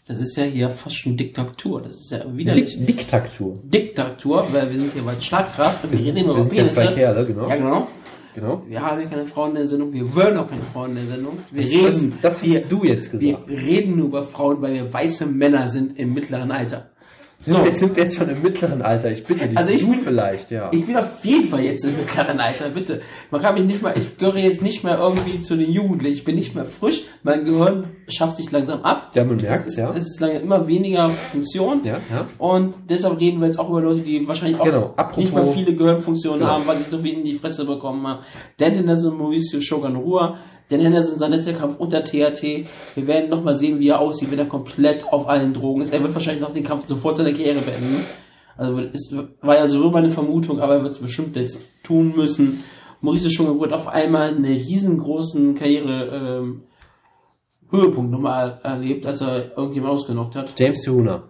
Das 0.09 0.18
ist 0.18 0.36
ja 0.36 0.43
hier 0.43 0.68
fast 0.68 0.97
schon 0.97 1.16
Diktatur. 1.16 1.82
Das 1.82 1.93
ist 1.93 2.11
ja 2.11 2.24
widerlich. 2.36 2.76
Dik 2.76 2.86
Diktatur. 2.86 3.55
Diktatur, 3.62 4.49
weil 4.51 4.68
wir 4.68 4.80
sind 4.80 4.93
hier 4.95 5.03
bei 5.03 5.14
Schlagkraft 5.20 5.88
wir 5.88 5.97
reden 5.97 6.16
immer 6.16 6.34
Wir 6.34 6.43
sind 6.43 6.57
ja 6.57 6.66
zwei. 6.66 6.88
Kerle, 6.88 7.24
genau. 7.24 7.49
Ja, 7.49 7.55
genau. 7.55 7.88
Genau. 8.34 8.62
Wir 8.66 8.80
haben 8.82 9.00
ja 9.00 9.06
keine 9.06 9.26
Frauen 9.26 9.50
in 9.50 9.56
der 9.56 9.66
Sendung, 9.66 9.92
wir 9.92 10.14
wollen 10.14 10.36
auch 10.36 10.48
keine 10.48 10.62
Frauen 10.72 10.90
in 10.90 10.96
der 10.96 11.04
Sendung. 11.06 11.38
Wir 11.50 11.62
Das, 11.62 11.70
reden, 11.72 12.12
das, 12.22 12.34
das 12.36 12.42
wir, 12.42 12.62
hast 12.62 12.72
du 12.72 12.84
jetzt 12.84 13.12
wir 13.18 13.32
gesagt. 13.34 13.48
reden 13.48 13.96
nur 13.96 14.06
über 14.06 14.22
Frauen, 14.24 14.60
weil 14.62 14.74
wir 14.74 14.92
weiße 14.92 15.26
Männer 15.26 15.68
sind 15.68 15.98
im 15.98 16.14
mittleren 16.14 16.50
Alter. 16.50 16.90
So, 17.43 17.53
Sind, 17.53 17.64
wir, 17.64 17.72
sind 17.72 17.97
wir 17.97 18.05
jetzt 18.05 18.16
schon 18.18 18.28
im 18.28 18.43
mittleren 18.43 18.82
Alter? 18.82 19.11
Ich 19.11 19.24
bitte 19.24 19.49
dich. 19.49 19.57
Also 19.57 19.70
ich 19.70 19.80
du 19.80 19.91
bin- 19.93 19.99
vielleicht, 19.99 20.51
ja. 20.51 20.68
ich 20.72 20.84
bin 20.84 20.95
auf 20.97 21.24
jeden 21.24 21.49
Fall 21.49 21.61
jetzt 21.61 21.82
im 21.86 21.97
mittleren 21.97 22.38
Alter, 22.38 22.68
bitte. 22.68 23.01
Man 23.30 23.41
kann 23.41 23.55
mich 23.55 23.64
nicht 23.64 23.80
mal, 23.80 23.97
ich 23.97 24.18
gehöre 24.18 24.36
jetzt 24.36 24.61
nicht 24.61 24.84
mehr 24.84 24.99
irgendwie 24.99 25.41
zu 25.41 25.57
den 25.57 25.70
Jugendlichen. 25.72 26.16
Ich 26.18 26.24
bin 26.24 26.34
nicht 26.34 26.55
mehr 26.55 26.66
frisch, 26.66 27.05
mein 27.22 27.45
Gehirn 27.47 27.84
schafft 28.09 28.36
sich 28.36 28.51
langsam 28.51 28.82
ab. 28.82 29.12
ja, 29.14 29.24
man 29.24 29.36
merkt's, 29.36 29.76
ja. 29.76 29.91
Es 29.93 30.05
ist 30.07 30.20
lange 30.20 30.38
immer 30.41 30.68
weniger 30.68 31.09
Funktion. 31.09 31.80
Ja, 31.82 31.95
ja. 32.11 32.26
Und 32.36 32.74
deshalb 32.91 33.18
reden 33.18 33.41
wir 33.41 33.47
jetzt 33.47 33.59
auch 33.59 33.70
über 33.70 33.80
Leute, 33.80 34.01
die 34.01 34.28
wahrscheinlich 34.28 34.61
auch 34.61 34.64
Genau, 34.66 34.93
apropos- 34.97 35.16
nicht 35.16 35.34
mehr 35.34 35.47
viele 35.47 35.74
Gehirnfunktionen 35.74 36.41
Genau. 36.41 36.53
haben, 36.53 36.66
weil 36.66 36.76
sie 36.76 36.91
so 36.91 36.99
viel 36.99 37.14
in 37.14 37.24
die 37.24 37.34
Fresse 37.36 37.64
bekommen 37.64 38.07
haben. 38.07 38.20
Dan 38.59 38.72
Henderson, 38.72 39.16
Mauricio 39.16 39.61
Shogun 39.61 39.97
Ruhr, 39.97 40.36
Dan 40.70 40.80
Henderson, 40.80 41.18
sein 41.18 41.32
letzter 41.32 41.52
Kampf 41.52 41.76
unter 41.78 42.04
THT. 42.04 42.42
Wir 42.94 43.06
werden 43.06 43.28
nochmal 43.28 43.56
sehen, 43.56 43.80
wie 43.80 43.88
er 43.88 44.00
aussieht, 44.00 44.30
wenn 44.30 44.38
er 44.38 44.46
komplett 44.46 45.04
auf 45.12 45.28
allen 45.28 45.52
Drogen 45.52 45.82
ist. 45.82 45.92
Er 45.92 46.02
wird 46.02 46.14
wahrscheinlich 46.14 46.42
nach 46.42 46.52
dem 46.52 46.62
Kampf 46.64 46.86
sofort 46.86 47.16
seine 47.16 47.32
Karriere 47.32 47.60
beenden. 47.60 48.04
Also 48.56 48.80
es 48.92 49.12
war 49.40 49.56
ja 49.56 49.66
so 49.66 49.90
meine 49.90 50.10
Vermutung, 50.10 50.60
aber 50.60 50.74
er 50.74 50.82
wird 50.82 50.92
es 50.92 51.00
bestimmt 51.00 51.34
jetzt 51.36 51.58
tun 51.82 52.14
müssen. 52.14 52.62
Shogun 53.02 53.56
Ruhr 53.56 53.66
hat 53.66 53.72
auf 53.72 53.88
einmal 53.88 54.28
einen 54.28 54.44
riesengroßen 54.44 55.54
Karriere 55.54 56.40
ähm, 56.42 56.62
Höhepunkt 57.70 58.10
nochmal 58.10 58.60
erlebt, 58.62 59.06
als 59.06 59.22
er 59.22 59.56
irgendjemand 59.56 59.94
ausgenockt 59.94 60.36
hat. 60.36 60.54
James 60.58 60.82
Tuhuna. 60.82 61.22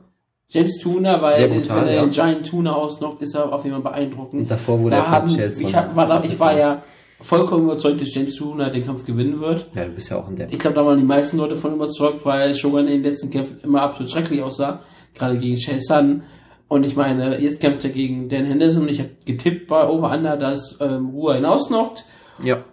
James 0.49 0.79
Tuna, 0.79 1.23
weil 1.23 1.49
brutal, 1.49 1.83
wenn 1.83 1.89
er 1.89 1.95
ja. 1.95 2.01
den 2.03 2.11
Giant 2.11 2.47
Tuna 2.47 2.75
ausnockt, 2.75 3.23
ist 3.23 3.37
er 3.37 3.53
auf 3.53 3.65
jeden 3.65 3.81
Fall 3.81 3.93
beeindruckend. 3.93 4.43
Und 4.43 4.51
davor 4.51 4.81
wurde 4.81 4.97
er 4.97 5.03
da 5.03 5.05
von 5.05 5.15
haben, 5.15 5.29
Chelsea 5.29 5.67
ich, 5.67 5.73
von- 5.73 5.81
hab, 5.81 5.97
war, 5.97 6.25
ich 6.25 6.41
war 6.41 6.59
ja 6.59 6.83
vollkommen 7.21 7.65
überzeugt, 7.65 8.01
dass 8.01 8.15
James 8.15 8.35
Tuna 8.35 8.71
den 8.71 8.85
Kampf 8.85 9.05
gewinnen 9.05 9.41
wird. 9.41 9.67
Ja, 9.75 9.85
du 9.85 9.93
bist 9.93 10.11
ja 10.11 10.19
auch 10.19 10.29
ein 10.29 10.37
Depp. 10.37 10.53
Ich 10.53 10.59
glaube, 10.59 10.77
da 10.77 10.85
waren 10.85 10.99
die 10.99 11.05
meisten 11.05 11.37
Leute 11.37 11.57
von 11.57 11.75
überzeugt, 11.75 12.25
weil 12.25 12.55
Shogun 12.55 12.87
in 12.87 13.03
den 13.03 13.03
letzten 13.03 13.31
Kämpfen 13.31 13.61
immer 13.63 13.83
absolut 13.83 14.11
schrecklich 14.11 14.43
aussah. 14.43 14.81
Gerade 15.15 15.39
gegen 15.39 15.57
Shay 15.57 15.81
Sun. 15.81 16.23
Und 16.69 16.87
ich 16.87 16.95
meine, 16.95 17.41
jetzt 17.41 17.61
kämpft 17.61 17.85
er 17.85 17.91
gegen 17.91 18.29
Dan 18.29 18.47
Henderson 18.47 18.83
und 18.83 18.89
ich 18.91 19.01
habe 19.01 19.11
getippt 19.25 19.67
bei 19.67 19.89
Over 19.89 20.13
Under, 20.13 20.37
dass 20.37 20.77
ähm, 20.81 21.09
Ruhe 21.09 21.35
hinausnockt. 21.35 22.05
Ja. 22.43 22.65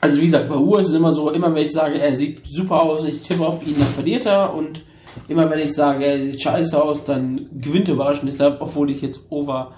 Also 0.00 0.20
wie 0.20 0.24
gesagt, 0.24 0.48
bei 0.48 0.54
Ruhe 0.54 0.80
ist 0.80 0.88
es 0.88 0.94
immer 0.94 1.12
so, 1.12 1.30
immer 1.30 1.54
wenn 1.54 1.62
ich 1.62 1.72
sage, 1.72 2.00
er 2.00 2.16
sieht 2.16 2.40
super 2.46 2.82
aus, 2.82 3.04
ich 3.04 3.20
tippe 3.20 3.46
auf 3.46 3.64
ihn, 3.66 3.76
dann 3.78 3.86
verliert 3.86 4.26
er. 4.26 4.54
Und 4.54 4.82
immer 5.28 5.48
wenn 5.50 5.60
ich 5.60 5.74
sage, 5.74 6.06
er 6.06 6.18
sieht 6.22 6.42
scheiße 6.42 6.82
aus, 6.82 7.04
dann 7.04 7.48
gewinnt 7.52 7.88
er 7.88 7.94
überraschend. 7.94 8.32
Deshalb, 8.32 8.60
obwohl 8.60 8.90
ich 8.90 9.02
jetzt 9.02 9.20
Over. 9.28 9.74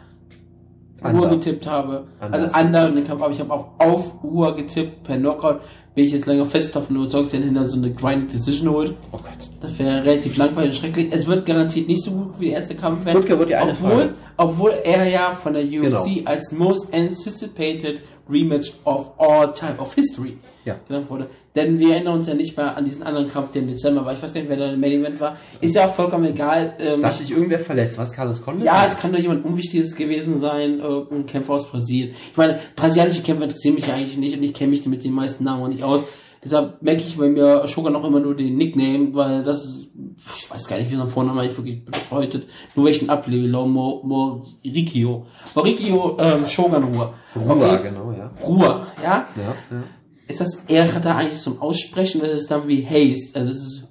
Uhr 1.05 1.29
getippt 1.29 1.67
habe. 1.67 2.05
Under. 2.21 2.35
Also 2.35 2.49
den 2.97 3.05
Kampf, 3.05 3.23
aber 3.23 3.33
ich 3.33 3.41
habe 3.41 3.53
auch 3.53 3.67
auf 3.79 4.13
Uhr 4.23 4.55
getippt, 4.57 5.05
per 5.05 5.17
Knockout. 5.17 5.61
Bin 5.95 6.05
ich 6.07 6.13
jetzt 6.13 6.27
länger 6.27 6.45
fest 6.47 6.75
überzeugt, 6.97 7.27
dass 7.33 7.35
er 7.35 7.45
hinter 7.45 7.69
so 7.69 7.77
eine 7.77 7.93
Grind 7.93 8.33
Decision 8.33 8.69
holt. 8.71 8.95
Oh 9.13 9.19
Gott. 9.19 9.49
Das 9.61 9.79
wäre 9.79 10.03
relativ 10.05 10.37
langweilig 10.37 10.71
und 10.71 10.77
schrecklich. 10.77 11.09
Es 11.13 11.27
wird 11.27 11.47
garantiert 11.47 11.87
nicht 11.87 12.03
so 12.03 12.11
gut 12.11 12.41
wie 12.41 12.47
der 12.47 12.57
erste 12.57 12.75
Kampf 12.75 13.05
werden. 13.05 13.19
Rutger, 13.19 13.39
wird 13.39 13.51
die 13.51 13.55
eine 13.55 13.71
obwohl, 13.71 13.91
Frage. 13.91 14.15
obwohl 14.37 14.71
er 14.83 15.09
ja 15.09 15.33
von 15.33 15.53
der 15.53 15.63
UFC 15.63 15.71
Genau. 15.81 16.05
als 16.31 16.51
most 16.51 16.93
anticipated 16.93 18.03
Rematch 18.31 18.73
of 18.85 19.11
all 19.19 19.53
time 19.53 19.77
of 19.79 19.95
history 19.95 20.39
Ja. 20.65 20.77
genannt 20.89 21.11
wurde. 21.11 21.29
Denn 21.55 21.79
wir 21.79 21.95
erinnern 21.95 22.15
uns 22.15 22.27
ja 22.27 22.35
nicht 22.35 22.57
mehr 22.57 22.77
an 22.77 22.85
diesen 22.85 23.03
anderen 23.03 23.31
Kampf, 23.31 23.53
der 23.53 23.63
im 23.63 23.69
Dezember 23.69 24.05
war. 24.05 24.13
Ich 24.15 24.23
weiß 24.23 24.33
gar 24.33 24.41
nicht, 24.41 24.51
wer 24.51 24.57
da 24.57 24.73
im 24.73 24.81
Main 24.81 24.93
Event 24.93 25.21
war. 25.21 25.37
Ist 25.61 25.75
ja 25.77 25.87
auch 25.87 25.95
vollkommen 25.95 26.25
egal. 26.25 26.75
Ähm, 26.81 27.03
Da 27.03 27.09
hat 27.09 27.19
sich 27.19 27.31
irgendwer 27.31 27.59
verletzt. 27.59 27.97
Was, 27.99 28.13
Carlos 28.13 28.43
Condit? 28.43 28.65
ja, 28.65 28.87
es 28.87 28.97
kann 28.99 29.13
doch 29.13 29.19
jemand 29.21 29.45
Unwichtiges 29.45 29.95
gewesen 29.95 30.39
sein, 30.39 30.81
irgendein 30.81 31.27
Kämpfer 31.27 31.53
aus 31.55 31.69
Brasilien. 31.71 32.15
Ich 32.31 32.37
meine, 32.37 32.59
brasilianische 32.75 33.23
Kämpfer 33.23 33.45
interessieren 33.45 33.75
mich 33.75 33.87
ja 33.87 33.95
eigentlich 33.95 34.17
nicht 34.17 34.37
und 34.37 34.43
ich 34.43 34.55
kenne 34.55 34.71
mich 34.71 34.85
mit 34.87 35.05
den 35.05 35.13
meisten 35.13 35.45
Namen 35.45 35.63
auch 35.63 35.69
nicht 35.69 35.83
aus. 35.85 36.03
Deshalb 36.45 36.83
merke 36.83 37.03
ich 37.03 37.17
bei 37.17 37.29
mir 37.29 37.67
Shogun 37.67 37.97
auch 37.97 38.05
immer 38.05 38.21
nur 38.21 38.37
den 38.37 38.57
Nickname, 38.57 39.15
weil 39.15 39.43
das 39.43 39.65
ist, 39.65 39.89
ich 40.37 40.51
weiß 40.51 40.67
gar 40.69 40.79
nicht, 40.79 40.91
wie 40.91 40.97
sein 40.97 41.09
Vorname 41.09 41.41
eigentlich 41.41 41.57
wirklich 41.57 41.85
bedeutet. 41.85 42.47
Nur 42.75 42.87
welchen 42.87 43.09
Ablebe, 43.09 43.49
Mo, 43.49 44.03
Morikio. 44.05 45.27
Morikio, 45.55 46.19
ähm, 46.21 46.47
Shogun 46.47 46.85
Ruhr. 46.85 47.15
Ruhr, 47.35 47.79
genau, 47.79 48.13
ja. 48.13 48.31
Ruhr, 48.43 48.87
ja? 49.03 49.27
Ja, 49.37 49.55
ja. 49.71 49.85
Ist 50.27 50.41
das 50.41 50.65
R 50.69 51.01
da 51.01 51.17
eigentlich 51.17 51.41
zum 51.41 51.61
Aussprechen 51.61 52.21
oder 52.21 52.33
ist 52.33 52.43
es 52.43 52.47
dann 52.47 52.69
wie 52.69 52.85
Haste? 52.85 53.39
Also 53.39 53.51
es 53.51 53.59
ist 53.59 53.89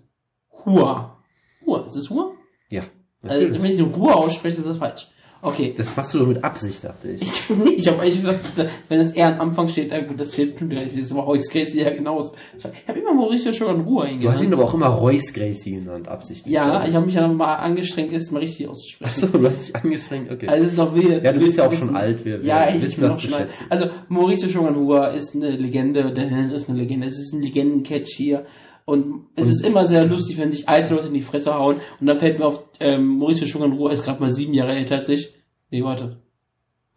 Hua. 0.65 1.17
Hua, 1.65 1.85
ist 1.85 1.95
es 1.95 2.09
Hua? 2.09 2.31
Ja. 2.69 2.83
Also, 3.23 3.35
Natürlich. 3.35 3.63
wenn 3.63 3.71
ich 3.71 3.77
den 3.77 3.91
Ruhr 3.93 4.15
ausspreche, 4.15 4.57
ist 4.57 4.65
das 4.65 4.77
falsch. 4.77 5.07
Okay. 5.45 5.73
Das 5.75 5.95
machst 5.97 6.13
du 6.13 6.19
doch 6.19 6.27
mit 6.27 6.41
Absicht, 6.43 6.83
dachte 6.85 7.09
ich. 7.11 7.21
Ich 7.21 7.49
nicht, 7.49 7.79
ich 7.79 7.87
habe 7.89 8.01
eigentlich 8.01 8.21
gedacht, 8.21 8.39
wenn 8.87 8.97
das 8.99 9.11
eher 9.11 9.27
am 9.39 9.49
Anfang 9.49 9.67
steht, 9.67 9.91
äh, 9.91 10.03
gut, 10.03 10.17
das 10.19 10.31
steht 10.33 10.51
bestimmt 10.53 10.71
gar 10.73 10.79
nicht, 10.79 10.93
das 10.93 11.01
ist 11.01 11.11
aber 11.11 11.23
Royce 11.23 11.49
Gracie 11.49 11.81
ja 11.81 11.89
genauso. 11.89 12.33
Ich 12.57 12.63
habe 12.87 12.99
immer 12.99 13.13
Mauricio 13.13 13.51
schon 13.51 13.75
in 13.75 13.81
Ruhe 13.81 14.05
Du 14.05 14.07
hast 14.07 14.13
ihn 14.13 14.21
hingenannt. 14.21 14.53
aber 14.53 14.63
auch 14.63 14.73
immer 14.73 14.87
Royce 14.87 15.33
Gracie 15.33 15.71
genannt, 15.71 16.07
absichtlich. 16.07 16.53
Ja, 16.53 16.87
ich 16.87 16.95
habe 16.95 17.05
mich 17.05 17.15
ja 17.15 17.27
noch 17.27 17.35
mal 17.35 17.55
angestrengt, 17.55 18.13
es 18.13 18.31
mal 18.31 18.39
richtig 18.39 18.69
auszusprechen. 18.69 19.09
Achso, 19.25 19.27
du 19.37 19.45
hast 19.47 19.67
dich 19.67 19.75
angestrengt, 19.75 20.31
okay. 20.31 20.47
Also, 20.47 20.63
es 20.63 20.71
ist 20.71 20.79
doch 20.79 20.95
weird. 20.95 21.23
Ja, 21.23 21.33
du 21.33 21.39
bist 21.39 21.57
ja 21.57 21.67
auch 21.67 21.73
schon 21.73 21.93
alt, 21.95 22.23
wir- 22.23 22.39
wir 22.41 22.47
ja, 22.47 22.69
ich 22.73 22.81
wissen 22.81 23.01
das 23.01 23.15
auch 23.15 23.17
zu 23.19 23.27
schätzen. 23.27 23.65
Also, 23.69 23.87
Mauricio 24.07 24.47
Shoganhua 24.47 25.07
ist 25.07 25.35
eine 25.35 25.49
Legende, 25.51 26.03
der 26.13 26.25
Dennis 26.27 26.51
ist 26.53 26.69
eine 26.69 26.79
Legende, 26.79 27.07
es 27.07 27.19
ist 27.19 27.33
ein 27.33 27.41
Legenden-Catch 27.41 28.07
hier. 28.15 28.45
Und 28.85 29.27
es 29.35 29.49
ist 29.49 29.65
immer 29.65 29.85
sehr 29.85 30.05
lustig, 30.05 30.37
wenn 30.37 30.51
sich 30.51 30.67
alte 30.67 30.93
Leute 30.93 31.07
in 31.07 31.13
die 31.13 31.21
Fresse 31.21 31.53
hauen. 31.53 31.77
Und 31.99 32.07
dann 32.07 32.17
fällt 32.17 32.39
mir 32.39 32.45
auf, 32.45 32.63
ähm, 32.79 33.17
Mauricio 33.17 33.47
Shoganhua 33.47 33.91
ist 33.91 34.03
gerade 34.03 34.19
mal 34.19 34.29
sieben 34.29 34.53
Jahre 34.53 34.75
älter 34.75 34.95
als 34.95 35.09
ich. 35.09 35.33
Nee, 35.71 35.83
warte. 35.83 36.17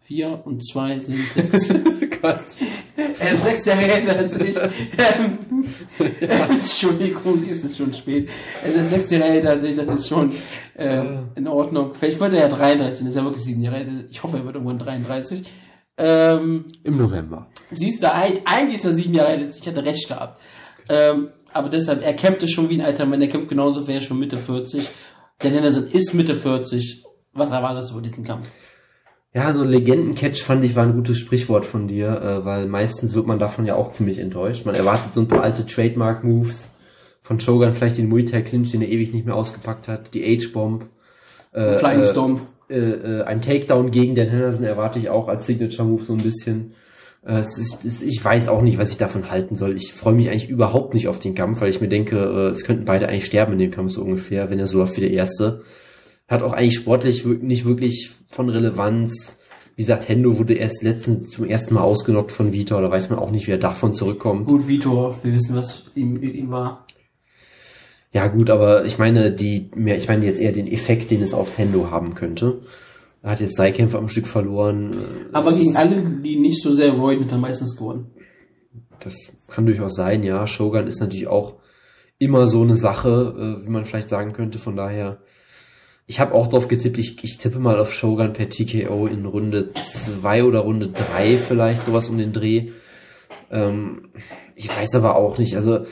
Vier 0.01 0.43
und 0.45 0.65
zwei 0.65 0.99
sind 0.99 1.19
sechs. 1.35 1.71
Er 3.19 3.33
ist 3.33 3.43
sechs 3.43 3.65
Jahre 3.67 3.91
älter 3.91 4.17
als 4.17 4.39
ich. 4.39 4.57
Ähm, 4.57 5.39
Entschuldigung, 6.51 7.43
es 7.43 7.65
ist 7.65 7.77
schon 7.77 7.93
spät. 7.93 8.29
Er 8.65 8.75
ist 8.75 8.91
sechs 8.91 9.11
Jahre 9.11 9.25
älter 9.25 9.51
als 9.51 9.63
ich, 9.63 9.75
das 9.77 10.01
ist 10.01 10.09
schon 10.09 10.33
äh, 10.75 11.03
in 11.35 11.49
Ordnung. 11.49 11.95
Vielleicht 11.95 12.21
wird 12.21 12.35
er 12.35 12.41
ja 12.41 12.49
33, 12.49 13.01
das 13.01 13.09
ist 13.09 13.17
ja 13.17 13.25
wirklich 13.25 13.45
sieben 13.45 13.63
Jahre 13.63 13.79
älter. 13.79 14.05
Ich 14.11 14.23
hoffe, 14.23 14.39
er 14.39 14.45
wird 14.45 14.55
irgendwann 14.55 14.79
33. 14.79 15.43
Ähm, 15.99 16.67
Im 16.85 16.97
November. 16.97 17.49
siehst 17.71 18.03
du, 18.03 18.13
eigentlich 18.13 18.47
eigentlich 18.47 18.77
ist 18.77 18.85
er 18.85 18.93
sieben 18.93 19.15
Jahre 19.15 19.31
älter 19.31 19.47
als 19.47 19.57
ich, 19.57 19.63
ich 19.63 19.69
hatte 19.69 19.85
recht 19.85 20.09
gehabt. 20.09 20.41
Ähm, 20.89 21.29
aber 21.57 21.69
deshalb, 21.69 22.03
er 22.03 22.15
kämpfte 22.15 22.49
schon 22.49 22.69
wie 22.69 22.75
ein 22.75 22.87
alter 22.87 23.07
Mann, 23.07 23.21
er 23.21 23.29
kämpft 23.29 23.49
genauso, 23.49 23.87
wäre 23.87 24.01
schon 24.01 24.19
Mitte 24.19 24.37
40. 24.37 24.89
Der 25.43 25.51
Henderson 25.51 25.87
ist 25.89 26.15
Mitte 26.15 26.37
40. 26.37 27.05
Was 27.33 27.51
erwartest 27.51 27.91
du 27.91 27.95
von 27.95 28.03
diesem 28.03 28.25
Kampf? 28.25 28.47
Ja, 29.35 29.53
so 29.53 29.65
Legendencatch 29.65 30.43
fand 30.43 30.65
ich 30.65 30.75
war 30.77 30.85
ein 30.85 30.95
gutes 30.95 31.19
Sprichwort 31.19 31.67
von 31.67 31.89
dir, 31.89 32.09
äh, 32.23 32.45
weil 32.47 32.67
meistens 32.67 33.15
wird 33.15 33.27
man 33.27 33.39
davon 33.39 33.67
ja 33.67 33.75
auch 33.75 33.91
ziemlich 33.91 34.19
enttäuscht. 34.19 34.65
Man 34.65 34.75
erwartet 34.75 35.13
so 35.13 35.21
ein 35.21 35.29
paar 35.29 35.43
alte 35.43 35.67
Trademark-Moves 35.67 36.71
von 37.21 37.39
Shogun, 37.39 37.75
vielleicht 37.75 37.99
den 37.99 38.09
Muay 38.09 38.25
Thai 38.25 38.41
Clinch, 38.41 38.71
den 38.71 38.81
er 38.81 38.89
ewig 38.89 39.13
nicht 39.13 39.27
mehr 39.27 39.35
ausgepackt 39.35 39.89
hat, 39.89 40.15
die 40.15 40.23
H-Bomb. 40.23 40.87
Äh, 41.53 41.79
Flying 41.79 42.01
äh, 42.01 42.07
Stomp. 42.07 42.41
Äh, 42.71 42.79
äh, 42.79 43.23
ein 43.25 43.43
Takedown 43.43 43.91
gegen 43.91 44.15
den 44.15 44.31
Henderson 44.31 44.65
erwarte 44.65 44.99
ich 44.99 45.11
auch 45.11 45.29
als 45.29 45.45
Signature-Move 45.45 46.05
so 46.05 46.15
ein 46.15 46.23
bisschen. 46.23 46.75
Äh, 47.27 47.39
es 47.39 47.59
ist, 47.59 47.85
es, 47.85 48.03
ich 48.03 48.25
weiß 48.25 48.49
auch 48.49 48.63
nicht, 48.63 48.79
was 48.79 48.91
ich 48.91 48.99
davon 48.99 49.31
halten 49.31 49.57
soll. 49.57 49.77
Ich 49.77 49.93
freue 49.93 50.15
mich 50.15 50.31
eigentlich 50.31 50.49
überhaupt 50.49 50.95
nicht 50.95 51.09
auf 51.09 51.19
den 51.19 51.35
Kampf, 51.35 51.61
weil 51.61 51.71
ich 51.71 51.81
mir 51.81 51.89
denke, 51.89 52.17
äh, 52.17 52.51
es 52.51 52.65
könnten 52.65 52.85
beide 52.85 53.09
eigentlich 53.09 53.27
sterben 53.27 53.55
in 53.55 53.59
dem 53.59 53.71
Kampf 53.71 53.93
so 53.93 54.03
ungefähr, 54.03 54.51
wenn 54.51 54.59
er 54.59 54.67
so 54.67 54.79
läuft 54.79 54.97
wie 54.97 55.03
der 55.03 55.11
erste. 55.11 55.63
Hat 56.29 56.43
auch 56.43 56.53
eigentlich 56.53 56.77
sportlich 56.77 57.25
nicht 57.25 57.65
wirklich 57.65 58.11
von 58.29 58.49
Relevanz. 58.49 59.39
Wie 59.77 59.83
gesagt, 59.83 60.09
Hendo 60.09 60.39
wurde 60.39 60.55
erst 60.55 60.83
letztens 60.83 61.31
zum 61.31 61.45
ersten 61.45 61.75
Mal 61.75 61.83
ausgenockt 61.83 62.33
von 62.33 62.53
Vitor, 62.53 62.81
da 62.81 62.91
weiß 62.91 63.11
man 63.11 63.19
auch 63.19 63.31
nicht, 63.31 63.47
wie 63.47 63.53
er 63.53 63.59
davon 63.59 63.95
zurückkommt. 63.95 64.47
Gut, 64.47 64.67
Vitor, 64.67 65.19
wir 65.23 65.35
wissen, 65.35 65.55
was 65.55 65.85
ihm, 65.95 66.17
ihm 66.17 66.51
war. 66.51 66.87
Ja 68.13 68.29
gut, 68.29 68.49
aber 68.49 68.87
ich 68.87 68.99
meine, 68.99 69.31
die, 69.31 69.71
ich 69.75 70.09
meine 70.09 70.25
jetzt 70.25 70.41
eher 70.41 70.53
den 70.53 70.67
Effekt, 70.67 71.11
den 71.11 71.23
es 71.23 71.35
auf 71.35 71.59
Hendo 71.59 71.91
haben 71.91 72.15
könnte. 72.15 72.63
Er 73.27 73.33
hat 73.33 73.41
jetzt 73.41 73.59
drei 73.59 73.73
Kämpfe 73.73 73.99
am 73.99 74.07
Stück 74.07 74.29
verloren. 74.29 74.93
Aber 75.33 75.51
es 75.51 75.57
gegen 75.57 75.75
alle, 75.75 76.01
die 76.01 76.39
nicht 76.39 76.63
so 76.63 76.73
sehr 76.73 76.93
roiden, 76.93 77.25
hat 77.25 77.33
er 77.33 77.39
meistens 77.39 77.75
gewonnen. 77.77 78.13
Das 79.01 79.17
kann 79.49 79.67
durchaus 79.67 79.97
sein, 79.97 80.23
ja. 80.23 80.47
Shogun 80.47 80.87
ist 80.87 81.01
natürlich 81.01 81.27
auch 81.27 81.57
immer 82.19 82.47
so 82.47 82.63
eine 82.63 82.77
Sache, 82.77 83.35
äh, 83.37 83.67
wie 83.67 83.71
man 83.71 83.85
vielleicht 83.85 84.09
sagen 84.09 84.33
könnte. 84.33 84.61
Von 84.61 84.77
daher, 84.77 85.19
ich 86.07 86.21
habe 86.21 86.37
auch 86.37 86.47
drauf 86.47 86.69
getippt, 86.69 86.99
ich, 86.99 87.25
ich 87.25 87.37
tippe 87.37 87.59
mal 87.59 87.81
auf 87.81 87.93
Shogun 87.93 88.33
per 88.33 88.49
TKO 88.49 89.09
in 89.09 89.27
Runde 89.27 89.73
zwei 89.91 90.45
oder 90.45 90.61
Runde 90.61 90.91
drei 90.91 91.37
vielleicht, 91.37 91.85
sowas 91.85 92.09
um 92.09 92.19
den 92.19 92.33
Dreh. 92.33 92.69
Ähm, 93.51 94.11
ich 94.55 94.69
weiß 94.69 94.95
aber 94.95 95.17
auch 95.17 95.37
nicht, 95.39 95.57
also 95.57 95.85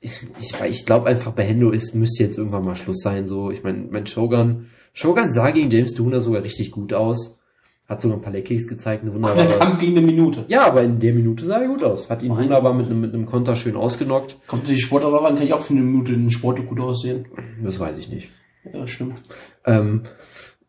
ich, 0.00 0.20
ich, 0.38 0.52
ich 0.68 0.84
glaube 0.84 1.06
einfach 1.08 1.32
bei 1.32 1.44
Hendo 1.44 1.70
ist, 1.70 1.94
müsste 1.94 2.24
jetzt 2.24 2.36
irgendwann 2.36 2.66
mal 2.66 2.76
Schluss 2.76 3.00
sein. 3.00 3.26
So, 3.26 3.50
ich 3.50 3.62
meine, 3.62 3.86
mein 3.90 4.06
Shogun, 4.06 4.66
Shogun 4.94 5.30
sah 5.32 5.50
gegen 5.50 5.70
James 5.70 5.92
Duna 5.94 6.20
sogar 6.20 6.42
richtig 6.42 6.70
gut 6.70 6.94
aus. 6.94 7.38
Hat 7.86 8.00
sogar 8.00 8.16
ein 8.16 8.22
paar 8.22 8.32
Leckkicks 8.32 8.66
gezeigt, 8.66 9.02
eine 9.02 9.10
Der 9.10 9.20
wunderbare. 9.20 9.58
Kampf 9.58 9.78
gegen 9.78 9.98
eine 9.98 10.06
Minute. 10.06 10.46
Ja, 10.48 10.66
aber 10.66 10.82
in 10.82 11.00
der 11.00 11.12
Minute 11.12 11.44
sah 11.44 11.60
er 11.60 11.68
gut 11.68 11.82
aus. 11.84 12.08
Hat 12.08 12.22
ihn 12.22 12.32
Nein. 12.32 12.44
wunderbar 12.44 12.72
mit 12.72 12.86
einem, 12.86 13.02
mit 13.02 13.12
einem 13.12 13.26
Konter 13.26 13.56
schön 13.56 13.76
ausgenockt. 13.76 14.38
Kommt 14.46 14.66
die 14.68 14.80
Sportler 14.80 15.10
drauf 15.10 15.24
an, 15.24 15.34
kann 15.34 15.44
ich 15.44 15.52
auch 15.52 15.60
für 15.60 15.74
eine 15.74 15.82
Minute 15.82 16.14
in 16.14 16.22
den 16.22 16.30
Sport 16.30 16.66
gut 16.66 16.80
aussehen. 16.80 17.26
Das 17.62 17.78
weiß 17.78 17.98
ich 17.98 18.08
nicht. 18.08 18.30
Ja, 18.72 18.86
stimmt. 18.86 19.20
Ähm, 19.66 20.04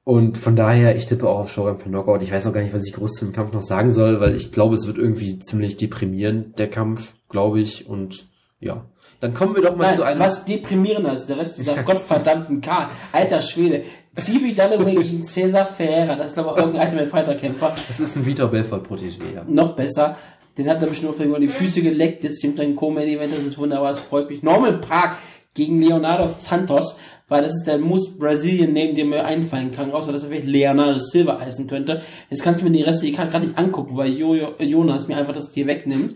und 0.03 0.37
von 0.37 0.57
daher, 0.57 0.97
ich 0.97 1.05
tippe 1.05 1.27
auch 1.29 1.39
auf 1.39 1.51
Shogun 1.51 1.77
per 1.77 1.87
Knockout. 1.87 2.21
Ich 2.21 2.31
weiß 2.33 2.43
noch 2.45 2.51
gar 2.53 2.61
nicht, 2.61 2.73
was 2.73 2.85
ich 2.85 2.93
groß 2.93 3.13
zum 3.13 3.31
Kampf 3.31 3.53
noch 3.53 3.61
sagen 3.61 3.93
soll, 3.93 4.19
weil 4.19 4.35
ich 4.35 4.51
glaube, 4.51 4.75
es 4.75 4.85
wird 4.85 4.97
irgendwie 4.97 5.39
ziemlich 5.39 5.77
deprimierend, 5.77 6.59
der 6.59 6.69
Kampf, 6.69 7.13
glaube 7.29 7.61
ich. 7.61 7.87
Und 7.87 8.27
ja. 8.59 8.85
Dann 9.21 9.33
kommen 9.33 9.55
wir 9.55 9.63
doch 9.63 9.77
mal 9.77 9.85
Nein, 9.87 9.95
zu 9.95 10.03
einem. 10.03 10.19
was 10.19 10.43
deprimierender 10.43 11.13
ist, 11.13 11.27
der 11.27 11.37
Rest 11.37 11.57
dieser 11.57 11.75
gottverdammten 11.83 12.59
Karte. 12.59 12.93
Alter 13.13 13.41
Schwede. 13.41 13.83
Zibi 14.15 14.53
Dalloway 14.53 14.95
gegen 14.95 15.23
Cesar 15.23 15.65
Ferreira. 15.65 16.15
Das 16.15 16.27
ist, 16.27 16.33
glaube 16.33 16.51
ich, 16.51 16.57
irgendein 16.57 16.87
Ultimate 16.87 17.07
Fighter 17.07 17.35
Kämpfer. 17.35 17.75
Das 17.87 17.99
ist 17.99 18.15
ein 18.15 18.25
Vitor 18.25 18.49
Belfort 18.49 18.83
Protégé, 18.87 19.33
ja. 19.33 19.43
Noch 19.47 19.75
besser. 19.75 20.17
Den 20.57 20.69
hat 20.69 20.81
er 20.81 20.87
bestimmt 20.87 21.19
nur 21.19 21.39
die 21.39 21.47
Füße 21.49 21.81
geleckt. 21.81 22.23
Das 22.23 22.33
ist 22.33 22.59
ein 22.59 22.75
Co-Main-Event. 22.75 23.33
Das 23.35 23.43
ist 23.43 23.57
wunderbar. 23.57 23.89
Das 23.89 23.99
freut 23.99 24.29
mich. 24.29 24.41
Norman 24.41 24.79
Park 24.79 25.17
gegen 25.53 25.81
Leonardo 25.81 26.33
Santos. 26.41 26.95
Weil 27.27 27.41
das 27.41 27.55
ist 27.55 27.63
der 27.65 27.79
most 27.79 28.19
Brazilian 28.19 28.71
Name, 28.73 28.93
der 28.93 29.05
mir 29.05 29.25
einfallen 29.25 29.71
kann. 29.71 29.91
Außer, 29.91 30.11
dass 30.11 30.23
er 30.23 30.29
vielleicht 30.29 30.47
Leonardo 30.47 30.99
Silva 30.99 31.39
heißen 31.39 31.67
könnte. 31.67 32.01
Jetzt 32.29 32.43
kannst 32.43 32.61
du 32.61 32.65
mir 32.69 32.71
die 32.71 32.83
Reste, 32.83 33.07
ich 33.07 33.13
kann 33.13 33.29
gerade 33.29 33.47
nicht 33.47 33.57
angucken, 33.57 33.97
weil 33.97 34.13
Jojo, 34.13 34.53
Jonas 34.59 35.07
mir 35.07 35.17
einfach 35.17 35.33
das 35.33 35.51
hier 35.51 35.65
wegnimmt. 35.65 36.15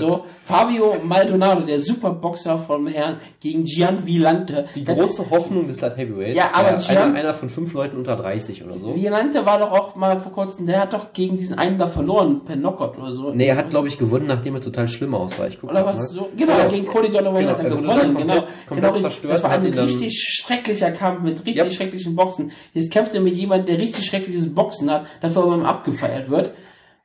So. 0.00 0.24
Fabio 0.42 0.96
Maldonado, 1.04 1.60
der 1.62 1.80
Superboxer 1.80 2.58
vom 2.58 2.86
Herrn, 2.86 3.16
gegen 3.40 3.64
Gian 3.64 4.04
Villante. 4.06 4.66
Die 4.74 4.84
große 4.84 5.30
Hoffnung 5.30 5.68
des 5.68 5.80
Light 5.80 5.96
Heavyweights. 5.96 6.36
Ja, 6.36 6.50
aber 6.52 6.72
Gian- 6.78 6.98
einer, 7.10 7.14
einer 7.18 7.34
von 7.34 7.48
fünf 7.50 7.72
Leuten 7.72 7.96
unter 7.96 8.16
30 8.16 8.64
oder 8.64 8.74
so. 8.74 8.94
Villante 8.94 9.44
war 9.46 9.58
doch 9.58 9.70
auch 9.72 9.96
mal 9.96 10.18
vor 10.18 10.32
kurzem, 10.32 10.66
der 10.66 10.80
hat 10.80 10.92
doch 10.92 11.12
gegen 11.12 11.36
diesen 11.36 11.58
einen 11.58 11.78
da 11.78 11.86
verloren, 11.86 12.44
per 12.44 12.56
Knockout 12.56 12.98
oder 12.98 13.12
so. 13.12 13.30
Nee, 13.32 13.46
er 13.46 13.56
hat, 13.56 13.70
glaube 13.70 13.88
ich, 13.88 13.98
gewonnen, 13.98 14.26
nachdem 14.26 14.54
er 14.56 14.60
total 14.60 14.88
schlimm 14.88 15.14
aussah. 15.14 15.46
Ich 15.46 15.60
guck 15.60 15.70
Oder 15.70 15.84
was 15.86 15.98
mal. 15.98 16.06
so? 16.06 16.28
Genau, 16.36 16.68
gegen 16.68 16.86
Cody 16.86 17.10
Donovan 17.10 17.40
Genau, 17.42 17.50
hat 17.52 17.58
er 17.64 17.70
gewonnen, 17.70 17.86
genau. 18.16 18.34
komplett- 18.34 18.66
komplett 18.66 18.92
genau, 18.94 19.00
zerstört 19.00 19.34
das 19.34 19.42
war 19.42 19.58
dann- 19.58 19.72
richtig 19.74 20.20
schrecklicher 20.20 20.90
Kampf 20.90 21.22
mit 21.22 21.38
richtig 21.46 21.56
Yep. 21.64 21.72
schrecklichen 21.72 22.16
Boxen. 22.16 22.50
Jetzt 22.74 22.92
kämpft 22.92 23.14
er 23.14 23.20
mit 23.20 23.34
jemandem, 23.34 23.66
der 23.66 23.78
richtig 23.84 24.04
schreckliches 24.06 24.54
Boxen 24.54 24.90
hat, 24.90 25.06
dafür 25.20 25.42
aber 25.44 25.64
abgefeiert 25.64 26.30
wird. 26.30 26.52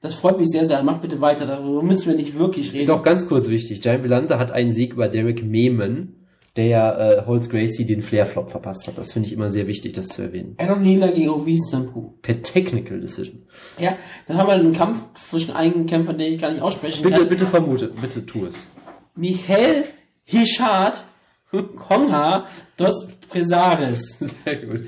Das 0.01 0.13
freut 0.15 0.37
mich 0.37 0.47
sehr, 0.49 0.65
sehr. 0.67 0.81
Mach 0.83 0.99
bitte 0.99 1.19
weiter, 1.21 1.45
darüber 1.47 1.81
müssen 1.81 2.07
wir 2.07 2.15
nicht 2.15 2.37
wirklich 2.37 2.73
reden. 2.73 2.87
Doch 2.87 3.01
ganz 3.03 3.27
kurz 3.27 3.49
wichtig, 3.49 3.81
Giant 3.81 4.03
Belanda 4.03 4.37
hat 4.39 4.51
einen 4.51 4.73
Sieg 4.73 4.93
über 4.93 5.07
Derek 5.07 5.43
Meeman, 5.43 6.13
der 6.55 6.65
ja 6.67 6.91
äh, 6.97 7.25
Holz 7.25 7.49
Gracie 7.49 7.85
den 7.85 8.01
Flair-Flop 8.01 8.49
verpasst 8.49 8.87
hat. 8.87 8.97
Das 8.97 9.13
finde 9.13 9.27
ich 9.27 9.33
immer 9.33 9.49
sehr 9.49 9.67
wichtig, 9.67 9.93
das 9.93 10.07
zu 10.07 10.21
erwähnen. 10.21 10.55
Adam 10.57 10.81
Nila 10.81 11.11
gegen 11.11 11.29
Ovi 11.29 11.57
Sampu. 11.57 12.11
Per 12.21 12.41
Technical 12.43 12.99
Decision. 13.01 13.43
Ja, 13.79 13.95
dann 14.27 14.37
haben 14.37 14.47
wir 14.47 14.53
einen 14.53 14.73
Kampf 14.73 15.01
zwischen 15.29 15.53
einem 15.55 15.85
Kämpfer, 15.85 16.13
den 16.13 16.33
ich 16.33 16.39
gar 16.39 16.51
nicht 16.51 16.61
aussprechen 16.61 17.03
Bitte, 17.03 17.19
kann. 17.21 17.29
bitte 17.29 17.45
vermute, 17.45 17.87
bitte 17.99 18.25
tu 18.25 18.45
es. 18.45 18.67
Michael 19.15 19.85
Hishard 20.23 21.03
Kongha 21.51 22.47
dos 22.77 23.07
Presares 23.29 24.19
Sehr 24.43 24.55
gut. 24.65 24.81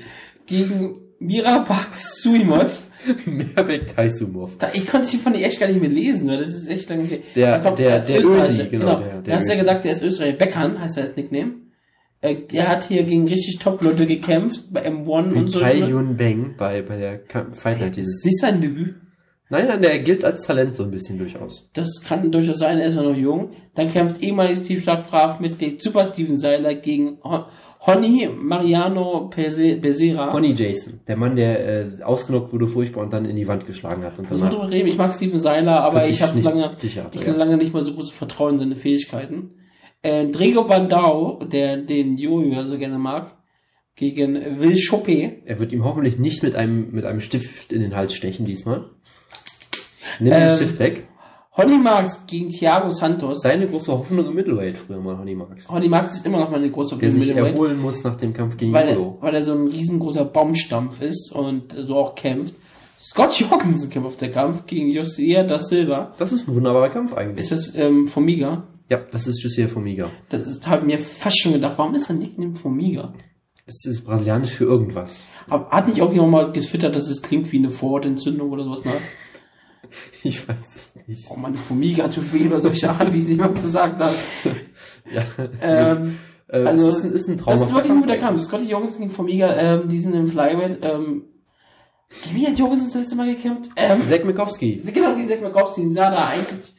gegen 0.46 1.00
Mirabak 1.18 1.96
Suimov. 1.96 2.84
Merbek 3.26 3.86
Taisumov. 3.86 4.56
Ich 4.74 4.86
konnte 4.86 5.08
die 5.10 5.16
von 5.18 5.32
die 5.32 5.44
echt 5.44 5.60
gar 5.60 5.68
nicht 5.68 5.80
mehr 5.80 5.90
lesen, 5.90 6.28
weil 6.28 6.38
das 6.38 6.48
ist 6.48 6.68
echt 6.68 6.90
lange 6.90 7.04
her. 7.04 7.18
Der- 7.36 7.58
kommt, 7.60 7.78
der- 7.78 8.00
der 8.00 8.18
Österreicher, 8.20 8.48
Ösi, 8.50 8.64
genau, 8.70 8.84
genau. 8.96 8.98
der- 9.00 9.12
der 9.14 9.22
du 9.22 9.32
hast 9.32 9.46
ja 9.46 9.52
Ösi. 9.54 9.60
gesagt, 9.60 9.84
der 9.84 9.92
ist 9.92 10.02
Österreicher. 10.02 10.36
Beckham 10.36 10.80
heißt 10.80 10.96
er 10.96 11.02
als 11.04 11.16
Nickname. 11.16 11.52
Äh, 12.20 12.34
der 12.50 12.68
hat 12.68 12.84
hier 12.84 13.04
gegen 13.04 13.28
richtig 13.28 13.58
Top-Leute 13.60 14.04
gekämpft, 14.06 14.64
bei 14.72 14.84
M1 14.88 15.32
und 15.34 15.46
Wie 15.46 15.50
so. 15.50 15.60
Tai 15.60 15.76
Yun 15.76 16.16
Beng 16.16 16.54
bei, 16.58 16.82
bei 16.82 16.96
der 16.96 17.20
Fight 17.52 17.80
Night 17.80 17.96
Das 17.96 18.04
ist 18.06 18.24
nicht 18.24 18.40
sein 18.40 18.60
Debüt. 18.60 18.96
Nein, 19.50 19.66
nein, 19.66 19.80
der 19.80 20.00
gilt 20.00 20.24
als 20.24 20.42
Talent 20.44 20.76
so 20.76 20.82
ein 20.82 20.90
bisschen 20.90 21.16
durchaus. 21.16 21.70
Das 21.72 21.88
kann 22.06 22.30
durchaus 22.30 22.58
sein, 22.58 22.80
er 22.80 22.88
ist 22.88 22.96
ja 22.96 23.02
noch 23.02 23.16
jung. 23.16 23.50
Dann 23.76 23.90
kämpft 23.90 24.20
ehemaliges 24.22 24.64
Tiefschlagkraftmitglied 24.64 25.82
Super 25.82 26.04
Steven 26.06 26.36
Seiler 26.36 26.74
gegen 26.74 27.18
Hon- 27.22 27.44
Honey 27.88 28.28
Mariano 28.36 29.30
Becerra. 29.34 30.30
Connie 30.30 30.54
Jason, 30.54 31.00
der 31.06 31.16
Mann, 31.16 31.36
der 31.36 31.66
äh, 31.66 32.02
ausgenockt 32.02 32.52
wurde 32.52 32.66
furchtbar 32.66 33.02
und 33.02 33.12
dann 33.12 33.24
in 33.24 33.36
die 33.36 33.48
Wand 33.48 33.66
geschlagen 33.66 34.04
hat. 34.04 34.18
Und 34.18 34.30
wir 34.30 34.36
danach 34.36 34.70
reden. 34.70 34.88
Ich 34.88 34.96
mag 34.96 35.14
Steven 35.14 35.40
Seiler, 35.40 35.82
aber 35.82 36.06
ich 36.06 36.22
habe 36.22 36.38
lange, 36.40 36.76
sicher 36.78 37.10
ich 37.12 37.24
ja. 37.24 37.32
lange 37.32 37.56
nicht 37.56 37.72
mal 37.72 37.84
so 37.84 37.94
großes 37.94 38.12
Vertrauen 38.12 38.54
in 38.54 38.60
seine 38.60 38.76
Fähigkeiten. 38.76 39.54
Äh, 40.02 40.28
Drigo 40.28 40.64
Bandau, 40.64 41.44
der 41.44 41.78
den 41.78 42.18
Jojo 42.18 42.64
so 42.64 42.78
gerne 42.78 42.98
mag, 42.98 43.36
gegen 43.96 44.60
Will 44.60 44.78
Chope. 44.78 45.42
Er 45.44 45.58
wird 45.58 45.72
ihm 45.72 45.84
hoffentlich 45.84 46.18
nicht 46.18 46.42
mit 46.42 46.54
einem, 46.54 46.92
mit 46.92 47.04
einem 47.04 47.20
Stift 47.20 47.72
in 47.72 47.80
den 47.80 47.96
Hals 47.96 48.14
stechen 48.14 48.44
diesmal. 48.44 48.84
Nimm 50.20 50.32
Ähm, 50.32 50.40
den 50.40 50.50
Stift 50.50 50.78
weg. 50.78 51.08
Honey 51.58 51.76
Marks 51.76 52.24
gegen 52.24 52.50
Thiago 52.50 52.88
Santos. 52.88 53.42
Seine 53.42 53.66
große 53.66 53.90
Hoffnung 53.90 54.26
im 54.26 54.34
Middleweight 54.36 54.78
früher 54.78 55.00
mal, 55.00 55.18
Honey 55.18 55.34
Marks. 55.34 55.68
Honey 55.68 55.88
Marks 55.88 56.14
ist 56.14 56.24
immer 56.24 56.38
noch 56.38 56.50
mal 56.50 56.58
eine 56.58 56.70
große 56.70 56.96
Der 56.96 57.10
sich 57.10 57.34
erholen 57.34 57.80
muss 57.80 58.04
nach 58.04 58.14
dem 58.14 58.32
Kampf 58.32 58.56
gegen 58.56 58.72
weil, 58.72 58.90
er, 58.90 58.96
weil 59.20 59.34
er 59.34 59.42
so 59.42 59.54
ein 59.54 59.66
riesengroßer 59.66 60.24
Baumstampf 60.24 61.02
ist 61.02 61.32
und 61.32 61.74
so 61.76 61.96
auch 61.96 62.14
kämpft. 62.14 62.54
Scott 63.00 63.40
Jorgensen 63.40 63.90
kämpft 63.90 64.06
auf 64.06 64.16
der 64.16 64.30
Kampf 64.30 64.66
gegen 64.66 64.88
Josiah 64.88 65.42
da 65.42 65.58
Silva. 65.58 66.12
Das 66.16 66.30
ist 66.30 66.46
ein 66.46 66.54
wunderbarer 66.54 66.90
Kampf 66.90 67.14
eigentlich. 67.14 67.50
Ist 67.50 67.50
das 67.50 67.74
ähm, 67.74 68.06
Formiga? 68.06 68.68
Ja, 68.88 69.00
das 69.10 69.26
ist 69.26 69.42
Jussier 69.42 69.68
Formiga. 69.68 70.10
Das 70.28 70.46
ist, 70.46 70.68
habe 70.68 70.86
mir 70.86 71.00
fast 71.00 71.40
schon 71.42 71.54
gedacht, 71.54 71.74
warum 71.76 71.92
ist 71.96 72.08
er 72.08 72.14
Nickname 72.14 72.54
Formiga? 72.54 73.12
Es 73.66 73.84
ist 73.84 74.04
brasilianisch 74.04 74.52
für 74.52 74.64
irgendwas. 74.64 75.24
Aber 75.48 75.68
hat 75.70 75.88
nicht 75.88 76.00
auch 76.02 76.12
jemand 76.12 76.30
mal 76.30 76.52
getwittert, 76.52 76.94
dass 76.94 77.08
es 77.08 77.20
klingt 77.20 77.50
wie 77.50 77.58
eine 77.58 77.70
Vorhautentzündung 77.70 78.50
oder 78.50 78.62
sowas? 78.62 78.84
Ne? 78.84 78.92
Ich 80.22 80.48
weiß 80.48 80.56
es 80.76 80.94
nicht. 81.06 81.26
Oh 81.30 81.36
man, 81.36 81.54
Formiga 81.56 82.10
zu 82.10 82.20
viel 82.22 82.48
oder 82.48 82.60
solche 82.60 82.90
Art, 82.90 83.12
wie 83.12 83.18
es 83.20 83.28
jemand 83.28 83.60
gesagt 83.60 84.00
hat. 84.00 84.14
Ja. 85.12 85.24
Ähm, 85.62 86.18
Äh, 86.50 86.64
also, 86.64 86.88
ist, 86.88 87.04
ein- 87.04 87.12
ist 87.12 87.28
ein 87.28 87.36
das 87.36 87.44
Traum. 87.44 87.62
ist 87.62 87.74
wirklich 87.74 87.92
ein 87.92 88.00
guter 88.00 88.16
Kampf. 88.16 88.42
Scotty 88.42 88.64
Jorgensen 88.70 89.00
gegen 89.00 89.10
Formiga, 89.12 89.54
ähm, 89.54 89.88
die 89.88 89.98
sind 89.98 90.14
im 90.14 90.26
Flyweight. 90.28 90.78
Ähm, 90.82 91.24
wie 92.32 92.46
hat 92.46 92.58
Jorgensen 92.58 92.86
das 92.86 92.94
letzte 92.94 93.16
Mal 93.16 93.26
gekämpft? 93.34 93.70
Ähm, 93.76 94.00
Zack 94.08 94.24
Mikowski. 94.24 94.80
genau, 94.94 95.14
gegen 95.14 95.28
Zack 95.28 95.42
Mikowski. 95.42 95.82
Den 95.82 95.92
sah 95.92 96.10
da 96.10 96.28
eigentlich 96.28 96.74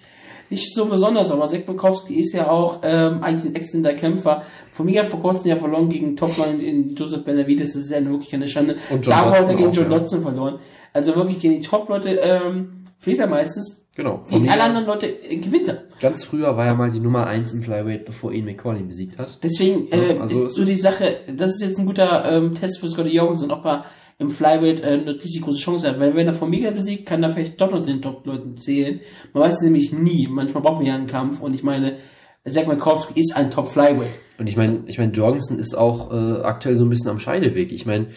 nicht 0.50 0.74
so 0.74 0.86
besonders, 0.86 1.32
aber 1.32 1.50
Mikowski 1.50 2.16
ist 2.16 2.34
ja 2.34 2.50
auch 2.50 2.80
ähm, 2.84 3.24
eigentlich 3.24 3.52
ein 3.52 3.56
exzellenter 3.56 3.94
Kämpfer. 3.94 4.44
Formiga 4.72 5.02
hat 5.02 5.10
vor 5.10 5.22
kurzem 5.22 5.50
ja 5.50 5.56
verloren 5.56 5.90
gegen 5.90 6.16
Topline 6.16 6.62
in 6.62 6.96
Joseph 6.96 7.24
Benavides. 7.24 7.74
Das 7.74 7.84
ist 7.84 7.92
ja 7.92 8.04
wirklich 8.04 8.34
eine 8.34 8.48
Schande. 8.48 8.78
Und 8.90 9.06
John 9.06 9.16
Davor 9.16 9.32
hat 9.32 9.50
er 9.50 9.56
gegen 9.56 9.72
John 9.72 9.92
ja. 9.92 9.98
Dodson 9.98 10.22
verloren. 10.22 10.60
Also 10.94 11.16
wirklich 11.16 11.40
gegen 11.40 11.56
die 11.56 11.68
Top-Leute 11.68 12.10
ähm, 12.16 12.84
fehlt 12.98 13.20
er 13.20 13.28
meistens. 13.28 13.86
Genau. 13.96 14.24
Gegen 14.30 14.50
alle 14.50 14.64
anderen 14.64 14.86
Leute 14.86 15.08
äh, 15.08 15.38
gewinnt 15.38 15.68
er. 15.68 15.84
Ganz 16.00 16.24
früher 16.24 16.56
war 16.56 16.66
er 16.66 16.74
mal 16.74 16.90
die 16.90 17.02
Nummer 17.02 17.28
1 17.28 17.52
im 17.52 17.62
Flyweight, 17.62 18.06
bevor 18.06 18.32
ihn 18.32 18.46
McCauley 18.46 18.84
besiegt 18.84 19.18
hat. 19.18 19.40
Deswegen 19.44 19.92
äh, 19.92 20.16
Ja, 20.16 20.22
also 20.22 20.46
ist 20.46 20.56
so 20.56 20.64
die 20.64 20.76
Sache, 20.76 21.18
das 21.36 21.52
ist 21.52 21.62
jetzt 21.62 21.80
ein 21.80 21.86
guter 21.86 22.32
ähm, 22.32 22.54
Test 22.54 22.80
für 22.80 22.88
Scotty 22.88 23.14
Jorgensen, 23.14 23.52
ob 23.52 23.66
er 23.66 23.86
im 24.20 24.30
Flyweight 24.30 24.84
äh, 24.84 24.88
eine 24.88 25.16
richtig 25.16 25.42
große 25.42 25.60
Chance 25.60 25.88
hat. 25.88 26.00
Weil 26.00 26.16
wenn 26.16 26.28
er 26.28 26.34
Formiga 26.34 26.70
besiegt, 26.72 27.08
kann 27.08 27.24
er 27.24 27.30
vielleicht 27.32 27.60
doch 27.60 27.72
noch 27.72 27.84
den 27.84 28.02
Top-Leuten 28.02 28.58
zählen. 28.58 29.00
Man 29.34 29.44
weiß 29.44 29.54
es 29.54 29.62
nämlich 29.62 29.92
nie. 29.94 30.28
Manchmal 30.30 30.62
braucht 30.62 30.78
man 30.78 30.86
ja 30.86 30.96
einen 30.96 31.08
Kampf 31.08 31.42
und 31.42 31.56
ich 31.56 31.64
meine, 31.64 31.98
Zack 32.46 32.68
Mikowski 32.68 33.20
ist 33.20 33.36
ein 33.36 33.50
Top-Flyweight. 33.50 34.20
Und 34.38 34.48
ich 34.48 34.58
meine, 34.58 34.84
ich 34.88 34.98
meine, 34.98 35.14
Jorgensen 35.14 35.58
ist 35.58 35.76
auch 35.76 36.12
äh, 36.12 36.42
aktuell 36.42 36.76
so 36.76 36.86
ein 36.86 36.90
bisschen 36.90 37.10
am 37.10 37.20
Scheideweg. 37.20 37.72
Ich 37.72 37.86
meine, 37.86 38.08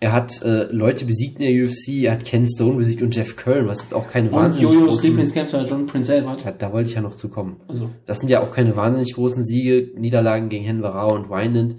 er 0.00 0.12
hat 0.12 0.42
äh, 0.42 0.64
Leute 0.72 1.04
besiegt 1.04 1.40
in 1.40 1.46
der 1.46 1.64
UFC, 1.64 2.04
er 2.04 2.12
hat 2.12 2.24
Ken 2.24 2.46
Stone 2.46 2.76
besiegt 2.76 3.02
und 3.02 3.14
Jeff 3.14 3.36
Curl, 3.36 3.66
was 3.66 3.82
jetzt 3.82 3.94
auch 3.94 4.06
keine 4.06 4.28
Und 4.30 4.36
wahnsinnig 4.36 4.72
Jojos 4.72 4.88
großen... 4.90 5.10
Lieblingskämpfer 5.10 5.64
John 5.64 5.86
Prince 5.86 6.12
Albert. 6.12 6.44
Ja, 6.44 6.52
da 6.52 6.72
wollte 6.72 6.88
ich 6.88 6.94
ja 6.94 7.02
noch 7.02 7.16
zu 7.16 7.28
kommen. 7.28 7.60
Also, 7.66 7.90
Das 8.06 8.20
sind 8.20 8.28
ja 8.28 8.40
auch 8.40 8.52
keine 8.52 8.76
wahnsinnig 8.76 9.14
großen 9.14 9.44
Siege, 9.44 9.90
Niederlagen 9.98 10.48
gegen 10.48 10.64
Henvarau 10.64 11.14
und 11.14 11.28
Wineland. 11.30 11.76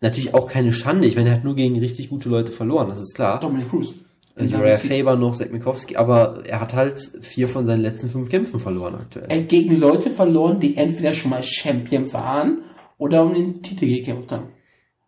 Natürlich 0.00 0.34
auch 0.34 0.46
keine 0.46 0.72
Schande. 0.72 1.08
Ich 1.08 1.16
meine, 1.16 1.30
er 1.30 1.36
hat 1.36 1.44
nur 1.44 1.56
gegen 1.56 1.78
richtig 1.78 2.08
gute 2.08 2.28
Leute 2.28 2.52
verloren, 2.52 2.88
das 2.88 3.00
ist 3.00 3.14
klar. 3.14 3.40
Dominic 3.40 3.70
Cruz. 3.70 3.94
Äh, 4.36 4.54
Uriah 4.54 4.78
Faber 4.78 5.16
noch, 5.16 5.34
Zack 5.34 5.52
Mikowski, 5.52 5.96
aber 5.96 6.44
er 6.46 6.60
hat 6.60 6.74
halt 6.74 7.00
vier 7.20 7.48
von 7.48 7.66
seinen 7.66 7.82
letzten 7.82 8.08
fünf 8.08 8.28
Kämpfen 8.28 8.60
verloren 8.60 8.94
aktuell. 8.94 9.26
Er 9.28 9.40
hat 9.40 9.48
gegen 9.48 9.78
Leute 9.78 10.10
verloren, 10.10 10.60
die 10.60 10.76
entweder 10.76 11.12
schon 11.12 11.30
mal 11.30 11.42
Champion 11.42 12.12
waren 12.12 12.62
oder 12.98 13.24
um 13.24 13.34
den 13.34 13.62
Titel 13.62 13.86
gekämpft 13.86 14.30
haben. 14.32 14.48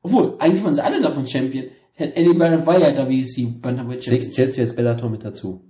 Obwohl, 0.03 0.34
eigentlich 0.38 0.64
waren 0.64 0.74
sie 0.74 0.82
alle 0.82 1.01
davon 1.01 1.26
Champion. 1.26 1.66
Eddie 1.97 2.32
Barrett 2.32 2.66
war 2.66 2.78
ja 2.80 3.09
WEC 3.09 3.61
Bantamweight 3.61 4.03
Champion. 4.03 4.22
Sechs 4.22 4.32
zählst 4.32 4.57
du 4.57 4.62
jetzt 4.62 4.74
Bellator 4.74 5.11
mit 5.11 5.24
dazu. 5.24 5.61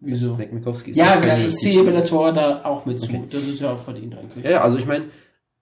Wieso? 0.00 0.34
Zack 0.34 0.52
Mikowski 0.52 0.90
ist 0.90 0.96
Ja, 0.96 1.16
klar, 1.16 1.38
ich 1.38 1.54
ziehe 1.54 1.84
Bellator 1.84 2.32
da 2.32 2.64
auch 2.64 2.84
mit 2.84 3.00
zu. 3.00 3.06
Okay. 3.08 3.22
Das 3.30 3.44
ist 3.44 3.60
ja 3.60 3.70
auch 3.70 3.78
verdient 3.78 4.16
eigentlich. 4.18 4.44
Ja, 4.44 4.60
also 4.62 4.76
ich 4.76 4.86
meine, 4.86 5.04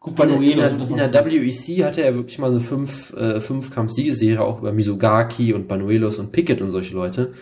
Gut, 0.01 0.18
in, 0.18 0.28
der- 0.28 0.70
in, 0.70 0.96
der, 0.96 1.07
in 1.07 1.12
der 1.12 1.24
WEC 1.26 1.84
hatte 1.84 2.03
er 2.03 2.14
wirklich 2.14 2.38
mal 2.38 2.51
eine 2.51 2.61
fünf, 2.61 3.12
äh, 3.14 3.38
fünf 3.40 3.70
Kampf-Siegeserie 3.70 4.40
auch 4.40 4.61
über 4.61 4.72
Misogaki 4.72 5.53
und 5.53 5.68
Banuelos 5.68 6.18
und 6.18 6.32
Pickett 6.32 6.62
und 6.62 6.70
solche 6.70 6.94
Leute. 6.94 7.32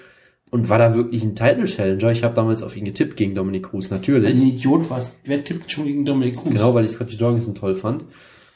Und 0.50 0.68
war 0.68 0.78
da 0.78 0.94
wirklich 0.94 1.22
ein 1.22 1.36
Title-Challenger. 1.36 2.10
Ich 2.10 2.24
habe 2.24 2.34
damals 2.34 2.62
auf 2.62 2.76
ihn 2.76 2.84
getippt 2.86 3.16
gegen 3.16 3.34
Dominic 3.34 3.64
Cruz, 3.66 3.90
natürlich. 3.90 4.30
ein 4.34 4.42
Idiot 4.48 4.90
was. 4.90 5.12
Wer 5.24 5.44
tippt 5.44 5.70
schon 5.70 5.84
gegen 5.84 6.04
Dominic 6.04 6.36
Cruz? 6.36 6.52
Genau, 6.52 6.74
weil 6.74 6.84
ich 6.86 6.90
Scotty 6.92 7.16
Jorgensen 7.16 7.54
toll 7.54 7.74
fand. 7.74 8.04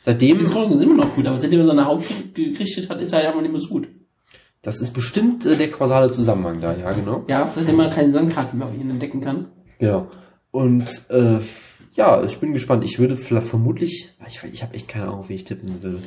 Seitdem, 0.00 0.38
Vince 0.40 0.54
Morgan 0.54 0.72
ist 0.72 0.82
immer 0.82 0.94
noch 0.96 1.14
gut, 1.14 1.26
aber 1.26 1.38
seitdem 1.40 1.60
er 1.60 1.66
seine 1.66 1.84
Haut 1.86 2.02
gerichtet 2.34 2.88
hat, 2.90 3.00
ist 3.00 3.12
er 3.12 3.20
einfach 3.28 3.40
nicht 3.42 3.52
mehr 3.52 3.60
so 3.60 3.68
gut. 3.68 3.86
das 4.62 4.80
ist 4.80 4.94
bestimmt 4.94 5.46
äh, 5.46 5.54
der 5.54 5.70
kausale 5.70 6.10
Zusammenhang 6.10 6.60
da, 6.60 6.74
ja, 6.76 6.90
genau. 6.92 7.24
Ja, 7.28 7.52
seitdem 7.54 7.76
man 7.76 7.88
keine 7.90 8.10
Landkarten 8.10 8.58
mehr 8.58 8.66
auf 8.66 8.74
ihn 8.74 8.90
entdecken 8.90 9.20
kann. 9.20 9.46
Genau. 9.78 10.08
Und 10.50 10.82
äh, 11.10 11.38
ja, 11.94 12.22
ich 12.24 12.38
bin 12.38 12.52
gespannt. 12.52 12.84
Ich 12.84 12.98
würde 12.98 13.16
vermutlich, 13.16 14.10
ich, 14.26 14.40
ich 14.50 14.62
habe 14.62 14.74
echt 14.74 14.88
keine 14.88 15.08
Ahnung, 15.08 15.28
wie 15.28 15.34
ich 15.34 15.44
tippen 15.44 15.82
will. 15.82 15.98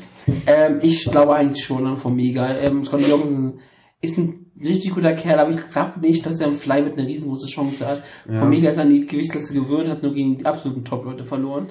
Ähm, 0.47 0.79
ich 0.81 1.05
glaube 1.09 1.35
eigentlich 1.35 1.63
schon 1.63 1.85
an 1.85 1.97
Formiga. 1.97 2.55
Ähm, 2.57 2.83
Scotty 2.83 3.05
Jorgensen 3.05 3.59
ist 4.01 4.17
ein 4.17 4.51
richtig 4.59 4.93
guter 4.93 5.13
Kerl, 5.13 5.39
aber 5.39 5.51
ich 5.51 5.69
glaube 5.69 5.99
nicht, 5.99 6.25
dass 6.25 6.39
er 6.39 6.47
im 6.47 6.55
Flyweight 6.55 6.97
eine 6.97 7.07
riesengroße 7.07 7.47
Chance 7.47 7.85
hat. 7.85 8.03
Ja. 8.27 8.39
Formiga 8.39 8.69
ist 8.69 8.79
an 8.79 8.89
die 8.89 9.05
Gewichtsklasse 9.05 9.53
gewöhnt, 9.53 9.89
hat 9.89 10.03
nur 10.03 10.13
gegen 10.13 10.37
die 10.37 10.45
absoluten 10.45 10.85
Top-Leute 10.85 11.25
verloren. 11.25 11.69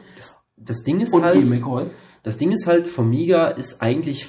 Das 0.57 0.83
Ding 0.83 1.01
ist 1.01 1.12
Und 1.12 1.25
halt, 1.25 1.49
McCall. 1.49 1.91
das 2.23 2.37
Ding 2.37 2.53
ist 2.53 2.67
halt, 2.67 2.89
Formiga 2.89 3.49
ist 3.49 3.83
eigentlich 3.83 4.29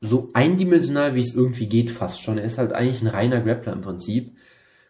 so 0.00 0.30
eindimensional, 0.34 1.14
wie 1.14 1.20
es 1.20 1.34
irgendwie 1.34 1.68
geht, 1.68 1.90
fast 1.90 2.22
schon. 2.22 2.36
Er 2.38 2.44
ist 2.44 2.58
halt 2.58 2.72
eigentlich 2.72 3.02
ein 3.02 3.08
reiner 3.08 3.40
Grappler 3.40 3.72
im 3.72 3.80
Prinzip. 3.82 4.36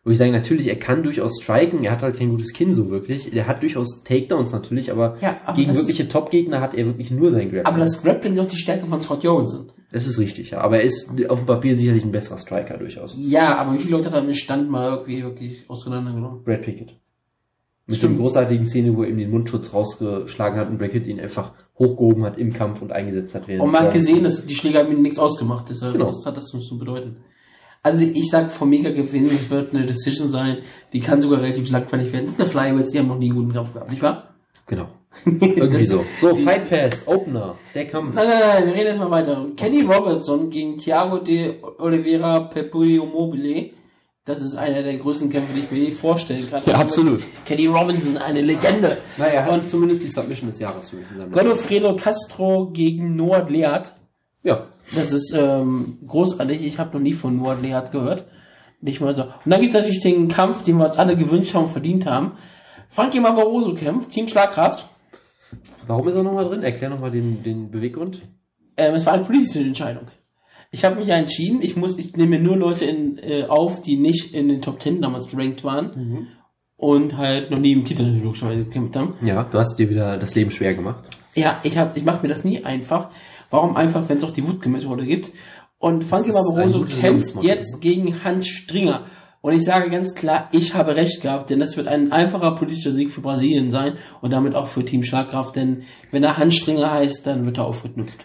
Wo 0.05 0.11
ich 0.11 0.19
sage, 0.19 0.33
natürlich, 0.33 0.67
er 0.67 0.77
kann 0.77 1.05
durchaus 1.05 1.41
striken, 1.41 1.85
er 1.85 1.93
hat 1.93 2.03
halt 2.03 2.19
kein 2.19 2.31
gutes 2.31 2.53
Kinn 2.53 2.75
so 2.75 2.91
wirklich. 2.91 3.33
Er 3.37 3.47
hat 3.47 3.63
durchaus 3.63 4.03
Takedowns 4.03 4.51
natürlich, 4.53 4.91
aber, 4.91 5.17
Ja, 5.21 5.41
aber 5.45 5.57
gegen 5.57 5.77
wirkliche 5.77 6.09
Top-Gegner 6.09 6.61
hat 6.61 6.75
er 6.75 6.87
wirklich 6.87 7.13
nur 7.13 7.31
sein 7.31 7.43
Grappling. 7.51 7.67
Aber 7.67 7.79
das 7.79 8.03
Grappling 8.03 8.33
ist 8.33 8.41
auch 8.41 8.49
die 8.49 8.57
Stärke 8.57 8.87
von 8.87 9.01
Scott 9.01 9.23
Jorgensen. 9.23 9.71
das 9.93 10.09
ist 10.09 10.19
richtig, 10.19 10.51
ja. 10.51 10.61
Aber 10.61 10.79
er 10.79 10.83
ist 10.83 11.09
auf 11.29 11.39
dem 11.41 11.47
Papier 11.47 11.77
sicherlich 11.77 12.05
ein 12.05 12.11
besserer 12.11 12.39
Striker 12.39 12.79
durchaus. 12.79 13.15
Ja, 13.17 13.57
aber 13.59 13.75
wie 13.75 13.79
viele 13.79 13.93
Leute 13.97 14.07
hat 14.11 14.15
er 14.15 14.25
im 14.25 14.35
Stand 14.35 14.69
mal 14.69 14.91
irgendwie 14.91 15.23
wirklich 15.23 15.71
auseinandergenommen? 15.71 16.43
Brad 16.43 16.63
Pickett. 16.63 16.97
Mit 17.87 17.99
Stimmt. 17.99 18.15
dem 18.17 18.21
großartigen 18.23 18.65
Szene, 18.65 18.97
wo 18.97 19.03
er 19.05 19.09
ihm 19.09 19.19
den 19.19 19.31
Mundschutz 19.31 19.73
rausgeschlagen 19.73 20.59
hat 20.59 20.69
und 20.69 20.79
Brad 20.79 20.91
Pitt 20.93 21.07
ihn 21.07 21.21
einfach 21.21 21.53
hochgehoben 21.79 22.25
hat 22.25 22.39
im 22.39 22.53
Kampf 22.53 22.83
und 22.83 22.91
eingesetzt 22.91 23.35
hat. 23.37 23.49
Und 23.49 23.71
man 23.71 23.85
hat 23.85 23.93
gesehen, 23.93 24.25
dass 24.25 24.47
die 24.47 24.55
Schläge 24.57 24.79
haben 24.79 24.91
ihm 24.93 25.03
nichts 25.03 25.19
ausgemacht, 25.19 25.69
deshalb 25.71 25.93
Genau. 25.93 26.09
was 26.09 26.25
hat 26.27 26.37
das 26.37 26.47
zu 26.47 26.79
bedeuten. 26.79 27.19
Also 27.85 28.03
ich 28.05 28.31
sag 28.31 28.53
Formiga 28.53 28.91
gewinnen, 28.91 29.31
es 29.35 29.51
wird 29.51 29.75
eine 29.75 29.85
Decision 29.87 30.31
sein, 30.31 30.59
die 30.93 31.01
kann 31.01 31.21
sogar 31.21 31.41
relativ 31.41 31.69
langweilig 31.71 32.13
werden. 32.13 32.27
Das 32.27 32.49
ist 32.49 32.57
eine 32.57 32.71
Flyweights, 32.71 32.91
die 32.91 32.99
haben 33.01 33.09
noch 33.09 33.19
nie 33.19 33.27
einen 33.31 33.35
guten 33.35 33.53
Kampf 33.53 33.73
gehabt, 33.73 33.91
nicht 33.91 34.03
wahr? 34.03 34.29
Genau. 34.67 34.89
Irgendwie 35.27 35.85
so. 35.87 36.05
So, 36.21 36.35
Fight 36.37 36.69
Pass, 36.71 37.07
Opener, 37.07 37.57
der 37.75 37.87
Kampf. 37.87 38.15
Nein, 38.15 38.29
nein, 38.29 38.39
nein, 38.41 38.67
wir 38.67 38.75
reden 38.75 38.87
jetzt 38.87 38.99
mal 38.99 39.11
weiter. 39.11 39.47
Kenny 39.57 39.83
Robertson 39.83 40.49
gegen 40.49 40.79
Thiago 40.79 41.19
de 41.19 41.57
Oliveira 41.79 42.41
Pepulio 42.41 43.05
Mobile. 43.05 43.71
Das 44.25 44.41
ist 44.41 44.55
einer 44.55 44.85
der 44.85 44.97
größten 44.99 45.29
Kämpfe, 45.31 45.53
die 45.53 45.61
ich 45.65 45.71
mir 45.73 45.79
je 45.79 45.91
vorstellen 45.91 46.49
kann. 46.49 46.63
Ja, 46.65 46.77
absolut. 46.77 47.21
Kenny 47.45 47.67
Robinson, 47.67 48.17
eine 48.17 48.41
Legende. 48.41 48.97
Naja, 49.19 49.33
er 49.41 49.45
hat 49.47 49.69
zumindest 49.69 50.05
die 50.05 50.09
Submission 50.09 50.49
des 50.49 50.61
Jahres 50.61 50.89
für 50.91 50.97
mich 50.97 51.07
letzten- 51.11 51.33
Godofredo 51.33 51.97
Castro 51.97 52.71
gegen 52.73 53.17
Noah 53.17 53.45
Leat. 53.51 53.93
Ja. 54.43 54.67
Das 54.95 55.13
ist 55.13 55.33
ähm, 55.37 55.99
großartig. 56.07 56.65
Ich 56.65 56.79
habe 56.79 56.97
noch 56.97 57.03
nie 57.03 57.13
von 57.13 57.37
Noah 57.37 57.57
Leat 57.61 57.91
gehört. 57.91 58.25
Nicht 58.81 59.01
mal 59.01 59.15
so. 59.15 59.23
Und 59.23 59.31
dann 59.47 59.61
gibt's 59.61 59.77
natürlich 59.77 60.01
den 60.01 60.29
Kampf, 60.29 60.63
den 60.63 60.79
wir 60.79 60.87
uns 60.87 60.99
alle 60.99 61.17
gewünscht 61.17 61.55
haben 61.55 61.65
und 61.65 61.71
verdient 61.71 62.07
haben. 62.07 62.33
Frankie 62.89 63.21
Barbaroso 63.21 63.75
kämpft, 63.75 64.11
Team 64.11 64.27
Schlagkraft. 64.27 64.87
Warum 65.87 66.09
ist 66.09 66.15
er 66.17 66.25
nochmal 66.25 66.47
drin? 66.47 66.63
Erklär 66.63 66.91
nochmal 66.91 67.11
den, 67.11 67.43
den 67.43 67.71
Beweggrund. 67.71 68.23
Ähm, 68.77 68.95
es 68.95 69.07
war 69.07 69.15
eine 69.15 69.25
politische 69.25 69.61
Entscheidung. 69.61 70.07
Ich 70.71 70.85
habe 70.85 70.97
mich 70.97 71.07
ja 71.07 71.17
entschieden, 71.17 71.61
ich 71.63 71.77
muss, 71.77 71.99
ich 71.99 72.17
nehme 72.17 72.39
nur 72.39 72.57
Leute 72.57 72.87
in, 72.87 73.19
äh, 73.19 73.45
auf, 73.45 73.83
die 73.83 73.97
nicht 73.97 74.35
in 74.35 74.49
den 74.49 74.63
Top 74.63 74.81
Ten 74.81 75.03
damals 75.03 75.29
gerankt 75.29 75.65
waren 75.65 76.29
und 76.77 77.17
halt 77.17 77.51
noch 77.51 77.59
nie 77.59 77.73
im 77.73 77.85
Titel 77.85 78.03
logischerweise 78.03 78.65
gekämpft 78.65 78.97
haben. 78.97 79.15
Ja, 79.23 79.45
du 79.45 79.59
hast 79.59 79.77
dir 79.77 79.91
wieder 79.91 80.17
das 80.17 80.35
Leben 80.35 80.51
schwer 80.51 80.75
gemacht. 80.75 81.05
Ja, 81.35 81.61
ich 81.63 81.77
hab, 81.79 81.97
ich 81.97 82.05
mache 82.05 82.23
mir 82.23 82.29
das 82.29 82.45
nie 82.45 82.65
einfach. 82.65 83.11
Warum 83.53 83.77
einfach, 83.77 84.09
wenn 84.09 84.17
es 84.17 84.25
auch 84.25 84.31
die 84.33 84.47
Wutke-Methode 84.47 85.05
gibt? 85.07 85.31
Und 85.79 86.05
ein 86.05 86.09
Barbaroso 86.33 86.85
kämpft 87.01 87.43
jetzt 87.43 87.81
gegen 87.81 88.25
Hans 88.25 88.49
Stringer. 88.49 89.05
Und 89.41 89.53
ich 89.55 89.65
sage 89.65 89.91
ganz 89.91 90.15
klar, 90.15 90.49
ich 90.53 90.75
habe 90.75 90.95
recht 90.95 91.21
gehabt, 91.21 91.51
denn 91.51 91.59
das 91.61 91.77
wird 91.77 91.89
ein 91.89 92.13
einfacher 92.13 92.53
politischer 92.55 92.93
Sieg 92.93 93.11
für 93.11 93.21
Brasilien 93.21 93.71
sein 93.73 93.95
und 94.21 94.33
damit 94.33 94.55
auch 94.55 94.69
für 94.69 94.85
Team 94.85 95.03
Schlagkraft, 95.03 95.57
denn 95.57 95.83
wenn 96.13 96.23
er 96.23 96.39
Hans 96.39 96.55
Stringer 96.57 96.91
heißt, 96.93 97.27
dann 97.27 97.45
wird 97.45 97.59
er 97.59 97.65
aufgeknüpft. 97.67 98.25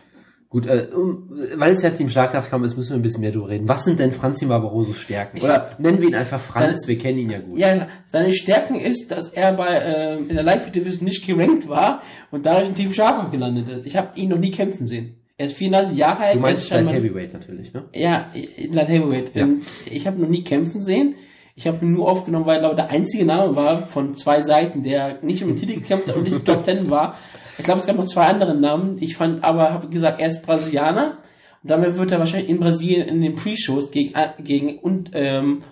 Gut, 0.49 0.65
äh, 0.67 0.87
um, 0.95 1.29
weil 1.57 1.73
es 1.73 1.81
ja 1.81 1.89
Team 1.89 2.09
Schlagkraftkampf 2.09 2.65
ist, 2.67 2.77
müssen 2.77 2.91
wir 2.91 2.95
ein 2.97 3.01
bisschen 3.01 3.19
mehr 3.21 3.31
drüber 3.31 3.49
reden. 3.49 3.67
Was 3.67 3.83
sind 3.83 3.99
denn 3.99 4.13
Franzi 4.13 4.45
Barbarosos 4.45 4.95
Stärken? 4.97 5.41
Oder 5.41 5.71
nennen 5.77 5.99
wir 5.99 6.07
ihn 6.07 6.15
einfach 6.15 6.39
Franz, 6.39 6.83
Seine- 6.85 6.87
wir 6.87 6.97
kennen 7.03 7.17
ihn 7.17 7.29
ja 7.31 7.39
gut. 7.39 7.59
Ja, 7.59 7.87
seine 8.05 8.31
Stärken 8.31 8.79
ist, 8.79 9.11
dass 9.11 9.27
er 9.29 9.51
bei 9.53 9.67
ähm, 9.83 10.29
in 10.29 10.35
der 10.35 10.43
Live 10.43 10.71
Division 10.71 11.03
nicht 11.03 11.25
gerankt 11.27 11.67
war 11.67 12.01
und 12.31 12.45
dadurch 12.45 12.69
in 12.69 12.75
Team 12.75 12.93
Schlagkraft 12.93 13.31
gelandet 13.33 13.67
ist. 13.67 13.85
Ich 13.87 13.97
habe 13.97 14.09
ihn 14.15 14.29
noch 14.29 14.37
nie 14.37 14.51
kämpfen 14.51 14.87
sehen. 14.87 15.16
Er 15.37 15.45
ist 15.45 15.55
34 15.57 15.97
Jahre 15.97 16.19
alt. 16.23 16.33
Du 16.35 16.39
er 16.39 16.41
meinst 16.41 16.63
ist 16.63 16.69
Light 16.71 16.79
scheinbar- 16.85 16.95
Heavyweight 16.95 17.33
natürlich, 17.33 17.73
ne? 17.73 17.83
Ja, 17.93 18.31
in 18.55 18.73
Light 18.73 18.87
Heavyweight. 18.89 19.35
Ja. 19.35 19.47
Ich 19.91 20.07
habe 20.07 20.19
noch 20.19 20.27
nie 20.29 20.43
kämpfen 20.43 20.81
sehen. 20.81 21.15
Ich 21.55 21.67
habe 21.67 21.83
ihn 21.85 21.93
nur 21.93 22.09
aufgenommen, 22.09 22.45
weil 22.45 22.63
er 22.63 22.73
der 22.75 22.89
einzige 22.89 23.25
Name 23.25 23.55
war 23.55 23.87
von 23.87 24.13
zwei 24.15 24.41
Seiten, 24.41 24.83
der 24.83 25.19
nicht 25.23 25.43
um 25.43 25.49
den 25.49 25.57
Titel 25.57 25.75
gekämpft 25.75 26.09
hat 26.09 26.15
und 26.15 26.23
nicht 26.23 26.35
im 26.35 26.45
Top 26.45 26.63
Ten 26.63 26.89
war. 26.89 27.17
Ich 27.57 27.63
glaube, 27.63 27.79
es 27.79 27.87
gab 27.87 27.97
noch 27.97 28.05
zwei 28.05 28.25
andere 28.25 28.55
Namen. 28.55 28.97
Ich 29.01 29.15
fand 29.15 29.43
aber, 29.43 29.71
habe 29.71 29.87
gesagt, 29.89 30.21
er 30.21 30.27
ist 30.27 30.43
Brasilianer. 30.45 31.17
Und 31.63 31.71
damit 31.71 31.97
wird 31.97 32.11
er 32.11 32.19
wahrscheinlich 32.19 32.49
in 32.49 32.59
Brasilien 32.59 33.07
in 33.07 33.21
den 33.21 33.35
Pre-Shows 33.35 33.89
gegen, 33.91 34.13
gegen, 34.43 34.77
und, 34.79 35.11
ähm, 35.13 35.63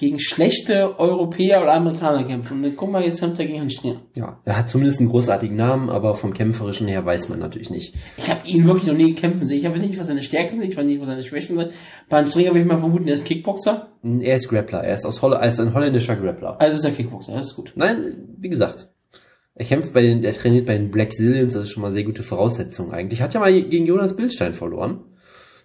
gegen 0.00 0.18
schlechte 0.18 0.98
Europäer 0.98 1.60
oder 1.60 1.74
Amerikaner 1.74 2.24
kämpfen. 2.24 2.64
Und 2.64 2.74
guck 2.74 2.90
mal, 2.90 3.04
jetzt 3.04 3.20
kämpft 3.20 3.38
er 3.38 3.44
gegen 3.44 3.60
Hans 3.60 3.74
Stringer. 3.74 4.00
Ja. 4.16 4.40
Er 4.46 4.56
hat 4.56 4.70
zumindest 4.70 4.98
einen 4.98 5.10
großartigen 5.10 5.56
Namen, 5.56 5.90
aber 5.90 6.14
vom 6.14 6.32
Kämpferischen 6.32 6.88
her 6.88 7.04
weiß 7.04 7.28
man 7.28 7.38
natürlich 7.38 7.68
nicht. 7.68 7.94
Ich 8.16 8.30
habe 8.30 8.40
ihn 8.48 8.66
wirklich 8.66 8.86
noch 8.86 8.94
nie 8.94 9.14
kämpfen 9.14 9.46
sehen. 9.46 9.58
Ich 9.58 9.70
weiß 9.70 9.78
nicht, 9.78 9.98
was 9.98 10.06
seine 10.06 10.22
Stärken 10.22 10.58
sind, 10.58 10.70
ich 10.70 10.76
weiß 10.76 10.86
nicht, 10.86 11.00
was 11.00 11.06
seine 11.06 11.22
Schwächen 11.22 11.54
sind. 11.56 11.72
Bei 12.08 12.16
Hans 12.16 12.30
Stringer 12.30 12.50
würde 12.50 12.60
ich 12.60 12.66
mal 12.66 12.78
vermuten, 12.78 13.08
er 13.08 13.14
ist 13.14 13.26
Kickboxer. 13.26 13.88
Er 14.02 14.36
ist 14.36 14.48
Grappler, 14.48 14.82
er 14.82 14.94
ist 14.94 15.04
aus 15.04 15.20
Holl 15.20 15.34
er 15.34 15.46
ist 15.46 15.60
ein 15.60 15.74
holländischer 15.74 16.16
Grappler. 16.16 16.58
Also 16.58 16.78
ist 16.78 16.84
er 16.84 16.92
Kickboxer, 16.92 17.34
das 17.34 17.48
ist 17.48 17.56
gut. 17.56 17.72
Nein, 17.74 18.36
wie 18.38 18.48
gesagt. 18.48 18.88
Er 19.54 19.66
kämpft 19.66 19.92
bei 19.92 20.00
den, 20.00 20.24
er 20.24 20.32
trainiert 20.32 20.64
bei 20.64 20.78
den 20.78 20.90
Black 20.90 21.12
Zillions, 21.12 21.52
das 21.52 21.64
ist 21.64 21.72
schon 21.72 21.82
mal 21.82 21.92
sehr 21.92 22.04
gute 22.04 22.22
Voraussetzung 22.22 22.92
eigentlich. 22.92 23.20
Hat 23.20 23.34
ja 23.34 23.40
mal 23.40 23.52
gegen 23.52 23.84
Jonas 23.84 24.16
Bildstein 24.16 24.54
verloren. 24.54 25.00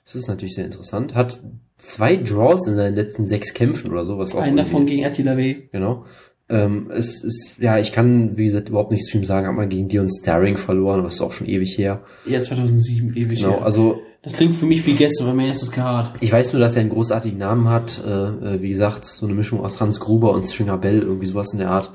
Das 0.06 0.16
ist 0.16 0.28
natürlich 0.28 0.56
sehr 0.56 0.66
interessant. 0.66 1.16
Hat 1.16 1.42
zwei 1.78 2.16
Draws 2.16 2.68
in 2.68 2.76
seinen 2.76 2.96
letzten 2.96 3.26
sechs 3.26 3.54
Kämpfen 3.54 3.92
oder 3.92 4.06
so, 4.06 4.18
was 4.18 4.34
auch 4.36 4.42
Einen 4.42 4.58
davon 4.58 4.86
gegen 4.86 5.04
Attila 5.06 5.36
W. 5.36 5.64
Genau. 5.72 6.06
Ähm, 6.48 6.92
es 6.92 7.24
ist, 7.24 7.54
ja, 7.60 7.80
ich 7.80 7.92
kann, 7.92 8.38
wie 8.38 8.46
gesagt, 8.46 8.70
überhaupt 8.70 8.92
nichts 8.92 9.10
zu 9.10 9.18
ihm 9.18 9.26
sagen. 9.26 9.48
Hat 9.48 9.56
mal 9.56 9.68
gegen 9.68 9.90
Dion 9.90 10.08
Starring 10.10 10.58
verloren, 10.58 11.00
aber 11.00 11.08
ist 11.08 11.22
auch 11.22 11.32
schon 11.32 11.48
ewig 11.48 11.76
her. 11.78 12.04
Ja, 12.28 12.42
2007, 12.42 13.16
ewig 13.16 13.40
Genau, 13.40 13.54
her. 13.58 13.66
also 13.66 14.00
Das 14.22 14.34
klingt 14.34 14.56
für 14.56 14.68
mich 14.68 14.86
wie 14.86 14.94
gestern, 14.94 15.26
weil 15.28 15.34
mein 15.34 15.48
erstes 15.48 15.72
Karat. 15.72 16.14
ich 16.22 16.32
weiß 16.32 16.54
nur, 16.54 16.60
dass 16.60 16.76
er 16.76 16.82
einen 16.82 16.92
großartigen 16.92 17.40
Namen 17.40 17.68
hat. 17.70 18.00
Äh, 18.06 18.10
äh, 18.12 18.62
wie 18.62 18.70
gesagt, 18.70 19.06
so 19.06 19.26
eine 19.26 19.34
Mischung 19.34 19.60
aus 19.62 19.80
Hans 19.80 20.00
Gruber 20.00 20.34
und 20.34 20.46
Stringer 20.46 20.78
Bell, 20.78 21.00
irgendwie 21.00 21.26
sowas 21.26 21.52
in 21.54 21.60
der 21.60 21.72
Art. 21.72 21.92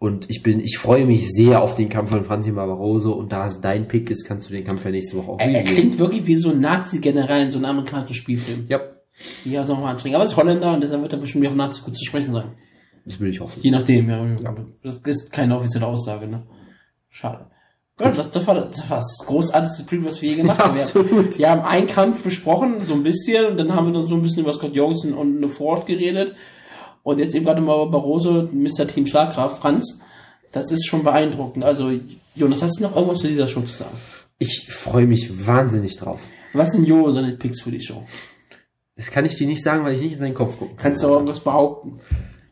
Und 0.00 0.30
ich 0.30 0.42
bin, 0.44 0.60
ich 0.60 0.78
freue 0.78 1.06
mich 1.06 1.32
sehr 1.32 1.60
auf 1.60 1.74
den 1.74 1.88
Kampf 1.88 2.10
von 2.10 2.22
Franzi 2.22 2.52
Barbaroso. 2.52 3.12
Und 3.12 3.32
da 3.32 3.46
es 3.46 3.60
dein 3.60 3.88
Pick 3.88 4.10
ist, 4.10 4.24
kannst 4.24 4.48
du 4.48 4.52
den 4.52 4.64
Kampf 4.64 4.84
ja 4.84 4.92
nächste 4.92 5.16
Woche 5.16 5.32
auch 5.32 5.40
Er, 5.40 5.50
er 5.50 5.64
klingt 5.64 5.98
wirklich 5.98 6.26
wie 6.26 6.36
so 6.36 6.50
ein 6.50 6.60
Nazi-General 6.60 7.40
in 7.40 7.50
so 7.50 7.58
einem 7.58 7.66
amerikanischen 7.66 8.14
Spielfilm. 8.14 8.64
Ja, 8.68 8.80
Ja, 9.44 9.64
so 9.64 9.74
mal 9.74 9.90
anstrengend. 9.90 10.16
Aber 10.16 10.24
er 10.24 10.30
ist 10.30 10.36
Holländer 10.36 10.72
und 10.72 10.82
deshalb 10.82 11.02
wird 11.02 11.12
er 11.12 11.18
bestimmt 11.18 11.46
auf 11.46 11.54
Nazi 11.54 11.82
gut 11.82 11.96
zu 11.96 12.04
sprechen 12.04 12.32
sein. 12.32 12.52
das 13.04 13.18
will 13.18 13.30
ich 13.30 13.40
hoffen. 13.40 13.60
Je 13.62 13.70
nachdem, 13.70 14.08
ja. 14.08 14.54
Das 14.82 14.96
ist 14.96 15.32
keine 15.32 15.56
offizielle 15.56 15.86
Aussage, 15.86 16.28
ne? 16.28 16.44
Schade. 17.08 17.46
Ja, 18.00 18.12
das, 18.12 18.30
das, 18.30 18.46
war, 18.46 18.54
das 18.54 18.88
war 18.88 18.98
das 18.98 19.18
großartigste 19.26 19.82
Preview, 19.82 20.06
was 20.06 20.22
wir 20.22 20.30
je 20.30 20.36
gemacht 20.36 20.60
haben. 20.60 20.76
Wir, 20.76 20.82
Absolut. 20.82 21.36
wir 21.36 21.50
haben 21.50 21.62
einen 21.62 21.88
Kampf 21.88 22.22
besprochen, 22.22 22.80
so 22.80 22.94
ein 22.94 23.02
bisschen, 23.02 23.46
und 23.46 23.56
dann 23.56 23.74
haben 23.74 23.86
wir 23.86 23.92
noch 23.92 24.06
so 24.06 24.14
ein 24.14 24.22
bisschen 24.22 24.42
über 24.42 24.52
Scott 24.52 24.76
Jorgensen 24.76 25.14
und 25.14 25.38
eine 25.38 25.48
Ford 25.48 25.84
geredet. 25.86 26.36
Und 27.02 27.18
jetzt 27.18 27.34
eben 27.34 27.44
gerade 27.44 27.60
mal 27.60 27.86
Barroso, 27.86 28.48
Mr. 28.52 28.86
Team 28.86 29.06
Schlagkraft, 29.06 29.60
Franz. 29.60 30.00
Das 30.52 30.70
ist 30.70 30.86
schon 30.86 31.04
beeindruckend. 31.04 31.64
Also, 31.64 31.90
Jonas, 32.34 32.62
hast 32.62 32.78
du 32.78 32.84
noch 32.84 32.96
irgendwas 32.96 33.18
zu 33.18 33.28
dieser 33.28 33.46
Show 33.46 33.60
zu 33.60 33.74
sagen? 33.74 33.96
Ich 34.38 34.66
freue 34.70 35.06
mich 35.06 35.46
wahnsinnig 35.46 35.96
drauf. 35.96 36.28
Was 36.52 36.70
sind 36.72 36.86
Jo 36.86 37.10
seine 37.10 37.32
Picks 37.32 37.60
für 37.62 37.70
die 37.70 37.80
Show? 37.80 38.04
Das 38.96 39.10
kann 39.10 39.24
ich 39.24 39.36
dir 39.36 39.46
nicht 39.46 39.62
sagen, 39.62 39.84
weil 39.84 39.94
ich 39.94 40.00
nicht 40.00 40.14
in 40.14 40.18
seinen 40.18 40.34
Kopf 40.34 40.58
gucken 40.58 40.76
kann. 40.76 40.90
Kannst 40.90 41.02
du 41.02 41.08
auch 41.08 41.12
irgendwas 41.14 41.40
behaupten? 41.40 42.00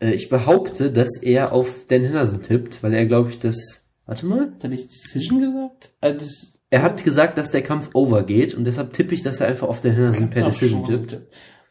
Äh, 0.01 0.13
ich 0.13 0.29
behaupte, 0.29 0.93
dass 0.93 1.17
er 1.23 1.53
auf 1.53 1.87
Dan 1.89 2.03
Henderson 2.03 2.43
tippt, 2.43 2.83
weil 2.83 2.95
er, 2.95 3.07
glaube 3.07 3.31
ich, 3.31 3.39
das. 3.39 3.85
Warte 4.05 4.27
mal. 4.27 4.41
Hat 4.41 4.63
er 4.63 4.69
nicht 4.71 4.93
Decision 4.93 5.41
gesagt? 5.41 5.95
Äh, 6.01 6.15
das, 6.15 6.59
Er 6.71 6.83
hat 6.83 7.03
gesagt, 7.03 7.39
dass 7.39 7.51
der 7.51 7.63
Kampf 7.63 7.91
over 7.95 8.25
geht 8.25 8.55
und 8.55 8.65
deshalb 8.65 8.93
tippe 8.93 9.15
ich, 9.15 9.23
dass 9.23 9.41
er 9.41 9.49
einfach 9.49 9.69
auf 9.69 9.81
Dan 9.81 9.93
Henderson 9.95 10.31
per 10.31 10.43
Ja, 10.43 10.49
Decision 10.49 10.85
tippt. 10.85 11.19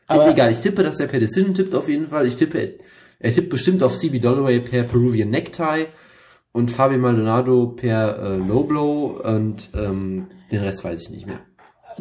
Gut. 0.08 0.16
ist 0.18 0.22
Aber- 0.24 0.32
egal, 0.32 0.51
ich 0.51 0.60
tippe, 0.60 0.84
dass 0.84 0.99
er 0.99 1.08
per 1.08 1.20
Decision 1.20 1.53
tippt 1.53 1.74
auf 1.76 1.88
jeden 1.89 2.08
Fall. 2.08 2.26
Ich 2.28 2.36
tippe, 2.36 2.80
er 3.20 3.32
tippt 3.32 3.49
bestimmt 3.49 3.84
auf 3.84 3.97
CB 3.97 4.20
Dolloway 4.20 4.60
per 4.60 4.84
Peruvian 4.84 5.30
Necktie 5.30 5.88
und 6.51 6.72
Fabio 6.72 6.97
Maldonado 6.97 7.68
per 7.68 8.18
äh, 8.20 8.36
Low 8.38 8.64
Blow 8.64 9.22
und 9.24 9.70
ähm, 9.74 10.28
den 10.51 10.62
Rest 10.62 10.84
weiß 10.84 11.01
ich 11.01 11.10
nicht 11.10 11.26
mehr. 11.28 11.39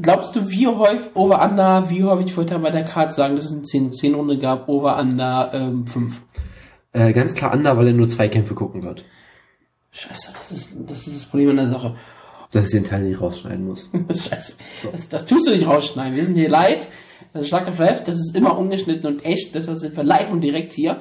Glaubst 0.01 0.35
du, 0.35 0.49
wie 0.49 0.67
häufig 0.67 1.15
Over 1.15 1.45
Under, 1.45 1.89
wie 1.89 2.03
häufig 2.03 2.27
ich 2.27 2.37
wollte 2.37 2.59
bei 2.59 2.71
der 2.71 2.85
Karte 2.85 3.15
sagen, 3.15 3.37
dass 3.37 3.45
es 3.45 3.53
eine 3.53 3.63
10, 3.63 3.93
10 3.93 4.15
Runde 4.15 4.39
gab, 4.39 4.69
Over 4.69 4.99
Under 4.99 5.51
ähm, 5.55 5.87
5? 5.87 6.21
Äh, 6.93 7.13
ganz 7.13 7.35
klar 7.35 7.53
Under, 7.53 7.77
weil 7.77 7.87
er 7.89 7.93
nur 7.93 8.09
zwei 8.09 8.29
Kämpfe 8.29 8.55
gucken 8.55 8.83
wird. 8.83 9.05
Scheiße, 9.93 10.33
das 10.37 10.51
ist, 10.51 10.77
das 10.89 11.07
ist 11.07 11.17
das 11.17 11.25
Problem 11.27 11.51
an 11.51 11.57
der 11.57 11.69
Sache. 11.69 11.95
Dass 12.51 12.67
ich 12.67 12.73
den 12.73 12.85
Teil 12.85 13.03
nicht 13.03 13.21
rausschneiden 13.21 13.65
muss. 13.67 13.91
Scheiße. 14.09 14.55
Das, 14.91 15.09
das 15.09 15.25
tust 15.27 15.47
du 15.47 15.53
nicht 15.53 15.67
rausschneiden. 15.67 16.17
Wir 16.17 16.25
sind 16.25 16.35
hier 16.35 16.49
live. 16.49 16.87
Das 17.35 17.43
ist 17.43 17.49
Schlag 17.49 17.69
auf 17.69 17.79
Live. 17.79 18.05
Das 18.05 18.17
ist 18.17 18.35
immer 18.35 18.57
ungeschnitten 18.57 19.07
und 19.07 19.25
echt. 19.25 19.55
Deshalb 19.55 19.77
sind 19.77 19.95
wir 19.97 20.05
live 20.05 20.31
und 20.33 20.41
direkt 20.41 20.73
hier. 20.73 21.01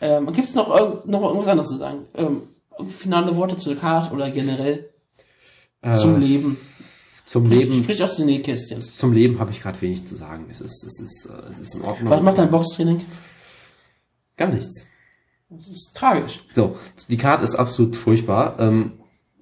Ähm, 0.00 0.32
Gibt 0.32 0.48
es 0.48 0.54
noch, 0.54 0.74
irgend, 0.74 1.06
noch 1.06 1.22
irgendwas 1.22 1.48
anderes 1.48 1.68
zu 1.68 1.76
sagen? 1.76 2.06
Ähm, 2.16 2.42
finale 2.88 3.36
Worte 3.36 3.56
zur 3.58 3.76
Karte 3.76 4.12
oder 4.14 4.30
generell 4.30 4.88
zum 5.96 6.16
Äh, 6.16 6.18
Leben? 6.26 6.56
zum 7.26 7.48
Leben, 7.48 7.84
Sprich 7.84 8.02
aus 8.02 8.16
den 8.16 8.26
Nähkästchen. 8.26 8.82
zum 8.96 9.12
Leben 9.12 9.38
habe 9.38 9.52
ich 9.52 9.60
gerade 9.62 9.80
wenig 9.82 10.04
zu 10.06 10.16
sagen. 10.16 10.46
Es 10.50 10.60
ist, 10.60 10.82
es 10.82 10.98
ist, 11.00 11.26
äh, 11.30 11.48
es 11.48 11.58
ist 11.58 11.74
in 11.76 11.82
Ordnung. 11.82 12.10
Was 12.10 12.22
macht 12.22 12.38
dein 12.38 12.50
Boxtraining? 12.50 13.02
Gar 14.36 14.48
nichts. 14.48 14.86
Das 15.50 15.68
ist 15.68 15.92
tragisch. 15.94 16.40
So, 16.54 16.76
die 17.08 17.16
Karte 17.16 17.44
ist 17.44 17.54
absolut 17.54 17.94
furchtbar. 17.96 18.56
Ähm, 18.58 18.92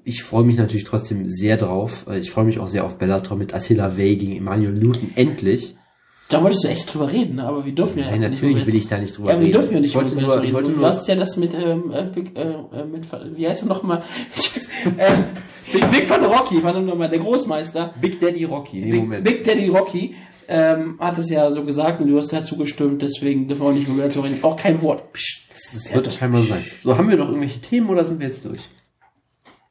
ich 0.05 0.23
freue 0.23 0.45
mich 0.45 0.57
natürlich 0.57 0.85
trotzdem 0.85 1.29
sehr 1.29 1.57
drauf. 1.57 2.07
Äh, 2.09 2.19
Ich 2.19 2.31
freue 2.31 2.45
mich 2.45 2.59
auch 2.59 2.69
sehr 2.69 2.85
auf 2.85 2.99
Bellator 2.99 3.37
mit 3.37 3.55
Attila 3.55 3.97
Way 3.97 4.17
gegen 4.17 4.37
Emmanuel 4.37 4.73
Newton. 4.73 5.13
Endlich. 5.15 5.77
Da 6.31 6.43
wolltest 6.43 6.65
du 6.65 6.69
echt 6.69 6.93
drüber 6.93 7.11
reden, 7.11 7.37
ne? 7.37 7.45
aber 7.45 7.65
wir 7.65 7.73
dürfen 7.73 7.99
ja 8.01 8.05
Nein, 8.11 8.21
nicht 8.21 8.31
natürlich 8.31 8.55
drüber 8.57 8.67
will 8.67 8.73
reden. 8.75 8.77
ich 8.77 8.87
da 8.89 8.99
nicht 8.99 9.17
drüber 9.17 9.31
Ja, 9.33 9.37
wir 9.39 9.47
reden. 9.47 9.53
dürfen 9.53 9.73
ja 9.75 9.81
nicht 9.81 9.91
ich 9.91 9.97
wollte 9.97 10.13
über 10.13 10.21
nur, 10.23 10.45
ich 10.45 10.53
wollte 10.53 10.69
reden. 10.69 10.81
nur, 10.81 10.91
Du 10.91 10.95
hast 10.97 11.09
ja 11.09 11.15
das 11.15 11.37
mit, 11.39 11.55
ähm, 11.55 11.91
äh, 11.91 12.03
Big, 12.15 12.37
äh, 12.37 12.85
mit, 12.85 13.07
wie 13.37 13.49
heißt 13.49 13.63
er 13.63 13.69
nochmal? 13.69 14.03
äh, 14.99 15.13
Big, 15.73 15.91
Big 15.91 16.09
von 16.09 16.23
Rocky, 16.25 16.63
war 16.63 16.79
nochmal 16.79 17.09
der 17.09 17.19
Großmeister. 17.21 17.95
Big 18.01 18.21
Daddy 18.21 18.45
Rocky. 18.45 18.81
Nee, 18.81 18.91
Big, 18.93 19.01
Moment. 19.01 19.25
Big 19.25 19.43
Daddy 19.45 19.69
Rocky 19.69 20.15
ähm, 20.49 20.97
hat 21.01 21.19
es 21.19 21.31
ja 21.31 21.51
so 21.51 21.63
gesagt 21.65 22.01
und 22.03 22.09
du 22.09 22.19
hast 22.19 22.31
ja 22.33 22.45
zugestimmt, 22.45 23.01
deswegen 23.01 23.49
dürfen 23.49 23.63
wir 23.63 23.69
auch 23.69 23.73
nicht 23.73 23.89
über 23.89 23.97
Bellator 24.03 24.25
reden. 24.25 24.39
Auch 24.43 24.57
kein 24.57 24.83
Wort. 24.83 25.13
Psst. 25.15 25.47
das 25.75 25.95
wird 25.95 26.13
scheinbar 26.13 26.43
sein. 26.43 26.63
So, 26.83 26.97
haben 26.97 27.09
wir 27.09 27.17
noch 27.17 27.29
irgendwelche 27.29 27.61
Themen 27.61 27.89
oder 27.89 28.05
sind 28.05 28.21
wir 28.21 28.29
jetzt 28.29 28.45
durch? 28.45 28.61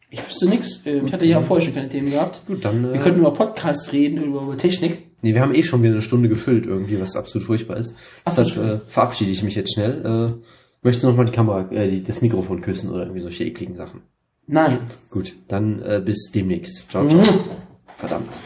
Ich 0.10 0.26
wüsste 0.26 0.47
nix. 0.47 0.82
Ähm, 0.86 1.05
Ich 1.05 1.14
hatte 1.14 1.26
ja 1.26 1.41
vorher 1.41 1.64
schon 1.66 1.74
keine 1.76 1.89
Themen 1.89 2.10
gehabt. 2.10 2.43
Gut, 2.47 2.64
dann. 2.66 2.84
Äh, 2.86 2.93
Wir 2.93 2.99
könnten 3.01 3.20
über 3.20 3.34
Podcasts 3.34 3.91
reden, 3.91 4.24
über, 4.24 4.41
über 4.41 4.58
Technik. 4.58 5.07
Nee, 5.22 5.34
wir 5.34 5.41
haben 5.41 5.53
eh 5.53 5.63
schon 5.63 5.84
wieder 5.84 5.93
eine 5.93 6.01
Stunde 6.01 6.30
gefüllt 6.30 6.65
irgendwie, 6.65 6.99
was 6.99 7.15
absolut 7.15 7.45
furchtbar 7.45 7.78
ist. 7.78 7.95
Deshalb 8.26 8.57
äh, 8.57 8.80
verabschiede 8.88 9.32
ich 9.32 9.43
mich 9.43 9.55
jetzt 9.55 9.74
schnell. 9.74 10.05
Äh, 10.05 10.47
möchte 10.84 11.07
noch 11.07 11.15
mal 11.15 11.26
die 11.26 11.32
Kamera, 11.32 11.70
äh, 11.72 11.89
die, 11.89 12.03
das 12.03 12.22
Mikrofon 12.22 12.61
küssen 12.61 12.89
oder 12.89 13.03
irgendwie 13.03 13.22
solche 13.22 13.43
ekligen 13.43 13.76
Sachen. 13.76 14.01
Nein. 14.47 14.80
Gut, 15.11 15.36
dann 15.47 15.82
äh, 15.82 16.01
bis 16.03 16.32
demnächst. 16.34 16.89
Ciao, 16.89 17.07
ciao. 17.07 17.24
Verdammt. 17.95 18.39